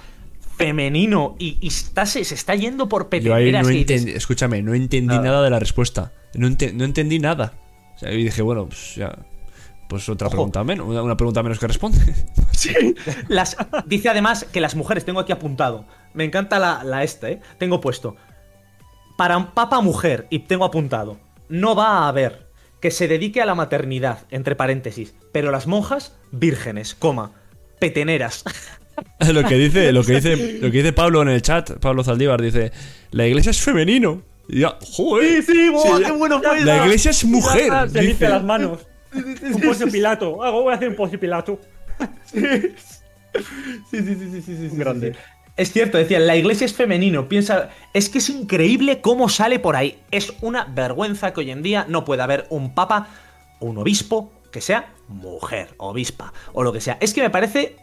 femenino 0.58 1.36
y, 1.40 1.58
y 1.62 1.68
está, 1.68 2.06
se, 2.06 2.24
se 2.24 2.36
está 2.36 2.56
yendo 2.56 2.90
por 2.90 3.10
peteneras 3.10 3.64
no 3.64 3.70
dices, 3.70 4.06
escúchame, 4.08 4.62
no 4.62 4.74
entendí 4.74 5.08
Nada. 5.16 5.22
nada 5.22 5.44
de 5.44 5.50
la 5.50 5.60
respuesta. 5.60 6.12
No, 6.34 6.48
ente- 6.48 6.74
no 6.74 6.84
entendí 6.84 7.20
nada. 7.20 7.54
O 7.96 8.00
sea, 8.00 8.12
y 8.12 8.24
dije, 8.24 8.42
bueno, 8.42 8.66
pues 8.68 8.96
ya. 8.96 9.18
Pues 9.90 10.10
otra 10.10 10.30
pregunta 10.30 10.64
menos, 10.66 10.86
una, 10.86 11.02
una 11.02 11.16
pregunta 11.16 11.42
menos 11.44 11.60
que 11.60 11.68
responde. 11.68 12.00
Sí. 12.52 12.74
Las, 13.28 13.56
dice 13.86 14.10
además 14.10 14.44
que 14.52 14.60
las 14.62 14.76
mujeres, 14.76 15.06
tengo 15.06 15.20
aquí 15.20 15.32
apuntado. 15.32 15.86
Me 16.16 16.24
encanta 16.24 16.58
la, 16.58 16.84
la 16.84 17.04
esta, 17.04 17.30
¿eh? 17.30 17.40
Tengo 17.60 17.80
puesto. 17.82 18.16
Para 19.16 19.38
un 19.38 19.52
papa 19.52 19.80
mujer, 19.80 20.26
y 20.32 20.40
tengo 20.40 20.66
apuntado. 20.66 21.20
No 21.50 21.76
va 21.76 22.00
a 22.00 22.08
haber 22.08 22.48
que 22.82 22.90
se 22.90 23.08
dedique 23.08 23.42
a 23.42 23.46
la 23.46 23.54
maternidad, 23.54 24.26
entre 24.32 24.56
paréntesis. 24.56 25.14
Pero 25.32 25.52
las 25.52 25.68
monjas, 25.68 26.16
vírgenes, 26.32 26.96
coma, 26.96 27.32
peteneras. 27.80 28.44
lo 29.34 29.44
que 29.44 29.56
dice, 29.56 29.92
lo 29.92 30.04
que 30.04 30.14
dice, 30.16 30.36
lo 30.62 30.72
que 30.72 30.78
dice 30.78 30.94
Pablo 30.94 31.22
en 31.22 31.30
el 31.30 31.42
chat, 31.42 31.72
Pablo 31.80 32.04
Zaldívar 32.04 32.42
dice, 32.42 32.72
la 33.12 33.28
iglesia 33.28 33.52
es 33.52 33.62
femenino. 33.62 34.24
Y 34.50 34.62
ya, 34.62 34.78
joder. 34.82 35.44
sí, 35.44 35.52
Sí, 35.54 36.04
qué 36.06 36.12
bueno 36.12 36.42
fue 36.42 36.64
La 36.64 36.86
iglesia 36.86 37.12
es 37.12 37.26
mujer. 37.26 37.70
Ah, 37.72 37.88
Se 37.88 38.00
dice. 38.02 38.30
las 38.30 38.44
manos. 38.44 38.80
Un 39.14 39.62
Poncio 39.62 39.88
Pilato. 39.88 40.44
Hago, 40.44 40.64
voy 40.64 40.74
a 40.74 40.76
hacer 40.76 40.90
un 40.90 40.96
Poncio 40.96 41.20
Pilato. 41.20 41.60
Sí, 43.92 44.00
sí, 44.02 44.04
sí, 44.04 44.16
sí, 44.16 44.42
sí, 44.42 44.56
sí, 44.56 44.70
sí, 44.72 44.76
Grande. 44.78 45.14
sí. 45.14 45.20
Es 45.58 45.72
cierto, 45.72 45.98
decía, 45.98 46.20
la 46.20 46.36
iglesia 46.36 46.66
es 46.66 46.74
femenino. 46.74 47.28
Piensa, 47.28 47.70
es 47.94 48.10
que 48.10 48.20
es 48.20 48.30
increíble 48.30 49.02
cómo 49.02 49.30
sale 49.30 49.60
por 49.60 49.76
ahí. 49.76 50.00
Es 50.12 50.34
una 50.42 50.66
vergüenza 50.66 51.34
que 51.34 51.42
hoy 51.42 51.52
en 51.52 51.62
día 51.62 51.86
no 51.88 52.06
pueda 52.06 52.24
haber 52.24 52.48
un 52.50 52.74
papa 52.74 53.10
un 53.60 53.78
obispo 53.78 54.32
que 54.52 54.62
sea 54.62 54.94
mujer, 55.08 55.70
obispa 55.78 56.34
o 56.54 56.64
lo 56.64 56.72
que 56.74 56.82
sea. 56.82 56.98
Es 57.02 57.14
que 57.14 57.22
me 57.22 57.30
parece 57.30 57.76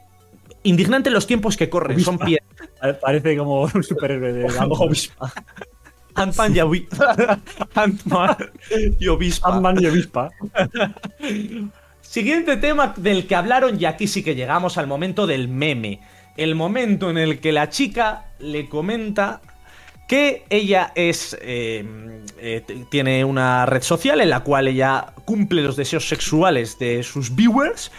indignante 0.65 1.11
los 1.11 1.27
tiempos 1.27 1.57
que 1.57 1.71
corren. 1.71 2.01
Son 2.01 2.19
pie. 2.19 2.43
Parece 3.01 3.37
como 3.37 3.63
un 3.63 3.83
superhéroe 3.83 4.33
de 4.33 4.45
Obispa. 4.69 5.33
Ant-Man 6.17 6.55
y, 6.55 6.59
obi- 6.61 6.87
Ant-Man 7.75 8.37
y 9.01 9.09
obispa. 9.09 9.49
Ant-Man 9.49 9.83
y 9.83 9.87
Avispa. 9.87 10.31
Siguiente 12.03 12.57
tema 12.59 12.95
del 12.97 13.27
que 13.27 13.35
hablaron 13.35 13.81
y 13.81 13.85
aquí 13.87 14.07
sí 14.07 14.23
que 14.23 14.35
llegamos 14.35 14.79
al 14.79 14.87
momento 14.87 15.27
del 15.27 15.49
meme. 15.49 16.01
El 16.37 16.55
momento 16.55 17.11
en 17.11 17.19
el 17.19 17.41
que 17.41 17.53
la 17.53 17.69
chica 17.71 18.27
le 18.39 18.69
comenta 18.69 19.41
que 20.07 20.45
ella 20.51 20.93
es 20.95 21.37
eh, 21.41 21.85
eh, 22.39 22.63
tiene 22.91 23.25
una 23.25 23.65
red 23.67 23.83
social 23.83 24.21
en 24.21 24.31
la 24.31 24.41
cual 24.41 24.69
ella 24.69 25.15
cumple 25.25 25.63
los 25.63 25.77
deseos 25.77 26.07
sexuales 26.09 26.79
de 26.79 27.03
sus 27.03 27.35
viewers 27.35 27.91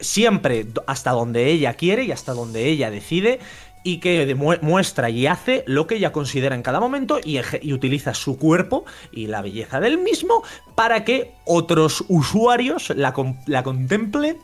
siempre 0.00 0.66
hasta 0.86 1.10
donde 1.12 1.46
ella 1.46 1.74
quiere 1.74 2.04
y 2.04 2.12
hasta 2.12 2.32
donde 2.32 2.68
ella 2.68 2.90
decide 2.90 3.40
y 3.82 3.98
que 3.98 4.34
muestra 4.34 5.08
y 5.08 5.26
hace 5.26 5.64
lo 5.66 5.86
que 5.86 5.96
ella 5.96 6.12
considera 6.12 6.54
en 6.54 6.62
cada 6.62 6.80
momento 6.80 7.18
y, 7.24 7.40
utiliza 7.72 8.12
su 8.14 8.38
cuerpo 8.38 8.84
y 9.10 9.26
la 9.26 9.40
belleza 9.40 9.80
del 9.80 9.98
mismo 9.98 10.42
para 10.74 11.04
que 11.04 11.32
otros 11.46 12.04
usuarios 12.08 12.90
la, 12.90 13.14
la 13.46 13.62
contemplen 13.62 14.36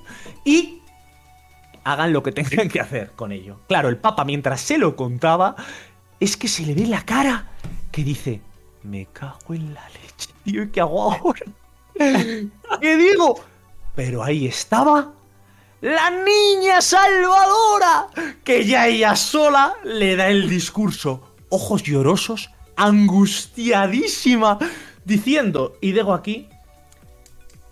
y 0.44 0.80
hagan 1.84 2.12
lo 2.12 2.22
que 2.22 2.32
tengan 2.32 2.68
que 2.68 2.80
hacer 2.80 3.12
con 3.14 3.30
ello. 3.30 3.61
Claro, 3.68 3.88
el 3.88 3.98
Papa 3.98 4.24
mientras 4.24 4.61
se 4.61 4.78
lo 4.78 4.96
contaba 4.96 5.54
es 6.18 6.36
que 6.36 6.48
se 6.48 6.64
le 6.64 6.74
ve 6.74 6.86
la 6.86 7.02
cara 7.02 7.46
que 7.92 8.02
dice, 8.02 8.40
me 8.82 9.07
cago 9.07 9.54
en 9.54 9.74
la 9.74 9.86
leche, 9.90 10.30
tío, 10.44 10.62
¿y 10.62 10.68
¿qué 10.70 10.80
hago 10.80 11.12
ahora? 11.12 11.40
¿Qué 12.80 12.96
digo? 12.96 13.40
Pero 13.94 14.22
ahí 14.22 14.46
estaba 14.46 15.12
la 15.80 16.10
niña 16.10 16.80
salvadora, 16.80 18.08
que 18.44 18.64
ya 18.64 18.86
ella 18.88 19.14
sola 19.16 19.74
le 19.84 20.16
da 20.16 20.28
el 20.28 20.48
discurso, 20.48 21.22
ojos 21.48 21.82
llorosos, 21.82 22.50
angustiadísima, 22.76 24.58
diciendo, 25.04 25.76
y 25.80 25.92
dejo 25.92 26.12
aquí, 26.14 26.48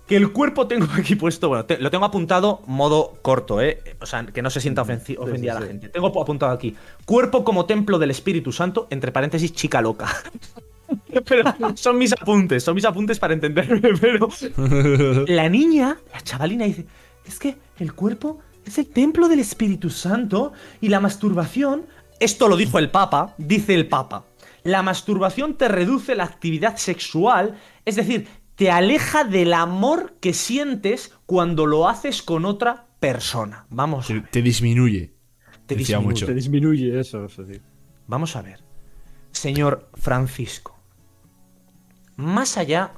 que 0.06 0.16
el 0.16 0.32
cuerpo 0.32 0.66
tengo 0.66 0.86
aquí 0.96 1.14
puesto, 1.14 1.48
bueno, 1.48 1.64
te- 1.64 1.78
lo 1.78 1.90
tengo 1.90 2.04
apuntado 2.04 2.62
modo 2.66 3.14
corto, 3.22 3.60
¿eh? 3.62 3.82
O 4.00 4.06
sea, 4.06 4.26
que 4.26 4.42
no 4.42 4.50
se 4.50 4.60
sienta 4.60 4.82
ofendida 4.82 5.54
la 5.58 5.66
gente. 5.66 5.88
Tengo 5.88 6.08
apuntado 6.08 6.52
aquí, 6.52 6.76
cuerpo 7.06 7.42
como 7.42 7.64
templo 7.64 7.98
del 7.98 8.10
Espíritu 8.10 8.52
Santo, 8.52 8.86
entre 8.90 9.12
paréntesis, 9.12 9.52
chica 9.52 9.80
loca. 9.80 10.08
Pero 11.26 11.54
son 11.74 11.96
mis 11.96 12.12
apuntes, 12.12 12.62
son 12.62 12.74
mis 12.74 12.84
apuntes 12.84 13.18
para 13.18 13.32
entenderme, 13.32 13.80
pero... 14.00 14.28
La 15.26 15.48
niña, 15.48 15.96
la 16.12 16.20
chavalina 16.20 16.66
dice, 16.66 16.84
es 17.26 17.38
que 17.38 17.56
el 17.78 17.94
cuerpo 17.94 18.40
es 18.64 18.78
el 18.78 18.86
templo 18.86 19.28
del 19.28 19.40
Espíritu 19.40 19.90
Santo 19.90 20.52
y 20.80 20.88
la 20.88 21.00
masturbación, 21.00 21.86
esto 22.20 22.48
lo 22.48 22.56
dijo 22.56 22.78
el 22.78 22.90
Papa, 22.90 23.34
dice 23.38 23.74
el 23.74 23.88
Papa, 23.88 24.24
la 24.62 24.82
masturbación 24.82 25.54
te 25.58 25.68
reduce 25.68 26.14
la 26.14 26.24
actividad 26.24 26.76
sexual, 26.76 27.58
es 27.84 27.96
decir, 27.96 28.26
te 28.54 28.70
aleja 28.70 29.24
del 29.24 29.52
amor 29.52 30.14
que 30.20 30.32
sientes 30.32 31.12
cuando 31.26 31.66
lo 31.66 31.88
haces 31.88 32.22
con 32.22 32.44
otra 32.44 32.86
persona. 33.00 33.66
Vamos, 33.68 34.06
a 34.06 34.08
Te, 34.08 34.14
ver, 34.14 34.30
te 34.30 34.42
disminuye. 34.42 35.12
te 35.66 35.74
disminuye. 35.74 36.06
mucho. 36.06 36.26
Se 36.26 36.34
disminuye 36.34 36.98
eso, 36.98 37.24
eso 37.26 37.44
sí. 37.44 37.60
Vamos 38.06 38.36
a 38.36 38.42
ver. 38.42 38.62
Señor 39.32 39.90
Francisco, 39.94 40.78
más 42.16 42.56
allá 42.56 42.92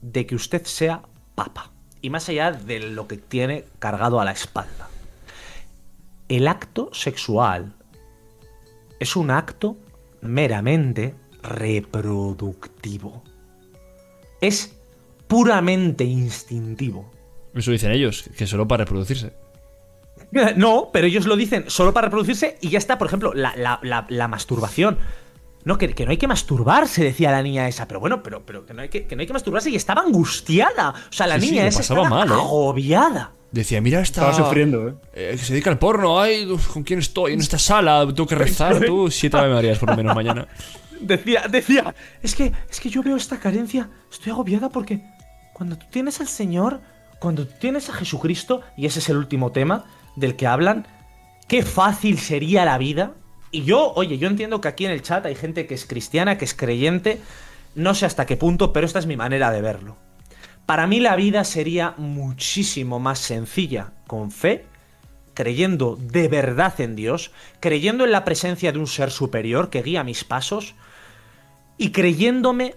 de 0.00 0.26
que 0.26 0.34
usted 0.34 0.64
sea 0.64 1.02
papa 1.34 1.70
y 2.04 2.10
más 2.10 2.28
allá 2.28 2.52
de 2.52 2.80
lo 2.80 3.08
que 3.08 3.16
tiene 3.16 3.64
cargado 3.78 4.20
a 4.20 4.24
la 4.26 4.32
espalda, 4.32 4.88
el 6.28 6.46
acto 6.48 6.90
sexual 6.92 7.72
es 9.00 9.16
un 9.16 9.30
acto 9.30 9.76
meramente 10.20 11.14
reproductivo. 11.42 13.22
Es 14.40 14.76
puramente 15.26 16.04
instintivo. 16.04 17.10
Eso 17.54 17.70
dicen 17.70 17.92
ellos, 17.92 18.28
que 18.36 18.46
solo 18.46 18.68
para 18.68 18.84
reproducirse. 18.84 19.32
No, 20.56 20.90
pero 20.92 21.06
ellos 21.06 21.26
lo 21.26 21.36
dicen 21.36 21.64
solo 21.68 21.94
para 21.94 22.06
reproducirse 22.08 22.58
y 22.60 22.68
ya 22.68 22.78
está. 22.78 22.98
Por 22.98 23.06
ejemplo, 23.06 23.32
la, 23.34 23.54
la- 23.56 23.78
la- 23.82 24.06
la 24.08 24.26
masturbación. 24.28 24.98
No, 25.64 25.78
que, 25.78 25.94
que 25.94 26.04
no 26.04 26.10
hay 26.10 26.18
que 26.18 26.28
masturbarse, 26.28 27.02
decía 27.02 27.30
la 27.30 27.42
niña 27.42 27.66
esa. 27.68 27.88
Pero 27.88 28.00
bueno, 28.00 28.22
pero, 28.22 28.44
pero 28.44 28.66
que, 28.66 28.74
no 28.74 28.82
hay 28.82 28.88
que, 28.88 29.06
que 29.06 29.16
no 29.16 29.20
hay 29.20 29.26
que 29.26 29.32
masturbarse 29.32 29.70
y 29.70 29.76
estaba 29.76 30.02
angustiada. 30.02 30.90
O 30.90 31.12
sea, 31.12 31.26
la 31.26 31.40
Sí, 31.40 31.50
niña 31.50 31.66
esa 31.66 31.80
estaba 31.80 32.08
mal, 32.08 32.28
¿eh? 32.28 32.32
agobiada. 32.34 33.32
Decía, 33.50 33.80
mira 33.80 34.00
esta. 34.00 34.28
Estaba 34.28 34.46
sufriendo, 34.46 34.88
¿eh? 34.88 34.94
eh, 35.14 35.28
que 35.32 35.38
se 35.38 35.52
dedica 35.52 35.70
al 35.70 35.78
porno, 35.78 36.20
ay, 36.20 36.46
¿con 36.72 36.82
quién 36.82 36.98
estoy? 36.98 37.32
En 37.34 37.40
esta 37.40 37.58
sala, 37.58 38.04
tengo 38.08 38.26
que 38.26 38.34
rezar, 38.34 38.80
tú, 38.84 39.10
siete 39.12 39.36
Ave 39.36 39.54
Marías 39.54 39.78
por 39.78 39.90
lo 39.90 39.96
menos 39.96 40.14
mañana. 40.14 40.48
Decía, 41.00 41.44
decía, 41.48 41.94
es 42.22 42.34
que, 42.34 42.52
es 42.70 42.80
que 42.80 42.88
yo 42.90 43.02
veo 43.02 43.16
esta 43.16 43.38
carencia, 43.38 43.88
estoy 44.10 44.32
agobiada 44.32 44.68
porque 44.70 45.02
cuando 45.52 45.76
tú 45.76 45.86
tienes 45.90 46.20
al 46.20 46.28
Señor, 46.28 46.80
cuando 47.20 47.46
tú 47.46 47.54
tienes 47.60 47.88
a 47.90 47.92
Jesucristo, 47.92 48.62
y 48.76 48.86
ese 48.86 48.98
es 48.98 49.08
el 49.08 49.16
último 49.16 49.52
tema 49.52 49.84
del 50.16 50.34
que 50.36 50.46
hablan, 50.46 50.86
qué 51.48 51.62
fácil 51.62 52.18
sería 52.18 52.64
la 52.64 52.76
vida. 52.78 53.12
Y 53.54 53.62
yo, 53.62 53.92
oye, 53.94 54.18
yo 54.18 54.26
entiendo 54.26 54.60
que 54.60 54.66
aquí 54.66 54.84
en 54.84 54.90
el 54.90 55.02
chat 55.02 55.24
hay 55.26 55.36
gente 55.36 55.68
que 55.68 55.74
es 55.74 55.86
cristiana, 55.86 56.36
que 56.38 56.44
es 56.44 56.54
creyente, 56.54 57.20
no 57.76 57.94
sé 57.94 58.04
hasta 58.04 58.26
qué 58.26 58.36
punto, 58.36 58.72
pero 58.72 58.84
esta 58.84 58.98
es 58.98 59.06
mi 59.06 59.16
manera 59.16 59.52
de 59.52 59.60
verlo. 59.60 59.96
Para 60.66 60.88
mí 60.88 60.98
la 60.98 61.14
vida 61.14 61.44
sería 61.44 61.94
muchísimo 61.96 62.98
más 62.98 63.20
sencilla 63.20 63.92
con 64.08 64.32
fe, 64.32 64.64
creyendo 65.34 65.96
de 66.00 66.26
verdad 66.26 66.80
en 66.80 66.96
Dios, 66.96 67.30
creyendo 67.60 68.04
en 68.04 68.10
la 68.10 68.24
presencia 68.24 68.72
de 68.72 68.80
un 68.80 68.88
ser 68.88 69.12
superior 69.12 69.70
que 69.70 69.82
guía 69.82 70.02
mis 70.02 70.24
pasos 70.24 70.74
y 71.78 71.92
creyéndome 71.92 72.74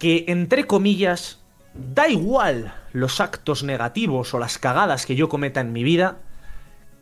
que, 0.00 0.24
entre 0.26 0.66
comillas, 0.66 1.38
da 1.72 2.08
igual 2.08 2.74
los 2.92 3.20
actos 3.20 3.62
negativos 3.62 4.34
o 4.34 4.40
las 4.40 4.58
cagadas 4.58 5.06
que 5.06 5.14
yo 5.14 5.28
cometa 5.28 5.60
en 5.60 5.72
mi 5.72 5.84
vida, 5.84 6.16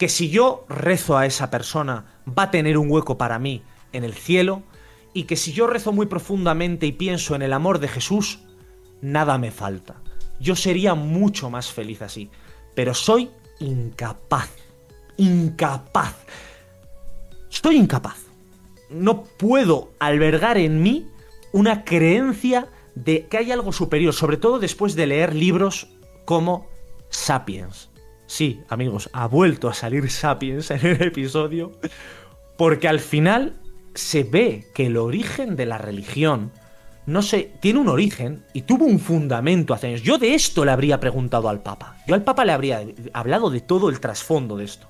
que 0.03 0.09
si 0.09 0.31
yo 0.31 0.65
rezo 0.69 1.17
a 1.17 1.27
esa 1.27 1.49
persona 1.49 2.07
va 2.27 2.43
a 2.43 2.51
tener 2.51 2.77
un 2.77 2.91
hueco 2.91 3.17
para 3.17 3.39
mí 3.39 3.63
en 3.93 4.03
el 4.03 4.15
cielo 4.15 4.65
y 5.15 5.23
que 5.23 5.37
si 5.37 5.53
yo 5.53 5.69
rezo 5.69 5.93
muy 5.93 6.07
profundamente 6.07 6.87
y 6.87 6.91
pienso 6.91 7.37
en 7.37 7.43
el 7.43 7.53
amor 7.53 7.79
de 7.79 7.87
Jesús, 7.87 8.41
nada 9.01 9.39
me 9.39 9.53
falta. 9.53 10.03
Yo 10.41 10.57
sería 10.57 10.97
mucho 10.97 11.51
más 11.51 11.71
feliz 11.71 12.03
así, 12.03 12.31
pero 12.75 12.95
soy 12.95 13.31
incapaz, 13.61 14.51
incapaz. 15.19 16.17
Estoy 17.49 17.77
incapaz 17.77 18.33
no 18.91 19.23
puedo 19.23 19.93
albergar 20.01 20.59
en 20.59 20.83
mí 20.83 21.07
una 21.53 21.85
creencia 21.85 22.67
de 22.97 23.29
que 23.29 23.39
hay 23.39 23.53
algo 23.53 23.73
superior, 23.73 24.15
sobre 24.15 24.37
todo 24.37 24.59
después 24.59 24.97
de 24.97 25.07
leer 25.07 25.33
libros 25.33 25.87
como 26.25 26.67
Sapiens. 27.09 27.92
Sí, 28.33 28.63
amigos, 28.71 29.11
ha 29.13 29.27
vuelto 29.29 29.69
a 29.69 29.75
salir 29.75 30.09
Sapiens 30.11 30.71
en 30.71 30.87
el 30.87 31.03
episodio, 31.03 31.71
porque 32.57 32.89
al 32.89 32.99
final 32.99 33.61
se 33.93 34.25
ve 34.25 34.65
que 34.75 34.87
el 34.87 34.97
origen 34.97 35.55
de 35.55 35.67
la 35.67 35.77
religión 35.77 36.51
no 37.05 37.21
sé, 37.21 37.53
tiene 37.61 37.79
un 37.81 37.89
origen 37.89 38.43
y 38.55 38.63
tuvo 38.63 38.87
un 38.87 39.01
fundamento 39.01 39.75
hace 39.75 39.89
años. 39.89 40.01
Yo 40.01 40.17
de 40.17 40.33
esto 40.33 40.65
le 40.65 40.71
habría 40.71 40.99
preguntado 40.99 41.51
al 41.51 41.63
Papa. 41.63 41.99
Yo 42.07 42.15
al 42.15 42.25
Papa 42.25 42.47
le 42.47 42.53
habría 42.53 42.83
hablado 43.13 43.51
de 43.51 43.61
todo 43.61 43.91
el 43.91 44.01
trasfondo 44.01 44.57
de 44.57 44.65
esto. 44.65 44.87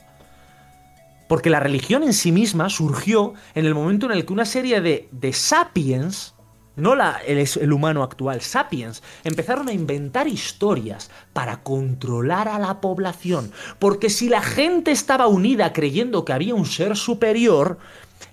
Porque 1.26 1.50
la 1.50 1.58
religión 1.58 2.04
en 2.04 2.12
sí 2.12 2.30
misma 2.30 2.70
surgió 2.70 3.34
en 3.56 3.66
el 3.66 3.74
momento 3.74 4.06
en 4.06 4.12
el 4.12 4.24
que 4.24 4.32
una 4.32 4.44
serie 4.44 4.80
de, 4.80 5.08
de 5.10 5.32
sapiens, 5.32 6.36
no 6.76 6.94
el, 7.26 7.72
humano 7.72 8.02
actual, 8.02 8.40
sapiens, 8.40 9.02
empezaron 9.24 9.68
a 9.68 9.72
inventar 9.72 10.26
historias 10.26 11.10
para 11.32 11.62
controlar 11.62 12.48
a 12.48 12.58
la 12.58 12.80
población. 12.80 13.52
Porque 13.78 14.08
si 14.08 14.28
la 14.28 14.42
gente 14.42 14.90
estaba 14.90 15.26
unida 15.26 15.72
creyendo 15.72 16.24
que 16.24 16.32
había 16.32 16.54
un 16.54 16.66
ser 16.66 16.96
superior, 16.96 17.78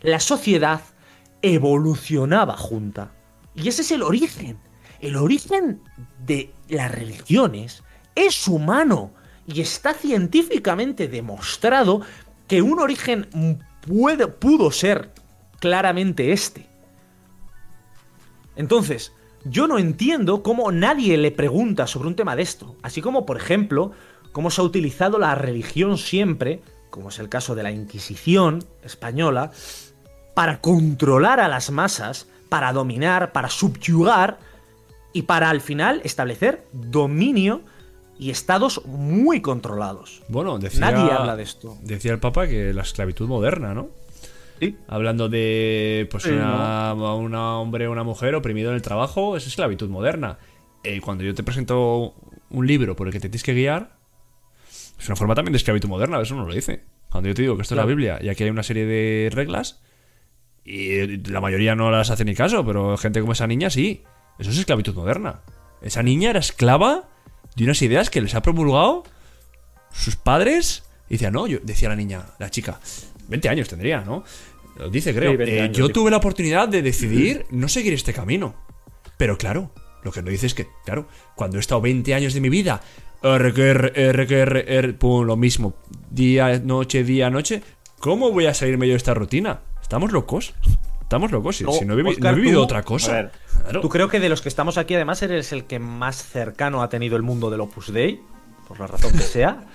la 0.01 0.19
sociedad 0.19 0.81
evolucionaba 1.41 2.55
junta. 2.55 3.11
Y 3.55 3.67
ese 3.67 3.81
es 3.81 3.91
el 3.91 4.03
origen. 4.03 4.57
El 5.01 5.15
origen 5.15 5.81
de 6.25 6.53
las 6.69 6.91
religiones 6.91 7.83
es 8.15 8.47
humano 8.47 9.11
y 9.47 9.61
está 9.61 9.93
científicamente 9.93 11.07
demostrado 11.07 12.01
que 12.47 12.61
un 12.61 12.79
origen 12.79 13.27
pudo 14.39 14.71
ser 14.71 15.11
claramente 15.59 16.31
este. 16.31 16.68
Entonces, 18.59 19.13
yo 19.45 19.67
no 19.67 19.79
entiendo 19.79 20.43
cómo 20.43 20.69
nadie 20.73 21.17
le 21.17 21.31
pregunta 21.31 21.87
sobre 21.87 22.09
un 22.09 22.15
tema 22.15 22.35
de 22.35 22.41
esto. 22.41 22.75
Así 22.81 23.01
como, 23.01 23.25
por 23.25 23.37
ejemplo, 23.37 23.93
cómo 24.33 24.51
se 24.51 24.59
ha 24.59 24.65
utilizado 24.65 25.17
la 25.17 25.33
religión 25.33 25.97
siempre, 25.97 26.59
como 26.89 27.07
es 27.07 27.19
el 27.19 27.29
caso 27.29 27.55
de 27.55 27.63
la 27.63 27.71
Inquisición 27.71 28.65
española, 28.83 29.51
para 30.33 30.59
controlar 30.59 31.39
a 31.39 31.47
las 31.47 31.71
masas, 31.71 32.27
para 32.49 32.73
dominar, 32.73 33.31
para 33.31 33.49
subyugar 33.49 34.39
y 35.13 35.21
para 35.21 35.49
al 35.49 35.61
final 35.61 36.01
establecer 36.03 36.67
dominio 36.73 37.61
y 38.17 38.29
estados 38.29 38.85
muy 38.85 39.39
controlados. 39.39 40.21
Bueno, 40.27 40.59
decía, 40.59 40.91
Nadie 40.91 41.13
habla 41.13 41.37
de 41.37 41.43
esto. 41.43 41.77
Decía 41.81 42.11
el 42.11 42.19
Papa 42.19 42.45
que 42.45 42.73
la 42.73 42.81
esclavitud 42.81 43.29
moderna, 43.29 43.73
¿no? 43.73 43.87
Sí. 44.59 44.77
Hablando 44.87 45.29
de 45.29 46.07
pues 46.11 46.23
Sí, 46.23 46.29
una, 46.31 46.93
un 46.93 47.33
hombre 47.35 47.87
o 47.87 47.91
una 47.91 48.03
mujer 48.03 48.35
oprimido 48.35 48.69
en 48.71 48.75
el 48.75 48.81
trabajo, 48.81 49.37
es 49.37 49.47
esclavitud 49.47 49.89
moderna. 49.89 50.37
Eh, 50.83 51.01
cuando 51.01 51.23
yo 51.23 51.33
te 51.33 51.43
presento 51.43 52.13
un 52.49 52.67
libro 52.67 52.95
por 52.95 53.07
el 53.07 53.13
que 53.13 53.19
te 53.19 53.29
tienes 53.29 53.43
que 53.43 53.53
guiar, 53.53 53.95
es 54.99 55.07
una 55.07 55.15
forma 55.15 55.35
también 55.35 55.53
de 55.53 55.57
esclavitud 55.57 55.87
moderna, 55.89 56.19
eso 56.21 56.35
no 56.35 56.45
lo 56.45 56.53
dice. 56.53 56.83
Cuando 57.09 57.29
yo 57.29 57.35
te 57.35 57.41
digo 57.41 57.55
que 57.55 57.63
esto 57.63 57.75
Claro. 57.75 57.87
es 57.89 57.91
la 57.91 57.95
Biblia 57.95 58.19
y 58.21 58.29
aquí 58.29 58.43
hay 58.43 58.49
una 58.49 58.63
serie 58.63 58.85
de 58.85 59.29
reglas, 59.33 59.81
y 60.65 61.17
la 61.29 61.41
mayoría 61.41 61.73
no 61.75 61.89
las 61.89 62.09
hace 62.11 62.25
ni 62.25 62.35
caso, 62.35 62.65
pero 62.65 62.95
gente 62.97 63.21
como 63.21 63.31
esa 63.33 63.47
niña 63.47 63.69
sí. 63.69 64.03
Eso 64.37 64.51
es 64.51 64.57
esclavitud 64.57 64.93
moderna. 64.93 65.41
Esa 65.81 66.03
niña 66.03 66.29
era 66.29 66.39
esclava 66.39 67.09
de 67.55 67.63
unas 67.63 67.81
ideas 67.81 68.09
que 68.09 68.21
les 68.21 68.35
ha 68.35 68.41
promulgado 68.41 69.03
sus 69.91 70.15
padres. 70.15 70.83
Y 71.09 71.13
decía, 71.13 71.31
no, 71.31 71.47
yo, 71.47 71.57
decía 71.63 71.89
la 71.89 71.95
niña, 71.95 72.25
la 72.37 72.49
chica, 72.51 72.79
20 73.27 73.49
años 73.49 73.67
tendría, 73.67 74.01
¿no? 74.01 74.23
Lo 74.79 74.89
dice, 74.89 75.13
creo. 75.13 75.31
Sí, 75.31 75.37
20 75.37 75.55
Eh, 75.57 75.61
años, 75.61 75.77
yo 75.77 75.87
sí. 75.87 75.93
tuve 75.93 76.09
la 76.11 76.17
oportunidad 76.17 76.67
de 76.67 76.81
decidir 76.81 77.45
no 77.51 77.67
seguir 77.67 77.93
este 77.93 78.13
camino. 78.13 78.55
Pero 79.17 79.37
claro, 79.37 79.71
lo 80.03 80.11
que 80.11 80.21
no 80.23 80.29
dice 80.31 80.45
es 80.47 80.53
que, 80.53 80.67
claro, 80.85 81.07
cuando 81.35 81.57
he 81.57 81.59
estado 81.59 81.81
20 81.81 82.13
años 82.15 82.33
de 82.33 82.41
mi 82.41 82.49
vida, 82.49 82.81
R, 83.21 83.53
que 83.53 83.69
R, 83.69 83.91
R, 83.95 84.27
que 84.27 84.39
R, 84.39 84.65
R, 84.77 84.93
pum, 84.93 85.25
lo 85.25 85.35
mismo, 85.35 85.73
día, 86.09 86.59
noche, 86.59 87.03
día, 87.03 87.29
noche, 87.29 87.61
¿cómo 87.99 88.31
voy 88.31 88.45
a 88.45 88.53
salirme 88.53 88.87
yo 88.87 88.93
de 88.93 88.97
esta 88.97 89.13
rutina? 89.13 89.59
¿Estamos 89.81 90.11
locos? 90.13 90.53
Estamos 91.01 91.31
locos. 91.31 91.57
Si, 91.57 91.63
No, 91.65 91.73
si 91.73 91.85
no, 91.85 91.99
he, 91.99 92.03
no 92.03 92.29
he 92.29 92.33
vivido 92.35 92.59
tú- 92.59 92.63
otra 92.63 92.83
cosa. 92.83 93.11
A 93.11 93.15
ver, 93.23 93.31
Claro. 93.63 93.81
Tú 93.81 93.89
creo 93.89 94.07
que 94.07 94.21
de 94.21 94.29
los 94.29 94.41
que 94.41 94.47
estamos 94.47 94.77
aquí, 94.77 94.95
además, 94.95 95.21
eres 95.21 95.51
el 95.51 95.65
que 95.65 95.79
más 95.79 96.23
cercano 96.25 96.81
ha 96.81 96.87
tenido 96.87 97.17
el 97.17 97.23
mundo 97.23 97.49
del 97.49 97.59
Opus 97.59 97.91
Dei, 97.91 98.21
por 98.69 98.79
la 98.79 98.87
razón 98.87 99.11
que 99.11 99.19
sea. 99.19 99.65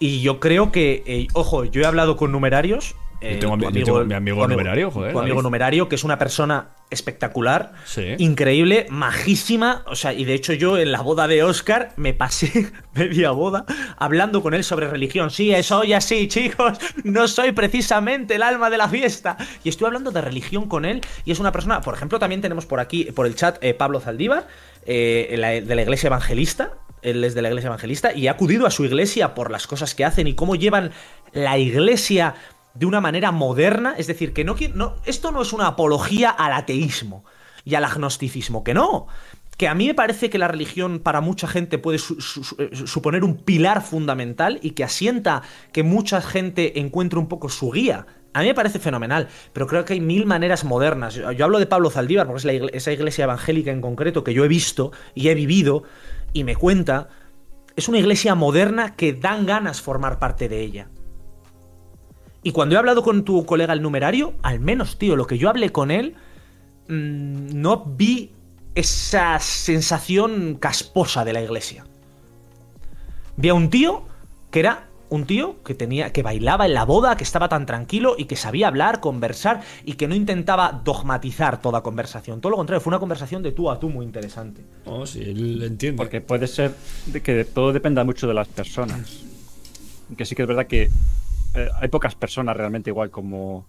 Y 0.00 0.20
yo 0.20 0.40
creo 0.40 0.72
que, 0.72 1.04
eh, 1.06 1.28
ojo, 1.32 1.64
yo 1.64 1.80
he 1.82 1.86
hablado 1.86 2.16
con 2.16 2.32
numerarios. 2.32 2.96
Eh, 3.22 3.34
Yo 3.34 3.38
tengo 3.40 3.56
tu 3.58 3.70
yo 3.78 3.84
tengo 3.84 4.04
mi 4.04 4.14
amigo 4.14 4.42
tu 4.42 4.48
numerario, 4.50 4.90
joder, 4.90 5.12
Tu 5.12 5.18
amigo 5.20 5.42
numerario, 5.42 5.88
que 5.88 5.94
es 5.94 6.04
una 6.04 6.18
persona 6.18 6.68
espectacular, 6.90 7.72
Sí. 7.84 8.14
increíble, 8.18 8.86
majísima. 8.90 9.82
O 9.86 9.94
sea, 9.96 10.12
y 10.12 10.24
de 10.24 10.34
hecho, 10.34 10.52
yo 10.52 10.76
en 10.78 10.92
la 10.92 11.00
boda 11.00 11.26
de 11.28 11.42
Oscar 11.42 11.92
me 11.96 12.12
pasé 12.14 12.70
media 12.94 13.30
boda 13.30 13.64
hablando 13.96 14.42
con 14.42 14.54
él 14.54 14.64
sobre 14.64 14.88
religión. 14.88 15.30
Sí, 15.30 15.52
soy 15.62 15.92
así, 15.92 16.28
chicos. 16.28 16.78
No 17.04 17.28
soy 17.28 17.52
precisamente 17.52 18.34
el 18.34 18.42
alma 18.42 18.68
de 18.70 18.78
la 18.78 18.88
fiesta. 18.88 19.36
Y 19.64 19.68
estoy 19.68 19.86
hablando 19.86 20.10
de 20.10 20.20
religión 20.20 20.68
con 20.68 20.84
él. 20.84 21.00
Y 21.24 21.32
es 21.32 21.40
una 21.40 21.52
persona, 21.52 21.80
por 21.80 21.94
ejemplo, 21.94 22.18
también 22.18 22.40
tenemos 22.40 22.66
por 22.66 22.80
aquí, 22.80 23.04
por 23.04 23.26
el 23.26 23.34
chat, 23.36 23.58
eh, 23.62 23.74
Pablo 23.74 24.00
Zaldívar, 24.00 24.46
eh, 24.84 25.34
la- 25.38 25.48
de 25.60 25.74
la 25.74 25.82
iglesia 25.82 26.08
evangelista. 26.08 26.72
Él 27.02 27.24
es 27.24 27.34
de 27.34 27.42
la 27.42 27.48
iglesia 27.48 27.66
evangelista 27.68 28.12
y 28.14 28.28
ha 28.28 28.32
acudido 28.32 28.64
a 28.66 28.70
su 28.70 28.84
iglesia 28.84 29.34
por 29.34 29.50
las 29.50 29.66
cosas 29.66 29.94
que 29.94 30.04
hacen 30.04 30.28
y 30.28 30.34
cómo 30.34 30.54
llevan 30.54 30.92
la 31.32 31.58
iglesia 31.58 32.34
de 32.74 32.86
una 32.86 33.00
manera 33.00 33.32
moderna. 33.32 33.94
Es 33.96 34.06
decir, 34.06 34.32
que 34.32 34.44
no, 34.44 34.56
esto 35.04 35.32
no 35.32 35.42
es 35.42 35.52
una 35.52 35.66
apología 35.66 36.30
al 36.30 36.52
ateísmo 36.52 37.24
y 37.64 37.74
al 37.74 37.84
agnosticismo, 37.84 38.64
que 38.64 38.74
no. 38.74 39.06
Que 39.56 39.68
a 39.68 39.74
mí 39.74 39.86
me 39.86 39.94
parece 39.94 40.30
que 40.30 40.38
la 40.38 40.48
religión 40.48 40.98
para 40.98 41.20
mucha 41.20 41.46
gente 41.46 41.78
puede 41.78 41.98
eh, 41.98 42.76
suponer 42.86 43.22
un 43.22 43.36
pilar 43.36 43.82
fundamental 43.82 44.58
y 44.62 44.70
que 44.70 44.84
asienta 44.84 45.42
que 45.72 45.82
mucha 45.82 46.20
gente 46.20 46.80
encuentre 46.80 47.18
un 47.18 47.28
poco 47.28 47.48
su 47.48 47.70
guía. 47.70 48.06
A 48.34 48.40
mí 48.40 48.46
me 48.46 48.54
parece 48.54 48.78
fenomenal, 48.78 49.28
pero 49.52 49.66
creo 49.66 49.84
que 49.84 49.92
hay 49.92 50.00
mil 50.00 50.24
maneras 50.24 50.64
modernas. 50.64 51.14
Yo, 51.14 51.44
hablo 51.44 51.58
de 51.58 51.66
Pablo 51.66 51.90
Zaldívar, 51.90 52.26
porque 52.26 52.56
es 52.56 52.70
esa 52.72 52.92
iglesia 52.92 53.24
evangélica 53.24 53.70
en 53.70 53.82
concreto 53.82 54.24
que 54.24 54.32
yo 54.32 54.44
he 54.44 54.48
visto 54.48 54.90
y 55.14 55.28
he 55.28 55.34
vivido 55.34 55.82
y 56.32 56.44
me 56.44 56.56
cuenta. 56.56 57.08
Es 57.76 57.88
una 57.88 57.98
iglesia 57.98 58.34
moderna 58.34 58.96
que 58.96 59.12
dan 59.12 59.44
ganas 59.44 59.82
formar 59.82 60.18
parte 60.18 60.48
de 60.48 60.60
ella. 60.60 60.88
Y 62.42 62.52
cuando 62.52 62.74
he 62.74 62.78
hablado 62.78 63.02
con 63.02 63.24
tu 63.24 63.46
colega 63.46 63.72
el 63.72 63.82
numerario, 63.82 64.34
al 64.42 64.60
menos, 64.60 64.98
tío, 64.98 65.16
lo 65.16 65.26
que 65.26 65.38
yo 65.38 65.48
hablé 65.48 65.70
con 65.70 65.90
él, 65.90 66.16
mm, 66.88 67.60
no 67.60 67.84
vi 67.84 68.32
esa 68.74 69.38
sensación 69.38 70.56
casposa 70.56 71.24
de 71.24 71.32
la 71.32 71.42
iglesia. 71.42 71.84
Vi 73.36 73.48
a 73.48 73.54
un 73.54 73.70
tío 73.70 74.04
que 74.50 74.60
era 74.60 74.88
un 75.08 75.26
tío 75.26 75.62
que 75.62 75.74
tenía 75.74 76.10
que 76.10 76.22
bailaba 76.22 76.64
en 76.64 76.72
la 76.72 76.84
boda, 76.84 77.16
que 77.16 77.24
estaba 77.24 77.48
tan 77.48 77.66
tranquilo 77.66 78.14
y 78.16 78.24
que 78.24 78.34
sabía 78.34 78.68
hablar, 78.68 79.00
conversar 79.00 79.60
y 79.84 79.94
que 79.94 80.08
no 80.08 80.14
intentaba 80.14 80.80
dogmatizar 80.84 81.60
toda 81.60 81.82
conversación. 81.82 82.40
Todo 82.40 82.50
lo 82.50 82.56
contrario, 82.56 82.80
fue 82.80 82.92
una 82.92 82.98
conversación 82.98 83.42
de 83.42 83.52
tú 83.52 83.70
a 83.70 83.78
tú 83.78 83.90
muy 83.90 84.06
interesante. 84.06 84.64
No, 84.86 85.04
sí, 85.06 85.20
él 85.20 85.62
entiende. 85.62 85.98
Porque 85.98 86.22
puede 86.22 86.46
ser 86.46 86.74
de 87.06 87.20
que 87.20 87.44
todo 87.44 87.74
dependa 87.74 88.04
mucho 88.04 88.26
de 88.26 88.34
las 88.34 88.48
personas. 88.48 89.22
Que 90.16 90.24
sí 90.24 90.34
que 90.34 90.42
es 90.42 90.48
verdad 90.48 90.66
que 90.66 90.90
eh, 91.54 91.68
hay 91.80 91.88
pocas 91.88 92.14
personas 92.14 92.56
realmente 92.56 92.90
igual 92.90 93.10
como. 93.10 93.66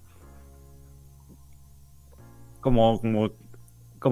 Como, 2.61 3.01
como, 3.01 3.25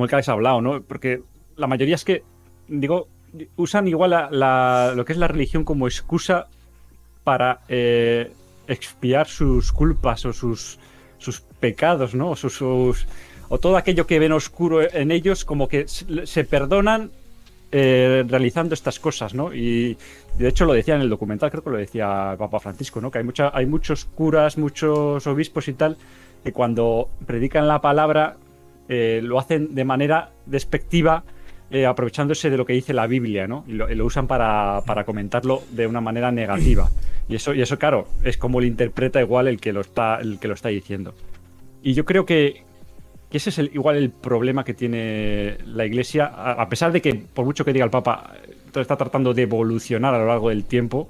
el 0.04 0.10
que 0.10 0.16
habéis 0.16 0.28
hablado, 0.28 0.62
¿no? 0.62 0.82
Porque 0.82 1.24
la 1.56 1.68
mayoría 1.68 1.96
es 1.96 2.04
que, 2.04 2.24
digo, 2.68 3.08
usan 3.56 3.88
igual 3.88 4.10
la- 4.10 4.92
lo 4.94 5.06
que 5.06 5.14
es 5.14 5.18
la 5.18 5.30
religión 5.30 5.64
como 5.64 5.88
excusa 5.88 6.48
para 7.24 7.62
eh, 7.70 8.34
expiar 8.68 9.28
sus 9.28 9.72
culpas 9.72 10.26
o 10.26 10.34
sus, 10.34 10.80
sus 11.18 11.42
pecados, 11.42 12.14
¿no? 12.14 12.32
O, 13.50 13.58
todo 13.58 13.78
aquello 13.78 14.08
que 14.08 14.20
ven 14.20 14.32
oscuro 14.32 14.82
en 14.82 15.12
ellos, 15.12 15.46
como 15.46 15.68
que 15.68 15.86
se 15.88 16.44
perdonan 16.46 17.12
eh, 17.72 18.26
realizando 18.28 18.74
estas 18.74 19.00
cosas, 19.00 19.34
¿no? 19.34 19.54
Y 19.54 19.98
de 20.38 20.50
hecho 20.50 20.66
lo 20.66 20.74
decía 20.74 20.96
en 20.96 21.02
el 21.02 21.10
documental, 21.10 21.50
creo 21.50 21.64
que 21.64 21.70
lo 21.70 21.78
decía 21.78 22.36
Papa 22.38 22.60
Francisco, 22.60 23.00
¿no? 23.00 23.12
Que 23.12 23.20
hay, 23.20 23.26
hay 23.54 23.66
muchos 23.66 24.06
curas, 24.06 24.58
muchos 24.58 25.26
obispos 25.26 25.68
y 25.68 25.74
tal, 25.74 25.98
que 26.44 26.52
cuando 26.52 27.10
predican 27.26 27.68
la 27.68 27.80
palabra 27.82 28.36
eh, 28.90 29.22
lo 29.24 29.40
hacen 29.40 29.74
de 29.74 29.86
manera 29.86 30.32
despectiva, 30.46 31.24
eh, 31.70 31.86
aprovechándose 31.86 32.50
de 32.50 32.58
lo 32.58 32.66
que 32.66 32.74
dice 32.74 32.94
la 32.94 33.08
Biblia, 33.08 33.48
¿no? 33.48 33.64
Y 33.68 33.72
lo, 33.72 34.06
usan 34.06 34.28
para, 34.28 34.84
comentarlo 35.06 35.64
de 35.72 35.88
una 35.88 36.02
manera 36.02 36.32
negativa. 36.32 36.90
Y 37.30 37.36
eso, 37.36 37.54
claro, 37.80 38.08
es 38.24 38.36
como 38.36 38.60
lo 38.60 38.66
interpreta 38.66 39.22
igual 39.22 39.48
el 39.48 39.62
que 39.62 39.72
lo 39.72 39.80
está 39.80 40.20
diciendo. 40.68 41.14
Y 41.82 41.94
yo 41.94 42.04
creo 42.04 42.26
que, 42.26 42.64
que 43.32 43.38
ese 43.38 43.50
es 43.50 43.58
el, 43.60 43.72
igual 43.74 43.96
el 43.96 44.10
problema 44.12 44.64
que 44.64 44.74
tiene 44.74 45.58
la 45.66 45.86
Iglesia, 45.86 46.26
a, 46.28 46.52
a 46.62 46.70
pesar 46.70 46.92
de 46.92 47.02
que, 47.02 47.16
por 47.16 47.46
mucho 47.46 47.64
que 47.66 47.74
diga 47.74 47.86
el 47.86 47.92
Papa, 47.92 48.34
está 48.76 48.96
tratando 48.98 49.34
de 49.34 49.44
evolucionar 49.44 50.14
a 50.14 50.20
lo 50.20 50.28
largo 50.28 50.50
del 50.50 50.66
tiempo, 50.66 51.10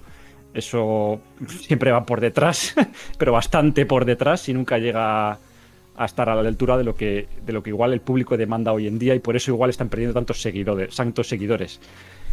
eso 0.53 1.19
siempre 1.47 1.91
va 1.91 2.05
por 2.05 2.19
detrás, 2.21 2.75
pero 3.17 3.31
bastante 3.31 3.85
por 3.85 4.05
detrás 4.05 4.47
y 4.49 4.53
nunca 4.53 4.77
llega 4.77 5.31
a 5.31 6.05
estar 6.05 6.29
a 6.29 6.35
la 6.35 6.47
altura 6.47 6.77
de 6.77 6.83
lo 6.83 6.95
que 6.95 7.27
de 7.45 7.53
lo 7.53 7.61
que 7.61 7.69
igual 7.69 7.93
el 7.93 8.01
público 8.01 8.37
demanda 8.37 8.71
hoy 8.71 8.87
en 8.87 8.97
día 8.97 9.13
y 9.13 9.19
por 9.19 9.35
eso 9.35 9.51
igual 9.51 9.69
están 9.69 9.89
perdiendo 9.89 10.13
tantos 10.13 10.41
seguidores, 10.41 10.95
tantos 10.95 11.27
seguidores. 11.27 11.79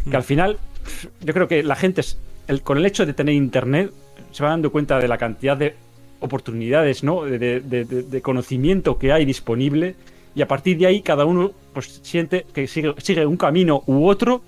Que 0.09 0.15
al 0.15 0.23
final 0.23 0.57
yo 1.21 1.33
creo 1.33 1.47
que 1.47 1.61
la 1.61 1.75
gente 1.75 2.01
es- 2.01 2.17
el- 2.47 2.61
con 2.61 2.77
el 2.77 2.85
hecho 2.85 3.05
de 3.05 3.13
tener 3.13 3.35
internet 3.35 3.91
se 4.31 4.43
va 4.43 4.49
dando 4.49 4.71
cuenta 4.71 4.97
de 4.99 5.07
la 5.07 5.17
cantidad 5.17 5.55
de 5.57 5.75
oportunidades, 6.19 7.03
¿no? 7.03 7.23
De, 7.23 7.39
de- 7.39 7.85
de- 7.85 8.21
conocimiento 8.21 8.97
que 8.97 9.11
hay 9.11 9.25
disponible 9.25 9.95
y 10.35 10.41
a 10.41 10.47
partir 10.47 10.77
de 10.77 10.85
ahí 10.85 11.01
cada 11.01 11.25
uno 11.25 11.51
pues 11.73 11.99
siente 12.03 12.45
que 12.53 12.67
sigue, 12.67 12.93
sigue 12.97 13.25
un 13.25 13.37
camino 13.37 13.83
u 13.87 14.05
otro 14.07 14.41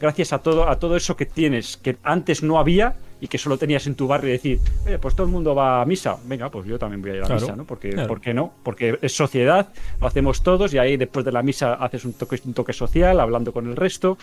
gracias 0.00 0.32
a 0.32 0.38
todo 0.40 0.68
a 0.68 0.78
todo 0.78 0.96
eso 0.96 1.16
que 1.16 1.26
tienes 1.26 1.76
que 1.76 1.96
antes 2.02 2.42
no 2.42 2.58
había 2.58 2.94
y 3.20 3.28
que 3.28 3.38
solo 3.38 3.56
tenías 3.56 3.86
en 3.86 3.94
tu 3.94 4.08
barrio 4.08 4.30
y 4.30 4.32
decir, 4.32 4.58
oye, 4.84 4.98
pues 4.98 5.14
todo 5.14 5.26
el 5.28 5.32
mundo 5.32 5.54
va 5.54 5.80
a 5.80 5.84
misa, 5.86 6.16
venga, 6.24 6.50
pues 6.50 6.66
yo 6.66 6.76
también 6.76 7.00
voy 7.00 7.12
a 7.12 7.14
ir 7.14 7.22
a 7.22 7.26
Claro, 7.26 7.40
misa, 7.40 7.54
¿no? 7.54 7.64
Porque, 7.64 7.90
claro. 7.90 8.08
¿Por 8.08 8.20
qué 8.20 8.34
no? 8.34 8.52
Porque 8.64 8.98
es 9.00 9.14
sociedad, 9.14 9.68
lo 10.00 10.08
hacemos 10.08 10.42
todos 10.42 10.74
y 10.74 10.78
ahí 10.78 10.96
después 10.96 11.24
de 11.24 11.30
la 11.30 11.40
misa 11.40 11.74
haces 11.74 12.04
un 12.04 12.14
toque, 12.14 12.40
un 12.44 12.52
toque 12.52 12.72
social 12.72 13.20
hablando 13.20 13.52
con 13.52 13.68
el 13.68 13.76
resto 13.76 14.18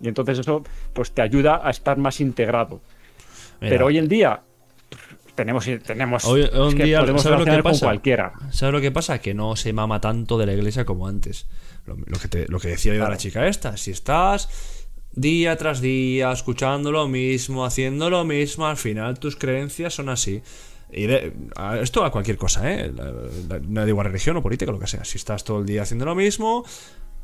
y 0.00 0.06
entonces 0.06 0.38
eso 0.38 0.62
pues 0.92 1.10
te 1.10 1.22
ayuda 1.22 1.60
a 1.64 1.70
estar 1.70 1.98
más 1.98 2.20
integrado. 2.20 2.80
Mira, 3.60 3.70
Pero 3.70 3.86
hoy 3.86 3.98
en 3.98 4.06
día 4.06 4.40
tenemos 5.36 5.64
tenemos 5.84 6.24
Hoy, 6.24 6.40
hoy 6.52 6.66
es 6.68 6.72
en 6.72 6.78
que 6.78 6.84
día, 6.84 7.00
podemos 7.00 7.22
¿sabes 7.22 7.38
lo 7.38 7.44
que 7.44 7.50
relacionar 7.50 7.62
con 7.62 7.72
pasa? 7.72 7.86
cualquiera. 7.86 8.32
¿Sabes 8.50 8.72
lo 8.72 8.80
que 8.80 8.90
pasa? 8.90 9.18
Que 9.20 9.34
no 9.34 9.54
se 9.54 9.72
mama 9.72 10.00
tanto 10.00 10.36
de 10.38 10.46
la 10.46 10.52
iglesia 10.54 10.84
como 10.84 11.06
antes. 11.06 11.46
Lo, 11.86 11.96
lo 12.04 12.18
que, 12.18 12.26
te- 12.28 12.48
lo 12.48 12.58
que 12.58 12.68
decía 12.68 12.92
yo 12.92 12.94
de 12.94 12.98
la 13.00 13.06
Claro. 13.06 13.20
chica 13.20 13.46
esta. 13.46 13.76
Si 13.76 13.92
estás 13.92 14.48
día 15.12 15.56
tras 15.56 15.80
día 15.80 16.32
escuchando 16.32 16.90
lo 16.90 17.06
mismo, 17.08 17.64
haciendo 17.64 18.10
lo 18.10 18.24
mismo, 18.24 18.66
al 18.66 18.76
final 18.76 19.18
tus 19.20 19.36
creencias 19.36 19.94
son 19.94 20.08
así. 20.08 20.42
Y 20.92 21.06
de- 21.06 21.32
a- 21.56 21.78
esto 21.78 22.04
a 22.04 22.10
cualquier 22.12 22.36
cosa, 22.36 22.70
¿eh? 22.72 22.92
La- 22.94 23.10
la- 23.48 23.60
no 23.66 23.84
digo 23.86 24.00
a 24.00 24.04
religión 24.04 24.36
o 24.36 24.42
política, 24.42 24.72
lo 24.72 24.78
que 24.78 24.86
sea. 24.86 25.04
Si 25.04 25.18
estás 25.18 25.44
todo 25.44 25.60
el 25.60 25.66
día 25.66 25.82
haciendo 25.82 26.04
lo 26.04 26.14
mismo, 26.14 26.64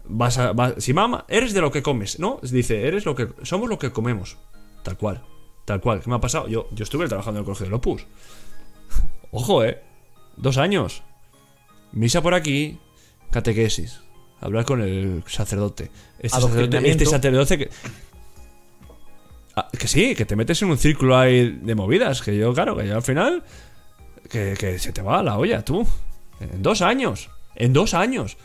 vas 0.05 0.39
a. 0.39 0.52
vas- 0.52 0.74
si 0.78 0.93
mama, 0.93 1.24
eres 1.28 1.52
de 1.55 1.60
lo 1.60 1.70
que 1.70 1.82
comes, 1.82 2.18
¿no? 2.18 2.40
Dice, 2.43 2.86
eres 2.86 3.05
lo 3.05 3.14
que. 3.14 3.28
Somos 3.43 3.68
lo 3.68 3.78
que 3.78 3.90
comemos. 3.93 4.36
Tal 4.82 4.97
cual. 4.97 5.22
Tal 5.64 5.80
cual. 5.80 6.01
¿Qué 6.01 6.10
me 6.10 6.16
ha 6.16 6.20
pasado? 6.20 6.48
Yo, 6.48 6.68
yo 6.72 6.82
estuve 6.82 7.09
trabajando 7.09 7.39
en 7.39 7.43
el 7.43 7.44
colegio 7.44 7.66
de 7.68 7.74
Opus. 7.74 8.06
Ojo, 9.30 9.64
¿eh? 9.64 9.82
Dos 10.36 10.59
años. 10.59 11.02
Misa 11.93 12.22
por 12.22 12.34
aquí, 12.34 12.78
catequesis. 13.30 14.01
Hablar 14.40 14.64
con 14.64 14.80
el 14.80 15.22
sacerdote. 15.26 15.90
Este 16.18 16.40
sacerdote, 16.40 16.90
este 16.90 17.06
sacerdote 17.06 17.59
que... 17.59 17.70
Ah, 19.55 19.68
que 19.78 19.86
sí, 19.86 20.14
que 20.14 20.24
te 20.24 20.34
metes 20.34 20.62
en 20.62 20.70
un 20.70 20.78
círculo 20.78 21.16
ahí 21.16 21.59
de 21.62 21.74
movidas. 21.74 22.22
Que 22.22 22.36
yo, 22.36 22.52
claro, 22.52 22.76
que 22.76 22.86
yo 22.86 22.97
al 22.97 23.02
final... 23.02 23.44
Que, 24.28 24.55
que 24.59 24.78
se 24.78 24.93
te 24.93 25.02
va 25.02 25.22
la 25.22 25.36
olla, 25.36 25.64
tú. 25.64 25.86
En 26.40 26.62
dos 26.62 26.80
años. 26.80 27.28
En 27.55 27.73
dos 27.73 27.95
años. 27.95 28.37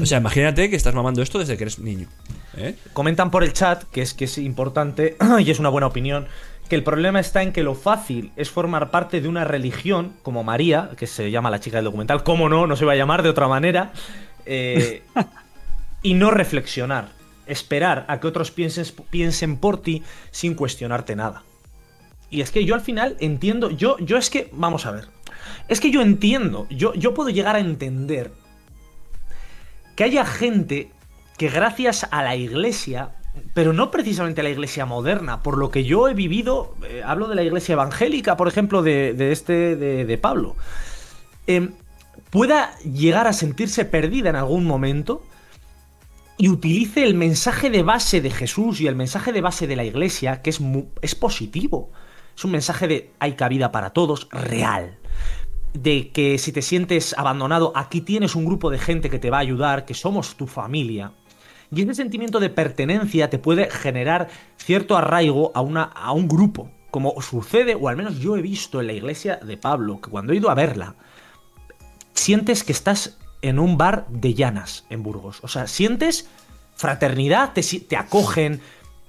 O 0.00 0.06
sea, 0.06 0.18
imagínate 0.18 0.70
que 0.70 0.76
estás 0.76 0.94
mamando 0.94 1.22
esto 1.22 1.38
desde 1.38 1.56
que 1.56 1.64
eres 1.64 1.78
niño. 1.78 2.08
¿eh? 2.56 2.76
Comentan 2.92 3.30
por 3.30 3.44
el 3.44 3.52
chat, 3.52 3.84
que 3.84 4.02
es 4.02 4.14
que 4.14 4.24
es 4.24 4.38
importante 4.38 5.16
y 5.40 5.50
es 5.50 5.58
una 5.58 5.68
buena 5.68 5.86
opinión, 5.86 6.26
que 6.68 6.76
el 6.76 6.82
problema 6.82 7.20
está 7.20 7.42
en 7.42 7.52
que 7.52 7.62
lo 7.62 7.74
fácil 7.74 8.32
es 8.36 8.50
formar 8.50 8.90
parte 8.90 9.20
de 9.20 9.28
una 9.28 9.44
religión, 9.44 10.14
como 10.22 10.44
María, 10.44 10.90
que 10.96 11.06
se 11.06 11.30
llama 11.30 11.50
la 11.50 11.60
chica 11.60 11.78
del 11.78 11.84
documental, 11.84 12.24
cómo 12.24 12.48
no, 12.48 12.66
no 12.66 12.76
se 12.76 12.84
va 12.84 12.92
a 12.92 12.96
llamar 12.96 13.22
de 13.22 13.28
otra 13.28 13.48
manera, 13.48 13.92
eh, 14.46 15.02
y 16.02 16.14
no 16.14 16.30
reflexionar, 16.30 17.10
esperar 17.46 18.04
a 18.08 18.20
que 18.20 18.26
otros 18.26 18.50
piensen, 18.50 18.86
piensen 19.10 19.56
por 19.58 19.80
ti 19.80 20.02
sin 20.30 20.54
cuestionarte 20.54 21.14
nada. 21.14 21.44
Y 22.30 22.40
es 22.40 22.50
que 22.50 22.64
yo 22.64 22.74
al 22.74 22.80
final 22.80 23.16
entiendo, 23.20 23.70
yo, 23.70 23.96
yo 24.00 24.16
es 24.16 24.30
que, 24.30 24.50
vamos 24.52 24.86
a 24.86 24.90
ver, 24.90 25.08
es 25.68 25.80
que 25.80 25.90
yo 25.90 26.02
entiendo, 26.02 26.66
yo, 26.70 26.94
yo 26.94 27.14
puedo 27.14 27.30
llegar 27.30 27.56
a 27.56 27.60
entender 27.60 28.32
que 29.94 30.04
haya 30.04 30.24
gente 30.24 30.90
que 31.36 31.48
gracias 31.48 32.06
a 32.10 32.22
la 32.22 32.36
iglesia, 32.36 33.10
pero 33.54 33.72
no 33.72 33.90
precisamente 33.90 34.40
a 34.40 34.44
la 34.44 34.50
iglesia 34.50 34.86
moderna, 34.86 35.42
por 35.42 35.58
lo 35.58 35.70
que 35.70 35.84
yo 35.84 36.08
he 36.08 36.14
vivido, 36.14 36.74
eh, 36.88 37.02
hablo 37.04 37.28
de 37.28 37.34
la 37.34 37.42
iglesia 37.42 37.74
evangélica, 37.74 38.36
por 38.36 38.48
ejemplo, 38.48 38.82
de, 38.82 39.12
de 39.14 39.32
este, 39.32 39.76
de, 39.76 40.04
de 40.04 40.18
Pablo, 40.18 40.56
em, 41.46 41.72
pueda 42.30 42.76
llegar 42.80 43.26
a 43.26 43.32
sentirse 43.32 43.84
perdida 43.84 44.30
en 44.30 44.36
algún 44.36 44.64
momento 44.64 45.22
y 46.38 46.48
utilice 46.48 47.02
el 47.02 47.14
mensaje 47.14 47.70
de 47.70 47.82
base 47.82 48.20
de 48.20 48.30
Jesús 48.30 48.80
y 48.80 48.86
el 48.86 48.96
mensaje 48.96 49.32
de 49.32 49.40
base 49.40 49.66
de 49.66 49.76
la 49.76 49.84
iglesia, 49.84 50.42
que 50.42 50.50
es, 50.50 50.60
es 51.00 51.14
positivo. 51.14 51.90
Es 52.36 52.44
un 52.44 52.50
mensaje 52.50 52.86
de 52.86 53.10
hay 53.18 53.32
cabida 53.32 53.72
para 53.72 53.90
todos, 53.90 54.28
real. 54.30 54.98
De 55.72 56.10
que 56.10 56.38
si 56.38 56.52
te 56.52 56.62
sientes 56.62 57.14
abandonado, 57.16 57.72
aquí 57.74 58.00
tienes 58.00 58.34
un 58.34 58.44
grupo 58.44 58.70
de 58.70 58.78
gente 58.78 59.10
que 59.10 59.18
te 59.18 59.30
va 59.30 59.38
a 59.38 59.40
ayudar, 59.40 59.84
que 59.84 59.94
somos 59.94 60.36
tu 60.36 60.46
familia. 60.46 61.12
Y 61.74 61.82
ese 61.82 61.94
sentimiento 61.94 62.38
de 62.38 62.50
pertenencia 62.50 63.30
te 63.30 63.38
puede 63.38 63.70
generar 63.70 64.28
cierto 64.56 64.96
arraigo 64.96 65.50
a, 65.54 65.60
una, 65.60 65.82
a 65.82 66.12
un 66.12 66.28
grupo. 66.28 66.70
Como 66.90 67.20
sucede, 67.20 67.74
o 67.74 67.88
al 67.88 67.96
menos 67.96 68.18
yo 68.18 68.36
he 68.36 68.42
visto 68.42 68.80
en 68.80 68.86
la 68.86 68.92
iglesia 68.92 69.36
de 69.36 69.56
Pablo, 69.56 70.00
que 70.00 70.10
cuando 70.10 70.32
he 70.32 70.36
ido 70.36 70.50
a 70.50 70.54
verla, 70.54 70.94
sientes 72.14 72.64
que 72.64 72.72
estás 72.72 73.18
en 73.42 73.58
un 73.58 73.76
bar 73.76 74.06
de 74.08 74.34
llanas 74.34 74.86
en 74.90 75.02
Burgos. 75.02 75.40
O 75.42 75.48
sea, 75.48 75.66
sientes 75.66 76.28
fraternidad, 76.74 77.52
te, 77.52 77.62
te 77.62 77.96
acogen, 77.96 78.60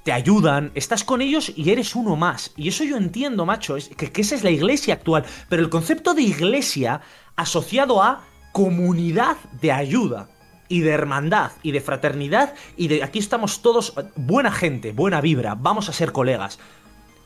te 0.07 0.13
ayudan, 0.13 0.71
estás 0.73 1.03
con 1.03 1.21
ellos 1.21 1.51
y 1.53 1.69
eres 1.69 1.93
uno 1.93 2.15
más. 2.15 2.53
Y 2.55 2.69
eso 2.69 2.85
yo 2.85 2.95
entiendo, 2.95 3.45
macho, 3.45 3.75
es 3.75 3.89
que, 3.89 4.21
esa 4.21 4.35
es 4.35 4.43
la 4.45 4.51
iglesia 4.51 4.93
actual. 4.93 5.25
Pero 5.49 5.61
el 5.61 5.69
concepto 5.69 6.13
de 6.13 6.21
iglesia 6.21 7.01
asociado 7.35 8.01
a 8.01 8.23
comunidad 8.53 9.35
de 9.59 9.73
ayuda 9.73 10.29
y 10.69 10.79
de 10.79 10.91
hermandad 10.91 11.51
y 11.61 11.73
de 11.73 11.81
fraternidad 11.81 12.53
y 12.77 12.87
de 12.87 13.03
aquí 13.03 13.19
estamos 13.19 13.61
todos 13.61 13.95
buena 14.15 14.49
gente, 14.49 14.93
buena 14.93 15.19
vibra, 15.19 15.55
vamos 15.55 15.89
a 15.89 15.91
ser 15.91 16.13
colegas. 16.13 16.57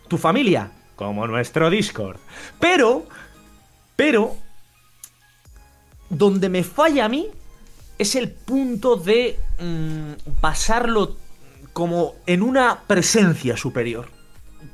Tu 0.07 0.17
familia, 0.17 0.71
como 0.95 1.27
nuestro 1.27 1.69
Discord. 1.69 2.17
Pero, 2.59 3.05
pero, 3.95 4.35
donde 6.09 6.49
me 6.49 6.63
falla 6.63 7.05
a 7.05 7.09
mí 7.09 7.27
es 7.99 8.15
el 8.15 8.31
punto 8.31 8.95
de 8.95 9.37
mm, 9.59 10.31
pasarlo 10.41 11.15
como 11.73 12.15
en 12.25 12.41
una 12.41 12.79
presencia 12.87 13.57
superior. 13.57 14.07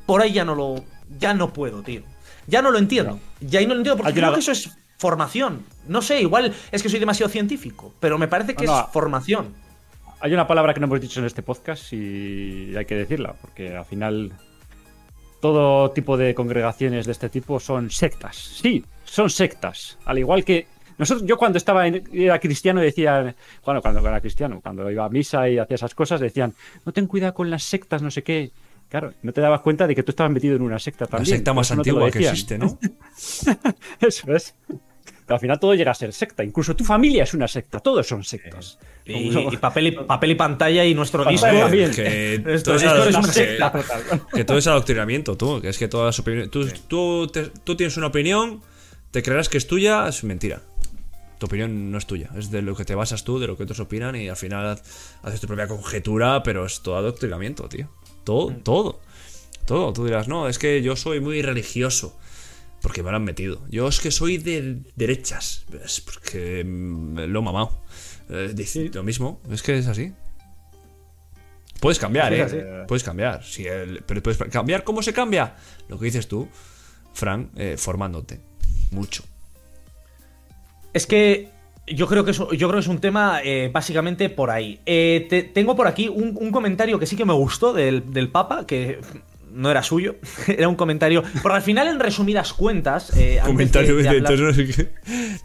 Por 0.06 0.22
ahí 0.22 0.34
ya 0.34 0.45
no 0.45 0.56
lo. 0.56 0.84
Ya 1.19 1.34
no 1.34 1.53
puedo, 1.53 1.82
tío. 1.82 2.02
Ya 2.48 2.61
no 2.61 2.72
lo 2.72 2.78
entiendo. 2.80 3.19
Ya 3.41 3.60
ahí 3.60 3.65
no 3.68 3.74
lo 3.74 3.80
entiendo 3.82 3.98
porque 4.02 4.14
creo 4.19 4.34
que 4.34 4.40
eso 4.40 4.52
es 4.52 4.69
formación. 4.98 5.64
No 5.88 6.02
sé, 6.02 6.22
igual 6.22 6.53
es 6.72 6.82
que 6.84 6.90
soy 6.90 6.99
demasiado 6.99 7.30
científico, 7.32 7.94
pero 7.99 8.18
me 8.18 8.28
parece 8.28 8.56
que 8.56 8.65
No, 8.65 8.74
no. 8.74 8.80
es 8.82 8.91
formación. 8.91 9.53
Hay 10.19 10.34
una 10.34 10.48
palabra 10.48 10.74
que 10.74 10.80
no 10.80 10.88
hemos 10.88 10.99
dicho 11.02 11.19
en 11.19 11.26
este 11.28 11.44
podcast 11.44 11.94
y 11.94 12.76
hay 12.76 12.86
que 12.86 12.95
decirla, 12.95 13.34
porque 13.40 13.76
al 13.76 13.86
final 13.86 14.32
todo 15.40 15.91
tipo 15.91 16.18
de 16.18 16.34
congregaciones 16.34 17.06
de 17.06 17.11
este 17.11 17.30
tipo 17.30 17.60
son 17.60 17.91
sectas. 17.91 18.36
Sí, 18.36 18.84
son 19.06 19.30
sectas. 19.30 19.98
Al 20.06 20.18
igual 20.18 20.44
que 20.44 20.68
nosotros, 20.98 21.28
yo 21.28 21.38
cuando 21.38 21.57
estaba 21.57 21.88
en- 21.88 22.03
era 22.14 22.40
cristiano 22.40 22.82
decía, 22.82 23.36
bueno, 23.65 23.82
cuando 23.82 23.99
era 24.07 24.19
cristiano, 24.22 24.60
cuando 24.61 24.90
iba 24.91 25.06
a 25.06 25.10
misa 25.10 25.48
y 25.49 25.57
hacía 25.57 25.76
esas 25.76 25.94
cosas, 25.95 26.19
decían, 26.19 26.53
no 26.86 26.91
ten 26.91 27.07
cuidado 27.07 27.34
con 27.34 27.49
las 27.49 27.64
sectas, 27.64 28.02
no 28.02 28.10
sé 28.11 28.24
qué. 28.24 28.52
Claro, 28.90 29.14
no 29.22 29.34
te 29.34 29.41
dabas 29.41 29.61
cuenta 29.61 29.86
de 29.86 29.94
que 29.95 30.02
tú 30.03 30.11
estabas 30.11 30.32
metido 30.32 30.56
en 30.56 30.61
una 30.61 30.80
secta 30.80 31.06
La 31.06 31.10
también. 31.11 31.36
secta 31.38 31.52
por 31.52 31.56
más 31.57 31.69
no 31.72 31.78
antigua 31.78 32.10
que 32.10 32.19
existe, 32.19 32.57
¿no? 32.57 32.78
Eso 33.99 34.34
es. 34.36 34.56
Pero 35.26 35.36
al 35.36 35.41
final 35.41 35.60
todo 35.60 35.74
llega 35.76 35.91
a 35.91 35.94
ser 35.94 36.14
secta. 36.14 36.41
Incluso 36.41 36.74
tu 36.74 36.86
familia 36.86 37.24
es 37.24 37.34
una 37.34 37.49
secta. 37.49 37.82
Todos 37.82 38.07
son 38.07 38.24
sectas. 38.24 38.80
Y, 39.06 39.34
Como- 39.34 39.52
y 39.52 39.57
papel, 39.57 39.88
y 39.88 39.91
papel 39.91 40.32
y 40.32 40.36
pantalla 40.36 40.86
y 40.86 40.94
nuestro 40.95 41.26
también. 41.26 41.91
Que 41.91 42.36
Esto- 42.48 42.72
todo 42.72 42.76
es 42.78 42.84
esto 42.84 42.90
ado- 42.95 43.10
es 43.10 43.15
una 43.18 43.28
que- 43.28 43.34
secta. 43.34 43.74
que 44.34 44.45
todo 44.45 44.57
es 44.57 44.68
adoctrinamiento, 44.68 45.36
tú. 45.36 45.60
Que 45.61 45.68
es 45.68 45.78
que 45.78 45.90
todas 45.90 46.06
las 46.06 46.19
opiniones. 46.19 46.49
Tú, 46.49 46.65
tú, 46.88 47.28
te- 47.28 47.48
tú 47.65 47.76
tienes 47.76 47.98
una 47.98 48.07
opinión, 48.07 48.61
te 49.11 49.22
creerás 49.22 49.49
que 49.49 49.57
es 49.57 49.68
tuya, 49.68 50.07
es 50.07 50.24
mentira. 50.24 50.61
Tu 51.38 51.46
opinión 51.46 51.92
no 51.92 51.98
es 52.00 52.08
tuya, 52.08 52.30
es 52.36 52.50
de 52.50 52.62
lo 52.64 52.76
que 52.76 52.84
te 52.84 52.96
basas 52.96 53.24
tú, 53.24 53.38
de 53.40 53.46
lo 53.48 53.56
que 53.56 53.64
otros 53.64 53.80
opinan 53.80 54.16
y 54.16 54.28
al 54.28 54.36
final 54.38 54.82
haces 55.22 55.40
tu 55.40 55.46
propia 55.48 55.68
conjetura, 55.68 56.42
pero 56.42 56.66
es 56.66 56.82
todo 56.82 56.98
adoctrinamiento, 56.98 57.70
tío. 57.70 57.90
Todo, 58.24 58.54
todo. 58.64 59.00
Todo. 59.66 59.94
Tú 59.94 60.06
dirás, 60.06 60.28
no, 60.28 60.48
es 60.48 60.58
que 60.58 60.82
yo 60.82 60.96
soy 60.96 61.20
muy 61.20 61.42
religioso. 61.42 62.18
Porque 62.82 63.02
me 63.04 63.10
lo 63.12 63.18
han 63.18 63.24
metido. 63.24 63.62
Yo 63.70 63.88
es 63.88 64.00
que 64.00 64.12
soy 64.12 64.38
de 64.38 64.82
derechas. 64.96 65.66
Es 65.84 66.00
porque 66.02 66.64
mm, 66.64 67.20
lo 67.28 67.40
he 67.40 67.42
mamado. 67.42 67.72
Eh, 68.30 68.54
lo 68.94 69.04
mismo. 69.04 69.42
Es 69.52 69.62
que 69.64 69.78
es 69.78 69.88
así. 69.88 70.14
Puedes 71.80 72.00
cambiar, 72.00 72.34
¿eh? 72.34 72.42
así. 72.44 72.58
Puedes 72.88 73.04
cambiar. 73.04 73.44
Si 73.44 73.66
el- 73.66 74.04
pero 74.06 74.22
puedes 74.24 74.38
cambiar. 74.52 74.84
¿Cómo 74.84 75.02
se 75.04 75.14
cambia? 75.14 75.56
Lo 75.90 75.98
que 76.00 76.06
dices 76.06 76.28
tú, 76.28 76.48
Fran, 77.14 77.52
eh, 77.56 77.76
formándote. 77.78 78.40
Mucho. 78.92 79.24
Es 80.94 81.08
que 81.08 81.50
yo 81.88 82.08
creo 82.08 82.26
que 82.26 82.32
es, 82.32 82.38
yo 82.38 82.48
creo 82.50 82.72
que 82.74 82.80
es 82.80 82.88
un 82.88 83.00
tema 83.00 83.40
eh, 83.44 83.70
básicamente 83.72 84.30
por 84.30 84.50
ahí. 84.50 84.80
Eh, 84.86 85.26
te- 85.30 85.44
tengo 85.44 85.76
por 85.76 85.88
aquí 85.88 86.08
un, 86.10 86.38
un 86.40 86.52
comentario 86.52 87.00
que 87.00 87.06
sí 87.06 87.16
que 87.16 87.26
me 87.26 87.34
gustó 87.34 87.74
del, 87.74 88.12
del 88.12 88.30
Papa, 88.30 88.66
que 88.66 89.00
no 89.54 89.72
era 89.72 89.82
suyo, 89.84 90.16
era 90.48 90.68
un 90.68 90.76
comentario. 90.76 91.24
Pero 91.42 91.56
al 91.56 91.62
final, 91.62 91.88
en 91.88 92.00
resumidas 92.00 92.54
cuentas. 92.54 93.12
eh, 93.16 93.40
Comentario 93.46 93.96
de- 93.96 94.04
de, 94.04 94.10
hablar- 94.10 94.34
entonces. 94.34 94.88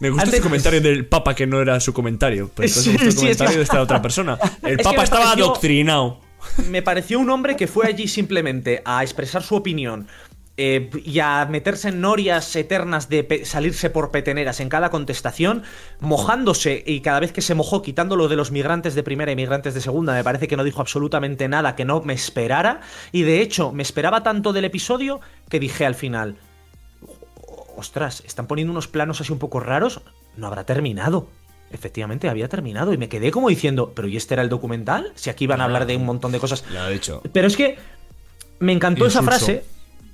Me 0.01 0.11
gusta 0.11 0.25
Antes- 0.25 0.35
ese 0.41 0.43
comentario 0.43 0.81
del 0.81 1.07
Papa 1.07 1.35
que 1.35 1.47
no 1.47 1.61
era 1.63 1.79
su 1.81 1.93
comentario. 1.93 2.51
Pero 2.55 2.67
entonces 2.69 2.83
Sí, 2.85 2.91
me 2.99 3.05
gusta 3.05 3.09
el 3.11 3.17
comentario 3.17 3.51
es- 3.53 3.57
de 3.59 3.63
esta 3.63 3.81
otra 3.83 4.03
persona. 4.03 4.39
El 4.63 4.81
Es 4.81 4.85
Papa 4.85 5.05
estaba 5.05 5.25
pareció- 5.27 5.45
adoctrinado. 5.45 6.21
me 6.69 6.83
pareció 6.83 7.21
un 7.21 7.31
hombre 7.31 7.55
que 7.57 7.69
fue 7.69 7.87
allí 7.87 8.09
simplemente 8.09 8.83
a 8.85 9.03
expresar 9.05 9.45
su 9.45 9.55
opinión 9.55 10.09
eh, 10.59 10.91
y 11.05 11.19
a 11.21 11.47
meterse 11.47 11.89
en 11.89 12.03
norias 12.03 12.55
eternas 12.57 13.09
de 13.09 13.43
salirse 13.45 13.89
por 13.89 14.11
peteneras 14.11 14.61
en 14.61 14.69
cada 14.69 14.91
contestación, 14.91 15.63
mojándose 15.99 16.83
y 16.87 17.01
cada 17.01 17.21
vez 17.21 17.33
que 17.33 17.41
se 17.41 17.55
mojó, 17.55 17.81
quitándolo 17.81 18.29
de 18.29 18.37
los 18.37 18.51
migrantes 18.51 18.95
de 18.95 19.03
primera 19.03 19.33
y 19.33 19.37
migrantes 19.37 19.73
de 19.73 19.81
segunda, 19.81 20.13
me 20.13 20.25
parece 20.25 20.49
que 20.49 20.57
no 20.57 20.65
dijo 20.65 20.83
absolutamente 20.83 21.49
nada 21.49 21.75
que 21.75 21.87
no 21.87 22.03
me 22.03 22.13
esperara. 22.13 22.83
Y 23.13 23.23
de 23.23 23.41
hecho, 23.41 23.73
me 23.73 23.83
esperaba 23.83 24.23
tanto 24.23 24.53
del 24.53 24.67
episodio 24.67 25.21
que 25.49 25.59
dije 25.59 25.87
al 25.87 25.95
final, 25.95 26.37
ostras, 27.77 28.23
están 28.27 28.47
poniendo 28.47 28.73
unos 28.73 28.89
planos 28.89 29.23
así 29.23 29.33
un 29.33 29.39
poco 29.39 29.59
raros, 29.59 30.03
no 30.37 30.47
habrá 30.47 30.65
terminado. 30.65 31.29
Efectivamente, 31.71 32.29
había 32.29 32.49
terminado 32.49 32.93
y 32.93 32.99
me 32.99 33.09
quedé 33.09 33.31
como 33.31 33.49
diciendo, 33.49 33.93
pero 33.95 34.07
¿y 34.07 34.19
este 34.19 34.35
era 34.35 34.43
el 34.43 34.51
documental? 34.51 35.13
Si 35.15 35.31
aquí 35.31 35.47
van 35.47 35.63
a 35.63 35.65
hablar 35.65 35.87
de 35.87 35.97
un 35.97 36.05
montón 36.05 36.31
de 36.31 36.39
cosas. 36.39 36.63
Lo 36.71 36.91
dicho. 36.91 37.23
Pero 37.33 37.47
es 37.47 37.57
que 37.57 37.79
me 38.59 38.73
encantó 38.73 39.07
esa 39.07 39.23
frase 39.23 39.65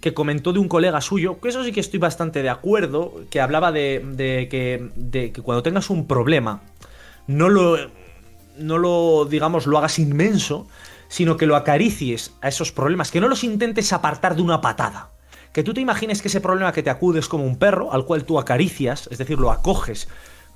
que 0.01 0.15
comentó 0.15 0.53
de 0.53 0.59
un 0.61 0.69
colega 0.69 1.01
suyo, 1.01 1.41
que 1.41 1.49
eso 1.49 1.65
sí 1.65 1.73
que 1.73 1.81
estoy 1.81 1.99
bastante 1.99 2.43
de 2.43 2.49
acuerdo, 2.49 3.15
que 3.31 3.41
hablaba 3.41 3.73
de, 3.73 4.05
de 4.13 4.49
que, 4.49 4.91
de 4.95 5.33
que 5.33 5.43
cuando 5.43 5.63
tengas 5.63 5.91
un 5.91 6.07
problema, 6.07 6.63
no 7.27 7.49
lo, 7.49 7.77
no 8.59 8.79
lo, 8.79 9.25
digamos, 9.25 9.67
lo 9.67 9.79
hagas 9.79 9.99
inmenso, 9.99 10.67
sino 11.09 11.37
que 11.37 11.47
lo 11.47 11.57
acaricies 11.57 12.35
a 12.43 12.49
esos 12.49 12.71
problemas, 12.71 13.11
que 13.11 13.21
no 13.21 13.29
los 13.29 13.45
intentes 13.45 13.93
apartar 13.93 14.37
de 14.37 14.43
una 14.43 14.61
patada. 14.61 15.11
Que 15.53 15.63
tú 15.63 15.75
te 15.75 15.81
imagines 15.81 16.23
que 16.23 16.29
ese 16.29 16.41
problema 16.41 16.73
que 16.73 16.83
te 16.83 16.91
acude 16.91 17.19
es 17.19 17.29
como 17.29 17.45
un 17.45 17.57
perro 17.57 17.93
al 17.93 18.05
cual 18.05 18.25
tú 18.25 18.39
acaricias, 18.39 19.09
es 19.11 19.19
decir, 19.19 19.39
lo 19.39 19.51
acoges 19.51 20.09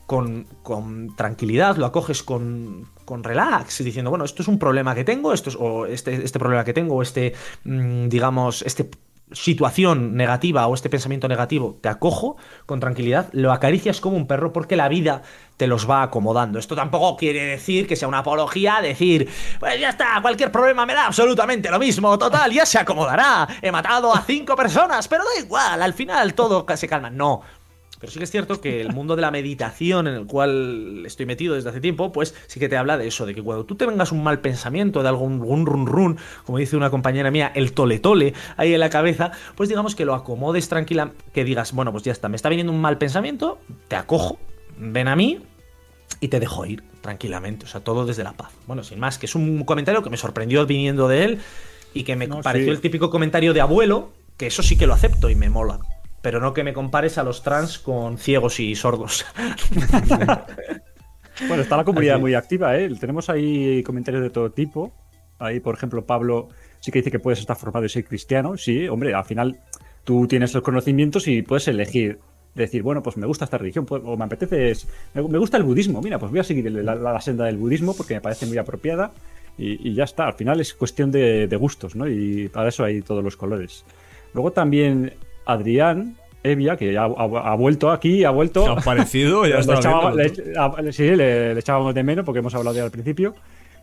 con, 0.06 0.46
con 0.62 1.16
tranquilidad, 1.16 1.76
lo 1.76 1.86
acoges 1.86 2.22
con, 2.22 2.86
con 3.04 3.24
relax, 3.24 3.82
diciendo, 3.82 4.10
bueno, 4.10 4.24
esto 4.24 4.42
es 4.42 4.48
un 4.48 4.58
problema 4.58 4.94
que 4.94 5.04
tengo, 5.04 5.32
esto 5.32 5.48
es, 5.48 5.56
o 5.58 5.86
este, 5.86 6.22
este 6.22 6.38
problema 6.38 6.64
que 6.64 6.74
tengo, 6.74 7.02
este, 7.02 7.34
mm, 7.64 8.08
digamos, 8.08 8.62
este 8.62 8.90
situación 9.34 10.16
negativa 10.16 10.66
o 10.66 10.74
este 10.74 10.90
pensamiento 10.90 11.28
negativo, 11.28 11.78
te 11.80 11.88
acojo 11.88 12.36
con 12.66 12.80
tranquilidad, 12.80 13.28
lo 13.32 13.52
acaricias 13.52 14.00
como 14.00 14.16
un 14.16 14.26
perro 14.26 14.52
porque 14.52 14.76
la 14.76 14.88
vida 14.88 15.22
te 15.56 15.66
los 15.66 15.88
va 15.88 16.02
acomodando. 16.02 16.58
Esto 16.58 16.74
tampoco 16.74 17.16
quiere 17.16 17.44
decir 17.44 17.86
que 17.86 17.96
sea 17.96 18.08
una 18.08 18.18
apología, 18.18 18.80
decir, 18.80 19.28
pues 19.60 19.78
ya 19.78 19.90
está, 19.90 20.18
cualquier 20.20 20.50
problema 20.50 20.86
me 20.86 20.94
da 20.94 21.06
absolutamente 21.06 21.70
lo 21.70 21.78
mismo, 21.78 22.18
total, 22.18 22.52
ya 22.52 22.66
se 22.66 22.78
acomodará, 22.78 23.46
he 23.60 23.70
matado 23.70 24.14
a 24.14 24.22
cinco 24.22 24.56
personas, 24.56 25.06
pero 25.08 25.24
da 25.24 25.40
igual, 25.40 25.82
al 25.82 25.94
final 25.94 26.34
todo 26.34 26.66
se 26.76 26.88
calma. 26.88 27.10
No, 27.10 27.42
pero 28.02 28.10
sí 28.10 28.18
que 28.18 28.24
es 28.24 28.32
cierto 28.32 28.60
que 28.60 28.80
el 28.80 28.92
mundo 28.92 29.14
de 29.14 29.22
la 29.22 29.30
meditación 29.30 30.08
en 30.08 30.14
el 30.14 30.26
cual 30.26 31.04
estoy 31.06 31.24
metido 31.24 31.54
desde 31.54 31.68
hace 31.68 31.80
tiempo, 31.80 32.10
pues 32.10 32.34
sí 32.48 32.58
que 32.58 32.68
te 32.68 32.76
habla 32.76 32.98
de 32.98 33.06
eso, 33.06 33.26
de 33.26 33.32
que 33.32 33.40
cuando 33.40 33.64
tú 33.64 33.76
te 33.76 33.86
vengas 33.86 34.10
un 34.10 34.24
mal 34.24 34.40
pensamiento, 34.40 35.04
de 35.04 35.08
algún 35.08 35.40
un 35.40 35.66
run 35.66 35.86
run, 35.86 36.18
como 36.44 36.58
dice 36.58 36.76
una 36.76 36.90
compañera 36.90 37.30
mía, 37.30 37.52
el 37.54 37.74
tole 37.74 38.00
tole 38.00 38.34
ahí 38.56 38.74
en 38.74 38.80
la 38.80 38.90
cabeza, 38.90 39.30
pues 39.54 39.68
digamos 39.68 39.94
que 39.94 40.04
lo 40.04 40.14
acomodes 40.14 40.68
tranquila, 40.68 41.12
que 41.32 41.44
digas, 41.44 41.72
bueno, 41.72 41.92
pues 41.92 42.02
ya 42.02 42.10
está, 42.10 42.28
me 42.28 42.34
está 42.34 42.48
viniendo 42.48 42.72
un 42.72 42.80
mal 42.80 42.98
pensamiento, 42.98 43.60
te 43.86 43.94
acojo, 43.94 44.36
ven 44.76 45.06
a 45.06 45.14
mí 45.14 45.38
y 46.18 46.26
te 46.26 46.40
dejo 46.40 46.66
ir 46.66 46.82
tranquilamente, 47.02 47.66
o 47.66 47.68
sea, 47.68 47.82
todo 47.82 48.04
desde 48.04 48.24
la 48.24 48.32
paz. 48.32 48.50
Bueno, 48.66 48.82
sin 48.82 48.98
más, 48.98 49.16
que 49.16 49.26
es 49.26 49.36
un 49.36 49.62
comentario 49.64 50.02
que 50.02 50.10
me 50.10 50.16
sorprendió 50.16 50.66
viniendo 50.66 51.06
de 51.06 51.22
él 51.22 51.38
y 51.94 52.02
que 52.02 52.16
me 52.16 52.26
No, 52.26 52.40
pareció 52.40 52.66
sí. 52.66 52.74
el 52.74 52.80
típico 52.80 53.10
comentario 53.10 53.54
de 53.54 53.60
abuelo, 53.60 54.10
que 54.36 54.48
eso 54.48 54.64
sí 54.64 54.76
que 54.76 54.88
lo 54.88 54.94
acepto 54.94 55.30
y 55.30 55.36
me 55.36 55.50
mola. 55.50 55.78
Pero 56.22 56.40
no 56.40 56.54
que 56.54 56.64
me 56.64 56.72
compares 56.72 57.18
a 57.18 57.24
los 57.24 57.42
trans 57.42 57.78
con 57.78 58.16
ciegos 58.16 58.60
y 58.60 58.74
sordos. 58.74 59.26
Bueno, 61.48 61.62
está 61.62 61.78
la 61.78 61.84
comunidad 61.84 62.16
Así. 62.16 62.20
muy 62.20 62.34
activa, 62.34 62.76
¿eh? 62.78 62.90
Tenemos 63.00 63.30
ahí 63.30 63.82
comentarios 63.82 64.22
de 64.22 64.28
todo 64.30 64.50
tipo. 64.52 64.92
Ahí, 65.38 65.60
por 65.60 65.74
ejemplo, 65.74 66.04
Pablo 66.04 66.48
sí 66.80 66.92
que 66.92 66.98
dice 66.98 67.10
que 67.10 67.18
puedes 67.18 67.40
estar 67.40 67.56
formado 67.56 67.86
y 67.86 67.88
ser 67.88 68.04
cristiano. 68.04 68.56
Sí, 68.58 68.86
hombre, 68.86 69.14
al 69.14 69.24
final 69.24 69.58
tú 70.04 70.26
tienes 70.28 70.52
los 70.52 70.62
conocimientos 70.62 71.26
y 71.28 71.42
puedes 71.42 71.66
elegir. 71.68 72.20
Decir, 72.54 72.82
bueno, 72.82 73.02
pues 73.02 73.16
me 73.16 73.26
gusta 73.26 73.46
esta 73.46 73.56
religión, 73.56 73.86
pues- 73.86 74.02
o 74.04 74.14
me 74.14 74.26
apetece, 74.26 74.74
me, 75.14 75.22
me 75.22 75.38
gusta 75.38 75.56
el 75.56 75.62
budismo. 75.62 76.02
Mira, 76.02 76.18
pues 76.18 76.30
voy 76.30 76.40
a 76.40 76.44
seguir 76.44 76.70
la, 76.70 76.94
la- 76.94 77.12
la 77.14 77.20
senda 77.22 77.46
del 77.46 77.56
budismo 77.56 77.94
porque 77.96 78.12
me 78.12 78.20
parece 78.20 78.44
muy 78.44 78.58
apropiada 78.58 79.10
y, 79.56 79.88
y 79.88 79.94
ya 79.94 80.04
está. 80.04 80.26
Al 80.26 80.34
final 80.34 80.60
es 80.60 80.74
cuestión 80.74 81.10
de, 81.10 81.46
de 81.48 81.56
gustos, 81.56 81.96
¿no? 81.96 82.06
Y 82.06 82.50
para 82.50 82.68
eso 82.68 82.84
hay 82.84 83.00
todos 83.00 83.24
los 83.24 83.38
colores. 83.38 83.86
Luego 84.34 84.52
también 84.52 85.14
Adrián 85.46 86.16
Evia, 86.44 86.76
que 86.76 86.92
ya 86.92 87.04
ha, 87.04 87.06
ha- 87.06 87.52
ha 87.52 87.54
vuelto 87.54 87.90
aquí, 87.90 88.24
ha 88.24 88.30
vuelto. 88.30 88.66
Ha 88.68 88.80
aparecido, 88.80 89.46
ya 89.46 89.58
Le 90.16 90.28
le- 90.28 90.58
a- 90.58 90.92
sí, 90.92 91.04
le, 91.14 91.54
le 91.54 91.60
echábamos 91.60 91.94
de 91.94 92.02
menos 92.02 92.24
porque 92.24 92.40
hemos 92.40 92.54
hablado 92.54 92.74
de 92.74 92.80
él 92.80 92.84
al 92.86 92.90
principio. 92.90 93.34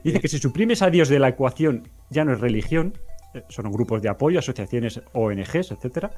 Dice 0.03 0.19
que 0.19 0.27
si 0.27 0.37
suprimes 0.39 0.81
a 0.81 0.89
Dios 0.89 1.09
de 1.09 1.19
la 1.19 1.29
ecuación 1.29 1.87
ya 2.09 2.23
no 2.25 2.33
es 2.33 2.39
religión, 2.39 2.93
eh, 3.33 3.43
son 3.49 3.71
grupos 3.71 4.01
de 4.01 4.09
apoyo, 4.09 4.39
asociaciones, 4.39 5.01
ONGs, 5.13 5.71
etcétera. 5.71 6.11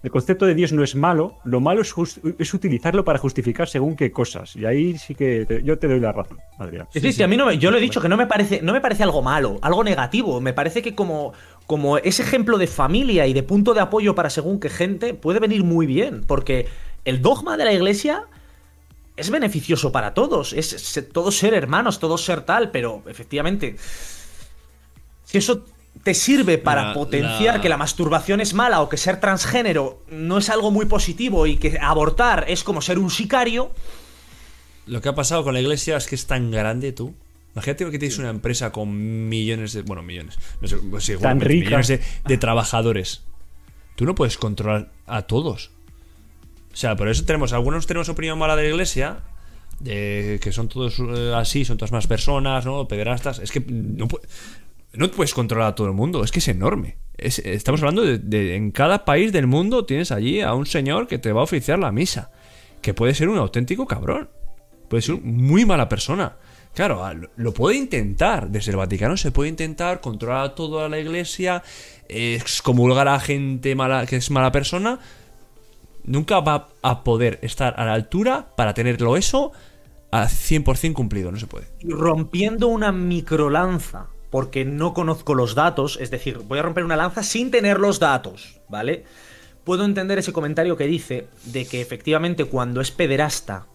El 0.00 0.10
concepto 0.12 0.46
de 0.46 0.54
Dios 0.54 0.72
no 0.72 0.84
es 0.84 0.94
malo, 0.94 1.38
lo 1.44 1.60
malo 1.60 1.80
es, 1.82 1.92
es 2.38 2.54
utilizarlo 2.54 3.04
para 3.04 3.18
justificar 3.18 3.66
según 3.68 3.96
qué 3.96 4.12
cosas. 4.12 4.54
Y 4.54 4.64
ahí 4.64 4.96
sí 4.96 5.16
que 5.16 5.44
te- 5.44 5.62
yo 5.64 5.76
te 5.78 5.88
doy 5.88 5.98
la 5.98 6.12
razón, 6.12 6.38
Adrián. 6.58 6.86
Sí, 6.92 7.00
sí, 7.00 7.12
sí, 7.12 7.22
a 7.24 7.26
mí 7.26 7.36
no 7.36 7.46
me, 7.46 7.58
yo 7.58 7.72
lo 7.72 7.78
he 7.78 7.80
dicho 7.80 8.00
que 8.00 8.08
no 8.08 8.16
me 8.16 8.28
parece, 8.28 8.60
no 8.62 8.72
me 8.72 8.80
parece 8.80 9.02
algo 9.02 9.22
malo, 9.22 9.58
algo 9.60 9.82
negativo. 9.82 10.40
Me 10.40 10.52
parece 10.52 10.82
que 10.82 10.94
como, 10.94 11.32
como 11.68 11.98
ese 11.98 12.22
ejemplo 12.22 12.58
de 12.58 12.66
familia 12.66 13.26
y 13.28 13.32
de 13.34 13.44
punto 13.44 13.74
de 13.74 13.80
apoyo 13.80 14.14
para 14.16 14.30
según 14.30 14.58
qué 14.58 14.70
gente 14.70 15.14
puede 15.14 15.38
venir 15.38 15.62
muy 15.62 15.86
bien. 15.86 16.24
Porque 16.26 16.66
el 17.04 17.22
dogma 17.22 17.56
de 17.56 17.64
la 17.66 17.72
iglesia 17.72 18.24
es 19.16 19.28
beneficioso 19.30 19.92
para 19.92 20.14
todos. 20.14 20.52
Es, 20.54 21.04
todos 21.12 21.36
ser 21.36 21.52
hermanos, 21.54 21.98
todos 22.00 22.24
ser 22.24 22.40
tal, 22.40 22.70
pero 22.70 23.02
efectivamente. 23.06 23.76
Si 25.24 25.36
eso 25.38 25.64
te 26.02 26.14
sirve 26.14 26.56
para 26.58 26.88
La- 26.88 26.94
potenciar 26.94 27.56
la- 27.56 27.60
que 27.60 27.68
la 27.68 27.76
masturbación 27.76 28.40
es 28.40 28.54
mala 28.54 28.80
o 28.80 28.88
que 28.88 28.96
ser 28.96 29.20
transgénero 29.20 30.02
no 30.08 30.38
es 30.38 30.48
algo 30.48 30.70
muy 30.70 30.86
positivo 30.86 31.46
y 31.46 31.56
que 31.58 31.76
abortar 31.80 32.46
es 32.48 32.64
como 32.64 32.80
ser 32.80 32.98
un 32.98 33.10
sicario, 33.10 33.70
Lo 34.86 35.02
que 35.02 35.10
ha 35.10 35.14
pasado 35.14 35.44
con 35.44 35.52
la 35.52 35.60
iglesia 35.60 35.98
es 35.98 36.06
que 36.06 36.14
es 36.14 36.26
tan 36.26 36.50
grande, 36.50 36.92
tú. 36.92 37.12
Imagínate 37.58 37.90
que 37.90 37.98
tienes 37.98 38.18
una 38.18 38.30
empresa 38.30 38.72
con 38.72 39.28
millones 39.28 39.72
de. 39.72 39.82
Bueno, 39.82 40.02
millones. 40.02 40.38
No 40.60 40.68
sé, 40.68 40.76
pues 40.76 41.04
sí, 41.04 41.12
seguramente 41.12 41.44
rica. 41.46 41.64
millones 41.66 41.88
de, 41.88 42.00
de 42.26 42.38
trabajadores. 42.38 43.24
Tú 43.96 44.04
no 44.04 44.14
puedes 44.14 44.38
controlar 44.38 44.90
a 45.06 45.22
todos. 45.22 45.70
O 46.72 46.76
sea, 46.76 46.96
por 46.96 47.08
eso 47.08 47.24
tenemos. 47.24 47.52
Algunos 47.52 47.86
tenemos 47.86 48.08
opinión 48.08 48.38
mala 48.38 48.54
de 48.56 48.62
la 48.64 48.68
iglesia. 48.68 49.18
De 49.80 50.40
que 50.42 50.50
son 50.50 50.68
todos 50.68 50.98
eh, 50.98 51.32
así, 51.36 51.64
son 51.64 51.76
todas 51.78 51.92
más 51.92 52.06
personas, 52.06 52.64
¿no? 52.66 52.88
Pederastas. 52.88 53.38
Es 53.38 53.50
que 53.52 53.60
no, 53.60 54.08
no 54.92 55.10
puedes 55.10 55.34
controlar 55.34 55.68
a 55.68 55.74
todo 55.74 55.86
el 55.86 55.92
mundo. 55.92 56.24
Es 56.24 56.30
que 56.32 56.38
es 56.40 56.48
enorme. 56.48 56.96
Es- 57.16 57.38
estamos 57.40 57.80
hablando 57.82 58.02
de, 58.02 58.18
de- 58.18 58.56
En 58.56 58.70
cada 58.72 59.04
país 59.04 59.32
del 59.32 59.46
mundo 59.46 59.84
tienes 59.84 60.10
allí 60.12 60.40
a 60.40 60.54
un 60.54 60.66
señor 60.66 61.06
que 61.06 61.18
te 61.18 61.32
va 61.32 61.40
a 61.40 61.44
oficiar 61.44 61.78
la 61.78 61.92
misa. 61.92 62.30
Que 62.82 62.94
puede 62.94 63.14
ser 63.14 63.28
un 63.28 63.38
auténtico 63.38 63.86
cabrón. 63.86 64.30
Puede 64.88 65.02
ser 65.02 65.20
muy 65.20 65.64
mala 65.64 65.88
persona. 65.88 66.36
Claro, 66.78 67.04
a- 67.04 67.12
lo, 67.12 67.52
puede 67.52 67.76
intentar. 67.76 68.50
Desde 68.50 68.70
el 68.70 68.76
Vaticano 68.76 69.16
se 69.16 69.32
puede 69.32 69.50
intentar 69.50 70.00
controlar 70.00 70.44
a 70.44 70.54
toda 70.54 70.88
la 70.88 71.00
iglesia, 71.00 71.64
excomulgar 72.08 73.08
a 73.08 73.18
gente 73.18 73.74
mala, 73.74 74.06
que 74.06 74.14
es 74.14 74.30
mala 74.30 74.52
persona. 74.52 75.00
Nunca 76.04 76.38
va 76.38 76.68
a 76.82 77.02
poder 77.02 77.40
estar 77.42 77.74
a 77.80 77.84
la 77.84 77.94
altura 77.94 78.54
para 78.54 78.74
tenerlo 78.74 79.16
eso 79.16 79.50
a 80.12 80.28
100% 80.28 80.92
cumplido. 80.92 81.32
No 81.32 81.38
se 81.40 81.48
puede. 81.48 81.66
rompiendo 81.82 82.68
una 82.68 82.92
microlanza, 82.92 84.06
porque 84.30 84.64
no 84.64 84.94
conozco 84.94 85.34
los 85.34 85.56
datos, 85.56 85.98
es 86.00 86.12
decir, 86.12 86.38
voy 86.46 86.60
a 86.60 86.62
romper 86.62 86.84
una 86.84 86.94
lanza 86.94 87.24
sin 87.24 87.50
tener 87.50 87.80
los 87.80 87.98
datos, 87.98 88.60
¿vale? 88.68 89.04
Puedo 89.64 89.84
entender 89.84 90.18
ese 90.18 90.32
comentario 90.32 90.76
que 90.76 90.86
dice 90.86 91.26
de 91.42 91.66
que 91.66 91.80
efectivamente 91.80 92.44
cuando 92.44 92.80
es 92.80 92.92
pederasta 92.92 93.66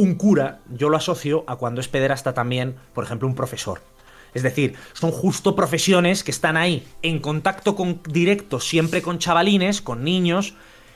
un 0.00 0.14
cura, 0.14 0.60
yo 0.74 0.88
lo 0.88 0.96
asocio 0.96 1.44
a 1.46 1.56
cuando 1.56 1.80
es 1.80 1.88
pederasta 1.88 2.32
también, 2.32 2.74
por 2.94 3.04
ejemplo, 3.04 3.28
un 3.28 3.34
profesor. 3.34 3.82
Es 4.32 4.42
decir, 4.42 4.74
son 4.94 5.10
justo 5.10 5.54
profesiones 5.54 6.24
que 6.24 6.30
están 6.30 6.56
ahí 6.56 6.86
en 7.02 7.18
contacto 7.18 7.76
con 7.76 8.00
directo 8.08 8.60
siempre 8.60 9.02
con 9.02 9.18
chavalines, 9.18 9.82
con 9.82 10.02
niños, 10.02 10.54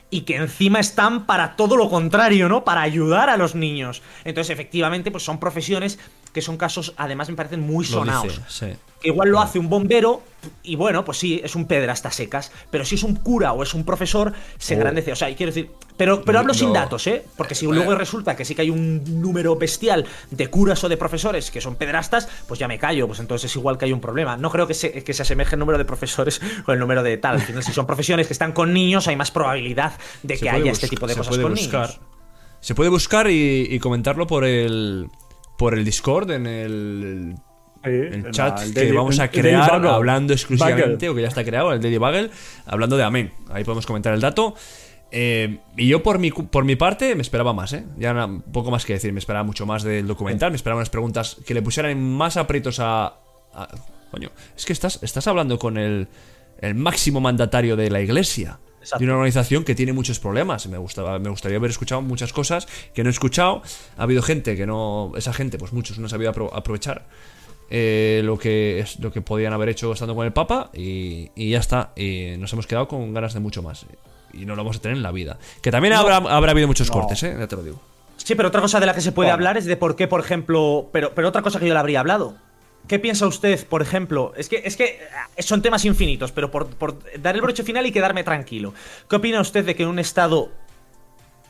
y 0.09 0.21
que 0.21 0.37
encima 0.37 0.79
están 0.79 1.25
para 1.25 1.55
todo 1.55 1.75
lo 1.75 1.89
contrario, 1.89 2.49
¿no? 2.49 2.63
Para 2.63 2.81
ayudar 2.81 3.29
a 3.29 3.37
los 3.37 3.53
niños. 3.53 4.01
Entonces, 4.23 4.51
efectivamente, 4.51 5.11
pues 5.11 5.23
son 5.23 5.39
profesiones 5.39 5.99
que 6.35 6.41
son 6.41 6.57
casos, 6.57 6.93
además 6.97 7.29
me 7.29 7.35
parecen 7.35 7.61
muy 7.61 7.85
sonados. 7.85 8.41
sí. 8.49 8.67
que 9.01 9.07
igual 9.09 9.29
lo 9.29 9.39
hace 9.39 9.57
un 9.57 9.69
bombero 9.69 10.21
y 10.63 10.75
bueno, 10.75 11.05
pues 11.05 11.17
sí, 11.17 11.39
es 11.43 11.55
un 11.55 11.65
pedrasta 11.65 12.11
secas, 12.11 12.51
pero 12.71 12.83
si 12.85 12.95
es 12.95 13.03
un 13.03 13.15
cura 13.15 13.53
o 13.53 13.63
es 13.63 13.73
un 13.73 13.83
profesor, 13.85 14.33
se 14.57 14.73
Oh. 14.73 14.77
engrandece. 14.77 15.11
O 15.11 15.15
sea, 15.15 15.33
quiero 15.35 15.51
decir, 15.53 15.71
pero, 15.95 16.23
pero 16.23 16.39
hablo 16.39 16.53
sin 16.53 16.73
datos, 16.73 17.07
¿eh? 17.07 17.23
Porque 17.37 17.55
si 17.55 17.65
luego 17.65 17.95
resulta 17.95 18.35
que 18.35 18.43
sí 18.45 18.53
que 18.53 18.63
hay 18.63 18.69
un 18.69 19.21
número 19.21 19.55
bestial 19.55 20.05
de 20.31 20.47
curas 20.47 20.83
o 20.83 20.89
de 20.89 20.97
profesores 20.97 21.51
que 21.51 21.61
son 21.61 21.75
pedrastas, 21.77 22.27
pues 22.47 22.59
ya 22.59 22.67
me 22.67 22.77
callo, 22.79 23.07
pues 23.07 23.19
entonces 23.21 23.49
es 23.49 23.55
igual 23.55 23.77
que 23.77 23.85
hay 23.85 23.93
un 23.93 24.01
problema. 24.01 24.35
No 24.37 24.51
creo 24.51 24.67
que 24.67 24.73
se, 24.73 25.03
que 25.03 25.13
se 25.13 25.21
asemeje 25.21 25.55
el 25.55 25.59
número 25.59 25.77
de 25.77 25.85
profesores 25.85 26.41
con 26.65 26.73
el 26.73 26.79
número 26.79 27.01
de 27.01 27.17
tal. 27.17 27.35
Al 27.35 27.41
final, 27.41 27.63
si 27.63 27.71
son 27.71 27.85
profesiones 27.87 28.27
que 28.27 28.33
están 28.33 28.51
con 28.51 28.73
niños, 28.73 29.07
hay 29.07 29.15
más 29.15 29.31
probabilidad 29.31 29.93
de 30.23 30.35
Se 30.35 30.43
que 30.43 30.49
haya 30.49 30.71
este 30.71 30.89
tipo 30.89 31.07
de 31.07 31.15
cosas 31.15 31.37
con 31.37 31.51
buscar. 31.51 31.89
niños. 31.89 31.99
Se 32.59 32.73
puede 32.75 32.89
buscar 32.89 33.29
y, 33.29 33.67
y 33.69 33.79
comentarlo 33.79 34.25
por 34.27 34.43
el 34.43 35.07
por 35.57 35.73
el 35.73 35.83
Discord 35.85 36.31
en 36.31 36.45
el, 36.47 37.35
el 37.83 38.31
chat 38.31 38.61
el 38.61 38.73
que 38.73 38.91
vamos 38.91 39.19
a 39.19 39.29
crear 39.29 39.69
hablando 39.95 40.33
exclusivamente 40.33 41.09
o 41.09 41.15
que 41.15 41.21
ya 41.21 41.27
está 41.27 41.43
creado 41.43 41.71
el 41.73 41.81
Daily 41.81 41.97
Bugle 41.97 42.29
hablando 42.65 42.97
de 42.97 43.03
Amén. 43.03 43.31
Ahí 43.51 43.63
podemos 43.63 43.85
comentar 43.85 44.13
el 44.13 44.21
dato. 44.21 44.55
Eh, 45.11 45.59
y 45.77 45.87
yo 45.87 46.03
por 46.03 46.19
mi, 46.19 46.31
por 46.31 46.65
mi 46.65 46.75
parte 46.75 47.15
me 47.15 47.21
esperaba 47.21 47.53
más, 47.53 47.71
¿eh? 47.73 47.85
Ya 47.97 48.27
poco 48.51 48.71
más 48.71 48.85
que 48.85 48.93
decir, 48.93 49.13
me 49.13 49.19
esperaba 49.19 49.43
mucho 49.45 49.65
más 49.65 49.83
del 49.83 50.07
documental, 50.07 50.51
me 50.51 50.57
esperaba 50.57 50.79
unas 50.79 50.89
preguntas 50.89 51.37
que 51.45 51.53
le 51.53 51.61
pusieran 51.61 52.01
más 52.03 52.37
aprietos 52.37 52.79
a... 52.79 53.13
a- 53.53 53.67
coño, 54.11 54.29
es 54.57 54.65
que 54.65 54.73
estás, 54.73 54.99
estás 55.03 55.27
hablando 55.27 55.57
con 55.59 55.77
el, 55.77 56.07
el 56.59 56.75
máximo 56.75 57.21
mandatario 57.21 57.75
de 57.75 57.89
la 57.91 58.01
iglesia. 58.01 58.59
Exacto. 58.85 58.99
De 58.99 59.05
una 59.05 59.15
organización 59.15 59.63
que 59.63 59.73
tiene 59.75 59.93
muchos 59.93 60.19
problemas. 60.19 60.67
Me, 60.67 60.77
gustaba, 60.77 61.17
me 61.19 61.29
gustaría 61.29 61.57
haber 61.57 61.71
escuchado 61.71 62.01
muchas 62.01 62.31
cosas 62.31 62.67
que 62.93 63.03
no 63.03 63.09
he 63.09 63.11
escuchado. 63.11 63.61
Ha 63.97 64.03
habido 64.03 64.21
gente 64.21 64.55
que 64.55 64.65
no... 64.65 65.11
Esa 65.17 65.33
gente, 65.33 65.57
pues 65.57 65.73
muchos 65.73 65.97
no 65.99 66.05
ha 66.05 66.09
sabido 66.09 66.31
apro- 66.31 66.51
aprovechar 66.53 67.05
eh, 67.71 68.21
lo 68.23 68.37
que 68.37 68.79
es 68.79 68.99
lo 68.99 69.11
que 69.11 69.21
podían 69.21 69.51
haber 69.53 69.69
hecho 69.69 69.91
estando 69.91 70.13
con 70.13 70.25
el 70.25 70.33
Papa 70.33 70.69
y, 70.73 71.31
y 71.35 71.49
ya 71.49 71.59
está. 71.59 71.91
Y 71.95 72.35
nos 72.37 72.53
hemos 72.53 72.67
quedado 72.67 72.87
con 72.87 73.13
ganas 73.13 73.33
de 73.33 73.39
mucho 73.39 73.63
más. 73.63 73.85
Y 74.33 74.45
no 74.45 74.55
lo 74.55 74.63
vamos 74.63 74.77
a 74.77 74.81
tener 74.81 74.97
en 74.97 75.03
la 75.03 75.11
vida. 75.11 75.39
Que 75.61 75.71
también 75.71 75.93
habrá, 75.93 76.17
habrá 76.17 76.51
habido 76.51 76.67
muchos 76.67 76.91
cortes, 76.91 77.23
¿eh? 77.23 77.35
Ya 77.39 77.47
te 77.47 77.55
lo 77.55 77.63
digo. 77.63 77.81
Sí, 78.17 78.35
pero 78.35 78.49
otra 78.49 78.61
cosa 78.61 78.79
de 78.79 78.85
la 78.85 78.93
que 78.93 79.01
se 79.01 79.11
puede 79.11 79.29
hablar 79.31 79.57
es 79.57 79.65
de 79.65 79.77
por 79.77 79.95
qué, 79.95 80.07
por 80.07 80.19
ejemplo. 80.19 80.89
Pero, 80.91 81.13
pero 81.15 81.29
otra 81.29 81.41
cosa 81.41 81.59
que 81.59 81.67
yo 81.67 81.73
le 81.73 81.79
habría 81.79 81.99
hablado. 82.01 82.35
¿Qué 82.87 82.99
piensa 82.99 83.25
usted, 83.25 83.67
por 83.67 83.81
ejemplo? 83.81 84.33
Es 84.37 84.47
que, 84.49 84.61
es 84.63 84.77
que 84.77 84.99
eh, 85.35 85.43
son 85.43 85.61
temas 85.61 85.85
infinitos, 85.85 86.31
pero 86.31 86.51
por, 86.51 86.67
por 86.67 86.99
dar 87.19 87.35
el 87.35 87.41
broche 87.41 87.63
final 87.63 87.85
y 87.85 87.91
quedarme 87.91 88.23
tranquilo. 88.23 88.73
¿Qué 89.09 89.15
opina 89.15 89.41
usted 89.41 89.65
de 89.65 89.75
que 89.75 89.83
en 89.83 89.89
un 89.89 89.99
estado 89.99 90.51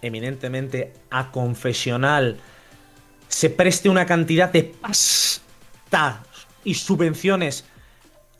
eminentemente 0.01 0.93
aconfesional 1.09 2.37
se 3.27 3.49
preste 3.49 3.89
una 3.89 4.05
cantidad 4.05 4.49
de 4.51 4.63
pasta 4.63 6.23
y 6.63 6.75
subvenciones 6.75 7.65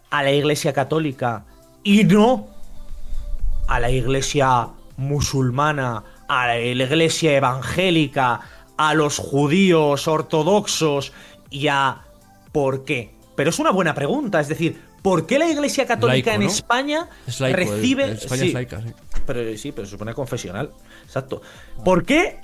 a 0.09 0.23
la 0.23 0.31
Iglesia 0.31 0.71
Católica 0.73 1.45
y 1.83 2.03
no 2.03 2.47
a 3.67 3.79
la 3.79 3.89
Iglesia 3.89 4.69
musulmana, 4.95 6.03
a 6.27 6.47
la 6.47 6.59
Iglesia 6.59 7.35
evangélica, 7.35 8.41
a 8.77 8.93
los 8.93 9.17
judíos 9.17 10.07
ortodoxos 10.07 11.11
y 11.49 11.67
a 11.67 12.04
¿por 12.55 12.85
qué? 12.85 13.13
Pero 13.35 13.49
es 13.49 13.59
una 13.59 13.71
buena 13.71 13.93
pregunta, 13.93 14.39
es 14.39 14.47
decir, 14.47 14.79
¿por 15.01 15.25
qué 15.27 15.37
la 15.37 15.45
Iglesia 15.49 15.85
Católica 15.85 16.31
Laico, 16.31 16.41
en 16.41 16.47
¿no? 16.47 16.53
España 16.53 17.09
Es 17.27 17.41
laico, 17.41 17.59
el- 17.59 17.67
recibe 17.67 18.03
el 18.05 18.11
España 18.11 18.41
sí, 18.43 18.47
es 18.47 18.53
laica, 18.53 18.81
sí. 18.81 18.93
pero 19.25 19.57
sí, 19.57 19.71
pero 19.73 19.85
se 19.85 19.91
supone 19.91 20.13
confesional. 20.13 20.71
Exacto. 21.03 21.41
¿Por 21.83 22.05
qué 22.05 22.39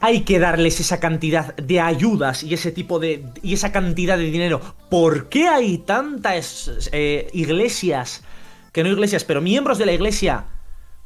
hay 0.00 0.22
que 0.22 0.40
darles 0.40 0.80
esa 0.80 0.98
cantidad 0.98 1.54
de 1.54 1.78
ayudas 1.80 2.42
y 2.42 2.54
ese 2.54 2.72
tipo 2.72 2.98
de. 2.98 3.24
y 3.44 3.54
esa 3.54 3.70
cantidad 3.70 4.18
de 4.18 4.24
dinero? 4.24 4.60
¿Por 4.90 5.28
qué 5.28 5.46
hay 5.46 5.78
tantas 5.78 6.88
eh, 6.90 7.30
iglesias, 7.32 8.24
que 8.72 8.82
no 8.82 8.88
iglesias, 8.90 9.22
pero 9.22 9.40
miembros 9.40 9.78
de 9.78 9.86
la 9.86 9.92
iglesia 9.92 10.46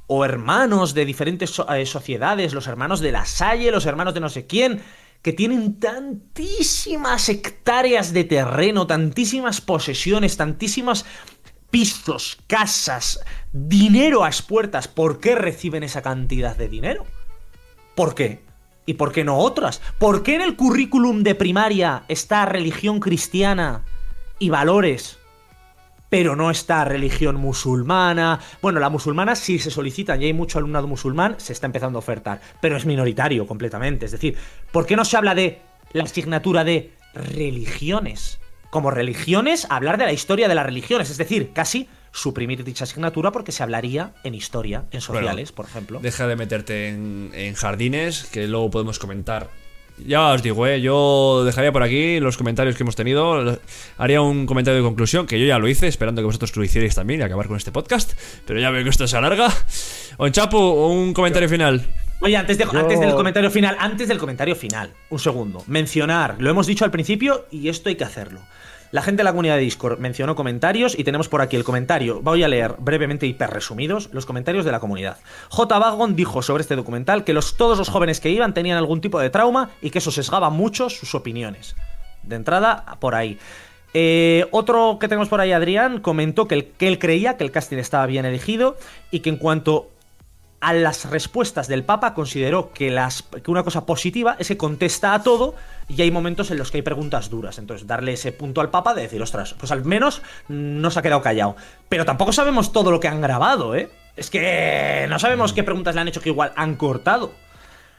o 0.07 0.25
hermanos 0.25 0.95
de 0.95 1.05
diferentes 1.05 1.51
so- 1.51 1.71
eh, 1.75 1.85
sociedades, 1.85 2.55
los 2.55 2.69
hermanos 2.69 3.01
de 3.01 3.13
la 3.13 3.27
Salle, 3.27 3.71
los 3.71 3.85
hermanos 3.85 4.15
de 4.15 4.21
no 4.21 4.31
sé 4.31 4.47
quién, 4.47 4.81
que 5.27 5.33
tienen 5.33 5.81
tantísimas 5.81 7.29
hectáreas 7.29 8.13
de 8.13 8.23
terreno, 8.23 8.87
tantísimas 8.87 9.61
posesiones, 9.61 10.37
tantísimas 10.37 11.05
pisos, 11.69 12.39
casas, 12.47 13.19
dinero 13.53 14.23
a 14.23 14.29
expuertas, 14.29 14.87
¿por 14.87 15.19
qué 15.19 15.35
reciben 15.35 15.83
esa 15.83 16.01
cantidad 16.01 16.55
de 16.55 16.69
dinero? 16.69 17.07
¿Por 17.97 18.15
qué? 18.15 18.45
¿Y 18.87 18.95
por 18.95 19.11
qué 19.11 19.25
no 19.25 19.39
otras? 19.39 19.83
¿Por 19.99 20.23
qué 20.23 20.37
en 20.37 20.43
el 20.43 20.55
currículum 20.55 21.25
de 21.25 21.35
primaria 21.35 22.05
está 22.07 22.47
religión 22.47 23.01
cristiana 23.01 23.85
y 24.39 24.51
valores? 24.51 25.19
Pero 26.09 26.37
no 26.37 26.51
está 26.51 26.85
religión 26.85 27.37
musulmana. 27.37 28.41
Bueno, 28.63 28.81
la 28.81 28.91
musulmana 28.91 29.35
sí 29.35 29.59
se 29.59 29.71
solicitan 29.71 30.23
y 30.23 30.27
hay 30.27 30.33
mucho 30.33 30.59
alumnado 30.59 30.87
musulmán, 30.87 31.35
se 31.39 31.53
está 31.53 31.67
empezando 31.67 31.99
a 31.99 32.01
ofertar, 32.01 32.41
pero 32.61 32.77
es 32.77 32.87
minoritario 32.87 33.47
completamente. 33.47 34.07
Es 34.07 34.13
decir, 34.13 34.37
¿por 34.73 34.87
qué 34.87 34.97
no 34.97 35.05
se 35.05 35.17
habla 35.17 35.35
de 35.35 35.61
la 35.93 36.05
asignatura 36.05 36.65
de 36.65 36.93
religiones? 37.15 38.39
Como 38.71 38.91
religiones, 38.91 39.67
hablar 39.71 39.99
de 39.99 40.05
la 40.05 40.13
historia 40.13 40.49
de 40.49 40.55
las 40.55 40.67
religiones, 40.67 41.11
es 41.11 41.17
decir, 41.17 41.53
casi 41.53 41.89
suprimir 42.13 42.65
dicha 42.65 42.85
asignatura 42.85 43.31
porque 43.31 43.53
se 43.53 43.63
hablaría 43.63 44.15
en 44.25 44.35
historia, 44.35 44.85
en 44.91 45.01
sociales, 45.01 45.53
por 45.53 45.67
ejemplo. 45.67 46.01
Deja 46.01 46.27
de 46.27 46.37
meterte 46.37 46.89
en, 46.89 47.31
en 47.35 47.55
jardines, 47.55 48.25
que 48.25 48.47
luego 48.47 48.71
podemos 48.71 48.99
comentar. 48.99 49.51
Ya 50.05 50.33
os 50.33 50.43
digo, 50.43 50.67
¿eh? 50.67 50.81
yo 50.83 51.43
dejaría 51.45 51.73
por 51.73 51.83
aquí 51.83 52.21
los 52.21 52.37
comentarios 52.37 52.77
que 52.77 52.83
hemos 52.83 52.97
tenido. 52.97 53.59
Haría 53.97 54.21
un 54.21 54.45
comentario 54.45 54.81
de 54.83 54.87
conclusión, 54.87 55.27
que 55.27 55.41
yo 55.41 55.47
ya 55.47 55.59
lo 55.59 55.69
hice, 55.69 55.87
esperando 55.89 56.21
que 56.21 56.27
vosotros 56.27 56.55
lo 56.57 56.65
hicierais 56.65 56.95
también 56.95 57.21
y 57.21 57.23
acabar 57.23 57.47
con 57.49 57.57
este 57.57 57.73
podcast. 57.73 58.13
Pero 58.47 58.61
ya 58.61 58.71
veo 58.71 58.85
que 58.85 58.91
esto 58.91 59.07
se 59.09 59.17
alarga. 59.17 59.49
On 60.19 60.31
Chapu, 60.33 60.59
un 60.59 61.15
comentario 61.15 61.49
final. 61.49 61.87
Oye, 62.21 62.37
antes, 62.37 62.59
de- 62.59 62.65
Yo- 62.65 62.79
antes 62.79 63.01
del 63.01 63.15
comentario 63.15 63.51
final, 63.51 63.77
antes 63.79 64.09
del 64.09 64.19
comentario 64.19 64.55
final, 64.55 64.93
un 65.11 65.19
segundo. 65.19 65.63
Mencionar, 65.67 66.37
lo 66.39 66.51
hemos 66.51 66.67
dicho 66.67 66.85
al 66.85 66.91
principio 66.91 67.47
y 67.51 67.69
esto 67.69 67.89
hay 67.89 67.97
que 67.97 68.05
hacerlo. 68.05 68.41
La 68.93 69.03
gente 69.03 69.21
de 69.21 69.25
la 69.25 69.33
comunidad 69.33 69.57
de 69.57 69.63
Discord 69.63 69.99
mencionó 69.99 70.37
comentarios 70.37 70.97
y 70.97 71.03
tenemos 71.03 71.29
por 71.29 71.41
aquí 71.41 71.57
el 71.57 71.65
comentario. 71.65 72.21
Voy 72.23 72.45
a 72.45 72.49
leer 72.49 72.77
brevemente, 72.79 73.27
hiper 73.27 73.51
resumidos, 73.51 74.11
los 74.13 74.27
comentarios 74.27 74.65
de 74.65 74.73
la 74.73 74.81
comunidad. 74.81 75.19
J. 75.49 75.79
Vagon 75.79 76.15
dijo 76.15 76.41
sobre 76.41 76.63
este 76.63 76.77
documental 76.77 77.25
que 77.25 77.33
los, 77.33 77.57
todos 77.57 77.79
los 77.79 77.89
jóvenes 77.89 78.21
que 78.21 78.31
iban 78.31 78.55
tenían 78.55 78.79
algún 78.79 79.01
tipo 79.01 79.19
de 79.19 79.31
trauma 79.31 79.71
y 79.83 79.91
que 79.91 79.99
eso 79.99 80.11
sesgaba 80.11 80.51
mucho 80.51 80.89
sus 80.89 81.15
opiniones. 81.15 81.75
De 82.23 82.37
entrada, 82.37 82.97
por 83.01 83.15
ahí. 83.15 83.39
Eh, 83.93 84.47
otro 84.53 84.99
que 85.01 85.09
tenemos 85.09 85.29
por 85.29 85.41
ahí, 85.41 85.53
Adrián, 85.53 86.01
comentó 86.01 86.47
que 86.47 86.73
él 86.79 86.99
creía 86.99 87.37
que 87.37 87.45
el 87.45 87.51
casting 87.51 87.79
estaba 87.79 88.07
bien 88.07 88.25
elegido 88.25 88.77
y 89.11 89.21
que 89.21 89.31
en 89.31 89.37
cuanto 89.37 89.91
a 90.61 90.73
las 90.73 91.09
respuestas 91.11 91.69
del 91.69 91.85
Papa 91.85 92.15
consideró 92.15 92.73
que, 92.73 92.91
las, 92.91 93.23
que 93.23 93.51
una 93.51 93.63
cosa 93.63 93.87
positiva 93.87 94.37
es 94.39 94.49
que 94.49 94.57
contesta 94.57 95.15
a 95.15 95.23
todo 95.23 95.55
y 95.89 96.01
hay 96.03 96.11
momentos 96.11 96.51
en 96.51 96.59
los 96.59 96.71
que 96.71 96.79
hay 96.79 96.83
preguntas 96.83 97.31
duras. 97.31 97.59
Entonces, 97.59 97.87
darle 97.87 98.15
ese 98.15 98.33
punto 98.33 98.61
al 98.61 98.71
Papa 98.71 98.95
de 98.95 99.03
decir, 99.03 99.21
ostras, 99.21 99.55
pues 99.55 99.71
al 99.71 99.85
menos 99.85 100.23
no 100.49 100.91
se 100.91 100.99
ha 100.99 101.03
quedado 101.03 101.23
callado. 101.23 101.57
Pero 101.89 102.05
tampoco 102.05 102.33
sabemos 102.33 102.73
todo 102.73 102.91
lo 102.91 103.01
que 103.01 103.09
han 103.09 103.21
grabado, 103.21 103.75
¿eh? 103.75 103.91
Es 104.17 104.31
que 104.31 105.07
no 105.11 105.19
sabemos 105.19 105.53
qué 105.53 105.63
preguntas 105.63 105.95
le 105.95 106.01
han 106.01 106.09
hecho 106.09 106.23
que 106.23 106.31
igual 106.31 106.53
han 106.57 106.77
cortado. 106.77 107.33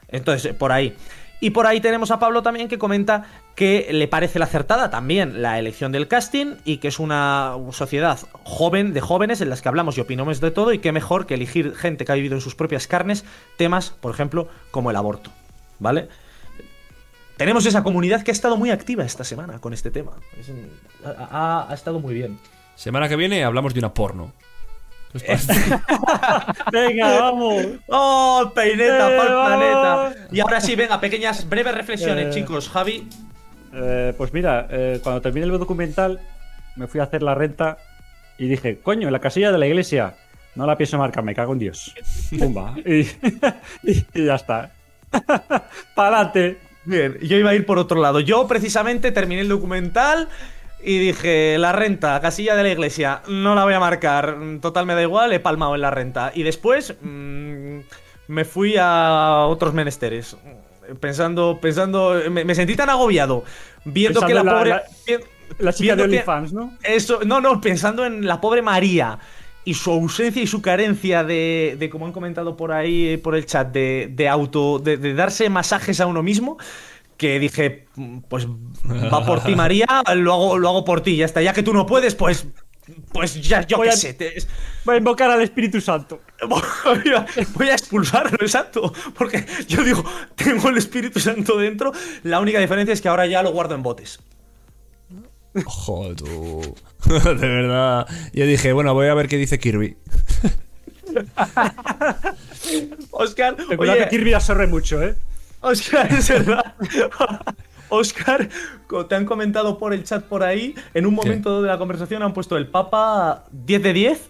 Entonces, 0.07 0.53
por 0.53 0.71
ahí. 0.71 0.95
Y 1.39 1.51
por 1.51 1.68
ahí 1.68 1.80
tenemos 1.80 2.09
a 2.09 2.19
Pablo 2.19 2.41
también 2.41 2.68
que 2.68 2.80
comenta 2.80 3.26
que 3.55 3.88
le 3.91 4.07
parece 4.07 4.39
la 4.39 4.45
acertada 4.45 4.89
también 4.89 5.41
la 5.41 5.59
elección 5.59 5.91
del 5.91 6.07
casting 6.07 6.55
y 6.65 6.77
que 6.77 6.88
es 6.88 6.99
una 6.99 7.55
sociedad 7.72 8.19
joven 8.43 8.93
de 8.93 9.01
jóvenes 9.01 9.41
en 9.41 9.49
las 9.49 9.61
que 9.61 9.69
hablamos 9.69 9.97
y 9.97 10.01
opinamos 10.01 10.41
de 10.41 10.51
todo 10.51 10.73
y 10.73 10.80
que 10.80 10.91
mejor 10.91 11.27
que 11.27 11.35
elegir 11.35 11.76
gente 11.76 12.05
que 12.05 12.11
ha 12.11 12.15
vivido 12.15 12.35
en 12.35 12.41
sus 12.41 12.55
propias 12.55 12.88
carnes 12.88 13.23
temas, 13.55 13.91
por 13.91 14.11
ejemplo, 14.11 14.47
como 14.72 14.89
el 14.89 14.95
aborto. 14.95 15.31
¿Vale? 15.80 16.09
Tenemos 17.38 17.68
esa 17.68 17.84
comunidad 17.84 18.23
que 18.23 18.31
ha 18.31 18.34
estado 18.34 18.57
muy 18.57 18.72
activa 18.72 19.03
esta 19.03 19.23
semana 19.23 19.59
con 19.59 19.73
este 19.73 19.91
tema. 19.91 20.14
Ha 21.05 21.69
estado 21.72 21.99
muy 21.99 22.15
bien. 22.15 22.39
Semana 22.76 23.07
que 23.07 23.15
viene 23.15 23.43
hablamos 23.43 23.76
de 23.76 23.80
una 23.80 23.93
porno. 23.93 24.34
¿Qué 25.11 25.17
os 25.17 25.23
parece? 25.23 25.53
Venga, 26.71 27.19
vamos. 27.21 27.65
¡Oh, 27.88 28.51
peineta 28.53 29.13
Eh, 29.13 29.17
vamos. 29.17 29.47
planeta! 29.47 30.27
Y 30.31 30.39
ahora 30.39 30.61
sí, 30.61 30.75
venga, 30.75 30.99
pequeñas, 30.99 31.47
breves 31.47 31.75
reflexiones, 31.75 32.27
Eh. 32.27 32.29
chicos. 32.31 32.69
Javi, 32.69 33.07
Eh, 33.73 34.13
pues 34.17 34.34
mira, 34.34 34.67
eh, 34.71 34.99
cuando 35.03 35.21
terminé 35.21 35.45
el 35.45 35.51
documental, 35.59 36.19
me 36.77 36.88
fui 36.88 36.99
a 36.99 37.03
hacer 37.03 37.21
la 37.21 37.35
renta 37.35 37.77
y 38.38 38.47
dije, 38.47 38.79
coño, 38.79 39.07
en 39.07 39.13
la 39.13 39.19
casilla 39.19 39.51
de 39.51 39.57
la 39.57 39.67
iglesia. 39.67 40.15
No 40.55 40.65
la 40.65 40.77
pienso 40.77 40.97
marcar, 40.97 41.23
me 41.23 41.35
cago 41.35 41.53
en 41.53 41.59
Dios. 41.59 41.93
Pumba. 42.39 42.73
y, 42.85 43.01
y- 43.84 44.05
y 44.13 44.25
ya 44.25 44.35
está. 44.35 44.71
¡Pa'lante! 45.95 46.57
Bien, 46.85 47.17
yo 47.21 47.38
iba 47.38 47.49
a 47.51 47.55
ir 47.55 47.65
por 47.65 47.77
otro 47.77 48.01
lado. 48.01 48.19
Yo 48.21 48.47
precisamente 48.47 49.11
terminé 49.11 49.41
el 49.41 49.49
documental 49.49 50.29
y 50.82 50.99
dije, 50.99 51.58
la 51.58 51.72
renta, 51.72 52.20
casilla 52.22 52.56
de 52.56 52.64
la 52.64 52.70
iglesia, 52.70 53.22
no 53.28 53.56
la 53.56 53.64
voy 53.64 53.74
a 53.74 53.80
marcar. 53.80 54.38
Total, 54.62 54.86
me 54.86 54.94
da 54.95 55.02
igual, 55.02 55.34
he 55.34 55.40
palmado 55.40 55.76
en 55.76 55.82
la 55.82 55.91
renta. 55.91 56.32
Y 56.34 56.44
después 56.44 56.95
mm, 57.02 57.80
me 58.28 58.45
fui 58.45 58.76
a 58.80 59.45
otros 59.48 59.74
menesteres. 59.74 60.38
Pensando, 61.02 61.60
pensando, 61.62 62.16
me, 62.32 62.45
me 62.45 62.56
sentí 62.56 62.76
tan 62.76 62.90
agobiado 62.90 63.44
viendo 63.84 64.22
Pensando 64.22 64.28
que 64.28 64.34
la 64.34 64.44
pobre... 64.60 64.70
la- 65.60 65.74
chica 65.74 65.95
de 65.95 66.04
OnlyFans, 66.04 66.54
¿no? 66.54 66.78
Eso, 66.84 67.20
no, 67.26 67.41
no, 67.41 67.60
pensando 67.60 68.06
en 68.06 68.26
la 68.26 68.40
pobre 68.40 68.62
María 68.62 69.20
y 69.66 69.74
su 69.74 69.91
ausencia 69.91 70.41
y 70.41 70.48
su 70.48 70.62
carencia 70.62 71.26
de, 71.26 71.76
de 71.78 71.90
como 71.90 72.06
han 72.06 72.14
comentado 72.14 72.56
por 72.56 72.72
ahí, 72.72 73.18
por 73.18 73.36
el 73.36 73.45
chat, 73.45 73.68
de, 73.70 74.10
de 74.14 74.30
auto, 74.30 74.80
de, 74.80 74.95
de 74.95 75.14
darse 75.14 75.49
masajes 75.49 75.99
a 75.99 76.06
uno 76.08 76.24
mismo, 76.24 76.58
que 77.18 77.39
dije, 77.39 77.88
pues 78.30 78.48
va 79.14 79.26
por 79.26 79.44
ti 79.44 79.56
María, 79.56 79.88
lo 80.15 80.34
hago, 80.34 80.57
lo 80.57 80.69
hago 80.69 80.85
por 80.85 81.02
ti, 81.02 81.18
ya 81.18 81.26
está, 81.26 81.41
ya 81.41 81.53
que 81.53 81.64
tú 81.64 81.73
no 81.73 81.85
puedes, 81.85 82.15
pues, 82.15 82.48
pues 83.11 83.41
ya, 83.41 83.65
yo 83.68 83.77
Voy 83.77 83.88
qué 83.88 83.94
a- 83.94 83.98
sé, 83.98 84.14
te- 84.14 84.35
Va 84.88 84.94
a 84.94 84.98
invocar 84.98 85.30
al 85.30 85.41
Espíritu 85.41 85.81
Santo. 85.81 86.22
voy 86.48 87.14
a, 87.14 87.26
voy 87.56 87.68
a 87.69 87.73
expulsarlo, 87.73 88.38
exacto, 88.39 88.94
porque 89.18 89.45
yo 89.68 89.84
digo, 89.84 90.03
tengo 90.35 90.69
el 90.69 90.77
Espíritu 90.77 91.19
Santo 91.19 91.57
dentro, 91.57 91.91
la 92.23 92.39
única 92.39 92.60
diferencia 92.60 92.94
es 92.94 93.02
que 93.02 93.10
ahora 93.10 93.26
ya 93.26 93.44
lo 93.44 93.52
guardo 93.52 93.76
en 93.76 93.84
botes. 93.84 94.19
Joder, 95.65 96.15
tú. 96.15 96.76
De 97.06 97.34
verdad. 97.48 98.07
Yo 98.31 98.45
dije, 98.45 98.73
bueno, 98.73 98.94
voy 98.94 99.07
a 99.07 99.15
ver 99.15 99.27
qué 99.27 99.38
dice 99.38 99.57
Kirby. 99.57 99.98
Oscar, 103.11 103.56
Recuerda 103.68 103.94
oye, 103.94 104.03
que 104.03 104.10
Kirby 104.10 104.34
absorbe 104.34 104.68
mucho, 104.68 105.02
¿eh? 105.02 105.15
Oscar, 105.61 106.07
es 106.11 106.29
verdad. 106.29 106.73
Oscar, 107.89 108.49
te 109.07 109.15
han 109.15 109.25
comentado 109.25 109.77
por 109.77 109.93
el 109.93 110.03
chat 110.03 110.23
por 110.23 110.43
ahí, 110.43 110.75
en 110.93 111.05
un 111.05 111.13
momento 111.13 111.61
de 111.61 111.67
la 111.69 111.77
conversación 111.77 112.21
han 112.21 112.34
puesto 112.34 112.57
el 112.57 112.67
Papa 112.67 113.45
10 113.51 113.84
de 113.84 113.93
10. 113.93 114.29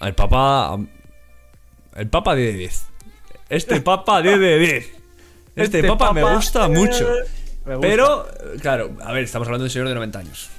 El 0.00 0.14
Papa. 0.14 0.78
El 1.94 2.08
Papa 2.08 2.34
10 2.34 2.52
de 2.52 2.58
10. 2.58 2.86
Este 3.48 3.80
Papa 3.80 4.22
10 4.22 4.40
de 4.40 4.58
10. 4.58 4.74
Este, 4.74 5.78
Este 5.78 5.84
papa, 5.84 6.12
me 6.12 6.22
Papa, 6.22 6.34
gusta 6.34 6.68
mucho. 6.68 7.08
Me 7.64 7.74
gusta. 7.76 7.80
Pero, 7.80 8.26
claro, 8.60 8.96
a 9.04 9.12
ver, 9.12 9.24
estamos 9.24 9.46
hablando 9.48 9.64
de 9.64 9.66
un 9.68 9.70
señor 9.70 9.88
de 9.88 9.94
90 9.94 10.18
años. 10.18 10.50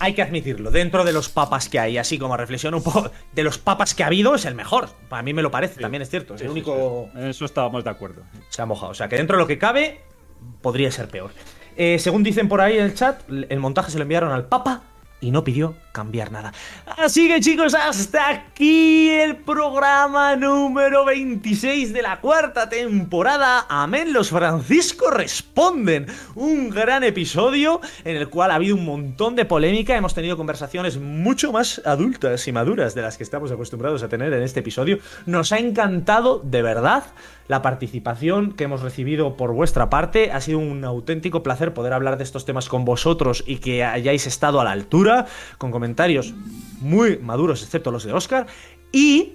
Hay 0.00 0.14
que 0.14 0.22
admitirlo, 0.22 0.70
dentro 0.70 1.04
de 1.04 1.12
los 1.12 1.28
papas 1.28 1.68
que 1.68 1.78
hay, 1.78 1.98
así 1.98 2.18
como 2.18 2.36
reflexión 2.36 2.74
un 2.74 2.82
poco, 2.82 3.10
de 3.32 3.42
los 3.44 3.58
papas 3.58 3.94
que 3.94 4.02
ha 4.02 4.06
habido, 4.06 4.34
es 4.34 4.46
el 4.46 4.54
mejor. 4.54 4.88
Para 5.08 5.22
mí 5.22 5.32
me 5.34 5.42
lo 5.42 5.50
parece, 5.50 5.80
también 5.80 6.02
es 6.02 6.10
cierto. 6.10 6.34
Es 6.34 6.40
el 6.42 6.48
único. 6.48 7.10
En 7.14 7.28
Eso 7.28 7.44
estábamos 7.44 7.84
de 7.84 7.90
acuerdo. 7.90 8.22
se 8.48 8.62
ha 8.62 8.66
mojado. 8.66 8.92
O 8.92 8.94
sea, 8.94 9.08
que 9.08 9.16
dentro 9.16 9.36
de 9.36 9.42
lo 9.42 9.46
que 9.46 9.58
cabe, 9.58 10.00
podría 10.62 10.90
ser 10.90 11.08
peor. 11.08 11.30
Eh, 11.76 11.98
según 11.98 12.22
dicen 12.22 12.48
por 12.48 12.60
ahí 12.60 12.78
en 12.78 12.84
el 12.84 12.94
chat, 12.94 13.20
el 13.30 13.60
montaje 13.60 13.90
se 13.90 13.98
lo 13.98 14.02
enviaron 14.02 14.32
al 14.32 14.46
Papa 14.46 14.82
y 15.20 15.30
no 15.30 15.44
pidió 15.44 15.76
cambiar 15.92 16.32
nada. 16.32 16.52
Así 16.96 17.28
que 17.28 17.40
chicos, 17.40 17.74
hasta 17.74 18.28
aquí 18.28 19.10
el 19.10 19.36
programa 19.36 20.36
número 20.36 21.04
26 21.04 21.92
de 21.92 22.02
la 22.02 22.20
cuarta 22.20 22.68
temporada. 22.68 23.66
Amén, 23.68 24.12
los 24.12 24.30
Francisco 24.30 25.10
responden. 25.10 26.06
Un 26.34 26.70
gran 26.70 27.04
episodio 27.04 27.80
en 28.04 28.16
el 28.16 28.28
cual 28.28 28.50
ha 28.50 28.56
habido 28.56 28.76
un 28.76 28.84
montón 28.84 29.36
de 29.36 29.44
polémica. 29.44 29.96
Hemos 29.96 30.14
tenido 30.14 30.36
conversaciones 30.36 30.98
mucho 30.98 31.52
más 31.52 31.82
adultas 31.84 32.46
y 32.46 32.52
maduras 32.52 32.94
de 32.94 33.02
las 33.02 33.16
que 33.16 33.24
estamos 33.24 33.50
acostumbrados 33.50 34.02
a 34.02 34.08
tener 34.08 34.32
en 34.32 34.42
este 34.42 34.60
episodio. 34.60 34.98
Nos 35.26 35.52
ha 35.52 35.58
encantado, 35.58 36.40
de 36.44 36.62
verdad, 36.62 37.04
la 37.48 37.62
participación 37.62 38.52
que 38.52 38.64
hemos 38.64 38.80
recibido 38.80 39.36
por 39.36 39.52
vuestra 39.52 39.90
parte. 39.90 40.30
Ha 40.30 40.40
sido 40.40 40.60
un 40.60 40.84
auténtico 40.84 41.42
placer 41.42 41.74
poder 41.74 41.92
hablar 41.92 42.16
de 42.16 42.22
estos 42.22 42.44
temas 42.44 42.68
con 42.68 42.84
vosotros 42.84 43.42
y 43.44 43.56
que 43.56 43.82
hayáis 43.82 44.28
estado 44.28 44.60
a 44.60 44.64
la 44.64 44.70
altura, 44.70 45.26
con 45.58 45.72
comentarios 45.80 46.34
muy 46.80 47.16
maduros, 47.16 47.62
excepto 47.62 47.90
los 47.90 48.04
de 48.04 48.12
Oscar. 48.12 48.46
Y 48.92 49.32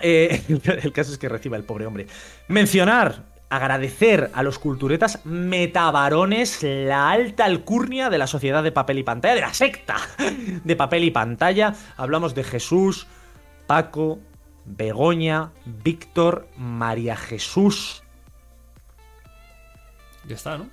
eh, 0.00 0.42
el 0.82 0.92
caso 0.92 1.12
es 1.12 1.18
que 1.18 1.28
reciba 1.28 1.58
el 1.58 1.64
pobre 1.64 1.84
hombre. 1.84 2.06
Mencionar, 2.48 3.24
agradecer 3.50 4.30
a 4.32 4.42
los 4.42 4.58
culturetas 4.58 5.20
metabarones 5.26 6.62
la 6.62 7.10
alta 7.10 7.44
alcurnia 7.44 8.08
de 8.08 8.16
la 8.16 8.26
sociedad 8.26 8.62
de 8.62 8.72
papel 8.72 9.00
y 9.00 9.02
pantalla, 9.02 9.34
de 9.34 9.40
la 9.42 9.52
secta 9.52 9.96
de 10.64 10.76
papel 10.76 11.04
y 11.04 11.10
pantalla. 11.10 11.74
Hablamos 11.98 12.34
de 12.34 12.42
Jesús, 12.42 13.06
Paco, 13.66 14.20
Begoña, 14.64 15.50
Víctor, 15.66 16.48
María 16.56 17.16
Jesús. 17.16 18.02
Ya 20.26 20.36
está, 20.36 20.56
¿no? 20.56 20.70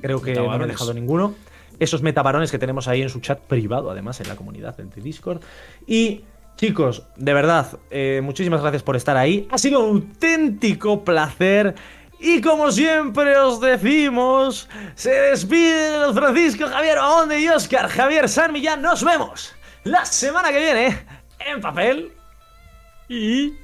Creo 0.00 0.22
que 0.22 0.32
no 0.32 0.56
me 0.56 0.64
he 0.64 0.68
dejado 0.68 0.94
ninguno. 0.94 1.34
Esos 1.80 2.02
metabarones 2.02 2.52
que 2.52 2.58
tenemos 2.58 2.86
ahí 2.86 3.02
en 3.02 3.08
su 3.08 3.20
chat 3.20 3.40
privado, 3.40 3.90
además, 3.90 4.20
en 4.20 4.28
la 4.28 4.36
comunidad 4.36 4.76
de 4.76 5.00
Discord. 5.00 5.40
Y, 5.86 6.24
chicos, 6.56 7.02
de 7.16 7.34
verdad, 7.34 7.78
eh, 7.90 8.20
muchísimas 8.22 8.60
gracias 8.60 8.82
por 8.84 8.94
estar 8.94 9.16
ahí. 9.16 9.48
Ha 9.50 9.58
sido 9.58 9.80
un 9.80 9.96
auténtico 9.96 11.02
placer. 11.04 11.74
Y 12.20 12.42
como 12.42 12.70
siempre 12.70 13.36
os 13.38 13.60
decimos, 13.60 14.68
se 14.94 15.10
despiden 15.10 16.14
Francisco, 16.14 16.66
Javier 16.66 16.98
Aonde 16.98 17.40
y 17.40 17.48
Oscar 17.48 17.88
Javier 17.88 18.28
San 18.28 18.52
Millán. 18.52 18.82
Nos 18.82 19.02
vemos 19.02 19.54
la 19.84 20.04
semana 20.04 20.52
que 20.52 20.58
viene 20.58 20.98
en 21.38 21.60
papel. 21.62 22.12
Y. 23.08 23.54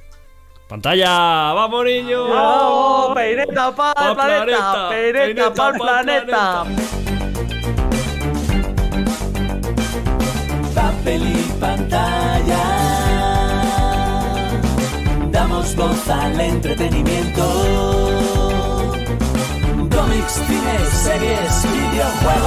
¡Pantalla! 0.69 1.53
¡Vamos, 1.53 1.85
niño! 1.85 2.29
¡Vamos! 2.29 3.15
¡Peineta 3.15 3.77
para 3.77 3.95
Pa' 3.95 4.09
el 4.09 4.17
planeta! 4.17 4.89
¡Peineta 4.89 5.19
peineta 5.21 5.55
para 5.55 5.69
el 5.69 5.79
pa'l 5.79 5.79
planeta! 5.79 6.96
Voz 15.77 16.09
al 16.09 16.41
entretenimiento. 16.41 17.43
Cómics, 19.91 20.33
cine, 20.47 20.79
series, 21.05 21.67
videojuegos. 21.73 22.37